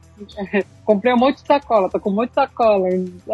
Comprei 0.84 1.12
um 1.12 1.18
monte 1.18 1.36
de 1.36 1.46
sacola, 1.46 1.88
tô 1.88 2.00
com 2.00 2.10
um 2.10 2.14
monte 2.14 2.30
de 2.30 2.34
sacola. 2.34 2.88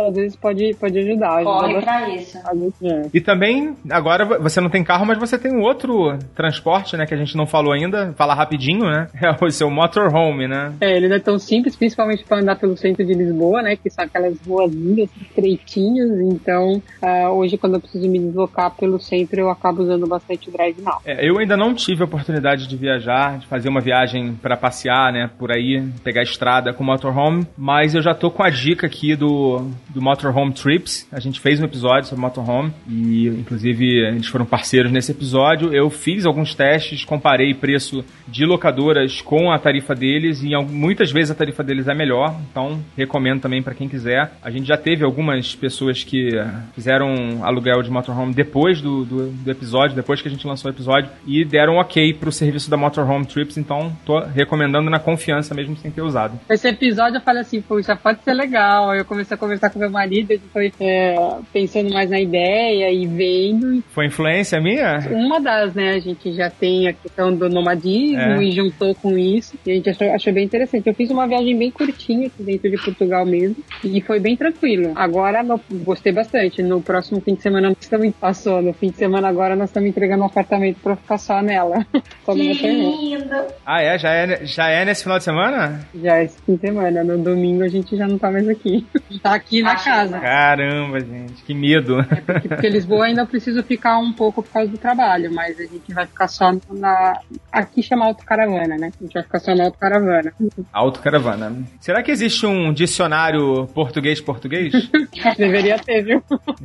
Às 0.09 0.15
vezes 0.15 0.37
pode, 0.37 0.75
pode 0.75 0.99
ajudar. 0.99 1.37
ajuda 1.37 1.51
Corre 1.51 1.75
bastante. 1.75 1.85
pra 1.85 2.15
isso. 2.15 2.39
É. 2.83 3.03
E 3.13 3.21
também, 3.21 3.75
agora 3.91 4.25
você 4.39 4.61
não 4.61 4.71
tem 4.71 4.85
carro, 4.85 5.07
mas 5.07 5.19
você 5.19 5.39
tem 5.39 5.53
um 5.53 5.63
outro 5.63 6.19
transporte, 6.35 6.97
né, 6.97 7.07
que 7.07 7.15
a 7.15 7.17
gente 7.17 7.37
não 7.37 7.47
falou 7.47 7.73
ainda. 7.73 8.13
Fala 8.17 8.35
rapidinho, 8.35 8.85
né? 8.85 9.07
É 9.29 9.45
o 9.45 9.51
seu 9.51 9.71
motorhome, 9.71 10.49
né? 10.49 10.73
É, 10.81 10.97
ele 10.97 11.09
não 11.09 11.17
é 11.17 11.21
tão 11.21 11.39
simples, 11.39 11.77
principalmente 11.77 12.25
para 12.25 12.41
andar 12.41 12.57
pelo 12.57 12.77
centro 12.77 13.05
de 13.05 13.13
Lisboa, 13.13 13.63
né? 13.63 13.77
Que 13.77 13.91
são 13.91 14.05
aquelas 14.05 14.41
ruazinhas 14.47 15.11
estreitinhas. 15.21 16.11
Então, 16.21 16.83
ah, 17.03 17.31
hoje, 17.31 17.59
quando 17.59 17.75
eu 17.75 17.81
preciso 17.81 18.09
me 18.09 18.19
deslocar 18.19 18.75
pelo 18.75 18.99
centro, 18.99 19.41
eu 19.41 19.51
acabo 19.51 19.83
usando 19.83 20.07
bastante 20.07 20.49
o 20.49 20.53
Drive 20.53 20.81
Now. 20.81 20.99
É, 21.05 21.29
eu 21.29 21.39
ainda 21.39 21.57
não 21.57 21.75
tive 21.75 22.03
a 22.03 22.07
oportunidade 22.07 22.67
de 22.67 22.77
viajar, 22.77 23.39
de 23.39 23.47
fazer 23.47 23.69
uma 23.69 23.81
viagem 23.81 24.35
pra 24.35 24.57
passear, 24.57 25.13
né, 25.13 25.31
por 25.39 25.53
aí, 25.53 25.83
pegar 26.03 26.21
a 26.21 26.25
estrada 26.25 26.73
com 26.73 26.83
o 26.83 26.87
motorhome, 26.87 27.38
mas 27.57 27.95
eu 27.95 28.03
já 28.03 28.15
tô 28.15 28.31
com 28.31 28.43
a 28.43 28.51
dica 28.51 28.87
aqui 28.87 29.15
do, 29.17 29.71
do 29.89 30.01
Motorhome 30.01 30.53
Trips. 30.53 31.07
A 31.13 31.21
gente 31.21 31.41
fez 31.41 31.61
um 31.61 31.65
episódio 31.65 32.09
sobre 32.09 32.23
motorhome 32.23 32.73
e, 32.89 33.29
inclusive, 33.29 33.85
eles 34.09 34.27
foram 34.27 34.45
parceiros 34.45 34.91
nesse 34.91 35.13
episódio. 35.13 35.75
Eu 35.75 35.91
fiz 35.91 36.27
alguns 36.27 36.55
testes, 36.55 37.05
comparei 37.05 37.55
preço 37.55 38.05
de 38.27 38.45
locadoras 38.45 39.21
com 39.21 39.51
a 39.51 39.59
tarifa 39.59 39.95
deles 39.95 40.43
e 40.43 40.51
muitas 40.57 41.11
vezes 41.11 41.31
a 41.31 41.35
tarifa 41.35 41.63
deles 41.63 41.89
é 41.89 41.95
melhor, 41.95 42.35
então 42.51 42.81
recomendo 42.97 43.41
também 43.41 43.63
pra 43.63 43.75
quem 43.75 43.89
quiser. 43.89 44.33
A 44.43 44.51
gente 44.51 44.67
já 44.67 44.77
teve 44.77 45.05
algumas 45.05 45.55
pessoas 45.55 46.05
que 46.05 46.31
fizeram 46.75 47.41
aluguel 47.43 47.83
de 47.83 47.91
motorhome 47.91 48.35
depois 48.35 48.81
do, 48.81 49.05
do, 49.05 49.31
do 49.31 49.51
episódio, 49.51 49.97
depois 49.97 50.21
que 50.21 50.29
a 50.29 50.31
gente 50.31 50.47
lançou 50.47 50.71
o 50.71 50.75
episódio, 50.75 51.11
e 51.27 51.45
deram 51.45 51.77
ok 51.77 52.13
pro 52.15 52.31
serviço 52.31 52.71
da 52.71 52.77
Motorhome 52.77 53.27
Trips, 53.27 53.57
então 53.57 53.93
tô 54.05 54.19
recomendando 54.21 54.91
na 54.91 54.99
confiança 54.99 55.55
mesmo 55.55 55.77
sem 55.77 55.91
ter 55.91 56.03
usado. 56.03 56.39
Esse 56.49 56.69
episódio 56.69 57.21
falei 57.29 57.43
assim, 57.43 57.61
poxa, 57.61 57.95
pode 57.95 58.23
ser 58.25 58.33
legal. 58.33 58.91
Aí 58.91 59.01
eu 59.01 59.05
comecei 59.05 59.35
a 59.35 59.39
conversar 59.39 59.69
com 59.69 59.79
meu 59.79 59.91
marido, 59.91 60.31
ele 60.31 60.41
foi 60.51 60.73
é, 60.81 61.15
pensando 61.53 61.93
mais 61.93 62.09
na 62.09 62.19
ideia 62.19 62.91
e 62.91 63.07
vendo. 63.07 63.83
Foi 63.91 64.07
influência 64.07 64.59
minha? 64.61 64.99
Uma 65.11 65.39
das, 65.41 65.75
né? 65.75 65.91
A 65.95 65.99
gente 65.99 66.33
já 66.33 66.49
tem 66.49 66.89
a 66.89 66.93
questão 66.95 67.35
do 67.35 67.51
nomadismo 67.51 68.19
É. 68.19 68.43
e 68.43 68.51
juntou 68.53 68.95
com 68.95 69.19
isso. 69.19 69.55
E 69.67 69.73
a 69.73 69.75
gente 69.75 69.91
achou, 69.91 70.11
achou 70.11 70.33
bem 70.33 70.45
interessante. 70.45 70.87
Eu 70.87 70.95
fiz 70.95 71.11
uma 71.11 71.27
viagem 71.27 71.57
bem 71.59 71.71
curtinha 71.71 72.29
aqui 72.29 72.43
dentro 72.43 72.71
de 72.71 72.79
Portugal 72.79 73.27
mesmo. 73.27 73.57
E 73.85 74.01
foi 74.01 74.19
bem 74.21 74.35
tranquilo. 74.37 74.93
Agora, 74.97 75.43
no- 75.43 75.61
gostei 75.85 76.13
bastante. 76.13 76.63
No 76.63 76.81
próximo 76.81 77.21
fim 77.21 77.35
de 77.35 77.43
semana, 77.43 77.69
nós 77.69 77.77
estamos, 77.81 78.11
passou. 78.19 78.63
No 78.63 78.73
fim 78.73 78.89
de 78.91 78.97
semana 78.97 79.29
agora, 79.29 79.55
nós 79.55 79.69
estamos 79.69 79.89
entregando 79.91 80.23
um 80.23 80.27
apartamento 80.27 80.79
pra 80.83 80.97
ficar 80.97 81.19
só 81.19 81.43
nela. 81.43 81.87
só 82.25 82.33
Que 82.33 82.41
lindo! 82.69 83.35
Ah, 83.67 83.83
é? 83.83 83.99
Já 83.99 84.13
é, 84.15 84.47
já 84.47 84.69
é 84.71 84.85
nesse 84.85 85.03
final 85.03 85.19
de 85.19 85.25
semana? 85.25 85.87
Já 85.95 86.23
esse 86.23 86.41
fim 86.43 86.55
de 86.55 86.61
semana. 86.61 87.05
No 87.05 87.18
domingo 87.23 87.63
a 87.63 87.69
gente 87.69 87.97
já 87.97 88.07
não 88.07 88.19
tá 88.19 88.31
mais 88.31 88.49
aqui. 88.49 88.87
tá 89.23 89.35
aqui 89.35 89.63
na 89.63 89.77
casa. 89.77 90.19
Caramba, 90.19 91.01
gente, 91.01 91.43
que 91.45 91.55
medo. 91.55 92.05
Porque, 92.25 92.49
porque 92.49 92.69
Lisboa 92.71 93.07
ainda 93.07 93.27
preciso 93.27 93.63
ficar 93.63 93.99
um 93.99 94.13
pouco 94.13 94.43
por 94.43 94.53
causa 94.53 94.71
do 94.71 94.79
trabalho, 94.79 95.33
mas 95.33 95.59
a 95.59 95.65
gente 95.65 95.93
vai 95.93 96.07
ficar 96.07 96.29
só 96.29 96.53
na. 96.71 97.21
Aqui 97.53 97.83
chama 97.83 98.07
autocaravana, 98.07 98.77
né? 98.77 98.91
A 98.99 99.03
gente 99.03 99.15
vai 99.15 99.23
ficar 99.23 99.39
só 99.39 99.55
na 99.55 99.65
autocaravana. 99.65 100.33
Autocaravana. 100.73 101.65
Será 101.81 102.03
que 102.03 102.11
existe 102.11 102.47
um 102.47 102.73
dicionário 102.73 103.67
português-português? 103.69 104.73
Deveria 105.37 105.79
ter, 105.79 106.03
viu? 106.03 106.23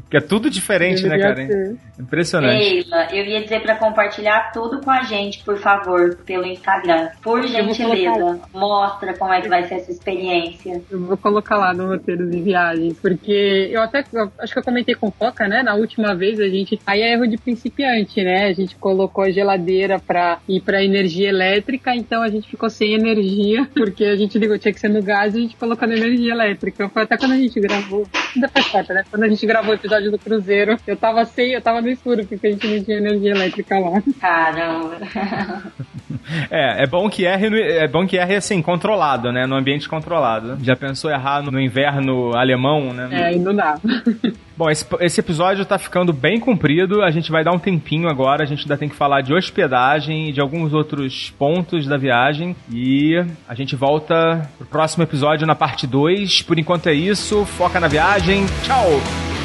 que 0.09 0.17
é 0.17 0.21
tudo 0.21 0.49
diferente, 0.49 1.03
né, 1.03 1.17
Deveria 1.17 1.35
cara? 1.35 1.47
ter. 1.47 1.77
Impressionante. 1.99 2.57
Leila, 2.57 3.07
eu 3.11 3.25
ia 3.25 3.41
dizer 3.43 3.61
pra 3.61 3.75
compartilhar 3.75 4.51
tudo 4.51 4.81
com 4.81 4.91
a 4.91 5.03
gente, 5.03 5.43
por 5.43 5.57
favor, 5.57 6.15
pelo 6.25 6.45
Instagram. 6.45 7.09
Por 7.21 7.43
gentileza, 7.47 8.39
mostra 8.53 9.17
como 9.17 9.33
é 9.33 9.41
que 9.41 9.49
vai 9.49 9.63
ser 9.63 9.75
essa 9.75 9.91
experiência. 9.91 10.42
Eu 10.89 10.99
vou 11.01 11.17
colocar 11.17 11.57
lá 11.57 11.73
no 11.73 11.87
roteiro 11.87 12.29
de 12.29 12.41
viagem, 12.41 12.93
porque 13.01 13.69
eu 13.71 13.81
até 13.81 14.03
eu 14.13 14.31
acho 14.39 14.53
que 14.53 14.59
eu 14.59 14.63
comentei 14.63 14.95
com 14.95 15.11
Foca, 15.11 15.47
né? 15.47 15.63
Na 15.63 15.75
última 15.75 16.15
vez 16.15 16.39
a 16.39 16.47
gente. 16.47 16.79
Aí 16.85 17.01
é 17.01 17.13
erro 17.13 17.27
de 17.27 17.37
principiante, 17.37 18.23
né? 18.23 18.47
A 18.47 18.53
gente 18.53 18.75
colocou 18.75 19.23
a 19.23 19.31
geladeira 19.31 19.99
pra 19.99 20.39
ir 20.47 20.61
pra 20.61 20.83
energia 20.83 21.29
elétrica, 21.29 21.95
então 21.95 22.21
a 22.21 22.29
gente 22.29 22.49
ficou 22.49 22.69
sem 22.69 22.93
energia, 22.93 23.67
porque 23.73 24.05
a 24.05 24.15
gente 24.15 24.37
ligou, 24.37 24.57
tinha 24.57 24.73
que 24.73 24.79
ser 24.79 24.89
no 24.89 25.01
gás 25.01 25.33
e 25.33 25.37
a 25.37 25.41
gente 25.41 25.55
colocou 25.55 25.87
na 25.87 25.95
energia 25.95 26.33
elétrica. 26.33 26.89
Foi 26.89 27.03
até 27.03 27.17
quando 27.17 27.33
a 27.33 27.37
gente 27.37 27.59
gravou. 27.59 28.05
Ainda 28.35 28.47
faz 28.47 28.67
parte, 28.67 28.93
né? 28.93 29.03
Quando 29.09 29.23
a 29.23 29.29
gente 29.29 29.45
gravou 29.45 29.71
o 29.71 29.75
episódio 29.75 30.11
do 30.11 30.17
Cruzeiro, 30.17 30.77
eu 30.87 30.97
tava 30.97 31.25
sem, 31.25 31.51
eu 31.51 31.61
tava 31.61 31.81
no 31.81 31.89
escuro, 31.89 32.25
porque 32.25 32.47
a 32.47 32.51
gente 32.51 32.67
não 32.67 32.83
tinha 32.83 32.97
energia 32.97 33.31
elétrica 33.31 33.79
lá. 33.79 34.03
Caramba. 34.19 34.99
É, 36.49 36.83
é 36.83 36.87
bom 36.87 37.09
que 37.09 37.25
erre, 37.25 37.47
é 37.61 37.87
bom 37.87 38.05
que 38.05 38.17
erre 38.17 38.35
assim, 38.35 38.61
controlado, 38.61 39.31
né? 39.31 39.45
No 39.47 39.55
ambiente 39.55 39.87
controlado. 39.87 40.57
Já 40.61 40.75
pensou 40.75 41.09
errar 41.09 41.41
no 41.41 41.59
inverno 41.59 42.35
alemão, 42.35 42.93
né? 42.93 43.09
É, 43.11 43.33
e 43.33 43.39
não 43.39 43.55
dá. 43.55 43.77
Bom, 44.55 44.69
esse, 44.69 44.85
esse 44.99 45.19
episódio 45.19 45.65
tá 45.65 45.79
ficando 45.79 46.13
bem 46.13 46.39
comprido. 46.39 47.01
A 47.01 47.09
gente 47.09 47.31
vai 47.31 47.43
dar 47.43 47.51
um 47.51 47.59
tempinho 47.59 48.07
agora. 48.07 48.43
A 48.43 48.45
gente 48.45 48.61
ainda 48.61 48.77
tem 48.77 48.87
que 48.87 48.95
falar 48.95 49.21
de 49.21 49.33
hospedagem 49.33 50.29
e 50.29 50.31
de 50.31 50.39
alguns 50.39 50.73
outros 50.73 51.31
pontos 51.31 51.87
da 51.87 51.97
viagem. 51.97 52.55
E 52.71 53.15
a 53.47 53.55
gente 53.55 53.75
volta 53.75 54.47
pro 54.57 54.67
próximo 54.67 55.03
episódio 55.03 55.47
na 55.47 55.55
parte 55.55 55.87
2. 55.87 56.43
Por 56.43 56.59
enquanto 56.59 56.87
é 56.87 56.93
isso. 56.93 57.45
Foca 57.45 57.79
na 57.79 57.87
viagem. 57.87 58.45
Tchau! 58.63 59.42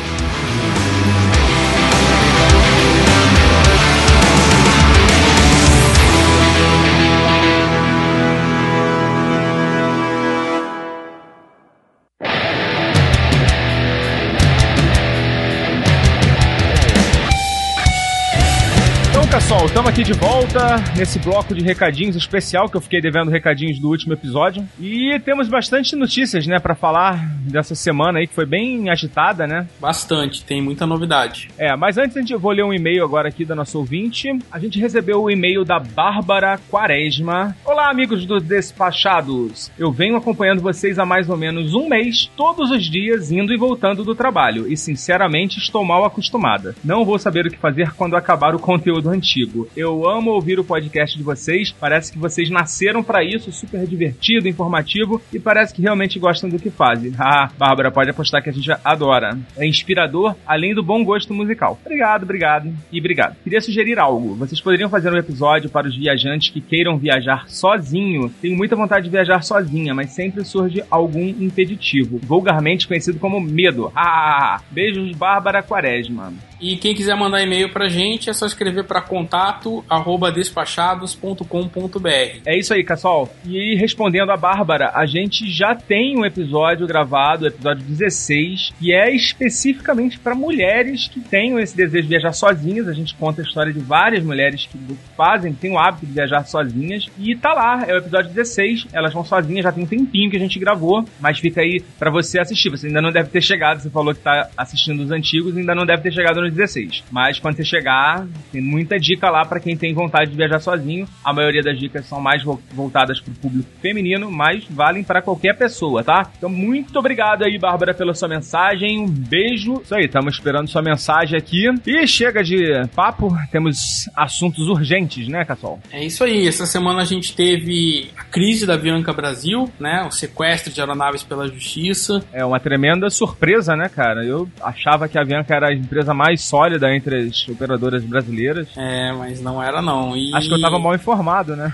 Estamos 19.79 19.93
aqui 19.93 20.03
de 20.03 20.12
volta 20.12 20.76
nesse 20.97 21.20
bloco 21.20 21.55
de 21.55 21.62
recadinhos 21.62 22.16
especial 22.16 22.68
que 22.68 22.76
eu 22.76 22.81
fiquei 22.81 23.01
devendo 23.01 23.31
recadinhos 23.31 23.79
do 23.79 23.89
último 23.89 24.12
episódio. 24.12 24.68
E 24.81 25.16
temos 25.24 25.49
bastante 25.49 25.95
notícias, 25.95 26.49
né, 26.49 26.59
para 26.59 26.74
falar 26.74 27.24
dessa 27.43 27.76
semana 27.76 28.18
aí 28.18 28.26
que 28.26 28.35
foi 28.35 28.45
bem 28.45 28.91
agitada, 28.91 29.47
né? 29.47 29.68
Bastante, 29.81 30.45
tem 30.45 30.61
muita 30.61 30.85
novidade. 30.85 31.49
É, 31.57 31.76
mas 31.76 31.97
antes 31.97 32.16
a 32.16 32.20
gente 32.20 32.33
eu 32.33 32.41
vou 32.41 32.51
ler 32.51 32.64
um 32.64 32.72
e-mail 32.72 33.05
agora 33.05 33.29
aqui 33.29 33.45
da 33.45 33.55
nossa 33.55 33.79
ouvinte. 33.79 34.37
A 34.51 34.59
gente 34.59 34.81
recebeu 34.81 35.22
o 35.22 35.31
e-mail 35.31 35.64
da 35.64 35.79
Bárbara 35.79 36.59
Quaresma. 36.68 37.57
Olá, 37.64 37.89
amigos 37.89 38.26
do 38.26 38.41
Despachados. 38.41 39.70
Eu 39.79 39.93
venho 39.93 40.16
acompanhando 40.16 40.61
vocês 40.61 40.99
há 40.99 41.07
mais 41.07 41.31
ou 41.31 41.37
menos 41.37 41.72
um 41.72 41.89
mês, 41.89 42.29
todos 42.37 42.72
os 42.72 42.85
dias 42.85 43.31
indo 43.31 43.55
e 43.55 43.57
voltando 43.57 44.03
do 44.03 44.16
trabalho, 44.16 44.66
e 44.66 44.76
sinceramente 44.76 45.61
estou 45.61 45.85
mal 45.85 46.05
acostumada. 46.05 46.74
Não 46.83 47.05
vou 47.05 47.16
saber 47.16 47.47
o 47.47 47.51
que 47.51 47.57
fazer 47.57 47.93
quando 47.93 48.16
acabar 48.16 48.57
o 48.57 48.59
conteúdo 48.59 49.09
antigo. 49.09 49.68
Eu 49.77 50.09
amo 50.09 50.31
ouvir 50.31 50.59
o 50.59 50.64
podcast 50.64 51.16
de 51.16 51.23
vocês, 51.23 51.73
parece 51.73 52.12
que 52.12 52.19
vocês 52.19 52.51
nasceram 52.51 53.03
para 53.03 53.25
isso, 53.25 53.53
super 53.53 53.87
divertido, 53.87 54.49
informativo 54.49 55.21
e 55.33 55.39
parece 55.39 55.75
que 55.75 55.83
realmente 55.83 56.19
gostam 56.19 56.49
do 56.49 56.59
que 56.59 56.71
fazem. 56.71 57.12
Ah, 57.31 57.51
Bárbara, 57.59 57.91
pode 57.91 58.09
apostar 58.09 58.43
que 58.43 58.49
a 58.49 58.53
gente 58.53 58.71
adora. 58.83 59.39
É 59.57 59.66
inspirador, 59.66 60.35
além 60.47 60.75
do 60.75 60.83
bom 60.83 61.05
gosto 61.05 61.35
musical. 61.35 61.79
Obrigado, 61.85 62.23
obrigado 62.23 62.73
e 62.91 62.99
obrigado. 62.99 63.37
Queria 63.45 63.61
sugerir 63.61 63.99
algo. 63.99 64.35
Vocês 64.35 64.61
poderiam 64.61 64.89
fazer 64.89 65.12
um 65.12 65.16
episódio 65.19 65.69
para 65.69 65.87
os 65.87 65.97
viajantes 65.97 66.49
que 66.49 66.61
queiram 66.61 66.97
viajar 66.97 67.49
sozinho. 67.49 68.33
Tenho 68.41 68.57
muita 68.57 68.75
vontade 68.75 69.05
de 69.05 69.11
viajar 69.11 69.43
sozinha, 69.43 69.95
mas 69.95 70.11
sempre 70.11 70.43
surge 70.43 70.83
algum 70.91 71.29
impeditivo, 71.29 72.19
vulgarmente 72.19 72.89
conhecido 72.89 73.19
como 73.19 73.41
medo. 73.41 73.93
Ah, 73.95 74.61
beijos, 74.71 75.14
Bárbara 75.16 75.62
Quaresma. 75.62 76.33
E 76.61 76.77
quem 76.77 76.95
quiser 76.95 77.17
mandar 77.17 77.43
e-mail 77.43 77.71
pra 77.71 77.89
gente 77.89 78.29
é 78.29 78.33
só 78.33 78.47
escrever 78.47 78.85
para 78.85 79.01
contato 79.01 79.85
arroba 79.89 80.33
despachados.com.br. 80.33 82.09
É 82.45 82.59
isso 82.59 82.75
aí, 82.75 82.83
Cassol. 82.83 83.33
E 83.45 83.77
respondendo 83.77 84.31
a 84.31 84.37
Bárbara, 84.37 84.91
a 84.95 85.07
gente 85.07 85.51
já 85.51 85.75
tem 85.75 86.19
um 86.19 86.25
episódio 86.25 86.87
gravado, 86.87 87.47
episódio 87.47 87.85
16, 87.85 88.73
que 88.79 88.93
é 88.93 89.15
especificamente 89.15 90.19
para 90.19 90.35
mulheres 90.35 91.09
que 91.09 91.21
tenham 91.21 91.59
esse 91.59 91.77
desejo 91.77 92.03
de 92.03 92.09
viajar 92.09 92.33
sozinhas. 92.33 92.89
A 92.89 92.93
gente 92.93 93.15
conta 93.15 93.41
a 93.41 93.45
história 93.45 93.73
de 93.73 93.81
várias 93.81 94.25
mulheres 94.25 94.67
que 94.67 94.79
fazem, 95.17 95.53
têm 95.53 95.73
o 95.73 95.79
hábito 95.79 96.07
de 96.07 96.13
viajar 96.13 96.45
sozinhas. 96.45 97.07
E 97.19 97.37
tá 97.37 97.53
lá, 97.53 97.85
é 97.87 97.95
o 97.95 97.99
episódio 97.99 98.31
16. 98.31 98.89
Elas 98.93 99.13
vão 99.13 99.25
sozinhas, 99.25 99.65
já 99.65 99.73
tem 99.73 99.85
um 99.85 99.87
tempinho 99.87 100.31
que 100.31 100.37
a 100.37 100.41
gente 100.41 100.59
gravou, 100.59 101.05
mas 101.21 101.39
fica 101.39 101.61
aí 101.61 101.83
para 101.99 102.11
você 102.11 102.41
assistir. 102.41 102.71
Você 102.71 102.89
ainda 102.89 103.01
não 103.01 103.13
deve 103.13 103.29
ter 103.29 103.41
chegado, 103.41 103.81
você 103.81 103.91
falou 103.91 104.15
que 104.15 104.21
tá 104.21 104.49
assistindo 104.57 105.03
os 105.03 105.11
antigos, 105.11 105.57
ainda 105.57 105.75
não 105.75 105.87
deve 105.87 106.03
ter 106.03 106.13
chegado 106.13 106.41
nos 106.41 106.48
no 106.51 106.57
16. 106.57 107.05
Mas 107.11 107.39
quando 107.39 107.57
você 107.57 107.65
chegar, 107.65 108.27
tem 108.53 108.61
muita 108.61 108.99
dica 108.99 109.31
lá 109.31 109.45
para 109.45 109.61
quem 109.61 109.77
tem 109.77 109.95
vontade 109.95 110.31
de 110.31 110.37
viajar 110.37 110.61
sozinho. 110.61 111.07
A 111.25 111.33
maioria 111.33 111.63
das 111.63 111.79
dicas 111.79 112.07
são 112.07 112.21
mais 112.21 112.43
voltadas 112.73 113.21
para 113.21 113.33
o 113.33 113.37
público 113.37 113.69
feminino, 113.81 114.31
mas 114.31 114.65
valem 114.71 115.03
para 115.03 115.23
qualquer 115.23 115.57
pessoa, 115.57 116.03
tá? 116.03 116.31
Então, 116.37 116.49
muito 116.49 116.99
obrigado 116.99 117.45
aí, 117.45 117.59
Bárbara, 117.59 117.95
pela 117.95 118.15
sua 118.15 118.29
mensagem. 118.29 119.01
Um 119.01 119.09
beijo. 119.09 119.81
Isso 119.83 119.95
aí, 119.95 120.05
estamos 120.05 120.35
esperando 120.35 120.69
sua 120.69 120.83
mensagem 120.83 121.37
aqui. 121.37 121.67
E 121.87 122.07
chega 122.07 122.43
de 122.43 122.87
papo, 122.95 123.37
temos 123.51 124.09
assuntos 124.17 124.69
urgentes, 124.69 125.29
né, 125.29 125.45
Cassol? 125.45 125.81
É 125.91 126.05
isso 126.05 126.25
aí. 126.25 126.47
Essa 126.47 126.67
semana 126.67 127.03
a 127.03 127.05
gente 127.05 127.35
teve 127.35 128.11
a 128.17 128.25
crise 128.25 128.67
da 128.67 128.75
Avianca 128.75 129.13
Brasil, 129.13 129.71
né? 129.79 130.05
O 130.05 130.11
sequestro 130.11 130.73
de 130.73 130.81
aeronaves 130.81 131.23
pela 131.23 131.49
justiça. 131.49 132.23
É 132.33 132.45
uma 132.45 132.61
tremenda 132.61 133.11
surpresa, 133.11 133.77
né, 133.77 133.89
cara? 133.89 134.25
Eu 134.25 134.49
achava 134.63 135.09
que 135.09 135.19
a 135.19 135.23
Avianca 135.23 135.55
era 135.55 135.69
a 135.69 135.75
empresa 135.75 136.15
mais 136.15 136.38
sólida 136.39 136.95
entre 136.95 137.28
as 137.28 137.49
operadoras 137.49 138.05
brasileiras. 138.05 138.68
É, 138.76 139.12
mas 139.12 139.41
não 139.41 139.62
era 139.62 139.82
não. 139.82 140.16
E... 140.16 140.34
Acho 140.34 140.49
que 140.49 140.55
eu 140.55 140.61
tava 140.61 140.78
mal 140.78 140.95
informado, 140.95 141.57
né? 141.57 141.72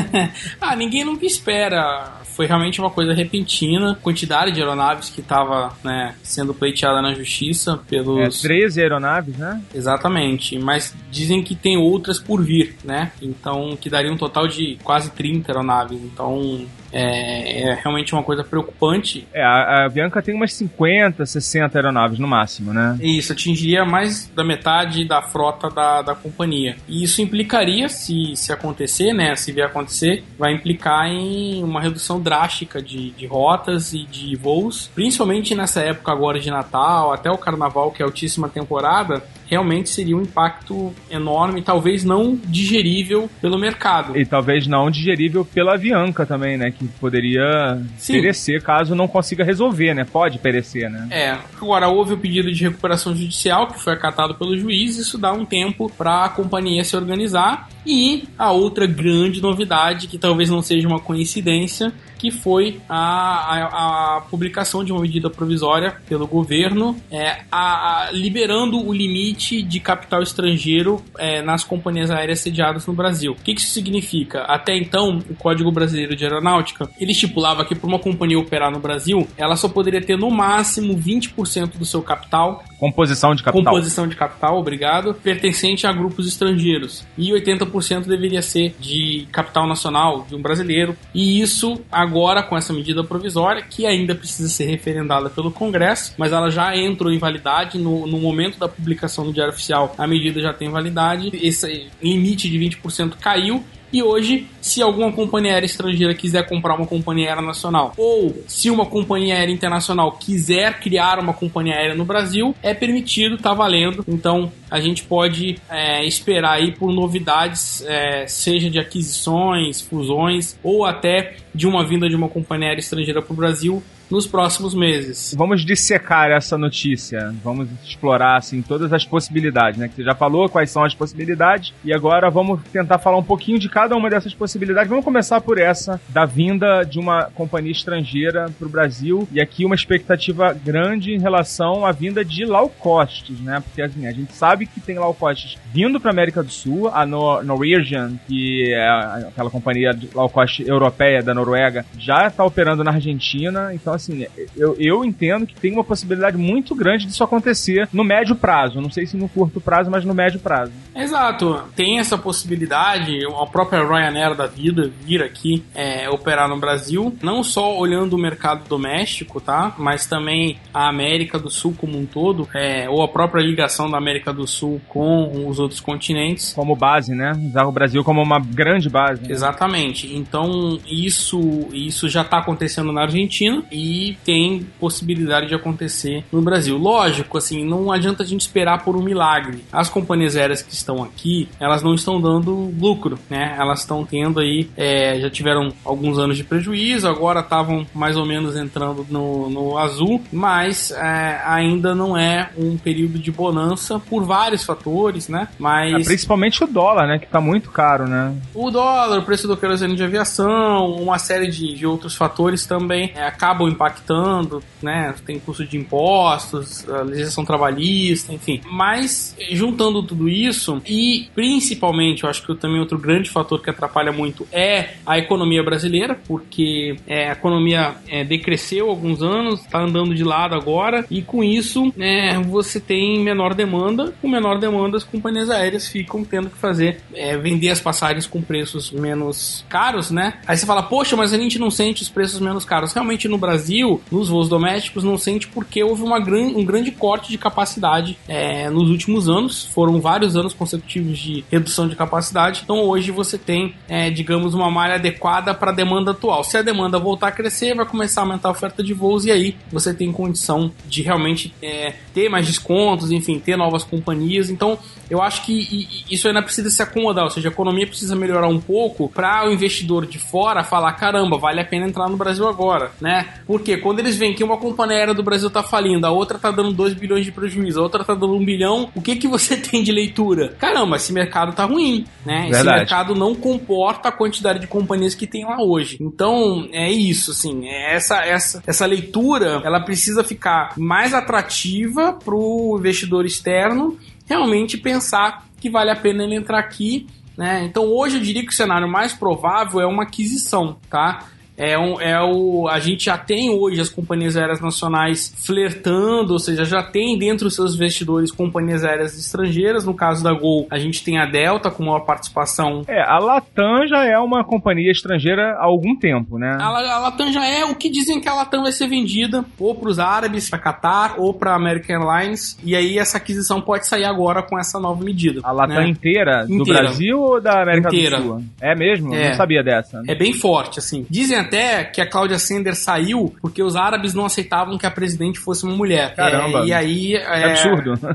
ah, 0.60 0.76
ninguém 0.76 1.04
nunca 1.04 1.26
espera 1.26 2.24
foi 2.36 2.46
realmente 2.46 2.78
uma 2.78 2.90
coisa 2.90 3.14
repentina. 3.14 3.98
Quantidade 4.02 4.52
de 4.52 4.60
aeronaves 4.60 5.08
que 5.08 5.22
estava 5.22 5.74
né, 5.82 6.14
sendo 6.22 6.52
pleiteada 6.52 7.00
na 7.00 7.14
justiça 7.14 7.78
pelos. 7.88 8.44
É, 8.44 8.46
13 8.46 8.82
aeronaves, 8.82 9.36
né? 9.38 9.62
Exatamente. 9.74 10.58
Mas 10.58 10.94
dizem 11.10 11.42
que 11.42 11.54
tem 11.54 11.78
outras 11.78 12.20
por 12.20 12.44
vir, 12.44 12.76
né? 12.84 13.10
Então, 13.22 13.76
que 13.80 13.88
daria 13.88 14.12
um 14.12 14.18
total 14.18 14.46
de 14.46 14.78
quase 14.84 15.10
30 15.12 15.50
aeronaves. 15.50 15.98
Então, 15.98 16.66
é, 16.92 17.62
é, 17.62 17.74
realmente 17.74 18.12
uma 18.12 18.22
coisa 18.22 18.44
preocupante. 18.44 19.26
É, 19.32 19.42
a, 19.42 19.84
a, 19.84 19.88
Bianca 19.88 20.22
tem 20.22 20.34
umas 20.34 20.52
50, 20.54 21.24
60 21.24 21.78
aeronaves 21.78 22.18
no 22.18 22.26
máximo, 22.26 22.72
né? 22.72 22.96
Isso, 23.00 23.32
atingiria 23.32 23.84
mais 23.84 24.28
da 24.34 24.44
metade 24.44 25.04
da 25.04 25.22
frota 25.22 25.68
da, 25.68 26.02
da 26.02 26.14
companhia. 26.14 26.76
E 26.88 27.02
isso 27.02 27.20
implicaria, 27.20 27.88
se, 27.88 28.34
se 28.36 28.52
acontecer, 28.52 29.12
né? 29.12 29.34
Se 29.36 29.52
vier 29.52 29.66
acontecer, 29.66 30.24
vai 30.38 30.52
implicar 30.52 31.06
em 31.06 31.62
uma 31.62 31.80
redução 31.80 32.20
drástica 32.20 32.80
de, 32.82 33.10
de 33.10 33.26
rotas 33.26 33.92
e 33.92 34.04
de 34.04 34.36
voos, 34.36 34.90
principalmente 34.94 35.54
nessa 35.54 35.80
época 35.80 36.12
agora 36.12 36.38
de 36.38 36.50
Natal, 36.50 37.12
até 37.12 37.30
o 37.30 37.38
Carnaval, 37.38 37.90
que 37.90 38.02
é 38.02 38.04
altíssima 38.04 38.48
temporada, 38.48 39.22
realmente 39.46 39.88
seria 39.88 40.16
um 40.16 40.22
impacto 40.22 40.92
enorme, 41.10 41.62
talvez 41.62 42.04
não 42.04 42.38
digerível 42.44 43.30
pelo 43.40 43.58
mercado. 43.58 44.16
E 44.16 44.24
talvez 44.24 44.66
não 44.66 44.90
digerível 44.90 45.44
pela 45.44 45.74
Avianca 45.74 46.26
também, 46.26 46.56
né? 46.56 46.70
Que 46.70 46.86
poderia 46.86 47.80
Sim. 47.96 48.14
perecer 48.14 48.62
caso 48.62 48.94
não 48.94 49.08
consiga 49.08 49.44
resolver, 49.44 49.94
né? 49.94 50.04
Pode 50.04 50.38
perecer, 50.38 50.90
né? 50.90 51.06
É. 51.10 51.38
Agora, 51.56 51.88
houve 51.88 52.14
o 52.14 52.18
pedido 52.18 52.52
de 52.52 52.64
recuperação 52.64 53.14
judicial 53.14 53.68
que 53.68 53.80
foi 53.80 53.92
acatado 53.92 54.34
pelo 54.34 54.56
juiz, 54.56 54.98
isso 54.98 55.18
dá 55.18 55.32
um 55.32 55.44
tempo 55.44 55.90
para 55.96 56.24
a 56.24 56.28
companhia 56.28 56.84
se 56.84 56.96
organizar. 56.96 57.68
E 57.86 58.24
a 58.36 58.50
outra 58.50 58.84
grande 58.84 59.40
novidade, 59.40 60.08
que 60.08 60.18
talvez 60.18 60.50
não 60.50 60.60
seja 60.60 60.88
uma 60.88 60.98
coincidência, 60.98 61.92
que 62.18 62.30
foi 62.30 62.80
a, 62.88 62.96
a, 62.96 64.16
a, 64.16 64.20
publicação 64.22 64.84
de 64.84 64.92
uma 64.92 65.00
medida 65.00 65.28
provisória 65.30 65.96
pelo 66.08 66.26
governo 66.26 66.96
é, 67.10 67.42
a, 67.50 68.08
liberando 68.12 68.84
o 68.84 68.92
limite 68.92 69.62
de 69.62 69.80
capital 69.80 70.22
estrangeiro 70.22 71.02
é, 71.18 71.42
nas 71.42 71.64
companhias 71.64 72.10
aéreas 72.10 72.40
sediadas 72.40 72.86
no 72.86 72.92
Brasil. 72.92 73.32
O 73.32 73.36
que, 73.36 73.54
que 73.54 73.60
isso 73.60 73.72
significa? 73.72 74.42
Até 74.42 74.76
então, 74.76 75.18
o 75.30 75.34
Código 75.34 75.70
Brasileiro 75.70 76.16
de 76.16 76.24
Aeronáutica 76.24 76.88
ele 76.98 77.12
estipulava 77.12 77.64
que 77.64 77.74
para 77.74 77.86
uma 77.86 77.98
companhia 77.98 78.38
operar 78.38 78.70
no 78.70 78.78
Brasil, 78.78 79.26
ela 79.36 79.56
só 79.56 79.68
poderia 79.68 80.00
ter 80.00 80.16
no 80.16 80.30
máximo 80.30 80.96
20% 80.96 81.78
do 81.78 81.84
seu 81.84 82.02
capital. 82.02 82.64
Composição 82.78 83.34
de 83.34 83.42
capital. 83.42 83.64
Composição 83.64 84.06
de 84.06 84.16
capital, 84.16 84.58
obrigado. 84.58 85.14
Pertencente 85.14 85.86
a 85.86 85.92
grupos 85.92 86.28
estrangeiros. 86.28 87.06
E 87.16 87.30
80% 87.32 88.06
deveria 88.06 88.42
ser 88.42 88.74
de 88.78 89.26
capital 89.32 89.66
nacional, 89.66 90.26
de 90.28 90.34
um 90.34 90.42
brasileiro. 90.42 90.96
E 91.14 91.40
isso, 91.40 91.80
agora 91.90 92.42
com 92.42 92.56
essa 92.56 92.72
medida 92.72 93.02
provisória, 93.02 93.62
que 93.62 93.86
ainda 93.86 94.14
precisa 94.14 94.48
ser 94.48 94.66
referendada 94.66 95.30
pelo 95.30 95.50
Congresso, 95.50 96.14
mas 96.18 96.32
ela 96.32 96.50
já 96.50 96.76
entrou 96.76 97.12
em 97.12 97.18
validade 97.18 97.78
no, 97.78 98.06
no 98.06 98.18
momento 98.18 98.58
da 98.58 98.68
publicação 98.68 99.24
no 99.24 99.32
Diário 99.32 99.52
Oficial, 99.52 99.94
a 99.96 100.06
medida 100.06 100.40
já 100.40 100.52
tem 100.52 100.68
validade, 100.68 101.30
esse 101.34 101.88
limite 102.02 102.48
de 102.48 102.58
20% 102.58 103.14
caiu 103.20 103.64
e 103.92 104.02
hoje, 104.02 104.46
se 104.60 104.82
alguma 104.82 105.12
companhia 105.12 105.52
aérea 105.52 105.66
estrangeira 105.66 106.14
quiser 106.14 106.46
comprar 106.48 106.74
uma 106.74 106.86
companhia 106.86 107.28
aérea 107.28 107.42
nacional, 107.42 107.92
ou 107.96 108.42
se 108.46 108.70
uma 108.70 108.86
companhia 108.86 109.34
aérea 109.36 109.52
internacional 109.52 110.12
quiser 110.12 110.80
criar 110.80 111.18
uma 111.18 111.32
companhia 111.32 111.76
aérea 111.76 111.94
no 111.94 112.04
Brasil, 112.04 112.54
é 112.62 112.74
permitido, 112.74 113.38
tá 113.38 113.54
valendo. 113.54 114.04
Então 114.08 114.50
a 114.70 114.80
gente 114.80 115.04
pode 115.04 115.58
é, 115.70 116.04
esperar 116.04 116.54
aí 116.54 116.72
por 116.72 116.92
novidades, 116.92 117.82
é, 117.86 118.26
seja 118.26 118.68
de 118.68 118.78
aquisições, 118.78 119.80
fusões, 119.80 120.58
ou 120.62 120.84
até 120.84 121.36
de 121.54 121.66
uma 121.66 121.86
vinda 121.86 122.08
de 122.08 122.16
uma 122.16 122.28
companhia 122.28 122.68
aérea 122.68 122.80
estrangeira 122.80 123.22
para 123.22 123.32
o 123.32 123.36
Brasil 123.36 123.82
nos 124.10 124.26
próximos 124.26 124.74
meses. 124.74 125.34
Vamos 125.36 125.64
dissecar 125.64 126.30
essa 126.30 126.56
notícia. 126.56 127.34
Vamos 127.42 127.68
explorar 127.84 128.36
assim 128.36 128.62
todas 128.62 128.92
as 128.92 129.04
possibilidades, 129.04 129.78
né? 129.78 129.88
Que 129.88 129.96
você 129.96 130.04
já 130.04 130.14
falou 130.14 130.48
quais 130.48 130.70
são 130.70 130.84
as 130.84 130.94
possibilidades 130.94 131.72
e 131.84 131.92
agora 131.92 132.30
vamos 132.30 132.60
tentar 132.72 132.98
falar 132.98 133.18
um 133.18 133.24
pouquinho 133.24 133.58
de 133.58 133.68
cada 133.68 133.96
uma 133.96 134.08
dessas 134.08 134.34
possibilidades. 134.34 134.88
Vamos 134.88 135.04
começar 135.04 135.40
por 135.40 135.58
essa 135.58 136.00
da 136.08 136.24
vinda 136.24 136.84
de 136.84 136.98
uma 136.98 137.24
companhia 137.34 137.72
estrangeira 137.72 138.46
para 138.58 138.66
o 138.66 138.70
Brasil 138.70 139.28
e 139.32 139.40
aqui 139.40 139.64
uma 139.64 139.74
expectativa 139.74 140.52
grande 140.52 141.12
em 141.12 141.18
relação 141.18 141.84
à 141.84 141.92
vinda 141.92 142.24
de 142.24 142.44
low 142.44 142.68
cost, 142.68 143.32
né? 143.42 143.60
Porque 143.60 143.82
assim, 143.82 144.06
a 144.06 144.12
gente 144.12 144.32
sabe 144.32 144.66
que 144.66 144.80
tem 144.80 144.98
low 144.98 145.14
cost 145.14 145.58
vindo 145.72 146.00
para 146.00 146.10
América 146.10 146.42
do 146.42 146.50
Sul, 146.50 146.88
a 146.88 147.04
no 147.04 147.42
Norwegian, 147.42 148.18
que 148.26 148.72
é 148.72 148.88
aquela 149.28 149.50
companhia 149.50 149.96
low 150.14 150.28
cost 150.28 150.62
europeia 150.66 151.22
da 151.22 151.34
Noruega, 151.34 151.84
já 151.98 152.26
está 152.26 152.44
operando 152.44 152.84
na 152.84 152.92
Argentina, 152.92 153.74
então 153.74 153.95
assim, 153.96 154.26
eu, 154.56 154.76
eu 154.78 155.04
entendo 155.04 155.46
que 155.46 155.54
tem 155.54 155.72
uma 155.72 155.84
possibilidade 155.84 156.36
muito 156.36 156.74
grande 156.74 157.06
disso 157.06 157.24
acontecer 157.24 157.88
no 157.92 158.04
médio 158.04 158.36
prazo. 158.36 158.80
Não 158.80 158.90
sei 158.90 159.06
se 159.06 159.16
no 159.16 159.28
curto 159.28 159.60
prazo, 159.60 159.90
mas 159.90 160.04
no 160.04 160.14
médio 160.14 160.40
prazo. 160.40 160.72
Exato. 160.94 161.62
Tem 161.74 161.98
essa 161.98 162.16
possibilidade. 162.16 163.18
A 163.26 163.46
própria 163.46 163.84
Ryanair 163.84 164.34
da 164.34 164.46
vida 164.46 164.90
vir 165.02 165.22
aqui 165.22 165.64
é, 165.74 166.08
operar 166.08 166.48
no 166.48 166.58
Brasil, 166.58 167.14
não 167.22 167.42
só 167.42 167.76
olhando 167.76 168.14
o 168.14 168.18
mercado 168.18 168.68
doméstico, 168.68 169.40
tá? 169.40 169.74
Mas 169.78 170.06
também 170.06 170.58
a 170.72 170.88
América 170.88 171.38
do 171.38 171.50
Sul 171.50 171.74
como 171.76 171.98
um 171.98 172.06
todo, 172.06 172.48
é, 172.54 172.88
ou 172.88 173.02
a 173.02 173.08
própria 173.08 173.42
ligação 173.42 173.90
da 173.90 173.98
América 173.98 174.32
do 174.32 174.46
Sul 174.46 174.80
com 174.88 175.46
os 175.48 175.58
outros 175.58 175.80
continentes. 175.80 176.52
Como 176.54 176.74
base, 176.76 177.14
né? 177.14 177.32
Usar 177.48 177.64
o 177.64 177.72
Brasil 177.72 178.02
como 178.04 178.22
uma 178.22 178.38
grande 178.38 178.88
base. 178.88 179.22
Né? 179.22 179.28
Exatamente. 179.30 180.14
Então, 180.14 180.78
isso, 180.86 181.68
isso 181.72 182.08
já 182.08 182.22
está 182.22 182.38
acontecendo 182.38 182.92
na 182.92 183.02
Argentina 183.02 183.64
e 183.70 183.85
tem 184.24 184.66
possibilidade 184.78 185.48
de 185.48 185.54
acontecer 185.54 186.24
no 186.32 186.42
Brasil. 186.42 186.76
Lógico, 186.76 187.38
assim, 187.38 187.64
não 187.64 187.90
adianta 187.92 188.22
a 188.22 188.26
gente 188.26 188.42
esperar 188.42 188.84
por 188.84 188.96
um 188.96 189.02
milagre. 189.02 189.64
As 189.72 189.88
companhias 189.88 190.36
aéreas 190.36 190.62
que 190.62 190.72
estão 190.72 191.02
aqui, 191.02 191.48
elas 191.60 191.82
não 191.82 191.94
estão 191.94 192.20
dando 192.20 192.72
lucro, 192.78 193.18
né? 193.28 193.54
Elas 193.58 193.80
estão 193.80 194.04
tendo 194.04 194.40
aí, 194.40 194.68
é, 194.76 195.18
já 195.20 195.30
tiveram 195.30 195.72
alguns 195.84 196.18
anos 196.18 196.36
de 196.36 196.44
prejuízo, 196.44 197.08
agora 197.08 197.40
estavam 197.40 197.86
mais 197.94 198.16
ou 198.16 198.26
menos 198.26 198.56
entrando 198.56 199.06
no, 199.08 199.50
no 199.50 199.78
azul, 199.78 200.22
mas 200.32 200.90
é, 200.90 201.40
ainda 201.44 201.94
não 201.94 202.16
é 202.16 202.50
um 202.56 202.76
período 202.76 203.18
de 203.18 203.30
bonança 203.30 203.98
por 203.98 204.24
vários 204.24 204.64
fatores, 204.64 205.28
né? 205.28 205.48
Mas 205.58 205.92
é, 205.92 206.04
principalmente 206.04 206.62
o 206.62 206.66
dólar, 206.66 207.06
né? 207.06 207.18
Que 207.18 207.26
está 207.26 207.40
muito 207.40 207.70
caro, 207.70 208.06
né? 208.06 208.34
O 208.54 208.70
dólar, 208.70 209.18
o 209.18 209.22
preço 209.22 209.46
do 209.46 209.56
querosene 209.56 209.96
de 209.96 210.04
aviação, 210.04 210.92
uma 210.92 211.18
série 211.18 211.48
de, 211.48 211.74
de 211.74 211.86
outros 211.86 212.14
fatores 212.14 212.66
também 212.66 213.12
é, 213.14 213.26
acabam 213.26 213.75
impactando, 213.76 214.62
né? 214.82 215.14
Tem 215.24 215.38
custo 215.38 215.64
de 215.64 215.76
impostos, 215.76 216.88
a 216.88 217.02
legislação 217.02 217.44
trabalhista, 217.44 218.32
enfim. 218.32 218.60
Mas 218.70 219.36
juntando 219.52 220.02
tudo 220.02 220.28
isso 220.28 220.80
e 220.86 221.28
principalmente, 221.34 222.24
eu 222.24 222.30
acho 222.30 222.44
que 222.44 222.54
também 222.56 222.80
outro 222.80 222.98
grande 222.98 223.30
fator 223.30 223.62
que 223.62 223.70
atrapalha 223.70 224.10
muito 224.10 224.46
é 224.50 224.94
a 225.04 225.18
economia 225.18 225.62
brasileira, 225.62 226.18
porque 226.26 226.96
é, 227.06 227.28
a 227.28 227.32
economia 227.32 227.94
é, 228.08 228.24
decresceu 228.24 228.88
alguns 228.88 229.22
anos, 229.22 229.60
está 229.60 229.80
andando 229.80 230.14
de 230.14 230.24
lado 230.24 230.54
agora 230.54 231.04
e 231.10 231.22
com 231.22 231.44
isso 231.44 231.92
é, 231.98 232.38
você 232.38 232.80
tem 232.80 233.20
menor 233.20 233.54
demanda. 233.54 234.14
Com 234.20 234.28
menor 234.28 234.58
demanda, 234.58 234.96
as 234.96 235.04
companhias 235.04 235.50
aéreas 235.50 235.86
ficam 235.86 236.24
tendo 236.24 236.48
que 236.50 236.56
fazer 236.56 237.00
é, 237.14 237.36
vender 237.36 237.70
as 237.70 237.80
passagens 237.80 238.26
com 238.26 238.40
preços 238.40 238.90
menos 238.90 239.64
caros, 239.68 240.10
né? 240.10 240.38
Aí 240.46 240.56
você 240.56 240.64
fala, 240.64 240.82
poxa, 240.82 241.16
mas 241.16 241.32
a 241.32 241.38
gente 241.38 241.58
não 241.58 241.70
sente 241.70 242.02
os 242.02 242.08
preços 242.08 242.40
menos 242.40 242.64
caros. 242.64 242.92
Realmente 242.92 243.28
no 243.28 243.38
Brasil 243.38 243.65
Brasil, 243.66 244.00
nos 244.12 244.28
voos 244.28 244.48
domésticos, 244.48 245.02
não 245.02 245.18
sente 245.18 245.48
porque 245.48 245.82
houve 245.82 246.02
uma 246.02 246.20
gran, 246.20 246.46
um 246.56 246.64
grande 246.64 246.92
corte 246.92 247.30
de 247.30 247.36
capacidade 247.36 248.16
é, 248.28 248.70
nos 248.70 248.88
últimos 248.90 249.28
anos. 249.28 249.64
Foram 249.64 250.00
vários 250.00 250.36
anos 250.36 250.54
consecutivos 250.54 251.18
de 251.18 251.44
redução 251.50 251.88
de 251.88 251.96
capacidade. 251.96 252.60
Então 252.62 252.78
hoje 252.82 253.10
você 253.10 253.36
tem, 253.36 253.74
é, 253.88 254.08
digamos, 254.08 254.54
uma 254.54 254.70
malha 254.70 254.94
adequada 254.94 255.52
para 255.52 255.72
a 255.72 255.74
demanda 255.74 256.12
atual. 256.12 256.44
Se 256.44 256.56
a 256.56 256.62
demanda 256.62 256.96
voltar 256.96 257.28
a 257.28 257.32
crescer, 257.32 257.74
vai 257.74 257.84
começar 257.84 258.20
a 258.20 258.24
aumentar 258.24 258.48
a 258.48 258.52
oferta 258.52 258.84
de 258.84 258.94
voos 258.94 259.24
e 259.24 259.32
aí 259.32 259.56
você 259.72 259.92
tem 259.92 260.12
condição 260.12 260.70
de 260.86 261.02
realmente 261.02 261.52
é, 261.60 261.94
ter 262.14 262.28
mais 262.28 262.46
descontos, 262.46 263.10
enfim, 263.10 263.40
ter 263.40 263.56
novas 263.56 263.82
companhias. 263.82 264.48
Então, 264.48 264.78
eu 265.10 265.20
acho 265.20 265.44
que 265.44 266.04
isso 266.08 266.28
ainda 266.28 266.42
precisa 266.42 266.70
se 266.70 266.82
acomodar, 266.82 267.24
ou 267.24 267.30
seja, 267.30 267.48
a 267.48 267.52
economia 267.52 267.86
precisa 267.86 268.14
melhorar 268.14 268.48
um 268.48 268.60
pouco 268.60 269.08
para 269.08 269.48
o 269.48 269.52
investidor 269.52 270.06
de 270.06 270.18
fora 270.18 270.62
falar: 270.64 270.92
caramba, 270.92 271.36
vale 271.36 271.60
a 271.60 271.64
pena 271.64 271.86
entrar 271.86 272.08
no 272.08 272.16
Brasil 272.16 272.46
agora, 272.46 272.92
né? 273.00 273.40
Porque 273.56 273.78
quando 273.78 274.00
eles 274.00 274.18
veem 274.18 274.34
que 274.34 274.44
uma 274.44 274.58
companhia 274.58 274.98
aérea 274.98 275.14
do 275.14 275.22
Brasil 275.22 275.48
tá 275.48 275.62
falindo, 275.62 276.06
a 276.06 276.10
outra 276.10 276.38
tá 276.38 276.50
dando 276.50 276.74
2 276.74 276.92
bilhões 276.92 277.24
de 277.24 277.32
prejuízo, 277.32 277.80
a 277.80 277.82
outra 277.82 278.04
tá 278.04 278.12
dando 278.12 278.34
1 278.34 278.44
bilhão, 278.44 278.90
o 278.94 279.00
que 279.00 279.16
que 279.16 279.26
você 279.26 279.56
tem 279.56 279.82
de 279.82 279.90
leitura? 279.90 280.54
Caramba, 280.58 280.96
esse 280.96 281.10
mercado 281.10 281.54
tá 281.54 281.64
ruim, 281.64 282.04
né? 282.24 282.42
Esse 282.42 282.52
Verdade. 282.52 282.78
mercado 282.80 283.14
não 283.14 283.34
comporta 283.34 284.10
a 284.10 284.12
quantidade 284.12 284.60
de 284.60 284.66
companhias 284.66 285.14
que 285.14 285.26
tem 285.26 285.46
lá 285.46 285.56
hoje. 285.62 285.96
Então, 286.02 286.68
é 286.70 286.92
isso, 286.92 287.30
assim, 287.30 287.66
é 287.66 287.94
essa, 287.94 288.16
essa, 288.26 288.62
essa 288.66 288.84
leitura, 288.84 289.62
ela 289.64 289.80
precisa 289.80 290.22
ficar 290.22 290.74
mais 290.76 291.14
atrativa 291.14 292.12
pro 292.12 292.76
investidor 292.78 293.24
externo 293.24 293.98
realmente 294.26 294.76
pensar 294.76 295.46
que 295.58 295.70
vale 295.70 295.90
a 295.90 295.96
pena 295.96 296.24
ele 296.24 296.34
entrar 296.34 296.58
aqui, 296.58 297.06
né? 297.38 297.64
Então, 297.64 297.84
hoje 297.84 298.16
eu 298.16 298.22
diria 298.22 298.42
que 298.42 298.52
o 298.52 298.54
cenário 298.54 298.86
mais 298.86 299.14
provável 299.14 299.80
é 299.80 299.86
uma 299.86 300.02
aquisição, 300.02 300.76
tá? 300.90 301.24
É, 301.56 301.78
um, 301.78 302.00
é 302.00 302.20
o. 302.22 302.68
A 302.68 302.78
gente 302.78 303.06
já 303.06 303.16
tem 303.16 303.50
hoje 303.50 303.80
as 303.80 303.88
companhias 303.88 304.36
aéreas 304.36 304.60
nacionais 304.60 305.32
flertando, 305.44 306.32
ou 306.32 306.38
seja, 306.38 306.64
já 306.64 306.82
tem 306.82 307.18
dentro 307.18 307.46
dos 307.46 307.54
seus 307.54 307.74
investidores 307.74 308.30
companhias 308.30 308.84
aéreas 308.84 309.18
estrangeiras. 309.18 309.84
No 309.84 309.94
caso 309.94 310.22
da 310.22 310.32
Gol, 310.32 310.66
a 310.70 310.78
gente 310.78 311.02
tem 311.02 311.18
a 311.18 311.26
Delta 311.26 311.70
com 311.70 311.84
maior 311.84 312.00
participação. 312.00 312.82
É, 312.86 313.00
a 313.02 313.18
Latam 313.18 313.86
já 313.86 314.04
é 314.04 314.18
uma 314.18 314.44
companhia 314.44 314.90
estrangeira 314.90 315.56
há 315.58 315.64
algum 315.64 315.96
tempo, 315.96 316.38
né? 316.38 316.56
A, 316.60 316.66
a 316.66 316.98
Latam 316.98 317.32
já 317.32 317.44
é 317.46 317.64
o 317.64 317.74
que 317.74 317.88
dizem 317.88 318.20
que 318.20 318.28
a 318.28 318.34
Latam 318.34 318.62
vai 318.62 318.72
ser 318.72 318.86
vendida 318.86 319.44
ou 319.58 319.74
para 319.74 319.88
os 319.88 319.98
árabes, 319.98 320.50
para 320.50 320.58
Qatar 320.58 321.14
ou 321.18 321.32
para 321.32 321.54
American 321.54 321.96
Airlines. 321.96 322.58
E 322.64 322.76
aí 322.76 322.98
essa 322.98 323.16
aquisição 323.16 323.60
pode 323.60 323.86
sair 323.86 324.04
agora 324.04 324.42
com 324.42 324.58
essa 324.58 324.78
nova 324.78 325.02
medida. 325.02 325.40
A 325.42 325.52
Latam 325.52 325.76
né? 325.76 325.88
inteira, 325.88 326.44
do 326.46 326.54
Inteira. 326.54 326.82
Brasil 326.82 327.18
ou 327.18 327.40
da 327.40 327.62
América 327.62 327.88
Inteira. 327.88 328.18
do 328.18 328.24
Sul? 328.24 328.44
É 328.60 328.74
mesmo? 328.74 329.14
É. 329.14 329.28
Não 329.28 329.34
sabia 329.34 329.62
dessa. 329.62 330.02
É 330.06 330.14
bem 330.14 330.32
forte, 330.32 330.78
assim. 330.78 331.06
Dizem 331.08 331.45
até 331.46 331.84
que 331.84 332.00
a 332.00 332.08
Cláudia 332.08 332.38
Sender 332.38 332.74
saiu 332.74 333.34
porque 333.40 333.62
os 333.62 333.76
árabes 333.76 334.14
não 334.14 334.26
aceitavam 334.26 334.76
que 334.78 334.86
a 334.86 334.90
presidente 334.90 335.38
fosse 335.38 335.64
uma 335.64 335.74
mulher. 335.74 336.14
Caramba. 336.14 336.60
É, 336.60 336.66
e 336.66 336.72
aí. 336.72 337.16
É 337.16 337.36
É, 337.40 337.44
absurdo. 337.44 337.94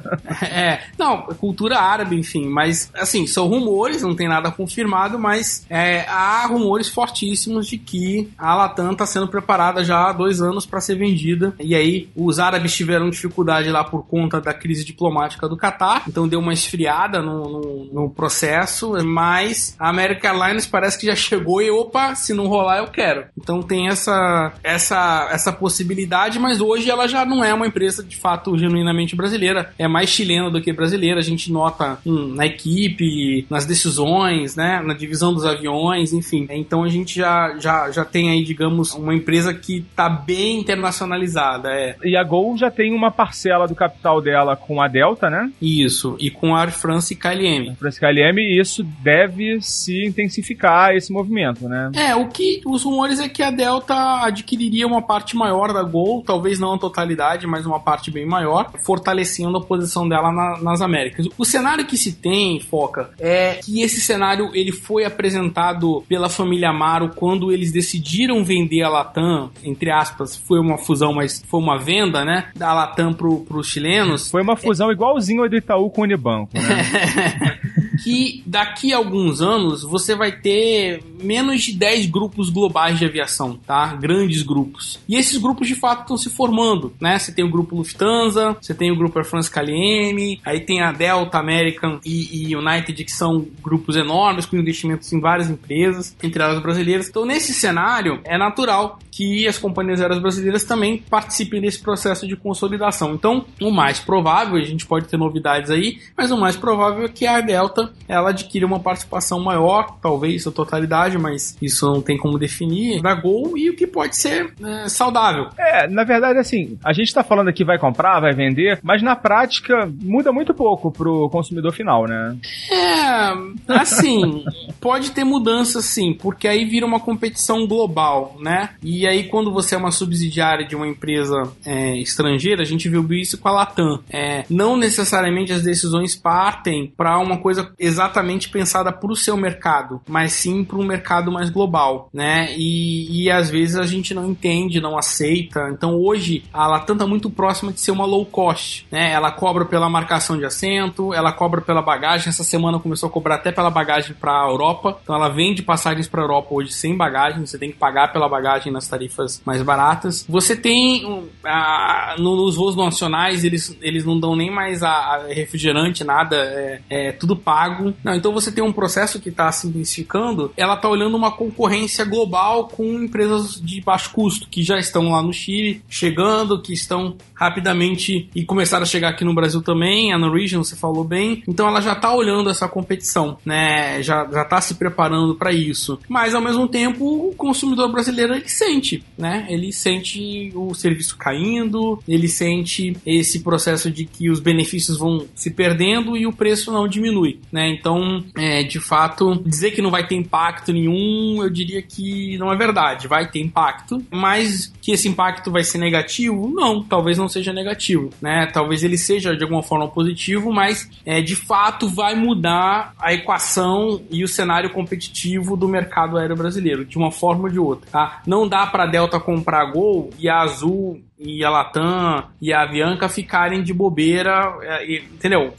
É, 0.42 0.82
não, 0.98 1.22
cultura 1.22 1.80
árabe, 1.80 2.18
enfim, 2.18 2.48
mas 2.48 2.92
assim, 2.96 3.26
são 3.26 3.48
rumores, 3.48 4.02
não 4.02 4.16
tem 4.16 4.28
nada 4.28 4.52
confirmado, 4.52 5.18
mas 5.18 5.66
é, 5.70 6.02
há 6.08 6.46
rumores 6.46 6.90
fortíssimos 6.90 7.68
de 7.68 7.78
que 7.78 8.30
a 8.38 8.56
Latam 8.56 8.92
está 8.92 9.06
sendo 9.06 9.28
preparada 9.28 9.84
já 9.84 10.10
há 10.10 10.14
dois 10.14 10.42
anos 10.42 10.66
para 10.66 10.82
ser 10.82 10.96
vendida. 10.96 11.54
E 11.60 11.76
aí, 11.76 12.10
os 12.16 12.40
árabes 12.40 12.76
tiveram 12.76 13.10
dificuldade 13.10 13.70
lá 13.70 13.84
por 13.84 14.06
conta 14.08 14.42
da 14.42 14.54
crise 14.54 14.84
diplomática 14.84 15.48
do 15.48 15.56
Catar, 15.56 16.04
então 16.08 16.28
deu 16.28 16.40
uma 16.40 16.54
esfriada 16.54 17.22
no, 17.22 17.44
no, 17.44 17.90
no 17.94 18.10
processo, 18.10 18.94
mas 19.06 19.76
a 19.80 19.90
American 19.90 20.32
Airlines 20.32 20.66
parece 20.66 21.00
que 21.00 21.08
já 21.08 21.16
chegou 21.16 21.62
e 21.62 21.70
opa, 21.70 22.16
se 22.16 22.34
não 22.34 22.48
rolar 22.48 22.80
eu 22.80 22.88
quero. 22.88 23.21
Então 23.38 23.62
tem 23.62 23.88
essa, 23.88 24.54
essa, 24.64 25.30
essa 25.32 25.52
possibilidade, 25.52 26.40
mas 26.40 26.62
hoje 26.62 26.90
ela 26.90 27.08
já 27.08 27.26
não 27.26 27.44
é 27.44 27.54
uma 27.54 27.68
empresa 27.68 28.04
de 28.04 28.18
fato 28.18 28.58
genuinamente 28.58 29.16
brasileira, 29.16 29.74
é 29.78 29.88
mais 29.88 30.10
chilena 30.10 30.50
do 30.50 30.62
que 30.62 30.72
brasileira. 30.74 31.20
A 31.20 31.24
gente 31.24 31.52
nota 31.52 32.00
hum, 32.06 32.34
na 32.36 32.46
equipe, 32.46 33.46
nas 33.50 33.66
decisões, 33.66 34.56
né, 34.56 34.82
na 34.84 34.94
divisão 34.94 35.34
dos 35.34 35.46
aviões, 35.46 36.14
enfim. 36.14 36.48
Então 36.50 36.84
a 36.84 36.90
gente 36.90 37.16
já, 37.16 37.56
já, 37.60 37.92
já 37.92 38.06
tem 38.06 38.30
aí, 38.30 38.44
digamos, 38.44 38.94
uma 38.94 39.14
empresa 39.14 39.54
que 39.54 39.78
está 39.78 40.10
bem 40.10 40.60
internacionalizada. 40.60 41.70
É 41.72 41.96
E 42.04 42.16
a 42.16 42.24
Gol 42.24 42.58
já 42.58 42.70
tem 42.70 42.94
uma 42.94 43.12
parcela 43.12 43.68
do 43.68 43.76
capital 43.76 44.22
dela 44.22 44.56
com 44.56 44.82
a 44.82 44.88
Delta, 44.88 45.30
né? 45.30 45.52
isso. 45.82 46.16
E 46.20 46.30
com 46.30 46.56
a 46.56 46.62
Air 46.62 46.72
France 46.72 47.14
e 47.14 47.18
KLM. 47.18 47.76
Esse 47.86 48.00
KLM, 48.00 48.40
e 48.40 48.60
isso 48.60 48.84
deve 48.84 49.62
se 49.62 50.06
intensificar 50.06 50.96
esse 50.96 51.12
movimento, 51.12 51.68
né? 51.68 51.92
É, 51.96 52.16
o 52.16 52.28
que 52.28 52.62
os 52.66 52.84
rumores 52.84 53.11
é 53.20 53.28
que 53.30 53.42
a 53.44 53.52
Delta 53.52 53.94
adquiriria 54.24 54.88
uma 54.88 55.02
parte 55.02 55.36
maior 55.36 55.74
da 55.74 55.84
Gol, 55.84 56.24
talvez 56.26 56.60
não 56.60 56.74
a 56.74 56.78
totalidade, 56.78 57.46
mas 57.48 57.66
uma 57.66 57.80
parte 57.80 58.10
bem 58.12 58.26
maior, 58.26 58.72
fortalecendo 58.86 59.58
a 59.58 59.62
posição 59.62 60.08
dela 60.08 60.32
na- 60.32 60.58
nas 60.62 60.82
Américas. 60.82 61.28
O 61.38 61.46
cenário 61.46 61.86
que 61.86 61.98
se 61.98 62.14
tem, 62.14 62.60
Foca, 62.60 63.10
é 63.20 63.56
que 63.64 63.82
esse 63.82 64.02
cenário 64.02 64.50
ele 64.54 64.72
foi 64.72 65.04
apresentado 65.06 66.04
pela 66.08 66.30
família 66.30 66.70
Amaro 66.70 67.10
quando 67.16 67.52
eles 67.52 67.72
decidiram 67.72 68.44
vender 68.44 68.82
a 68.84 68.90
Latam, 68.90 69.50
entre 69.64 69.92
aspas, 69.92 70.36
foi 70.36 70.60
uma 70.60 70.78
fusão, 70.78 71.14
mas 71.14 71.44
foi 71.48 71.60
uma 71.60 71.78
venda, 71.78 72.24
né, 72.24 72.50
da 72.56 72.74
Latam 72.74 73.14
pro, 73.14 73.40
pros 73.42 73.68
chilenos. 73.68 74.30
Foi 74.30 74.42
uma 74.42 74.56
fusão 74.56 74.92
igualzinho 74.92 75.44
a 75.44 75.48
do 75.48 75.56
Itaú 75.56 75.90
com 75.90 76.02
o 76.02 76.04
Unibanco, 76.04 76.52
né? 76.54 76.62
que 78.04 78.44
daqui 78.46 78.94
a 78.94 78.98
alguns 78.98 79.42
anos 79.42 79.84
você 79.84 80.16
vai 80.16 80.32
ter 80.32 81.04
menos 81.22 81.64
de 81.64 81.74
10 81.74 82.08
grupos 82.08 82.50
globais 82.50 82.98
de 82.98 83.06
aviação, 83.06 83.60
tá? 83.66 83.94
Grandes 83.96 84.42
grupos. 84.42 85.00
E 85.08 85.16
esses 85.16 85.38
grupos 85.38 85.68
de 85.68 85.76
fato 85.76 86.02
estão 86.02 86.18
se 86.18 86.30
formando, 86.30 86.94
né? 87.00 87.18
Você 87.18 87.32
tem 87.32 87.46
o 87.46 87.50
grupo 87.50 87.76
Lufthansa, 87.76 88.56
você 88.60 88.74
tem 88.74 88.92
o 88.92 88.96
grupo 88.96 89.20
Air 89.20 89.28
France 89.28 89.50
KLM, 89.50 90.40
aí 90.46 90.60
tem 90.62 90.82
a 90.82 90.92
Delta, 90.92 91.38
American 91.38 92.00
e, 92.06 92.50
e 92.50 92.56
United, 92.56 93.04
que 93.04 93.12
são 93.12 93.46
grupos 93.62 93.96
enormes 93.96 94.46
com 94.46 94.58
investimentos 94.58 95.12
em 95.14 95.20
várias 95.20 95.50
empresas, 95.50 96.16
entre 96.22 96.42
elas 96.42 96.62
brasileiras. 96.62 97.08
Então, 97.08 97.26
nesse 97.26 97.54
cenário, 97.54 98.20
é 98.24 98.38
natural 98.38 99.00
que 99.12 99.48
as 99.48 99.58
companhias 99.58 100.02
aéreas 100.02 100.20
brasileiras 100.22 100.64
também 100.64 100.98
participem 100.98 101.62
desse 101.62 101.80
processo 101.80 102.28
de 102.28 102.36
consolidação. 102.36 103.14
Então, 103.14 103.46
o 103.62 103.70
mais 103.70 104.00
provável, 104.00 104.56
a 104.56 104.64
gente 104.64 104.86
pode 104.86 105.08
ter 105.08 105.18
novidades 105.18 105.70
aí, 105.70 106.00
mas 106.18 106.32
o 106.32 106.38
mais 106.38 106.56
provável 106.56 107.06
é 107.06 107.10
que 107.10 107.28
a 107.28 107.42
Delta 107.42 107.81
ela 108.08 108.30
adquira 108.30 108.66
uma 108.66 108.80
participação 108.80 109.40
maior, 109.40 109.98
talvez 110.02 110.46
a 110.48 110.52
totalidade, 110.52 111.18
mas 111.18 111.58
isso 111.62 111.86
não 111.86 112.02
tem 112.02 112.18
como 112.18 112.38
definir, 112.38 113.02
da 113.02 113.14
Gol 113.14 113.58
e 113.58 113.70
o 113.70 113.76
que 113.76 113.88
pode 113.88 114.16
ser 114.16 114.54
né, 114.60 114.88
saudável. 114.88 115.50
É, 115.58 115.88
na 115.88 116.04
verdade, 116.04 116.40
assim, 116.40 116.78
a 116.84 116.94
gente 116.94 117.14
tá 117.14 117.24
falando 117.24 117.50
aqui 117.50 117.64
vai 117.64 117.78
comprar, 117.78 118.20
vai 118.20 118.34
vender, 118.34 118.80
mas 118.84 119.02
na 119.02 119.16
prática 119.16 119.92
muda 120.02 120.32
muito 120.32 120.54
pouco 120.54 120.92
pro 120.92 121.30
consumidor 121.30 121.72
final, 121.72 122.06
né? 122.06 122.36
É, 122.72 123.74
assim, 123.74 124.44
pode 124.80 125.12
ter 125.12 125.24
mudança 125.24 125.82
sim, 125.82 126.14
porque 126.14 126.48
aí 126.48 126.66
vira 126.66 126.86
uma 126.86 127.00
competição 127.00 127.68
global, 127.68 128.36
né? 128.40 128.72
E 128.84 129.08
aí 129.08 129.26
quando 129.26 129.52
você 129.52 129.76
é 129.76 129.78
uma 129.78 129.92
subsidiária 129.92 130.66
de 130.66 130.76
uma 130.76 130.88
empresa 130.88 131.52
é, 131.66 131.98
estrangeira, 131.98 132.62
a 132.62 132.66
gente 132.66 132.90
viu 132.90 133.06
isso 133.14 133.38
com 133.38 133.48
a 133.48 133.52
Latam. 133.52 134.00
É, 134.10 134.46
não 134.50 134.78
necessariamente 134.78 135.52
as 135.52 135.64
decisões 135.64 136.16
partem 136.16 136.92
para 136.96 137.18
uma 137.20 137.38
coisa 137.38 137.71
exatamente 137.80 138.50
pensada 138.50 138.92
para 138.92 139.12
o 139.12 139.16
seu 139.16 139.36
mercado, 139.38 140.02
mas 140.08 140.34
sim 140.34 140.64
para 140.64 140.78
um 140.78 140.84
mercado 140.86 141.32
mais 141.32 141.50
global, 141.50 142.10
né? 142.14 142.54
E, 142.58 143.24
e 143.24 143.32
às 143.32 143.50
vezes 143.50 143.76
a 143.76 143.86
gente 143.86 144.14
não 144.14 144.30
entende, 144.30 144.80
não 144.82 144.98
aceita. 144.98 145.70
Então 145.72 145.96
hoje 146.00 146.44
a 146.54 146.68
Latam 146.68 146.96
está 146.96 147.08
muito 147.08 147.30
próxima 147.30 147.72
de 147.72 147.80
ser 147.80 147.92
uma 147.92 148.06
low 148.06 148.26
cost, 148.26 148.86
né? 148.92 149.12
Ela 149.12 149.32
cobra 149.32 149.66
pela 149.66 149.90
marcação 149.90 150.38
de 150.38 150.46
assento, 150.46 151.14
ela 151.14 151.32
cobra 151.32 151.62
pela 151.62 151.82
bagagem. 151.82 152.30
Essa 152.30 152.44
semana 152.44 152.80
começou 152.80 153.08
a 153.08 153.12
cobrar 153.12 153.36
até 153.36 153.52
pela 153.52 153.70
bagagem 153.70 154.14
para 154.14 154.32
a 154.44 154.50
Europa. 154.50 155.00
Então 155.04 155.16
ela 155.16 155.30
vende 155.30 155.62
passagens 155.62 156.08
para 156.08 156.22
a 156.22 156.24
Europa 156.24 156.48
hoje 156.52 156.72
sem 156.74 156.96
bagagem. 156.96 157.46
Você 157.46 157.58
tem 157.58 157.72
que 157.72 157.78
pagar 157.78 158.12
pela 158.12 158.28
bagagem 158.30 158.72
nas 158.72 158.88
tarifas 158.88 159.42
mais 159.46 159.62
baratas. 159.62 160.26
Você 160.28 160.56
tem 160.56 161.30
a- 161.44 162.16
no- 162.18 162.36
nos 162.36 162.56
voos 162.56 162.76
nacionais 162.76 163.44
eles, 163.44 163.78
eles 163.82 164.06
não 164.06 164.20
dão 164.20 164.36
nem 164.36 164.50
mais 164.52 164.84
a, 164.84 164.90
a 164.92 165.28
refrigerante, 165.28 166.04
nada, 166.04 166.36
é, 166.36 166.82
é 166.90 167.12
tudo 167.12 167.36
pago. 167.36 167.61
Não, 168.04 168.16
então 168.16 168.32
você 168.32 168.52
tem 168.52 168.64
um 168.64 168.72
processo 168.72 169.20
que 169.20 169.30
está 169.30 169.52
se 169.52 169.68
intensificando. 169.68 170.52
Ela 170.56 170.76
está 170.76 170.88
olhando 170.90 171.18
uma 171.18 171.32
concorrência 171.32 172.06
global 172.06 172.68
com 172.68 172.84
empresas 173.04 173.60
de 173.62 173.82
baixo 173.82 174.12
custo 174.12 174.48
que 174.50 174.64
já 174.64 174.78
estão 174.78 175.12
lá 175.12 175.22
no 175.22 175.34
Chile, 175.34 175.82
chegando, 175.90 176.62
que 176.62 176.74
estão 176.74 177.16
rapidamente 177.34 178.30
e 178.36 178.44
começaram 178.44 178.84
a 178.84 178.86
chegar 178.86 179.10
aqui 179.10 179.26
no 179.26 179.34
Brasil 179.34 179.62
também. 179.62 180.14
A 180.14 180.18
Norwegian, 180.18 180.60
você 180.60 180.76
falou 180.76 181.04
bem. 181.04 181.44
Então 181.48 181.68
ela 181.68 181.82
já 181.82 181.94
está 181.94 182.14
olhando 182.14 182.50
essa 182.50 182.68
competição, 182.68 183.38
né? 183.46 184.02
Já 184.02 184.22
já 184.32 184.42
está 184.42 184.62
se 184.62 184.76
preparando 184.76 185.36
para 185.36 185.52
isso. 185.52 186.00
Mas 186.08 186.36
ao 186.36 186.42
mesmo 186.42 186.68
tempo, 186.68 187.30
o 187.30 187.36
consumidor 187.36 187.92
brasileiro 187.92 188.34
ele 188.34 188.48
sente, 188.48 189.04
né? 189.18 189.46
Ele 189.50 189.72
sente 189.72 190.52
o 190.56 190.74
serviço 190.74 191.18
caindo, 191.18 192.00
ele 192.08 192.28
sente 192.28 192.96
esse 193.06 193.40
processo 193.40 193.90
de 193.90 194.06
que 194.06 194.30
os 194.30 194.40
benefícios 194.40 194.98
vão 194.98 195.26
se 195.36 195.52
perdendo 195.52 196.16
e 196.18 196.26
o 196.26 196.34
preço 196.34 196.72
não 196.72 196.88
diminui, 196.88 197.40
né? 197.52 197.70
Então, 197.70 198.24
é, 198.38 198.64
de 198.64 198.80
fato, 198.80 199.42
dizer 199.46 199.72
que 199.72 199.82
não 199.82 199.92
vai 199.92 200.06
ter 200.08 200.16
impacto 200.16 200.72
nenhum, 200.72 201.44
eu 201.44 201.50
diria 201.50 201.82
que 201.82 202.38
não 202.38 202.52
é 202.52 202.56
verdade. 202.56 203.08
Vai 203.08 203.30
ter 203.30 203.42
impacto, 203.42 204.04
mas 204.10 204.72
que 204.82 204.92
esse 204.92 205.08
impacto 205.08 205.52
vai 205.52 205.64
ser 205.64 205.78
negativo? 205.78 206.50
Não, 206.50 206.84
talvez 206.84 207.18
não 207.18 207.28
seja 207.28 207.54
negativo, 207.54 208.10
né? 208.22 208.48
Talvez 208.48 208.84
ele 208.84 208.98
seja 208.98 209.36
de 209.36 209.44
alguma 209.44 209.64
forma 209.64 209.88
positivo, 209.88 210.52
mas 210.52 210.90
é, 211.06 211.22
de 211.22 211.36
fato 211.36 211.88
vai 211.88 212.16
mudar 212.16 212.94
a 213.00 213.14
equação 213.14 214.02
e 214.10 214.24
o 214.24 214.28
cenário 214.28 214.70
competitivo 214.70 215.58
do 215.58 215.68
mercado 215.68 216.18
aéreo 216.18 216.36
brasileiro, 216.36 216.86
de 216.86 216.98
uma 216.98 217.12
forma 217.12 217.44
ou 217.44 217.50
de 217.50 217.60
outra, 217.60 217.90
tá? 217.92 218.22
Não 218.26 218.48
dá 218.48 218.66
para 218.66 218.86
Delta 218.86 219.20
comprar 219.20 219.72
Gol 219.72 220.10
e 220.18 220.30
a 220.30 220.40
Azul 220.40 221.02
e 221.24 221.44
a 221.44 221.50
Latam 221.50 222.24
e 222.42 222.52
a 222.52 222.62
Avianca 222.64 223.08
ficarem 223.08 223.62
de 223.64 223.74
bobeira, 223.74 224.54
é, 224.64 224.96
entendeu? 224.96 225.54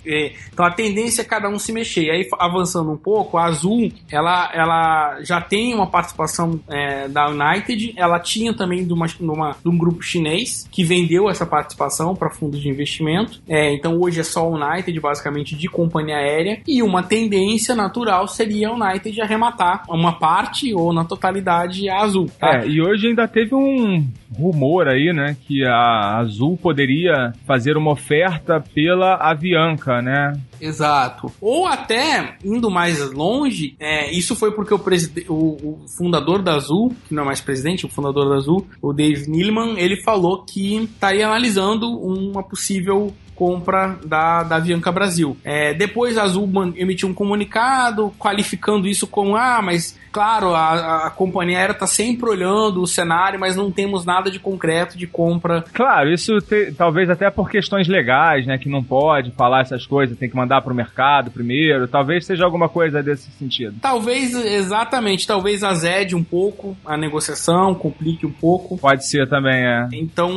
Então 0.52 0.66
a 0.66 0.70
tendência 0.70 1.22
é 1.22 1.24
cada 1.24 1.48
um 1.48 1.58
se 1.58 1.72
mexer. 1.72 2.04
E 2.04 2.10
aí, 2.10 2.28
avançando 2.38 2.90
um 2.90 2.96
pouco, 2.96 3.38
a 3.38 3.44
Azul, 3.44 3.90
ela, 4.10 4.50
ela 4.52 5.18
já 5.22 5.40
tem 5.40 5.74
uma 5.74 5.86
participação 5.86 6.60
é, 6.68 7.08
da 7.08 7.28
United, 7.28 7.94
ela 7.96 8.18
tinha 8.18 8.52
também 8.54 8.84
de, 8.84 8.92
uma, 8.92 9.06
de, 9.06 9.22
uma- 9.22 9.56
de 9.62 9.68
um 9.68 9.76
grupo 9.78 10.02
chinês 10.02 10.68
que 10.70 10.82
vendeu 10.84 11.28
essa 11.30 11.46
participação 11.46 12.14
para 12.14 12.30
fundos 12.30 12.60
de 12.60 12.68
investimento. 12.68 13.40
É, 13.48 13.72
então 13.72 13.98
hoje 14.00 14.20
é 14.20 14.24
só 14.24 14.48
United, 14.48 14.98
basicamente, 15.00 15.54
de 15.56 15.68
companhia 15.68 16.16
aérea. 16.16 16.60
E 16.66 16.82
uma 16.82 17.02
tendência 17.02 17.74
natural 17.74 18.26
seria 18.26 18.68
a 18.68 18.72
United 18.72 19.20
arrematar 19.20 19.84
uma 19.88 20.18
parte 20.18 20.74
ou 20.74 20.92
na 20.92 21.04
totalidade 21.04 21.88
a 21.88 22.00
Azul. 22.00 22.30
Tá? 22.38 22.58
É, 22.62 22.66
e 22.66 22.80
hoje 22.82 23.08
ainda 23.08 23.28
teve 23.28 23.54
um 23.54 24.04
rumor 24.36 24.88
aí, 24.88 25.12
né, 25.12 25.36
que 25.46 25.51
a 25.64 26.18
Azul 26.18 26.56
poderia 26.56 27.32
fazer 27.46 27.76
uma 27.76 27.90
oferta 27.90 28.60
pela 28.60 29.16
Avianca, 29.16 30.00
né? 30.00 30.32
Exato. 30.66 31.32
Ou 31.40 31.66
até, 31.66 32.36
indo 32.44 32.70
mais 32.70 33.00
longe, 33.12 33.74
é, 33.80 34.10
isso 34.12 34.36
foi 34.36 34.52
porque 34.52 34.72
o, 34.72 34.80
o- 35.28 35.32
o 35.32 35.88
fundador 35.98 36.40
da 36.40 36.54
Azul, 36.54 36.94
que 37.08 37.14
não 37.14 37.24
é 37.24 37.26
mais 37.26 37.40
presidente, 37.40 37.84
o 37.84 37.88
fundador 37.88 38.28
da 38.28 38.36
Azul, 38.36 38.66
o 38.80 38.92
Dave 38.92 39.28
Neeleman, 39.28 39.74
ele 39.78 39.96
falou 40.02 40.44
que 40.44 40.76
estaria 40.84 41.26
analisando 41.26 41.90
uma 41.90 42.42
possível 42.42 43.12
compra 43.34 43.98
da, 44.04 44.42
da 44.44 44.56
Avianca 44.56 44.92
Brasil. 44.92 45.36
É, 45.42 45.74
depois 45.74 46.16
a 46.16 46.22
Azul 46.22 46.48
emitiu 46.76 47.08
um 47.08 47.14
comunicado 47.14 48.12
qualificando 48.18 48.86
isso 48.86 49.06
como, 49.06 49.34
ah, 49.36 49.60
mas 49.60 49.98
claro, 50.12 50.54
a, 50.54 51.06
a 51.06 51.10
companhia 51.10 51.58
aérea 51.58 51.72
está 51.72 51.86
sempre 51.86 52.28
olhando 52.28 52.82
o 52.82 52.86
cenário, 52.86 53.40
mas 53.40 53.56
não 53.56 53.70
temos 53.70 54.04
nada 54.04 54.30
de 54.30 54.38
concreto 54.38 54.96
de 54.98 55.06
compra 55.06 55.64
Claro, 55.72 56.12
isso 56.12 56.38
te- 56.42 56.70
talvez 56.76 57.08
até 57.08 57.30
por 57.30 57.48
questões 57.50 57.88
legais, 57.88 58.46
né, 58.46 58.58
que 58.58 58.68
não 58.68 58.84
pode 58.84 59.30
falar 59.32 59.62
essas 59.62 59.86
coisas, 59.86 60.16
tem 60.18 60.28
que 60.28 60.36
mandar 60.36 60.51
pro 60.60 60.74
mercado 60.74 61.30
primeiro, 61.30 61.88
talvez 61.88 62.26
seja 62.26 62.44
alguma 62.44 62.68
coisa 62.68 63.02
desse 63.02 63.30
sentido. 63.32 63.76
Talvez, 63.80 64.34
exatamente, 64.34 65.26
talvez 65.26 65.62
azede 65.62 66.14
um 66.14 66.22
pouco 66.22 66.76
a 66.84 66.96
negociação, 66.96 67.74
complique 67.74 68.26
um 68.26 68.30
pouco. 68.32 68.76
Pode 68.76 69.06
ser 69.08 69.28
também, 69.28 69.64
é. 69.64 69.88
Então, 69.92 70.30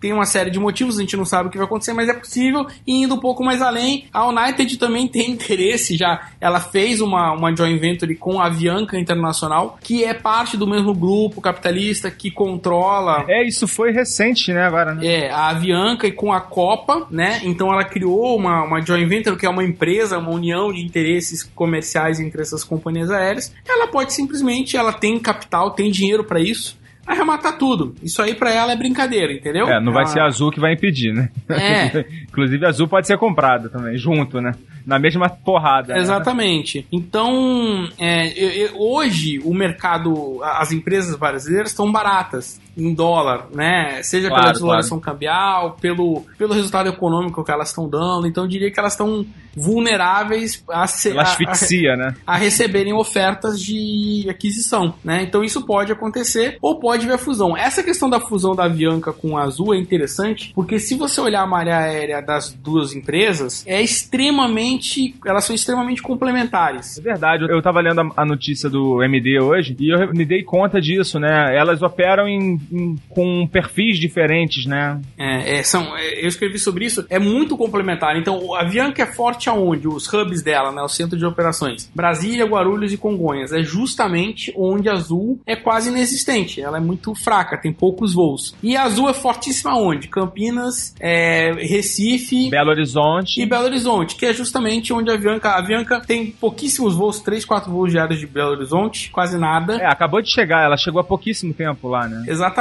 tem 0.00 0.12
uma 0.12 0.26
série 0.26 0.50
de 0.50 0.58
motivos, 0.58 0.98
a 0.98 1.00
gente 1.00 1.16
não 1.16 1.24
sabe 1.24 1.48
o 1.48 1.50
que 1.50 1.58
vai 1.58 1.66
acontecer, 1.66 1.92
mas 1.92 2.08
é 2.08 2.14
possível. 2.14 2.66
E 2.86 3.02
indo 3.02 3.14
um 3.14 3.20
pouco 3.20 3.44
mais 3.44 3.62
além, 3.62 4.06
a 4.12 4.26
United 4.26 4.78
também 4.78 5.06
tem 5.08 5.30
interesse 5.30 5.96
já. 5.96 6.28
Ela 6.40 6.60
fez 6.60 7.00
uma, 7.00 7.32
uma 7.32 7.54
joint 7.54 7.78
venture 7.78 8.14
com 8.16 8.40
a 8.40 8.46
Avianca 8.46 8.98
Internacional, 8.98 9.78
que 9.82 10.04
é 10.04 10.14
parte 10.14 10.56
do 10.56 10.66
mesmo 10.66 10.94
grupo 10.94 11.40
capitalista 11.40 12.10
que 12.10 12.30
controla 12.30 13.24
É, 13.28 13.46
isso 13.46 13.68
foi 13.68 13.92
recente, 13.92 14.52
né, 14.52 14.64
agora, 14.64 14.94
né? 14.94 15.06
é, 15.06 15.30
a 15.30 15.48
Avianca 15.48 16.06
e 16.06 16.12
com 16.12 16.32
a 16.32 16.40
Copa, 16.40 17.06
né? 17.10 17.40
Então 17.44 17.72
ela 17.72 17.84
criou 17.84 18.36
uma, 18.36 18.62
uma 18.64 18.80
joint 18.80 19.06
venture, 19.08 19.36
que 19.36 19.45
é 19.46 19.50
uma 19.50 19.64
empresa, 19.64 20.18
uma 20.18 20.30
união 20.30 20.72
de 20.72 20.84
interesses 20.84 21.42
comerciais 21.42 22.20
entre 22.20 22.40
essas 22.42 22.62
companhias 22.64 23.10
aéreas. 23.10 23.54
Ela 23.68 23.86
pode 23.88 24.12
simplesmente, 24.12 24.76
ela 24.76 24.92
tem 24.92 25.18
capital, 25.18 25.70
tem 25.72 25.90
dinheiro 25.90 26.24
pra 26.24 26.40
isso, 26.40 26.78
arrematar 27.06 27.56
tudo. 27.56 27.94
Isso 28.02 28.20
aí 28.20 28.34
pra 28.34 28.52
ela 28.52 28.72
é 28.72 28.76
brincadeira, 28.76 29.32
entendeu? 29.32 29.66
É, 29.68 29.80
não 29.80 29.92
vai 29.92 30.02
Ela- 30.02 30.12
ser 30.12 30.20
a 30.20 30.26
Azul 30.26 30.50
que 30.50 30.58
vai 30.60 30.72
impedir, 30.72 31.12
né? 31.12 31.30
É. 31.48 32.04
Inclusive 32.28 32.64
a 32.66 32.68
Azul 32.68 32.88
pode 32.88 33.06
ser 33.06 33.16
comprada 33.18 33.68
também, 33.68 33.96
junto, 33.96 34.40
né? 34.40 34.52
Na 34.84 34.98
mesma 34.98 35.28
porrada. 35.28 35.94
né? 35.94 36.00
Exatamente. 36.00 36.86
Então, 36.92 37.88
é, 37.98 38.70
hoje 38.74 39.40
o 39.44 39.52
mercado, 39.54 40.40
as 40.42 40.70
empresas 40.72 41.16
brasileiras 41.16 41.70
estão 41.70 41.90
baratas 41.90 42.60
em 42.76 42.92
dólar, 42.94 43.46
né? 43.54 44.02
Seja 44.02 44.28
Claro, 44.28 44.42
pela 44.42 44.52
desvalorização 44.52 45.00
cambial, 45.00 45.76
pelo, 45.80 46.24
pelo 46.36 46.52
resultado 46.52 46.88
econômico 46.88 47.42
que 47.42 47.50
elas 47.50 47.68
estão 47.68 47.88
dando. 47.88 48.26
Então, 48.26 48.44
eu 48.44 48.48
diria 48.48 48.70
que 48.70 48.78
elas 48.78 48.92
estão 48.92 49.24
vulneráveis 49.56 50.62
a, 50.70 50.86
ser, 50.86 51.16
a, 51.16 51.20
a, 51.20 51.22
asfixia, 51.22 51.96
né? 51.96 52.14
a 52.26 52.36
receberem 52.36 52.92
ofertas 52.92 53.58
de 53.60 54.26
aquisição, 54.28 54.94
né? 55.02 55.22
Então 55.22 55.42
isso 55.42 55.64
pode 55.64 55.90
acontecer 55.90 56.58
ou 56.60 56.78
pode 56.78 57.06
vir 57.06 57.14
a 57.14 57.18
fusão. 57.18 57.56
Essa 57.56 57.82
questão 57.82 58.10
da 58.10 58.20
fusão 58.20 58.54
da 58.54 58.64
Avianca 58.64 59.12
com 59.12 59.38
a 59.38 59.44
Azul 59.44 59.74
é 59.74 59.78
interessante 59.78 60.52
porque 60.54 60.78
se 60.78 60.94
você 60.94 61.20
olhar 61.20 61.42
a 61.42 61.46
malha 61.46 61.78
aérea 61.78 62.20
das 62.20 62.52
duas 62.52 62.94
empresas, 62.94 63.64
é 63.66 63.80
extremamente, 63.80 65.14
elas 65.24 65.44
são 65.44 65.54
extremamente 65.54 66.02
complementares. 66.02 66.98
É 66.98 67.02
verdade, 67.02 67.46
eu 67.48 67.62
tava 67.62 67.80
lendo 67.80 68.00
a, 68.00 68.22
a 68.22 68.26
notícia 68.26 68.68
do 68.68 69.02
MD 69.02 69.40
hoje 69.40 69.74
e 69.80 69.90
eu 69.94 70.12
me 70.12 70.26
dei 70.26 70.42
conta 70.42 70.80
disso, 70.80 71.18
né? 71.18 71.56
Elas 71.56 71.80
operam 71.82 72.28
em- 72.28 72.60
com 73.08 73.46
perfis 73.46 73.98
diferentes, 73.98 74.66
né? 74.66 75.00
É, 75.18 75.58
é, 75.58 75.62
são, 75.62 75.96
é, 75.96 76.24
eu 76.24 76.28
escrevi 76.28 76.58
sobre 76.58 76.84
isso, 76.84 77.04
é 77.08 77.18
muito 77.18 77.56
complementar. 77.56 78.16
Então, 78.16 78.54
a 78.54 78.62
Avianca 78.62 79.02
é 79.02 79.06
forte 79.06 79.48
aonde? 79.48 79.88
Os 79.88 80.12
hubs 80.12 80.42
dela, 80.42 80.72
né? 80.72 80.82
O 80.82 80.88
centro 80.88 81.18
de 81.18 81.24
operações. 81.24 81.90
Brasília, 81.94 82.44
Guarulhos 82.46 82.92
e 82.92 82.96
Congonhas. 82.96 83.52
É 83.52 83.62
justamente 83.62 84.52
onde 84.56 84.88
a 84.88 84.92
Azul 84.92 85.40
é 85.46 85.56
quase 85.56 85.90
inexistente. 85.90 86.60
Ela 86.60 86.78
é 86.78 86.80
muito 86.80 87.14
fraca, 87.14 87.56
tem 87.56 87.72
poucos 87.72 88.14
voos. 88.14 88.54
E 88.62 88.76
a 88.76 88.84
Azul 88.84 89.08
é 89.08 89.14
fortíssima 89.14 89.76
onde? 89.76 90.08
Campinas, 90.08 90.94
é, 91.00 91.52
Recife 91.52 92.50
Belo 92.50 92.70
Horizonte. 92.70 93.40
e 93.40 93.46
Belo 93.46 93.64
Horizonte, 93.64 94.16
que 94.16 94.26
é 94.26 94.32
justamente 94.32 94.92
onde 94.92 95.10
a 95.10 95.14
Avianca... 95.14 95.50
A 95.50 95.58
Avianca 95.58 96.00
tem 96.00 96.30
pouquíssimos 96.30 96.94
voos, 96.94 97.20
3, 97.20 97.44
4 97.44 97.70
voos 97.70 97.90
diários 97.90 98.18
de 98.18 98.26
Belo 98.26 98.50
Horizonte, 98.50 99.10
quase 99.10 99.38
nada. 99.38 99.76
É, 99.76 99.86
acabou 99.86 100.20
de 100.20 100.30
chegar, 100.32 100.64
ela 100.64 100.76
chegou 100.76 101.00
há 101.00 101.04
pouquíssimo 101.04 101.54
tempo 101.54 101.88
lá, 101.88 102.08
né? 102.08 102.24
Exatamente. 102.26 102.55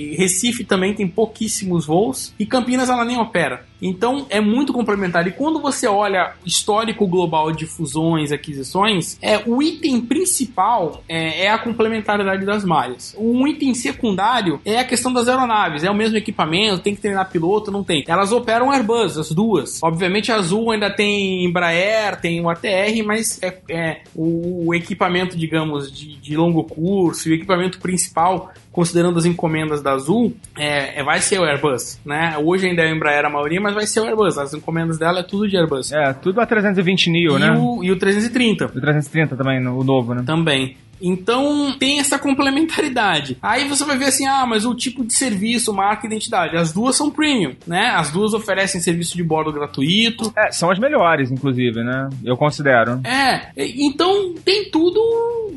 E 0.00 0.16
Recife 0.16 0.64
também 0.64 0.94
tem 0.94 1.06
pouquíssimos 1.06 1.86
voos 1.86 2.34
e 2.38 2.46
Campinas 2.46 2.88
ela 2.88 3.04
nem 3.04 3.18
opera. 3.18 3.66
Então 3.80 4.26
é 4.30 4.40
muito 4.40 4.72
complementar. 4.72 5.26
E 5.26 5.32
quando 5.32 5.60
você 5.60 5.86
olha 5.86 6.34
histórico 6.44 7.06
global 7.06 7.52
de 7.52 7.66
fusões 7.66 8.32
aquisições, 8.32 9.18
é 9.20 9.42
o 9.46 9.62
item 9.62 10.00
principal 10.00 11.02
é, 11.08 11.44
é 11.44 11.50
a 11.50 11.58
complementaridade 11.58 12.44
das 12.44 12.64
malhas. 12.64 13.14
Um 13.18 13.46
item 13.46 13.74
secundário 13.74 14.60
é 14.64 14.78
a 14.78 14.84
questão 14.84 15.12
das 15.12 15.28
aeronaves. 15.28 15.84
É 15.84 15.90
o 15.90 15.94
mesmo 15.94 16.16
equipamento, 16.16 16.82
tem 16.82 16.94
que 16.94 17.00
treinar 17.00 17.30
piloto, 17.30 17.70
não 17.70 17.84
tem. 17.84 18.04
Elas 18.06 18.32
operam 18.32 18.70
Airbus, 18.70 19.18
as 19.18 19.30
duas. 19.30 19.82
Obviamente 19.82 20.32
a 20.32 20.36
Azul 20.36 20.70
ainda 20.70 20.90
tem 20.90 21.44
Embraer, 21.44 22.20
tem 22.20 22.40
o 22.40 22.48
ATR, 22.48 23.02
mas 23.04 23.42
é, 23.42 23.58
é 23.68 24.00
o, 24.14 24.68
o 24.68 24.74
equipamento, 24.74 25.36
digamos, 25.36 25.90
de, 25.90 26.16
de 26.16 26.36
longo 26.36 26.64
curso, 26.64 27.28
o 27.28 27.32
equipamento 27.32 27.78
principal 27.80 28.52
considerando 28.76 29.18
as 29.18 29.24
encomendas 29.24 29.80
da 29.80 29.92
Azul, 29.92 30.36
é, 30.54 31.00
é- 31.00 31.02
vai 31.02 31.18
ser 31.18 31.40
o 31.40 31.44
Airbus, 31.44 31.98
né? 32.04 32.36
Hoje 32.36 32.66
ainda 32.66 32.82
é 32.82 32.92
o 32.92 32.94
Embraer 32.94 33.24
a 33.24 33.30
maioria, 33.30 33.58
mas 33.66 33.74
vai 33.74 33.86
ser 33.86 34.00
o 34.00 34.04
Airbus. 34.04 34.38
As 34.38 34.54
encomendas 34.54 34.96
dela 34.96 35.20
é 35.20 35.22
tudo 35.24 35.48
de 35.48 35.56
Airbus. 35.56 35.90
É, 35.90 36.12
tudo 36.12 36.40
a 36.40 36.46
320 36.46 37.10
NIO, 37.10 37.36
e, 37.36 37.40
né? 37.40 37.50
o, 37.58 37.82
e 37.82 37.90
o 37.90 37.98
330 37.98 38.66
O 38.66 38.80
330 38.80 39.36
também, 39.36 39.66
o 39.66 39.82
novo, 39.82 40.14
né? 40.14 40.22
também. 40.24 40.76
Então 41.00 41.76
tem 41.78 41.98
essa 41.98 42.18
complementaridade. 42.18 43.38
Aí 43.42 43.68
você 43.68 43.84
vai 43.84 43.96
ver 43.96 44.06
assim, 44.06 44.26
ah, 44.26 44.46
mas 44.46 44.64
o 44.64 44.74
tipo 44.74 45.04
de 45.04 45.14
serviço, 45.14 45.72
marca 45.72 46.06
e 46.06 46.08
identidade. 46.08 46.56
As 46.56 46.72
duas 46.72 46.96
são 46.96 47.10
premium, 47.10 47.54
né? 47.66 47.88
As 47.88 48.10
duas 48.10 48.32
oferecem 48.34 48.80
serviço 48.80 49.16
de 49.16 49.22
bordo 49.22 49.52
gratuito. 49.52 50.32
É, 50.36 50.50
são 50.50 50.70
as 50.70 50.78
melhores, 50.78 51.30
inclusive, 51.30 51.82
né? 51.82 52.08
Eu 52.24 52.36
considero. 52.36 53.00
É, 53.04 53.50
então 53.56 54.34
tem 54.44 54.70
tudo. 54.70 55.00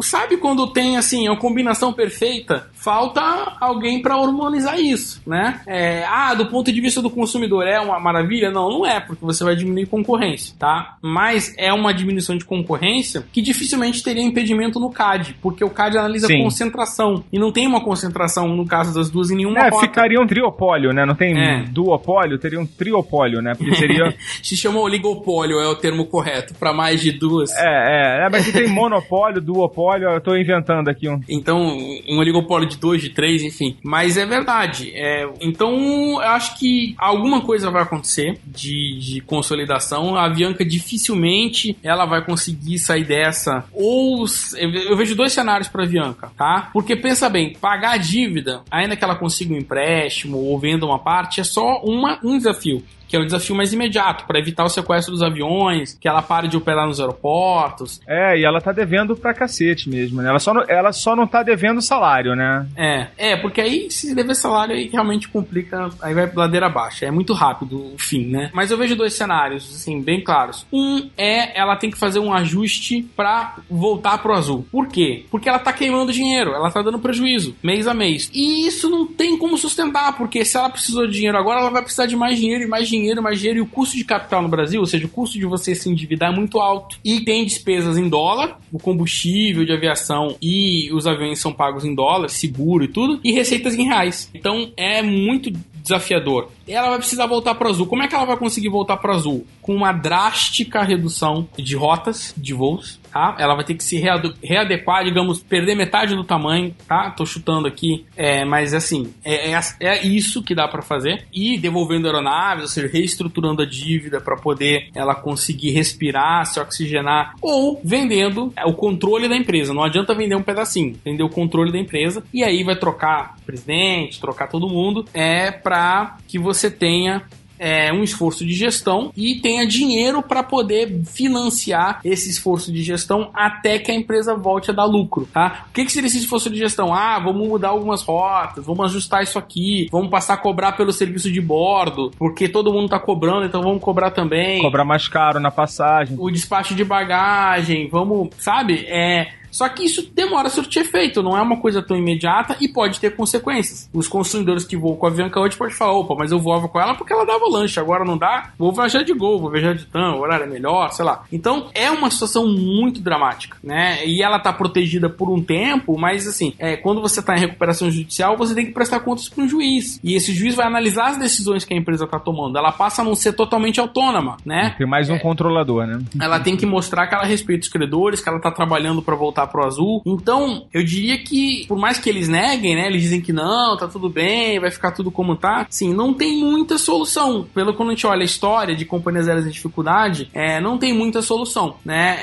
Sabe 0.02 0.38
quando 0.38 0.68
tem 0.68 0.98
assim, 0.98 1.28
a 1.28 1.36
combinação 1.36 1.92
perfeita? 1.92 2.70
Falta 2.74 3.22
alguém 3.60 4.02
para 4.02 4.16
harmonizar 4.16 4.80
isso, 4.80 5.22
né? 5.28 5.62
É, 5.68 6.06
ah, 6.06 6.34
do 6.34 6.46
ponto 6.46 6.72
de 6.72 6.82
vista 6.82 7.02
do 7.02 7.10
consumidor 7.10 7.68
é 7.68 7.80
uma 7.80 8.00
maravilha? 8.00 8.50
Não, 8.50 8.70
não 8.70 8.86
é, 8.86 9.00
porque 9.00 9.24
você 9.24 9.44
vai 9.44 9.56
diminuir 9.56 9.88
concorrência, 9.88 10.56
tá? 10.58 10.98
Mas 11.02 11.54
é 11.58 11.74
uma 11.74 11.94
diminuição 11.94 12.38
de 12.38 12.46
concorrência 12.46 13.26
que 13.32 13.42
dificilmente 13.42 14.02
teria 14.02 14.24
impedimento 14.24 14.80
no 14.80 14.90
CAD, 14.90 15.29
porque 15.42 15.64
o 15.64 15.70
CAD 15.70 15.98
analisa 15.98 16.28
Sim. 16.28 16.44
concentração 16.44 17.24
e 17.32 17.40
não 17.40 17.52
tem 17.52 17.68
uma 17.68 17.82
concentração 17.84 18.48
no 18.56 18.66
caso 18.66 18.94
das 18.94 19.10
duas 19.10 19.32
em 19.32 19.36
nenhuma 19.36 19.60
É, 19.60 19.70
rota. 19.70 19.86
ficaria 19.88 20.20
um 20.20 20.28
triopólio, 20.28 20.92
né? 20.94 21.06
Não 21.06 21.16
tem 21.16 21.38
É. 21.38 21.64
duopólio, 21.70 22.38
teria 22.38 22.60
um 22.60 22.66
triopólio, 22.66 23.42
né? 23.42 23.54
Porque 23.56 23.76
seria. 23.76 24.14
Se 24.44 24.56
chama 24.58 24.80
oligopólio, 24.80 25.60
é 25.60 25.68
o 25.68 25.76
termo 25.76 26.06
correto, 26.06 26.54
para 26.56 26.74
mais 26.74 27.02
de 27.02 27.12
duas. 27.12 27.52
é, 27.58 28.22
é, 28.22 28.26
é, 28.26 28.30
mas 28.30 28.46
se 28.46 28.52
tem 28.54 28.68
monopólio, 28.68 29.42
duopólio, 29.42 30.10
eu 30.10 30.22
tô 30.22 30.36
inventando 30.36 30.88
aqui 30.90 31.08
um. 31.10 31.20
Então, 31.28 31.78
um 32.10 32.18
oligopólio 32.20 32.68
de 32.68 32.78
dois, 32.78 33.02
de 33.02 33.10
três, 33.10 33.44
enfim. 33.44 33.78
Mas 33.84 34.18
é 34.18 34.26
verdade. 34.26 34.92
É, 34.94 35.28
então, 35.42 35.74
eu 36.14 36.20
acho 36.22 36.58
que 36.58 36.96
alguma 36.98 37.42
coisa 37.42 37.70
vai 37.72 37.84
acontecer 37.84 38.38
de, 38.46 38.98
de 39.00 39.22
consolidação. 39.22 40.16
A 40.16 40.26
Avianca 40.26 40.64
dificilmente 40.66 41.78
ela 41.84 42.06
vai 42.06 42.24
conseguir 42.24 42.78
sair 42.80 43.04
dessa. 43.04 43.66
Ou 43.74 44.26
eu 44.58 44.96
vejo 44.98 45.16
dois 45.20 45.34
cenários 45.34 45.68
para 45.68 45.84
Avianca, 45.84 46.32
tá? 46.38 46.70
Porque 46.72 46.96
pensa 46.96 47.30
bem, 47.30 47.54
pagar 47.60 47.92
a 47.92 47.98
dívida, 47.98 48.62
ainda 48.72 48.96
que 48.96 49.04
ela 49.04 49.18
consiga 49.18 49.54
um 49.54 49.58
empréstimo 49.58 50.38
ou 50.38 50.58
venda 50.58 50.86
uma 50.86 50.98
parte, 50.98 51.42
é 51.42 51.44
só 51.44 51.82
uma, 51.84 52.18
um 52.24 52.38
desafio. 52.38 52.82
Que 53.10 53.16
é 53.16 53.20
o 53.20 53.26
desafio 53.26 53.56
mais 53.56 53.74
imediato, 53.74 54.26
para 54.26 54.40
evitar 54.40 54.64
o 54.64 54.70
sequestro 54.70 55.12
dos 55.12 55.24
aviões, 55.24 55.98
que 56.00 56.08
ela 56.08 56.22
pare 56.22 56.48
de 56.48 56.56
operar 56.56 56.88
nos 56.88 57.00
aeroportos. 57.00 58.00
É, 58.08 58.40
e 58.40 58.46
ela 58.46 58.62
tá 58.62 58.72
devendo 58.72 59.16
pra 59.16 59.34
cacete 59.34 59.90
mesmo, 59.90 60.22
né? 60.22 60.30
Ela 60.30 60.40
só 60.40 60.54
não, 60.54 60.64
ela 60.68 60.94
só 60.94 61.16
não 61.16 61.26
tá 61.28 61.42
devendo 61.42 61.82
salário, 61.82 62.36
né? 62.36 62.68
É, 62.78 63.08
é, 63.18 63.36
porque 63.36 63.60
aí 63.60 63.90
se 63.90 64.14
dever 64.14 64.36
salário 64.36 64.76
aí 64.76 64.88
realmente 64.88 65.28
complica, 65.28 65.90
aí 66.02 66.14
vai 66.14 66.32
ladeira 66.34 66.68
abaixo. 66.68 67.04
É 67.04 67.12
muito 67.12 67.34
rápido 67.34 67.94
o 67.94 67.98
fim, 67.98 68.28
né? 68.28 68.52
Mas 68.54 68.70
eu 68.70 68.78
vejo 68.78 68.96
dois 68.96 69.14
cenários, 69.14 69.70
assim, 69.76 70.02
bem 70.02 70.22
claros. 70.24 70.66
Um 70.72 71.10
é 71.18 71.60
ela 71.60 71.76
tem 71.76 71.90
que 71.90 71.98
fazer 71.98 72.20
um 72.20 72.34
ajuste 72.34 73.08
para 73.16 73.56
voltar 73.70 74.20
pro 74.20 74.34
azul. 74.34 74.66
Por 74.72 74.88
quê? 74.88 75.26
Porque 75.32 75.50
ela 75.50 75.60
tá 75.60 75.74
queimando 75.74 76.12
dinheiro, 76.12 76.54
ela 76.54 76.72
tá 76.72 76.82
dando 76.82 77.00
prejuízo 77.00 77.56
mês 77.64 77.88
a 77.88 77.94
mês. 77.94 78.30
E 78.34 78.68
isso 78.68 78.90
não 78.90 79.06
tem 79.06 79.38
como 79.38 79.58
sustentar, 79.58 80.16
porque 80.18 80.46
se 80.46 80.58
ela 80.58 80.70
precisou 80.70 81.08
de 81.08 81.14
dinheiro 81.14 81.38
agora, 81.38 81.62
ela 81.62 81.70
vai 81.70 81.82
precisar 81.82 82.06
de 82.06 82.16
mais 82.16 82.38
dinheiro, 82.38 82.64
e 82.64 82.68
mais 82.68 82.88
dinheiro, 82.88 82.99
e 83.06 83.22
mais 83.22 83.40
dinheiro. 83.40 83.60
E 83.60 83.62
o 83.62 83.66
custo 83.66 83.98
de 83.98 84.04
capital 84.04 84.42
no 84.42 84.50
Brasil, 84.50 84.80
ou 84.80 84.86
seja, 84.86 85.06
o 85.06 85.10
custo 85.10 85.38
de 85.38 85.46
você 85.46 85.76
se 85.76 85.90
endividar 85.90 86.32
é 86.32 86.36
muito 86.36 86.60
alto. 86.60 86.98
E 87.04 87.22
tem 87.22 87.46
despesas 87.46 87.98
em 87.98 88.08
dólar, 88.08 88.60
o 88.72 88.80
combustível 88.80 89.66
de 89.66 89.72
aviação 89.72 90.36
e 90.42 90.92
os 90.94 91.08
aviões 91.08 91.40
são 91.40 91.54
pagos 91.54 91.86
em 91.86 91.94
dólar, 91.94 92.30
seguro 92.30 92.84
e 92.84 92.88
tudo, 92.88 93.20
e 93.24 93.32
receitas 93.32 93.76
em 93.76 93.84
reais. 93.84 94.30
Então 94.34 94.72
é 94.76 95.02
muito 95.02 95.52
desafiador. 95.90 96.50
Ela 96.68 96.90
vai 96.90 97.00
precisar 97.00 97.26
voltar 97.26 97.56
para 97.56 97.70
azul. 97.70 97.88
Como 97.88 98.04
é 98.04 98.08
que 98.08 98.16
ela 98.16 98.26
vai 98.26 98.38
conseguir 98.38 98.70
voltar 98.70 98.98
para 98.98 99.14
azul? 99.14 99.46
Com 99.62 99.76
uma 99.76 99.92
drástica 99.92 100.84
redução 100.84 101.48
de 101.58 101.76
rotas 101.76 102.34
de 102.38 102.54
voos, 102.54 103.00
tá? 103.12 103.36
Ela 103.40 103.56
vai 103.56 103.64
ter 103.64 103.74
que 103.74 103.84
se 103.84 103.98
reade- 103.98 104.34
readequar, 104.44 105.04
digamos, 105.04 105.42
perder 105.42 105.76
metade 105.76 106.16
do 106.16 106.24
tamanho, 106.24 106.76
tá? 106.88 107.10
Tô 107.12 107.26
chutando 107.26 107.68
aqui, 107.68 108.06
é, 108.16 108.46
mas 108.46 108.74
assim, 108.74 109.14
é, 109.26 109.52
é, 109.52 109.60
é 109.82 110.06
isso 110.06 110.44
que 110.44 110.54
dá 110.54 110.68
para 110.68 110.82
fazer. 110.82 111.26
E 111.34 111.58
devolvendo 111.58 112.08
aeronaves, 112.08 112.64
ou 112.64 112.70
seja, 112.70 112.88
reestruturando 112.92 113.64
a 113.64 113.66
dívida 113.66 114.22
para 114.22 114.36
poder 114.36 114.90
ela 114.94 115.16
conseguir 115.16 115.72
respirar, 115.72 116.46
se 116.46 116.60
oxigenar, 116.60 117.34
ou 117.42 117.82
vendendo 117.84 118.54
o 118.66 118.74
controle 118.74 119.28
da 119.28 119.36
empresa. 119.36 119.74
Não 119.74 119.84
adianta 119.84 120.14
vender 120.14 120.36
um 120.36 120.44
pedacinho, 120.44 120.96
vender 121.04 121.24
o 121.24 121.30
controle 121.30 121.72
da 121.72 121.80
empresa 121.80 122.24
e 122.34 122.44
aí 122.44 122.64
vai 122.64 122.76
trocar 122.76 123.36
presidente, 123.46 124.20
trocar 124.20 124.48
todo 124.48 124.70
mundo, 124.70 125.06
é 125.14 125.52
para 125.52 125.79
que 126.28 126.40
você 126.40 126.70
tenha 126.70 127.24
é, 127.60 127.92
um 127.92 128.02
esforço 128.02 128.46
de 128.46 128.54
gestão 128.54 129.12
e 129.16 129.36
tenha 129.36 129.68
dinheiro 129.68 130.24
para 130.24 130.42
poder 130.42 131.04
financiar 131.04 132.00
esse 132.06 132.30
esforço 132.30 132.72
de 132.72 132.82
gestão 132.82 133.30
até 133.34 133.78
que 133.78 133.92
a 133.92 133.96
empresa 133.96 134.34
volte 134.34 134.72
a 134.72 134.74
dar 134.74 134.86
lucro, 134.86 135.28
tá? 135.32 135.66
O 135.70 135.74
que, 135.74 135.84
que 135.84 135.92
seria 135.92 136.08
esse 136.08 136.20
esforço 136.20 136.50
de 136.50 136.58
gestão? 136.58 136.94
Ah, 136.94 137.20
vamos 137.20 137.48
mudar 137.48 137.70
algumas 137.70 138.02
rotas, 138.02 138.66
vamos 138.66 138.86
ajustar 138.86 139.22
isso 139.22 139.38
aqui, 139.38 139.88
vamos 139.92 140.10
passar 140.10 140.36
a 140.36 140.38
cobrar 140.38 140.72
pelo 140.72 140.94
serviço 140.94 141.30
de 141.30 141.42
bordo, 141.42 142.12
porque 142.18 142.48
todo 142.48 142.72
mundo 142.72 142.90
tá 142.90 143.00
cobrando, 143.00 143.46
então 143.46 143.62
vamos 143.62 143.82
cobrar 143.82 144.12
também. 144.12 144.62
Cobrar 144.62 144.86
mais 144.86 145.08
caro 145.08 145.40
na 145.40 145.52
passagem. 145.52 146.16
O 146.18 146.32
despacho 146.32 146.74
de 146.74 146.86
bagagem, 146.86 147.90
vamos, 147.90 148.30
sabe? 148.38 148.86
É, 148.88 149.34
só 149.52 149.68
que 149.70 149.84
isso 149.84 150.10
demora 150.14 150.48
a 150.48 150.52
surtir 150.52 150.82
efeito, 150.82 151.24
não 151.24 151.38
é 151.38 151.42
uma 151.42 151.58
coisa 151.58 151.82
tão 151.82 151.98
imediata 151.98 152.56
e 152.60 152.68
pode 152.68 153.00
ter 153.00 153.16
consequências. 153.16 153.90
Os 153.94 154.08
consumidores 154.08 154.66
que 154.66 154.78
voam 154.78 154.96
com 154.96 155.06
a 155.06 155.10
Avianca 155.10 155.40
hoje 155.40 155.58
podem 155.58 155.74
falar: 155.74 155.94
opa, 155.94 156.16
mas 156.16 156.32
eu 156.32 156.40
voava 156.40 156.68
com 156.68 156.80
ela 156.80 156.96
porque 156.96 157.14
ela 157.14 157.26
dava 157.26 157.50
lanche, 157.50 157.80
agora 157.80 158.06
não 158.06 158.18
dá, 158.18 158.52
vou 158.58 158.72
viajar 158.72 159.04
de 159.04 159.14
gol, 159.14 159.40
vou 159.40 159.52
viajar 159.52 159.74
de 159.74 159.86
TAM, 159.86 160.16
o 160.16 160.20
horário 160.20 160.46
é 160.46 160.48
melhor, 160.48 160.92
sei 160.92 161.06
lá. 161.06 161.24
Então 161.32 161.70
é 161.74 161.90
uma 161.92 162.10
situação 162.10 162.48
muito 162.48 163.02
dramática, 163.02 163.58
né? 163.64 164.06
E 164.06 164.22
ela 164.22 164.40
tá 164.40 164.54
protegida 164.54 165.10
por 165.10 165.30
um 165.30 165.42
tempo, 165.42 165.98
mas 165.98 166.28
assim, 166.28 166.54
é, 166.60 166.78
quando 166.78 167.02
você 167.02 167.22
tá 167.22 167.36
em 167.36 167.40
recuperação 167.40 167.90
judicial, 167.90 168.38
você 168.38 168.54
tem 168.54 168.66
que 168.66 168.72
prestar 168.72 169.00
contas 169.02 169.30
para 169.30 169.44
um 169.44 169.48
juiz. 169.48 170.00
E 170.04 170.16
esse 170.16 170.34
juiz 170.34 170.56
vai 170.56 170.68
analisar 170.68 171.10
as 171.10 171.18
decisões 171.18 171.66
que 171.66 171.74
a 171.74 171.78
empresa 171.78 172.08
tá 172.08 172.20
tomando. 172.20 172.58
Ela 172.58 172.72
passa 172.72 173.02
a 173.02 173.06
não 173.06 173.16
ser 173.16 173.34
totalmente 173.34 173.80
autônoma, 173.80 174.38
né? 174.46 174.76
Tem 174.78 174.88
mais 174.88 175.10
um 175.10 175.18
controlador, 175.18 175.86
né? 175.86 176.00
ela 176.20 176.40
tem 176.40 176.56
que 176.56 176.66
mostrar 176.66 177.08
que 177.08 177.16
ela 177.16 177.24
respeita 177.24 177.64
os 177.64 177.70
credores, 177.70 178.22
que 178.22 178.30
ela 178.30 178.40
tá 178.40 178.52
trabalhando 178.52 179.02
para 179.02 179.16
voltar 179.16 179.39
pro 179.48 179.66
azul. 179.66 180.02
Então, 180.06 180.66
eu 180.74 180.84
diria 180.84 181.18
que, 181.18 181.66
por 181.68 181.78
mais 181.78 181.98
que 181.98 182.10
eles 182.10 182.28
neguem, 182.28 182.76
né, 182.76 182.88
eles 182.88 183.02
dizem 183.02 183.22
que 183.22 183.34
não, 183.34 183.78
tá 183.78 183.88
tudo 183.88 184.10
bem, 184.10 184.60
vai 184.60 184.72
ficar 184.72 184.92
tudo 184.92 185.12
como 185.12 185.36
tá, 185.36 185.66
sim, 185.70 185.94
não 185.94 186.14
tem 186.14 186.44
muita 186.44 186.78
solução. 186.78 187.48
Pelo 187.54 187.74
que 187.74 187.84
a 187.84 187.90
gente 187.90 188.08
olha 188.08 188.22
a 188.22 188.26
história 188.26 188.76
de 188.76 188.86
companhias 188.86 189.28
aéreas 189.28 189.48
em 189.48 189.52
dificuldade, 189.52 190.30
é, 190.34 190.60
não 190.60 190.78
tem 190.78 190.94
muita 190.94 191.22
solução, 191.22 191.76
né? 191.84 192.18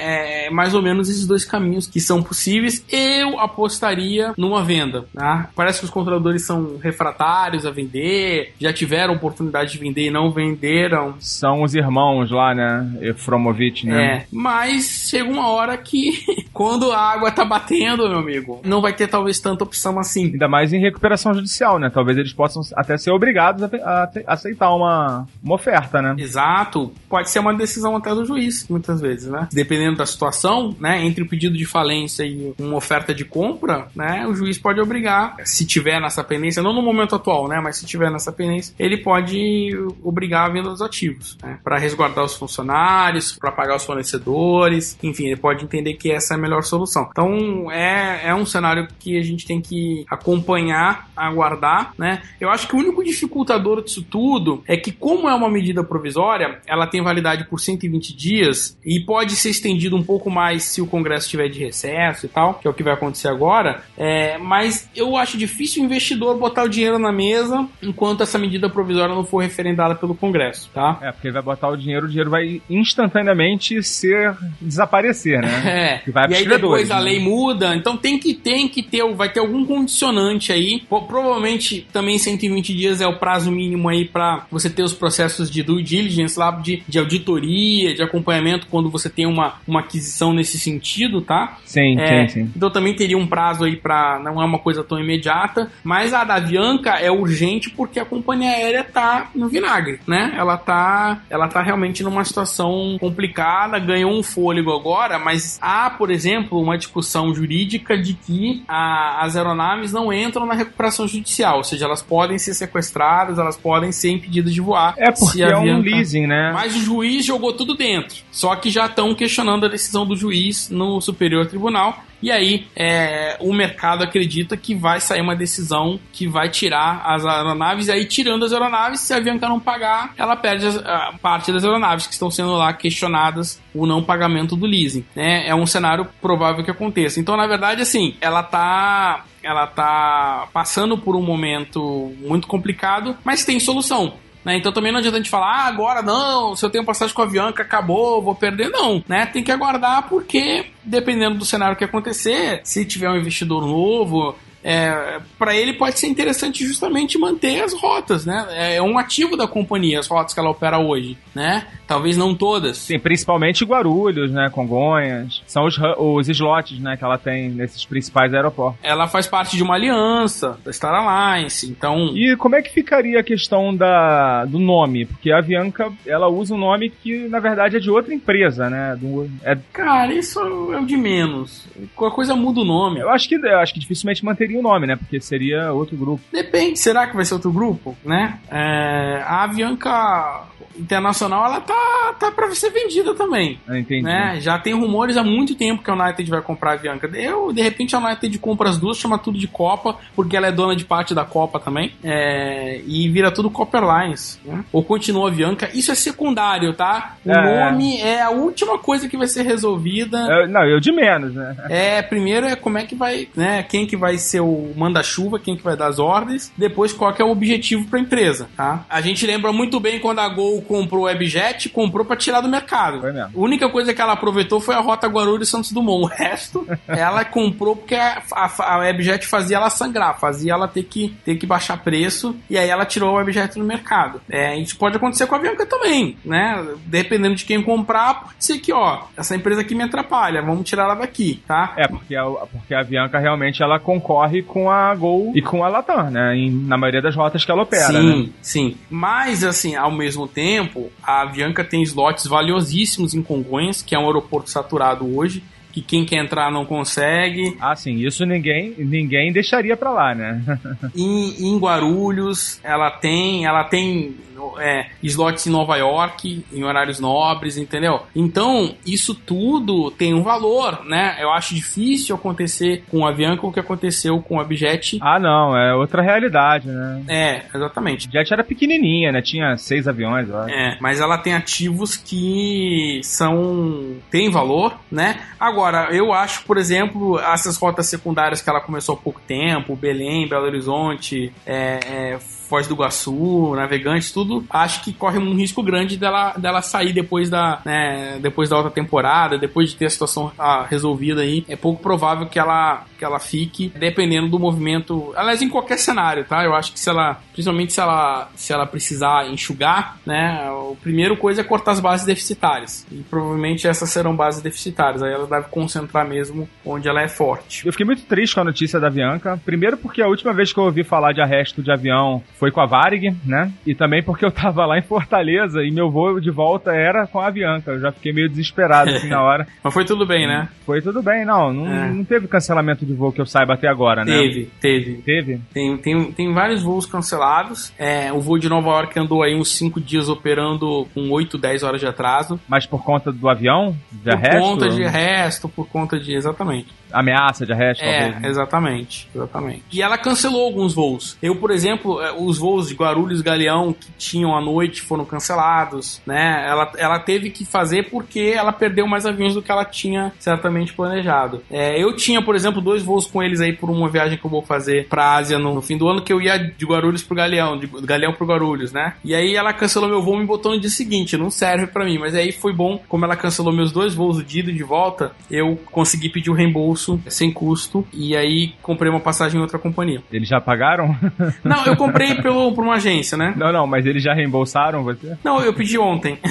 É 0.46 0.50
mais 0.50 0.74
ou 0.74 0.82
menos 0.82 1.08
esses 1.08 1.26
dois 1.26 1.44
caminhos 1.44 1.86
que 1.86 2.00
são 2.00 2.22
possíveis. 2.22 2.84
Eu 2.90 3.38
apostaria 3.40 4.32
numa 4.36 4.62
venda, 4.62 5.06
tá? 5.14 5.50
Parece 5.54 5.80
que 5.80 5.84
os 5.84 5.90
controladores 5.90 6.44
são 6.44 6.76
refratários 6.82 7.66
a 7.66 7.70
vender, 7.70 8.54
já 8.60 8.72
tiveram 8.72 9.14
oportunidade 9.14 9.72
de 9.72 9.78
vender 9.78 10.06
e 10.06 10.10
não 10.10 10.30
venderam. 10.30 11.14
São 11.18 11.62
os 11.62 11.74
irmãos 11.74 12.30
lá, 12.30 12.54
né? 12.54 12.98
Efromovich, 13.00 13.86
né? 13.86 14.04
É, 14.04 14.26
mas 14.32 15.08
chega 15.08 15.30
uma 15.30 15.48
hora 15.48 15.76
que 15.76 16.24
quando 16.52 16.92
a 16.92 17.00
água 17.12 17.30
tá 17.30 17.44
batendo, 17.44 18.08
meu 18.08 18.18
amigo, 18.18 18.60
não 18.64 18.80
vai 18.80 18.92
ter 18.92 19.06
talvez 19.08 19.38
tanta 19.40 19.64
opção 19.64 19.98
assim. 19.98 20.26
Ainda 20.32 20.48
mais 20.48 20.72
em 20.72 20.80
recuperação 20.80 21.32
judicial, 21.34 21.78
né? 21.78 21.90
Talvez 21.92 22.16
eles 22.18 22.32
possam 22.32 22.62
até 22.74 22.96
ser 22.96 23.10
obrigados 23.10 23.62
a, 23.62 23.66
a- 23.66 24.10
a 24.26 24.32
aceitar 24.32 24.70
uma, 24.74 25.26
uma 25.42 25.54
oferta, 25.54 26.00
né? 26.02 26.14
Exato, 26.18 26.92
pode 27.08 27.30
ser 27.30 27.38
uma 27.38 27.54
decisão 27.54 27.96
até 27.96 28.14
do 28.14 28.24
juiz, 28.24 28.66
muitas 28.68 29.00
vezes, 29.00 29.28
né? 29.30 29.48
Dependendo 29.52 29.96
da 29.96 30.06
situação, 30.06 30.74
né, 30.78 31.04
entre 31.04 31.22
o 31.22 31.28
pedido 31.28 31.56
de 31.56 31.64
falência 31.64 32.24
e 32.24 32.54
uma 32.58 32.76
oferta 32.76 33.14
de 33.14 33.24
compra, 33.24 33.86
né, 33.94 34.26
o 34.26 34.34
juiz 34.34 34.58
pode 34.58 34.80
obrigar, 34.80 35.36
se 35.44 35.66
tiver 35.66 36.00
nessa 36.00 36.22
pendência, 36.24 36.62
não 36.62 36.72
no 36.72 36.82
momento 36.82 37.14
atual, 37.14 37.48
né, 37.48 37.60
mas 37.62 37.76
se 37.76 37.86
tiver 37.86 38.10
nessa 38.10 38.32
pendência, 38.32 38.74
ele 38.78 38.98
pode 38.98 39.70
obrigar 40.02 40.46
a 40.48 40.52
venda 40.52 40.68
dos 40.70 40.82
ativos, 40.82 41.36
né, 41.42 41.58
para 41.64 41.78
resguardar 41.78 42.24
os 42.24 42.34
funcionários, 42.34 43.32
para 43.32 43.50
pagar 43.52 43.76
os 43.76 43.84
fornecedores, 43.84 44.96
enfim, 45.02 45.26
ele 45.26 45.36
pode 45.36 45.64
entender 45.64 45.94
que 45.94 46.10
essa 46.10 46.34
é 46.34 46.36
a 46.36 46.40
melhor 46.40 46.62
solução. 46.62 46.95
Então, 47.10 47.70
é, 47.70 48.28
é 48.28 48.34
um 48.34 48.46
cenário 48.46 48.88
que 48.98 49.18
a 49.18 49.22
gente 49.22 49.46
tem 49.46 49.60
que 49.60 50.04
acompanhar, 50.08 51.08
aguardar, 51.16 51.92
né? 51.98 52.22
Eu 52.40 52.50
acho 52.50 52.68
que 52.68 52.74
o 52.74 52.78
único 52.78 53.02
dificultador 53.02 53.82
disso 53.82 54.02
tudo 54.02 54.62
é 54.66 54.76
que, 54.76 54.92
como 54.92 55.28
é 55.28 55.34
uma 55.34 55.48
medida 55.48 55.82
provisória, 55.82 56.60
ela 56.66 56.86
tem 56.86 57.02
validade 57.02 57.44
por 57.44 57.60
120 57.60 58.14
dias 58.16 58.78
e 58.84 59.00
pode 59.00 59.36
ser 59.36 59.50
estendido 59.50 59.96
um 59.96 60.02
pouco 60.02 60.30
mais 60.30 60.64
se 60.64 60.80
o 60.80 60.86
Congresso 60.86 61.26
estiver 61.26 61.48
de 61.48 61.58
recesso 61.58 62.26
e 62.26 62.28
tal, 62.28 62.54
que 62.54 62.66
é 62.66 62.70
o 62.70 62.74
que 62.74 62.82
vai 62.82 62.94
acontecer 62.94 63.28
agora. 63.28 63.82
É, 63.96 64.38
mas 64.38 64.88
eu 64.94 65.16
acho 65.16 65.36
difícil 65.36 65.82
o 65.82 65.86
investidor 65.86 66.38
botar 66.38 66.64
o 66.64 66.68
dinheiro 66.68 66.98
na 66.98 67.12
mesa 67.12 67.66
enquanto 67.82 68.22
essa 68.22 68.38
medida 68.38 68.68
provisória 68.68 69.14
não 69.14 69.24
for 69.24 69.42
referendada 69.42 69.94
pelo 69.94 70.14
Congresso, 70.14 70.70
tá? 70.72 70.98
É, 71.00 71.12
porque 71.12 71.28
ele 71.28 71.34
vai 71.34 71.42
botar 71.42 71.68
o 71.68 71.76
dinheiro, 71.76 72.06
o 72.06 72.08
dinheiro 72.08 72.30
vai 72.30 72.60
instantaneamente 72.68 73.82
ser 73.82 74.36
desaparecer, 74.60 75.40
né? 75.40 75.62
É. 75.76 75.98
Que 75.98 76.10
vai 76.10 76.30
e 76.30 76.34
aí 76.34 76.44
credores, 76.44 76.85
depois 76.86 76.90
a 76.90 76.98
lei 77.04 77.20
muda, 77.20 77.74
então 77.74 77.96
tem 77.96 78.18
que 78.18 78.34
tem 78.34 78.68
que 78.68 78.82
ter, 78.82 79.04
vai 79.14 79.28
ter 79.28 79.40
algum 79.40 79.64
condicionante 79.64 80.52
aí. 80.52 80.82
Pro- 80.88 81.02
Provavelmente 81.02 81.86
também 81.92 82.18
120 82.18 82.74
dias 82.74 83.00
é 83.00 83.06
o 83.06 83.18
prazo 83.18 83.50
mínimo 83.50 83.88
aí 83.88 84.04
para 84.04 84.46
você 84.50 84.68
ter 84.68 84.82
os 84.82 84.92
processos 84.92 85.50
de 85.50 85.62
due 85.62 85.82
diligence 85.82 86.38
lá 86.38 86.50
de, 86.50 86.82
de 86.86 86.98
auditoria, 86.98 87.94
de 87.94 88.02
acompanhamento 88.02 88.66
quando 88.70 88.90
você 88.90 89.08
tem 89.08 89.26
uma, 89.26 89.54
uma 89.66 89.80
aquisição 89.80 90.32
nesse 90.32 90.58
sentido, 90.58 91.20
tá? 91.20 91.58
Sim, 91.64 91.98
É, 91.98 92.28
sim, 92.28 92.44
sim. 92.44 92.52
Então 92.56 92.70
também 92.70 92.94
teria 92.94 93.16
um 93.18 93.26
prazo 93.26 93.64
aí 93.64 93.76
para 93.76 94.18
não 94.22 94.40
é 94.40 94.44
uma 94.44 94.58
coisa 94.58 94.82
tão 94.84 94.98
imediata, 94.98 95.70
mas 95.82 96.12
a 96.14 96.24
da 96.24 96.34
Avianca 96.36 96.90
é 96.90 97.10
urgente 97.10 97.70
porque 97.70 97.98
a 97.98 98.04
companhia 98.04 98.50
aérea 98.50 98.84
tá 98.84 99.30
no 99.34 99.48
vinagre, 99.48 100.00
né? 100.06 100.34
Ela 100.36 100.56
tá, 100.56 101.22
ela 101.30 101.48
tá 101.48 101.62
realmente 101.62 102.02
numa 102.02 102.24
situação 102.24 102.96
complicada, 103.00 103.78
ganhou 103.78 104.12
um 104.12 104.22
fôlego 104.22 104.72
agora, 104.72 105.18
mas 105.18 105.58
há, 105.60 105.88
por 105.90 106.10
exemplo, 106.10 106.60
uma 106.60 106.75
discussão 106.76 107.34
jurídica 107.34 107.96
de 107.96 108.14
que 108.14 108.62
a- 108.68 109.24
as 109.24 109.36
aeronaves 109.36 109.92
não 109.92 110.12
entram 110.12 110.46
na 110.46 110.54
recuperação 110.54 111.06
judicial, 111.08 111.58
ou 111.58 111.64
seja, 111.64 111.84
elas 111.84 112.02
podem 112.02 112.38
ser 112.38 112.54
sequestradas, 112.54 113.38
elas 113.38 113.56
podem 113.56 113.92
ser 113.92 114.10
impedidas 114.10 114.52
de 114.52 114.60
voar. 114.60 114.94
É 114.98 115.10
porque 115.10 115.42
é 115.42 115.56
um 115.56 115.80
leasing, 115.80 116.26
né? 116.26 116.52
mas 116.52 116.74
o 116.76 116.80
juiz 116.80 117.24
jogou 117.24 117.52
tudo 117.52 117.74
dentro. 117.74 118.16
Só 118.30 118.54
que 118.56 118.70
já 118.70 118.86
estão 118.86 119.14
questionando 119.14 119.66
a 119.66 119.68
decisão 119.68 120.06
do 120.06 120.16
juiz 120.16 120.68
no 120.70 121.00
Superior 121.00 121.46
Tribunal. 121.46 121.98
E 122.22 122.32
aí, 122.32 122.66
é, 122.74 123.36
o 123.40 123.52
mercado 123.52 124.02
acredita 124.02 124.56
que 124.56 124.74
vai 124.74 125.00
sair 125.00 125.20
uma 125.20 125.36
decisão 125.36 126.00
que 126.12 126.26
vai 126.26 126.48
tirar 126.48 127.02
as 127.04 127.24
aeronaves. 127.24 127.88
E 127.88 127.92
aí, 127.92 128.04
tirando 128.04 128.44
as 128.44 128.52
aeronaves, 128.52 129.00
se 129.00 129.12
a 129.12 129.18
Avianca 129.18 129.48
não 129.48 129.60
pagar, 129.60 130.14
ela 130.16 130.34
perde 130.36 130.66
as- 130.66 130.78
a 130.78 131.14
parte 131.20 131.52
das 131.52 131.64
aeronaves 131.64 132.06
que 132.06 132.12
estão 132.14 132.30
sendo 132.30 132.54
lá 132.54 132.72
questionadas 132.72 133.60
o 133.74 133.86
não 133.86 134.02
pagamento 134.02 134.56
do 134.56 134.66
leasing. 134.66 135.04
Né? 135.14 135.46
É 135.46 135.54
um 135.54 135.66
cenário 135.66 136.06
provável 136.20 136.64
que 136.64 136.70
aconteça. 136.70 137.20
Então, 137.20 137.36
na 137.36 137.46
verdade, 137.46 137.82
assim, 137.82 138.14
ela 138.20 138.42
tá 138.42 139.24
ela 139.42 139.64
tá 139.68 140.48
passando 140.52 140.98
por 140.98 141.14
um 141.14 141.22
momento 141.22 142.12
muito 142.20 142.48
complicado, 142.48 143.16
mas 143.24 143.44
tem 143.44 143.60
solução. 143.60 144.14
Né? 144.46 144.56
Então 144.56 144.70
também 144.70 144.92
não 144.92 145.00
adianta 145.00 145.16
a 145.16 145.20
gente 145.20 145.28
falar, 145.28 145.48
ah, 145.48 145.66
agora 145.66 146.02
não, 146.02 146.54
se 146.54 146.64
eu 146.64 146.70
tenho 146.70 146.84
passagem 146.84 147.12
com 147.12 147.20
a 147.20 147.24
Avianca, 147.24 147.64
acabou, 147.64 148.22
vou 148.22 148.32
perder. 148.32 148.68
Não, 148.68 149.02
né? 149.08 149.26
Tem 149.26 149.42
que 149.42 149.50
aguardar 149.50 150.08
porque, 150.08 150.66
dependendo 150.84 151.36
do 151.36 151.44
cenário 151.44 151.76
que 151.76 151.82
acontecer, 151.82 152.60
se 152.62 152.84
tiver 152.84 153.10
um 153.10 153.16
investidor 153.16 153.66
novo, 153.66 154.36
é, 154.68 155.20
para 155.38 155.54
ele 155.54 155.74
pode 155.74 155.96
ser 155.96 156.08
interessante 156.08 156.66
justamente 156.66 157.16
manter 157.16 157.62
as 157.62 157.72
rotas, 157.72 158.26
né? 158.26 158.74
É 158.74 158.82
um 158.82 158.98
ativo 158.98 159.36
da 159.36 159.46
companhia, 159.46 160.00
as 160.00 160.08
rotas 160.08 160.34
que 160.34 160.40
ela 160.40 160.50
opera 160.50 160.76
hoje, 160.76 161.16
né? 161.32 161.68
Talvez 161.86 162.16
não 162.16 162.34
todas. 162.34 162.78
Sim, 162.78 162.98
principalmente 162.98 163.64
Guarulhos, 163.64 164.32
né? 164.32 164.50
Congonhas. 164.50 165.40
São 165.46 165.66
os, 165.66 165.78
os 165.96 166.28
slots, 166.28 166.80
né? 166.80 166.96
Que 166.96 167.04
ela 167.04 167.16
tem 167.16 167.48
nesses 167.48 167.84
principais 167.84 168.34
aeroportos. 168.34 168.80
Ela 168.82 169.06
faz 169.06 169.28
parte 169.28 169.56
de 169.56 169.62
uma 169.62 169.74
aliança 169.74 170.58
da 170.64 170.72
Star 170.72 170.92
Alliance, 170.92 171.70
então. 171.70 172.08
E 172.16 172.34
como 172.36 172.56
é 172.56 172.62
que 172.62 172.72
ficaria 172.72 173.20
a 173.20 173.22
questão 173.22 173.72
da, 173.74 174.46
do 174.46 174.58
nome? 174.58 175.06
Porque 175.06 175.30
a 175.30 175.38
Avianca, 175.38 175.92
ela 176.04 176.26
usa 176.26 176.54
um 176.54 176.58
nome 176.58 176.90
que, 176.90 177.28
na 177.28 177.38
verdade, 177.38 177.76
é 177.76 177.78
de 177.78 177.88
outra 177.88 178.12
empresa, 178.12 178.68
né? 178.68 178.96
Do, 179.00 179.30
é, 179.44 179.56
Cara, 179.72 180.12
isso 180.12 180.40
é 180.40 180.80
o 180.80 180.84
de 180.84 180.96
menos. 180.96 181.68
Qualquer 181.94 182.16
coisa 182.16 182.34
muda 182.34 182.62
o 182.62 182.64
nome. 182.64 182.98
eu, 182.98 183.10
acho 183.10 183.28
que, 183.28 183.36
eu 183.36 183.58
acho 183.60 183.72
que 183.72 183.78
dificilmente 183.78 184.24
manteria 184.24 184.55
o 184.58 184.62
nome, 184.62 184.86
né? 184.86 184.96
Porque 184.96 185.20
seria 185.20 185.72
outro 185.72 185.96
grupo. 185.96 186.22
Depende, 186.32 186.78
será 186.78 187.06
que 187.06 187.14
vai 187.16 187.24
ser 187.24 187.34
outro 187.34 187.50
grupo, 187.52 187.96
né? 188.04 188.38
É, 188.50 189.22
a 189.24 189.44
Avianca 189.44 190.44
Internacional, 190.78 191.46
ela 191.46 191.60
tá, 191.60 192.14
tá 192.20 192.30
pra 192.30 192.54
ser 192.54 192.70
vendida 192.70 193.14
também. 193.14 193.58
Eu 193.66 193.76
entendi. 193.78 194.02
Né? 194.02 194.36
Já 194.40 194.58
tem 194.58 194.74
rumores 194.74 195.16
há 195.16 195.24
muito 195.24 195.54
tempo 195.54 195.82
que 195.82 195.90
a 195.90 195.94
United 195.94 196.28
vai 196.30 196.42
comprar 196.42 196.72
a 196.72 196.74
Avianca. 196.74 197.06
Eu, 197.14 197.50
de 197.50 197.62
repente, 197.62 197.96
a 197.96 197.98
United 197.98 198.38
compra 198.38 198.68
as 198.68 198.78
duas, 198.78 198.98
chama 198.98 199.16
tudo 199.18 199.38
de 199.38 199.48
Copa, 199.48 199.96
porque 200.14 200.36
ela 200.36 200.48
é 200.48 200.52
dona 200.52 200.76
de 200.76 200.84
parte 200.84 201.14
da 201.14 201.24
Copa 201.24 201.58
também. 201.58 201.92
É, 202.04 202.80
e 202.86 203.08
vira 203.08 203.30
tudo 203.30 203.50
Copa 203.50 203.78
Airlines. 203.78 204.38
Né? 204.44 204.64
Ou 204.70 204.82
continua 204.84 205.28
a 205.28 205.32
Avianca. 205.32 205.70
Isso 205.72 205.90
é 205.90 205.94
secundário, 205.94 206.74
tá? 206.74 207.16
O 207.24 207.30
É. 207.32 207.70
nome 207.70 207.96
é 207.98 208.20
a 208.20 208.30
última 208.30 208.78
coisa 208.78 209.08
que 209.08 209.16
vai 209.16 209.26
ser 209.28 209.42
resolvida. 209.44 210.18
Eu- 210.28 210.48
não, 210.48 210.64
eu 210.64 210.78
de 210.78 210.92
menos, 210.92 211.34
né? 211.34 211.56
É, 211.70 212.02
primeiro 212.02 212.46
é 212.46 212.54
como 212.54 212.76
é 212.76 212.84
que 212.84 212.94
vai, 212.94 213.28
né? 213.34 213.62
Quem 213.62 213.86
que 213.86 213.96
vai 213.96 214.18
ser 214.18 214.40
o 214.46 214.74
manda-chuva, 214.76 215.38
quem 215.38 215.56
que 215.56 215.62
vai 215.62 215.76
dar 215.76 215.88
as 215.88 215.98
ordens, 215.98 216.52
depois 216.56 216.92
qual 216.92 217.12
que 217.12 217.22
é 217.22 217.24
o 217.24 217.30
objetivo 217.30 217.86
para 217.86 217.98
a 217.98 218.02
empresa, 218.02 218.48
tá? 218.56 218.84
A 218.88 219.00
gente 219.00 219.26
lembra 219.26 219.52
muito 219.52 219.78
bem 219.80 219.98
quando 220.00 220.20
a 220.20 220.28
Gol 220.28 220.62
comprou 220.62 221.02
o 221.02 221.04
Webjet, 221.06 221.68
comprou 221.68 222.04
para 222.04 222.16
tirar 222.16 222.40
do 222.40 222.48
mercado. 222.48 223.00
Foi 223.00 223.12
mesmo. 223.12 223.30
A 223.34 223.40
única 223.40 223.68
coisa 223.68 223.92
que 223.92 224.00
ela 224.00 224.12
aproveitou 224.12 224.60
foi 224.60 224.74
a 224.74 224.80
rota 224.80 225.06
Guarulhos 225.06 225.48
Santos 225.48 225.72
Dumont. 225.72 226.04
O 226.04 226.06
resto, 226.06 226.66
ela 226.86 227.24
comprou 227.24 227.76
porque 227.76 227.94
a, 227.94 228.22
a, 228.32 228.74
a 228.74 228.78
Webjet 228.78 229.26
fazia 229.26 229.56
ela 229.56 229.70
sangrar, 229.70 230.18
fazia 230.18 230.52
ela 230.52 230.68
ter 230.68 230.84
que, 230.84 231.16
ter 231.24 231.36
que 231.36 231.46
baixar 231.46 231.78
preço, 231.78 232.36
e 232.48 232.58
aí 232.58 232.68
ela 232.68 232.84
tirou 232.84 233.10
a 233.10 233.18
Webjet 233.18 233.58
no 233.58 233.64
mercado. 233.64 234.20
É, 234.30 234.56
isso 234.56 234.76
pode 234.76 234.96
acontecer 234.96 235.26
com 235.26 235.34
a 235.34 235.38
Avianca 235.38 235.66
também, 235.66 236.16
né? 236.24 236.64
Dependendo 236.86 237.34
de 237.34 237.44
quem 237.44 237.62
comprar, 237.62 238.22
pode 238.24 238.44
ser 238.44 238.58
que, 238.58 238.72
ó, 238.72 239.04
essa 239.16 239.34
empresa 239.34 239.60
aqui 239.60 239.74
me 239.74 239.84
atrapalha, 239.84 240.42
vamos 240.42 240.68
tirar 240.68 240.84
ela 240.84 240.94
daqui, 240.94 241.42
tá? 241.46 241.74
É, 241.76 241.88
porque 241.88 242.14
a, 242.14 242.24
porque 242.24 242.74
a 242.74 242.80
Avianca 242.80 243.18
realmente 243.18 243.62
ela 243.62 243.78
concorre 243.78 244.25
com 244.42 244.70
a 244.70 244.94
Gol 244.94 245.32
e 245.34 245.42
com 245.42 245.62
a 245.64 245.68
Latam, 245.68 246.10
né? 246.10 246.36
Em- 246.36 246.50
na 246.50 246.76
maioria 246.76 247.02
das 247.02 247.14
rotas 247.16 247.44
que 247.44 247.50
ela 247.50 247.62
opera, 247.62 247.86
sim, 247.86 248.22
né? 248.24 248.28
sim. 248.42 248.76
Mas, 248.90 249.42
assim, 249.44 249.74
ao 249.76 249.90
mesmo 249.90 250.26
tempo, 250.28 250.90
a 251.02 251.22
Avianca 251.22 251.62
tem 251.64 251.82
slots 251.82 252.26
valiosíssimos 252.26 253.14
em 253.14 253.22
Congonhas, 253.22 253.82
que 253.82 253.94
é 253.94 253.98
um 253.98 254.06
aeroporto 254.06 254.50
saturado 254.50 255.16
hoje, 255.16 255.42
que 255.72 255.82
quem 255.82 256.06
quer 256.06 256.16
entrar 256.24 256.50
não 256.50 256.64
consegue. 256.64 257.54
Ah, 257.60 257.76
sim, 257.76 257.96
isso 257.96 258.24
ninguém, 258.24 258.72
ninguém 258.78 259.30
deixaria 259.30 259.76
pra 259.76 259.90
lá, 259.90 260.14
né? 260.14 260.42
Em, 260.96 261.48
em 261.52 261.58
Guarulhos, 261.58 262.58
ela 262.64 262.90
tem, 262.90 263.44
ela 263.44 263.62
tem 263.64 264.14
é, 264.58 264.90
slots 265.02 265.46
em 265.46 265.50
Nova 265.50 265.76
York, 265.76 266.44
em 266.52 266.64
horários 266.64 267.00
nobres, 267.00 267.56
entendeu? 267.56 268.02
Então, 268.14 268.74
isso 268.86 269.14
tudo 269.14 269.90
tem 269.90 270.14
um 270.14 270.22
valor, 270.22 270.84
né? 270.84 271.16
Eu 271.20 271.30
acho 271.30 271.54
difícil 271.54 272.14
acontecer 272.14 272.84
com 272.90 273.06
a 273.06 273.10
Avianca 273.10 273.46
o 273.46 273.52
que 273.52 273.60
aconteceu 273.60 274.20
com 274.20 274.38
a 274.38 274.42
Abjet. 274.42 274.98
ah, 275.00 275.18
não, 275.18 275.56
é 275.56 275.74
outra 275.74 276.02
realidade, 276.02 276.68
né? 276.68 277.02
É, 277.08 277.42
exatamente. 277.54 278.08
A 278.08 278.10
Jet 278.10 278.32
era 278.32 278.44
pequenininha, 278.44 279.12
né? 279.12 279.22
Tinha 279.22 279.56
seis 279.56 279.88
aviões, 279.88 280.28
eu 280.28 280.38
acho. 280.38 280.54
É, 280.54 280.76
mas 280.80 281.00
ela 281.00 281.18
tem 281.18 281.34
ativos 281.34 281.96
que 281.96 283.00
são. 283.02 283.96
tem 284.10 284.30
valor, 284.30 284.78
né? 284.90 285.20
Agora, 285.38 285.88
eu 285.90 286.12
acho, 286.12 286.44
por 286.44 286.56
exemplo, 286.56 287.18
essas 287.18 287.56
rotas 287.56 287.86
secundárias 287.86 288.40
que 288.42 288.48
ela 288.48 288.60
começou 288.60 288.94
há 288.94 288.98
pouco 288.98 289.20
tempo, 289.26 289.76
Belém, 289.76 290.28
Belo 290.28 290.46
Horizonte, 290.46 291.32
é, 291.46 291.80
é, 291.86 292.18
Foz 292.48 292.66
do 292.66 292.74
Iguaçu, 292.74 293.54
Navegantes, 293.54 294.12
tudo, 294.12 294.44
acho 294.50 294.82
que 294.82 294.92
corre 294.92 295.18
um 295.18 295.34
risco 295.34 295.62
grande 295.62 295.96
dela, 295.96 296.32
dela 296.36 296.62
sair 296.62 296.92
depois 296.92 297.28
da, 297.28 297.60
né, 297.64 298.18
depois 298.20 298.48
da 298.48 298.56
outra 298.56 298.70
temporada, 298.70 299.38
depois 299.38 299.70
de 299.70 299.76
ter 299.76 299.86
a 299.86 299.90
situação 299.90 300.32
ah, 300.38 300.66
resolvida 300.68 301.22
aí. 301.22 301.44
É 301.48 301.56
pouco 301.56 301.82
provável 301.82 302.26
que 302.26 302.38
ela, 302.38 302.84
que 302.98 303.04
ela 303.04 303.18
fique, 303.18 303.72
dependendo 303.76 304.28
do 304.28 304.38
movimento. 304.38 305.12
Aliás, 305.16 305.42
em 305.42 305.48
qualquer 305.48 305.78
cenário, 305.78 306.24
tá? 306.24 306.44
Eu 306.44 306.54
acho 306.54 306.72
que 306.72 306.80
se 306.80 306.88
ela, 306.88 307.20
principalmente 307.32 307.72
se 307.72 307.80
ela, 307.80 308.30
se 308.34 308.52
ela 308.52 308.66
precisar 308.66 309.28
enxugar, 309.28 309.98
né, 310.06 310.48
o 310.50 310.76
primeiro 310.76 311.16
coisa 311.16 311.40
é 311.40 311.44
cortar 311.44 311.72
as 311.72 311.80
bases 311.80 312.06
deficitárias. 312.06 312.86
E 312.90 312.96
provavelmente 313.10 313.66
essas 313.66 313.90
serão 313.90 314.14
bases 314.14 314.40
deficitárias. 314.40 315.02
Aí 315.02 315.12
ela 315.12 315.26
deve 315.26 315.48
concentrar 315.48 316.06
mesmo 316.06 316.48
onde 316.64 316.88
ela 316.88 317.02
é 317.02 317.08
forte. 317.08 317.66
Eu 317.66 317.72
fiquei 317.72 317.86
muito 317.86 318.02
triste 318.02 318.34
com 318.34 318.40
a 318.40 318.44
notícia 318.44 318.78
da 318.78 318.86
Avianca. 318.86 319.40
Primeiro 319.44 319.76
porque 319.76 320.00
a 320.02 320.06
última 320.06 320.32
vez 320.32 320.52
que 320.52 320.58
eu 320.58 320.64
ouvi 320.64 320.84
falar 320.84 321.12
de 321.12 321.20
arresto 321.20 321.62
de 321.62 321.70
avião 321.70 322.22
foi 322.38 322.50
com 322.50 322.60
a 322.60 322.66
Varig, 322.66 323.14
né? 323.24 323.50
E 323.66 323.74
também 323.74 324.02
porque 324.02 324.24
eu 324.24 324.30
tava 324.30 324.66
lá 324.66 324.78
em 324.78 324.82
Fortaleza 324.82 325.62
e 325.62 325.70
meu 325.70 325.90
voo 325.90 326.20
de 326.20 326.30
volta 326.30 326.72
era 326.72 327.06
com 327.06 327.18
a 327.18 327.28
Avianca. 327.28 327.72
Eu 327.72 327.80
já 327.80 327.90
fiquei 327.92 328.12
meio 328.12 328.28
desesperado 328.28 328.90
assim 328.90 329.08
na 329.08 329.22
hora. 329.22 329.46
Mas 329.64 329.72
foi 329.72 329.84
tudo 329.84 330.06
bem, 330.06 330.26
né? 330.26 330.48
Foi 330.64 330.82
tudo 330.82 331.02
bem, 331.02 331.24
não. 331.24 331.52
Não, 331.52 331.66
É. 331.72 331.88
não 331.90 332.04
teve 332.04 332.28
cancelamento 332.28 332.84
de 332.84 332.92
voo 332.92 333.10
que 333.12 333.20
eu 333.20 333.26
saiba 333.26 333.54
até 333.54 333.68
agora, 333.68 334.04
né? 334.04 334.12
Teve, 334.12 334.50
teve. 334.60 334.94
Teve? 335.02 335.40
Tem, 335.52 335.76
tem, 335.78 336.12
tem 336.12 336.32
vários 336.34 336.62
voos 336.62 336.84
cancelados. 336.86 337.72
É, 337.78 338.12
o 338.12 338.20
voo 338.20 338.38
de 338.38 338.48
Nova 338.48 338.68
York 338.70 338.98
andou 338.98 339.22
aí 339.22 339.34
uns 339.34 339.56
5 339.56 339.80
dias 339.80 340.08
operando 340.08 340.86
com 340.94 341.08
8, 341.10 341.38
10 341.38 341.62
horas 341.62 341.80
de 341.80 341.86
atraso. 341.86 342.38
Mas 342.48 342.66
por 342.66 342.82
conta 342.84 343.10
do 343.10 343.28
avião? 343.28 343.74
De 343.90 344.02
por 344.10 344.12
arresto? 344.14 344.40
conta 344.40 344.68
de 344.68 344.84
resto, 344.84 345.48
por 345.48 345.68
conta 345.68 345.98
de. 345.98 346.14
Exatamente. 346.14 346.68
Ameaça 346.98 347.44
de 347.46 347.52
arresto, 347.52 347.82
É, 347.84 348.00
talvez. 348.02 348.22
né? 348.22 348.28
exatamente, 348.28 349.08
exatamente. 349.14 349.62
E 349.72 349.82
ela 349.82 349.98
cancelou 349.98 350.44
alguns 350.46 350.74
voos. 350.74 351.16
Eu, 351.22 351.36
por 351.36 351.50
exemplo, 351.50 352.00
eh, 352.00 352.14
os 352.18 352.38
voos 352.38 352.68
de 352.68 352.74
Guarulhos 352.74 353.20
Galeão 353.20 353.72
que 353.72 353.90
tinham 353.98 354.36
à 354.36 354.40
noite 354.40 354.80
foram 354.82 355.04
cancelados, 355.04 356.00
né? 356.06 356.44
Ela, 356.48 356.72
ela 356.78 356.98
teve 356.98 357.30
que 357.30 357.44
fazer 357.44 357.90
porque 357.90 358.32
ela 358.36 358.52
perdeu 358.52 358.86
mais 358.86 359.04
aviões 359.06 359.34
do 359.34 359.42
que 359.42 359.50
ela 359.50 359.64
tinha 359.64 360.12
certamente 360.18 360.72
planejado. 360.72 361.42
É, 361.50 361.82
eu 361.82 361.94
tinha, 361.94 362.22
por 362.22 362.34
exemplo, 362.34 362.60
dois 362.60 362.82
voos 362.82 363.06
com 363.06 363.22
eles 363.22 363.40
aí 363.40 363.52
por 363.52 363.70
uma 363.70 363.88
viagem 363.88 364.18
que 364.18 364.24
eu 364.24 364.30
vou 364.30 364.42
fazer 364.42 364.86
pra 364.88 365.14
Ásia 365.16 365.38
no, 365.38 365.54
no 365.54 365.62
fim 365.62 365.76
do 365.76 365.88
ano, 365.88 366.02
que 366.02 366.12
eu 366.12 366.20
ia 366.20 366.38
de 366.38 366.64
Guarulhos 366.64 367.02
pro 367.02 367.16
Galeão, 367.16 367.58
de 367.58 367.66
Galeão 367.82 368.12
pro 368.12 368.26
Guarulhos, 368.26 368.72
né? 368.72 368.94
E 369.04 369.14
aí 369.14 369.34
ela 369.34 369.52
cancelou 369.52 369.88
meu 369.88 370.02
voo 370.02 370.16
e 370.16 370.20
me 370.20 370.26
botou 370.26 370.52
no 370.52 370.60
dia 370.60 370.70
seguinte, 370.70 371.16
não 371.16 371.30
serve 371.30 371.66
pra 371.66 371.84
mim, 371.84 371.98
mas 371.98 372.14
aí 372.14 372.32
foi 372.32 372.52
bom, 372.52 372.80
como 372.88 373.04
ela 373.04 373.16
cancelou 373.16 373.52
meus 373.52 373.72
dois 373.72 373.94
voos 373.94 374.24
de 374.24 374.40
ida 374.40 374.50
e 374.50 374.54
de 374.54 374.62
volta, 374.62 375.12
eu 375.30 375.58
consegui 375.70 376.08
pedir 376.08 376.30
o 376.30 376.34
reembolso 376.34 376.85
sem 377.08 377.32
custo 377.32 377.86
e 377.92 378.16
aí 378.16 378.54
comprei 378.62 378.90
uma 378.90 379.00
passagem 379.00 379.38
em 379.38 379.42
outra 379.42 379.58
companhia. 379.58 380.02
Eles 380.12 380.28
já 380.28 380.40
pagaram? 380.40 380.96
Não, 381.44 381.64
eu 381.64 381.76
comprei 381.76 382.14
pelo, 382.16 382.52
por 382.52 382.64
uma 382.64 382.74
agência, 382.74 383.16
né? 383.16 383.32
não, 383.36 383.52
não, 383.52 383.66
mas 383.66 383.86
eles 383.86 384.02
já 384.02 384.12
reembolsaram 384.14 384.82
você? 384.84 385.16
Não, 385.24 385.40
eu 385.40 385.52
pedi 385.54 385.78
ontem. 385.78 386.18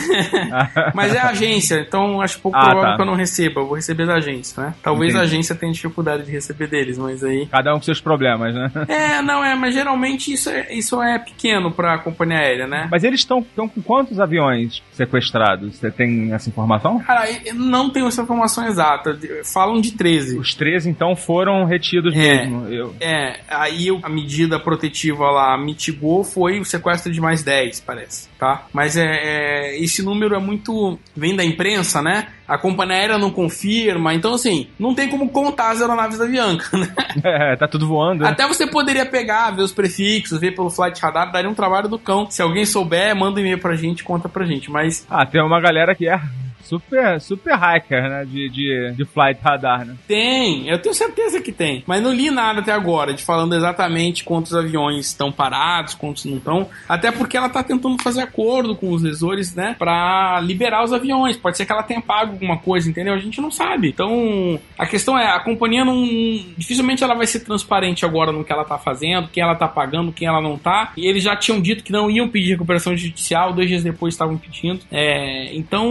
Mas 0.94 1.14
é 1.14 1.20
agência, 1.20 1.80
então 1.88 2.22
acho 2.22 2.40
pouco 2.40 2.58
Ah, 2.58 2.66
provável 2.66 2.90
tá. 2.92 2.96
que 2.96 3.02
eu 3.02 3.06
não 3.06 3.16
receba. 3.16 3.62
Eu 3.62 3.66
vou 3.68 3.76
receber 3.76 4.06
da 4.06 4.16
agência, 4.16 4.62
né? 4.64 4.74
Talvez 4.82 5.14
a 5.16 5.20
Entendi. 5.20 5.34
agência 5.34 5.56
tenha 5.56 5.72
dificuldade 5.72 6.24
de 6.24 6.32
receber 6.32 6.68
deles, 6.68 6.98
mas 6.98 7.24
aí. 7.24 7.46
Cada 7.48 7.74
um 7.74 7.78
com 7.78 7.84
seus 7.84 8.02
problemas, 8.02 8.54
né? 8.54 8.72
É, 8.88 9.22
não 9.22 9.44
é, 9.44 9.56
mas 9.56 9.74
geralmente 9.74 10.32
isso 10.32 10.50
é, 10.50 10.74
isso 10.74 11.02
é 11.02 11.20
pequeno 11.20 11.72
pra 11.72 11.98
companhia 11.98 12.38
aérea, 12.40 12.68
né? 12.68 12.88
Mas 12.92 13.04
eles 13.04 13.22
estão 13.22 13.44
com 13.56 13.68
quantos 13.84 14.20
aviões 14.20 14.82
sequestrados? 14.94 15.76
Você 15.76 15.92
tem 15.92 16.34
essa 16.34 16.50
informação? 16.50 17.00
Cara, 17.00 17.26
eu 17.46 17.56
não 17.56 17.90
tenho 17.90 18.08
essa 18.08 18.22
informação 18.22 18.66
exata. 18.68 19.18
Falam 19.54 19.80
de 19.82 19.92
13. 19.92 20.35
Os 20.38 20.54
13, 20.54 20.90
então, 20.90 21.16
foram 21.16 21.66
retidos 21.66 22.14
É. 22.16 22.18
mesmo. 22.46 22.68
Eu... 22.68 22.96
É, 23.00 23.40
aí 23.50 23.88
a 24.04 24.10
medida 24.10 24.60
protetiva 24.60 25.30
lá 25.32 25.58
mitigou 25.58 26.24
foi 26.24 26.60
o 26.60 26.66
sequestro 26.66 27.12
de 27.12 27.20
mais 27.22 27.44
10, 27.44 27.80
parece, 27.82 28.30
tá? 28.40 28.66
Mas 28.74 28.98
é, 28.98 29.06
é, 29.06 29.80
esse 29.84 30.04
número 30.04 30.36
é 30.36 30.40
muito. 30.40 30.98
vem 31.16 31.36
da 31.36 31.44
imprensa, 31.44 32.02
né? 32.02 32.28
A 32.48 32.58
companhia 32.60 32.96
aérea 32.98 33.18
não 33.18 33.32
confirma, 33.32 34.14
então 34.14 34.34
assim, 34.36 34.68
não 34.78 34.94
tem 34.94 35.10
como 35.10 35.30
contar 35.30 35.72
as 35.72 35.82
aeronaves 35.82 36.18
da 36.20 36.26
Avianca, 36.26 36.78
né? 36.78 36.94
É, 37.24 37.56
tá 37.56 37.68
tudo 37.68 37.88
voando. 37.88 38.24
né? 38.24 38.30
Até 38.30 38.48
você 38.48 38.68
poderia 38.68 39.06
pegar, 39.06 39.50
ver 39.52 39.64
os 39.64 39.72
prefixos, 39.72 40.40
ver 40.40 40.54
pelo 40.54 40.70
flight 40.70 41.02
radar, 41.02 41.32
daria 41.32 41.50
um 41.50 41.54
trabalho 41.56 41.88
do 41.90 41.98
cão. 41.98 42.30
Se 42.30 42.42
alguém 42.42 42.66
souber, 42.66 43.16
manda 43.16 43.38
um 43.38 43.42
e-mail 43.42 43.58
pra 43.60 43.76
gente, 43.76 44.04
conta 44.04 44.30
pra 44.30 44.46
gente. 44.46 44.70
Mas 44.70 45.06
Ah, 45.10 45.26
tem 45.26 45.42
uma 45.42 45.60
galera 45.60 45.96
que 45.96 46.08
é 46.08 46.20
super, 46.66 47.22
super 47.22 47.56
hacker, 47.56 48.10
né? 48.10 48.26
De, 48.26 48.50
de, 48.50 48.94
de 48.96 49.06
flight 49.06 49.40
radar, 49.42 49.86
né? 49.86 49.96
Tem, 50.08 50.68
eu 50.68 50.80
tenho 50.80 50.94
certeza 50.96 51.42
que 51.42 51.52
tem. 51.52 51.84
Mas 51.88 52.02
não 52.02 52.14
li 52.14 52.30
nada 52.30 52.60
até 52.60 52.72
agora 52.72 53.14
de 53.14 53.24
falando 53.24 53.56
exatamente 53.56 54.24
quantos 54.24 54.54
aviões 54.54 55.08
estão 55.08 55.32
parados, 55.32 55.94
quantos 55.94 56.26
não 56.26 56.38
estão. 56.38 56.70
Até 56.88 57.12
porque 57.12 57.38
ela 57.38 57.50
tá 57.50 57.64
tentando 57.64 58.02
fazer 58.02 58.22
acordo 58.22 58.76
com 58.76 58.92
os 58.92 59.02
lesores, 59.02 59.56
né? 59.56 59.76
Pra 59.78 60.40
liberar 60.42 60.84
os 60.84 60.94
aviões. 60.94 61.38
Pode 61.38 61.58
ser 61.58 61.66
que 61.66 61.72
ela 61.72 61.84
tenha 61.84 62.02
pago 62.02 62.34
alguma 62.34 62.58
coisa, 62.58 62.90
entendeu? 62.90 63.14
A 63.14 63.20
gente 63.20 63.40
não 63.42 63.52
sabe. 63.52 63.90
Então, 63.90 64.60
a 64.78 64.86
questão 64.86 65.18
é, 65.18 65.28
a 65.28 65.40
companhia 65.40 65.86
não. 65.86 66.04
Dificilmente 66.58 67.04
ela 67.04 67.16
vai 67.16 67.28
ser 67.28 67.42
transparente 67.42 68.06
agora 68.06 68.32
no 68.32 68.44
que 68.44 68.52
ela 68.52 68.66
tá 68.66 68.78
fazendo, 68.78 69.30
quem 69.30 69.44
ela 69.44 69.56
tá 69.56 69.68
pagando, 69.68 70.12
quem 70.12 70.28
ela 70.28 70.42
não 70.42 70.58
tá. 70.58 70.94
E 70.98 71.08
eles 71.08 71.24
já 71.24 71.36
tinham 71.36 71.62
dito 71.62 71.84
que 71.84 71.92
não 71.92 72.10
iam 72.10 72.28
pedir 72.28 72.52
recuperação 72.52 72.96
judicial, 72.96 73.54
dois 73.54 73.68
dias 73.68 73.84
depois 73.84 74.14
estavam 74.14 74.38
pedindo. 74.38 74.82
É, 74.92 75.54
então, 75.56 75.86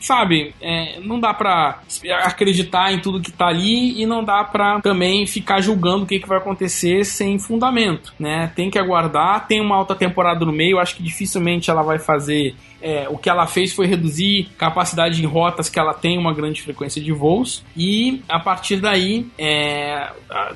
sabe, 0.00 0.54
é, 0.60 1.00
não 1.00 1.18
dá 1.18 1.32
pra 1.34 1.80
acreditar 2.24 2.92
em 2.92 3.00
tudo 3.00 3.20
que 3.20 3.32
tá 3.32 3.46
ali 3.46 4.00
e 4.00 4.06
não 4.06 4.22
dá 4.24 4.42
pra 4.44 4.80
também 4.80 5.26
ficar 5.26 5.60
julgando 5.60 6.04
o 6.04 6.06
que, 6.06 6.18
que 6.18 6.28
vai 6.28 6.38
acontecer 6.38 7.04
sem 7.04 7.38
fundamento, 7.38 8.12
né? 8.18 8.52
Tem 8.54 8.70
que 8.70 8.78
aguardar, 8.78 9.46
tem 9.46 9.60
uma 9.60 9.76
alta 9.76 9.94
temporada 9.94 10.44
no 10.44 10.52
meio, 10.52 10.78
acho 10.78 10.96
que 10.96 11.02
dificilmente 11.02 11.70
ela 11.70 11.82
vai 11.82 11.98
fazer 11.98 12.54
é, 12.82 13.08
o 13.08 13.16
que 13.16 13.28
ela 13.28 13.46
fez 13.46 13.72
foi 13.72 13.86
reduzir 13.86 14.48
capacidade 14.56 15.22
em 15.22 15.26
rotas 15.26 15.68
que 15.68 15.78
ela 15.78 15.94
tem 15.94 16.18
uma 16.18 16.32
grande 16.32 16.62
frequência 16.62 17.00
de 17.00 17.12
voos 17.12 17.62
e 17.76 18.22
a 18.28 18.38
partir 18.38 18.76
daí 18.76 19.26
é, 19.38 20.08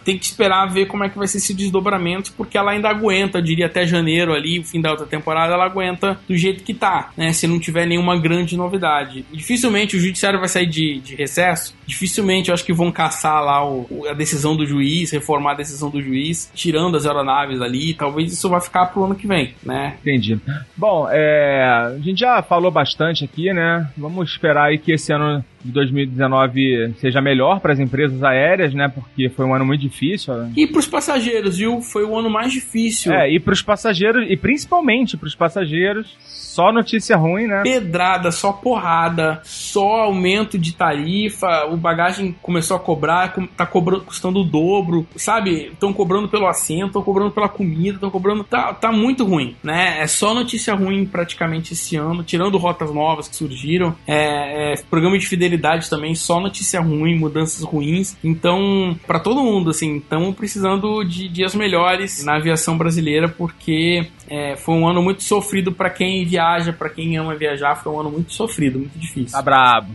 tem 0.04 0.18
que 0.18 0.24
esperar 0.24 0.66
ver 0.66 0.86
como 0.86 1.04
é 1.04 1.08
que 1.08 1.18
vai 1.18 1.26
ser 1.26 1.38
esse 1.38 1.54
desdobramento 1.54 2.32
porque 2.36 2.56
ela 2.56 2.72
ainda 2.72 2.88
aguenta, 2.88 3.38
eu 3.38 3.42
diria 3.42 3.66
até 3.66 3.86
janeiro 3.86 4.32
ali, 4.32 4.58
o 4.58 4.64
fim 4.64 4.80
da 4.80 4.90
outra 4.90 5.06
temporada, 5.06 5.54
ela 5.54 5.64
aguenta 5.64 6.18
do 6.28 6.36
jeito 6.36 6.62
que 6.62 6.74
tá, 6.74 7.10
né? 7.16 7.32
Se 7.32 7.46
não 7.46 7.58
tiver 7.58 7.86
nenhuma 7.86 8.16
grande 8.18 8.56
novidade. 8.56 9.24
Dificilmente 9.32 9.96
o 9.96 10.00
judiciário 10.00 10.38
vai 10.38 10.48
sair 10.48 10.66
de, 10.66 11.00
de 11.00 11.14
recesso, 11.14 11.74
dificilmente 11.86 12.48
eu 12.48 12.54
acho 12.54 12.64
que 12.64 12.72
vão 12.72 12.90
caçar 12.92 13.42
lá 13.42 13.66
o, 13.66 14.06
a 14.08 14.12
decisão 14.12 14.56
do 14.56 14.66
juiz, 14.66 15.10
reformar 15.10 15.52
a 15.52 15.56
decisão 15.56 15.90
do 15.90 16.00
juiz, 16.00 16.50
tirando 16.54 16.96
as 16.96 17.06
aeronaves 17.06 17.60
ali, 17.60 17.94
talvez 17.94 18.32
isso 18.32 18.48
vai 18.48 18.60
ficar 18.60 18.86
pro 18.86 19.04
ano 19.04 19.14
que 19.14 19.26
vem, 19.26 19.54
né? 19.62 19.96
Entendi. 20.00 20.38
Bom, 20.76 21.08
é, 21.10 21.64
a 21.64 21.98
gente 22.00 22.13
já 22.16 22.42
falou 22.42 22.70
bastante 22.70 23.24
aqui, 23.24 23.52
né? 23.52 23.88
Vamos 23.96 24.30
esperar 24.30 24.64
aí 24.66 24.78
que 24.78 24.92
esse 24.92 25.12
ano 25.12 25.44
de 25.64 25.72
2019 25.72 26.94
seja 26.98 27.20
melhor 27.20 27.60
para 27.60 27.72
as 27.72 27.78
empresas 27.78 28.22
aéreas, 28.22 28.74
né? 28.74 28.88
Porque 28.88 29.28
foi 29.28 29.46
um 29.46 29.54
ano 29.54 29.64
muito 29.64 29.80
difícil. 29.80 30.34
Né? 30.34 30.52
E 30.56 30.66
para 30.66 30.78
os 30.78 30.86
passageiros, 30.86 31.58
viu? 31.58 31.80
Foi 31.80 32.04
o 32.04 32.16
ano 32.16 32.28
mais 32.28 32.52
difícil. 32.52 33.12
É, 33.12 33.30
e 33.30 33.40
para 33.40 33.52
os 33.52 33.62
passageiros, 33.62 34.26
e 34.28 34.36
principalmente 34.36 35.16
para 35.16 35.26
os 35.26 35.34
passageiros, 35.34 36.14
só 36.54 36.70
notícia 36.70 37.16
ruim, 37.16 37.46
né? 37.46 37.62
Pedrada, 37.62 38.30
só 38.30 38.52
porrada, 38.52 39.40
só 39.42 40.02
aumento 40.02 40.58
de 40.58 40.74
tarifa, 40.74 41.64
o 41.64 41.76
bagagem 41.76 42.34
começou 42.42 42.76
a 42.76 42.80
cobrar, 42.80 43.34
tá 43.56 43.66
cobrando, 43.66 44.04
custando 44.04 44.40
o 44.40 44.44
dobro, 44.44 45.06
sabe? 45.16 45.70
Estão 45.72 45.92
cobrando 45.92 46.28
pelo 46.28 46.46
assento, 46.46 46.86
estão 46.86 47.02
cobrando 47.02 47.30
pela 47.30 47.48
comida, 47.48 47.96
estão 47.96 48.10
cobrando. 48.10 48.44
Tá, 48.44 48.72
tá 48.72 48.92
muito 48.92 49.24
ruim, 49.24 49.56
né? 49.62 50.00
É 50.00 50.06
só 50.06 50.34
notícia 50.34 50.74
ruim 50.74 51.06
praticamente 51.06 51.72
esse 51.72 51.96
ano, 51.96 52.22
tirando 52.22 52.58
rotas 52.58 52.92
novas 52.92 53.26
que 53.26 53.34
surgiram. 53.34 53.96
É, 54.06 54.74
é 54.74 54.76
programa 54.88 55.18
de 55.18 55.26
fidelidade 55.26 55.53
também, 55.88 56.14
só 56.14 56.40
notícia 56.40 56.80
ruim, 56.80 57.18
mudanças 57.18 57.62
ruins. 57.62 58.16
Então, 58.22 58.96
para 59.06 59.18
todo 59.18 59.42
mundo, 59.42 59.70
assim, 59.70 59.98
estamos 59.98 60.34
precisando 60.34 61.04
de 61.04 61.28
dias 61.28 61.54
melhores 61.54 62.24
na 62.24 62.36
aviação 62.36 62.76
brasileira, 62.76 63.28
porque 63.28 64.06
é, 64.28 64.56
foi 64.56 64.74
um 64.74 64.86
ano 64.86 65.02
muito 65.02 65.22
sofrido 65.22 65.72
para 65.72 65.90
quem 65.90 66.24
viaja, 66.24 66.72
para 66.72 66.88
quem 66.88 67.16
ama 67.16 67.34
viajar. 67.34 67.76
Foi 67.76 67.92
um 67.92 68.00
ano 68.00 68.10
muito 68.10 68.32
sofrido, 68.32 68.78
muito 68.78 68.98
difícil. 68.98 69.36
Tá 69.36 69.42
brabo. 69.42 69.92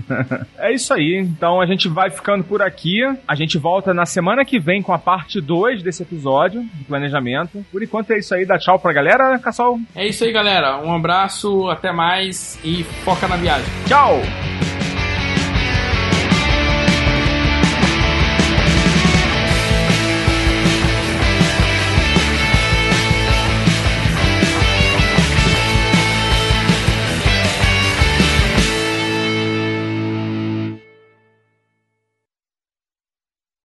é 0.58 0.72
isso 0.72 0.92
aí. 0.92 1.18
Então 1.18 1.60
a 1.60 1.66
gente 1.66 1.88
vai 1.88 2.10
ficando 2.10 2.44
por 2.44 2.62
aqui. 2.62 3.00
A 3.26 3.34
gente 3.34 3.58
volta 3.58 3.92
na 3.92 4.06
semana 4.06 4.44
que 4.44 4.58
vem 4.58 4.82
com 4.82 4.92
a 4.92 4.98
parte 4.98 5.40
2 5.40 5.82
desse 5.82 6.02
episódio 6.02 6.62
do 6.62 6.84
planejamento. 6.84 7.64
Por 7.70 7.82
enquanto 7.82 8.12
é 8.12 8.18
isso 8.18 8.34
aí. 8.34 8.44
Dá 8.44 8.58
tchau 8.58 8.78
pra 8.78 8.92
galera, 8.92 9.38
Cassol. 9.38 9.78
É 9.94 10.06
isso 10.06 10.24
aí, 10.24 10.32
galera. 10.32 10.78
Um 10.78 10.94
abraço, 10.94 11.68
até 11.68 11.92
mais 11.92 12.58
e 12.64 12.84
foca 13.04 13.26
na 13.28 13.36
viagem. 13.36 13.66
Tchau! 13.86 14.20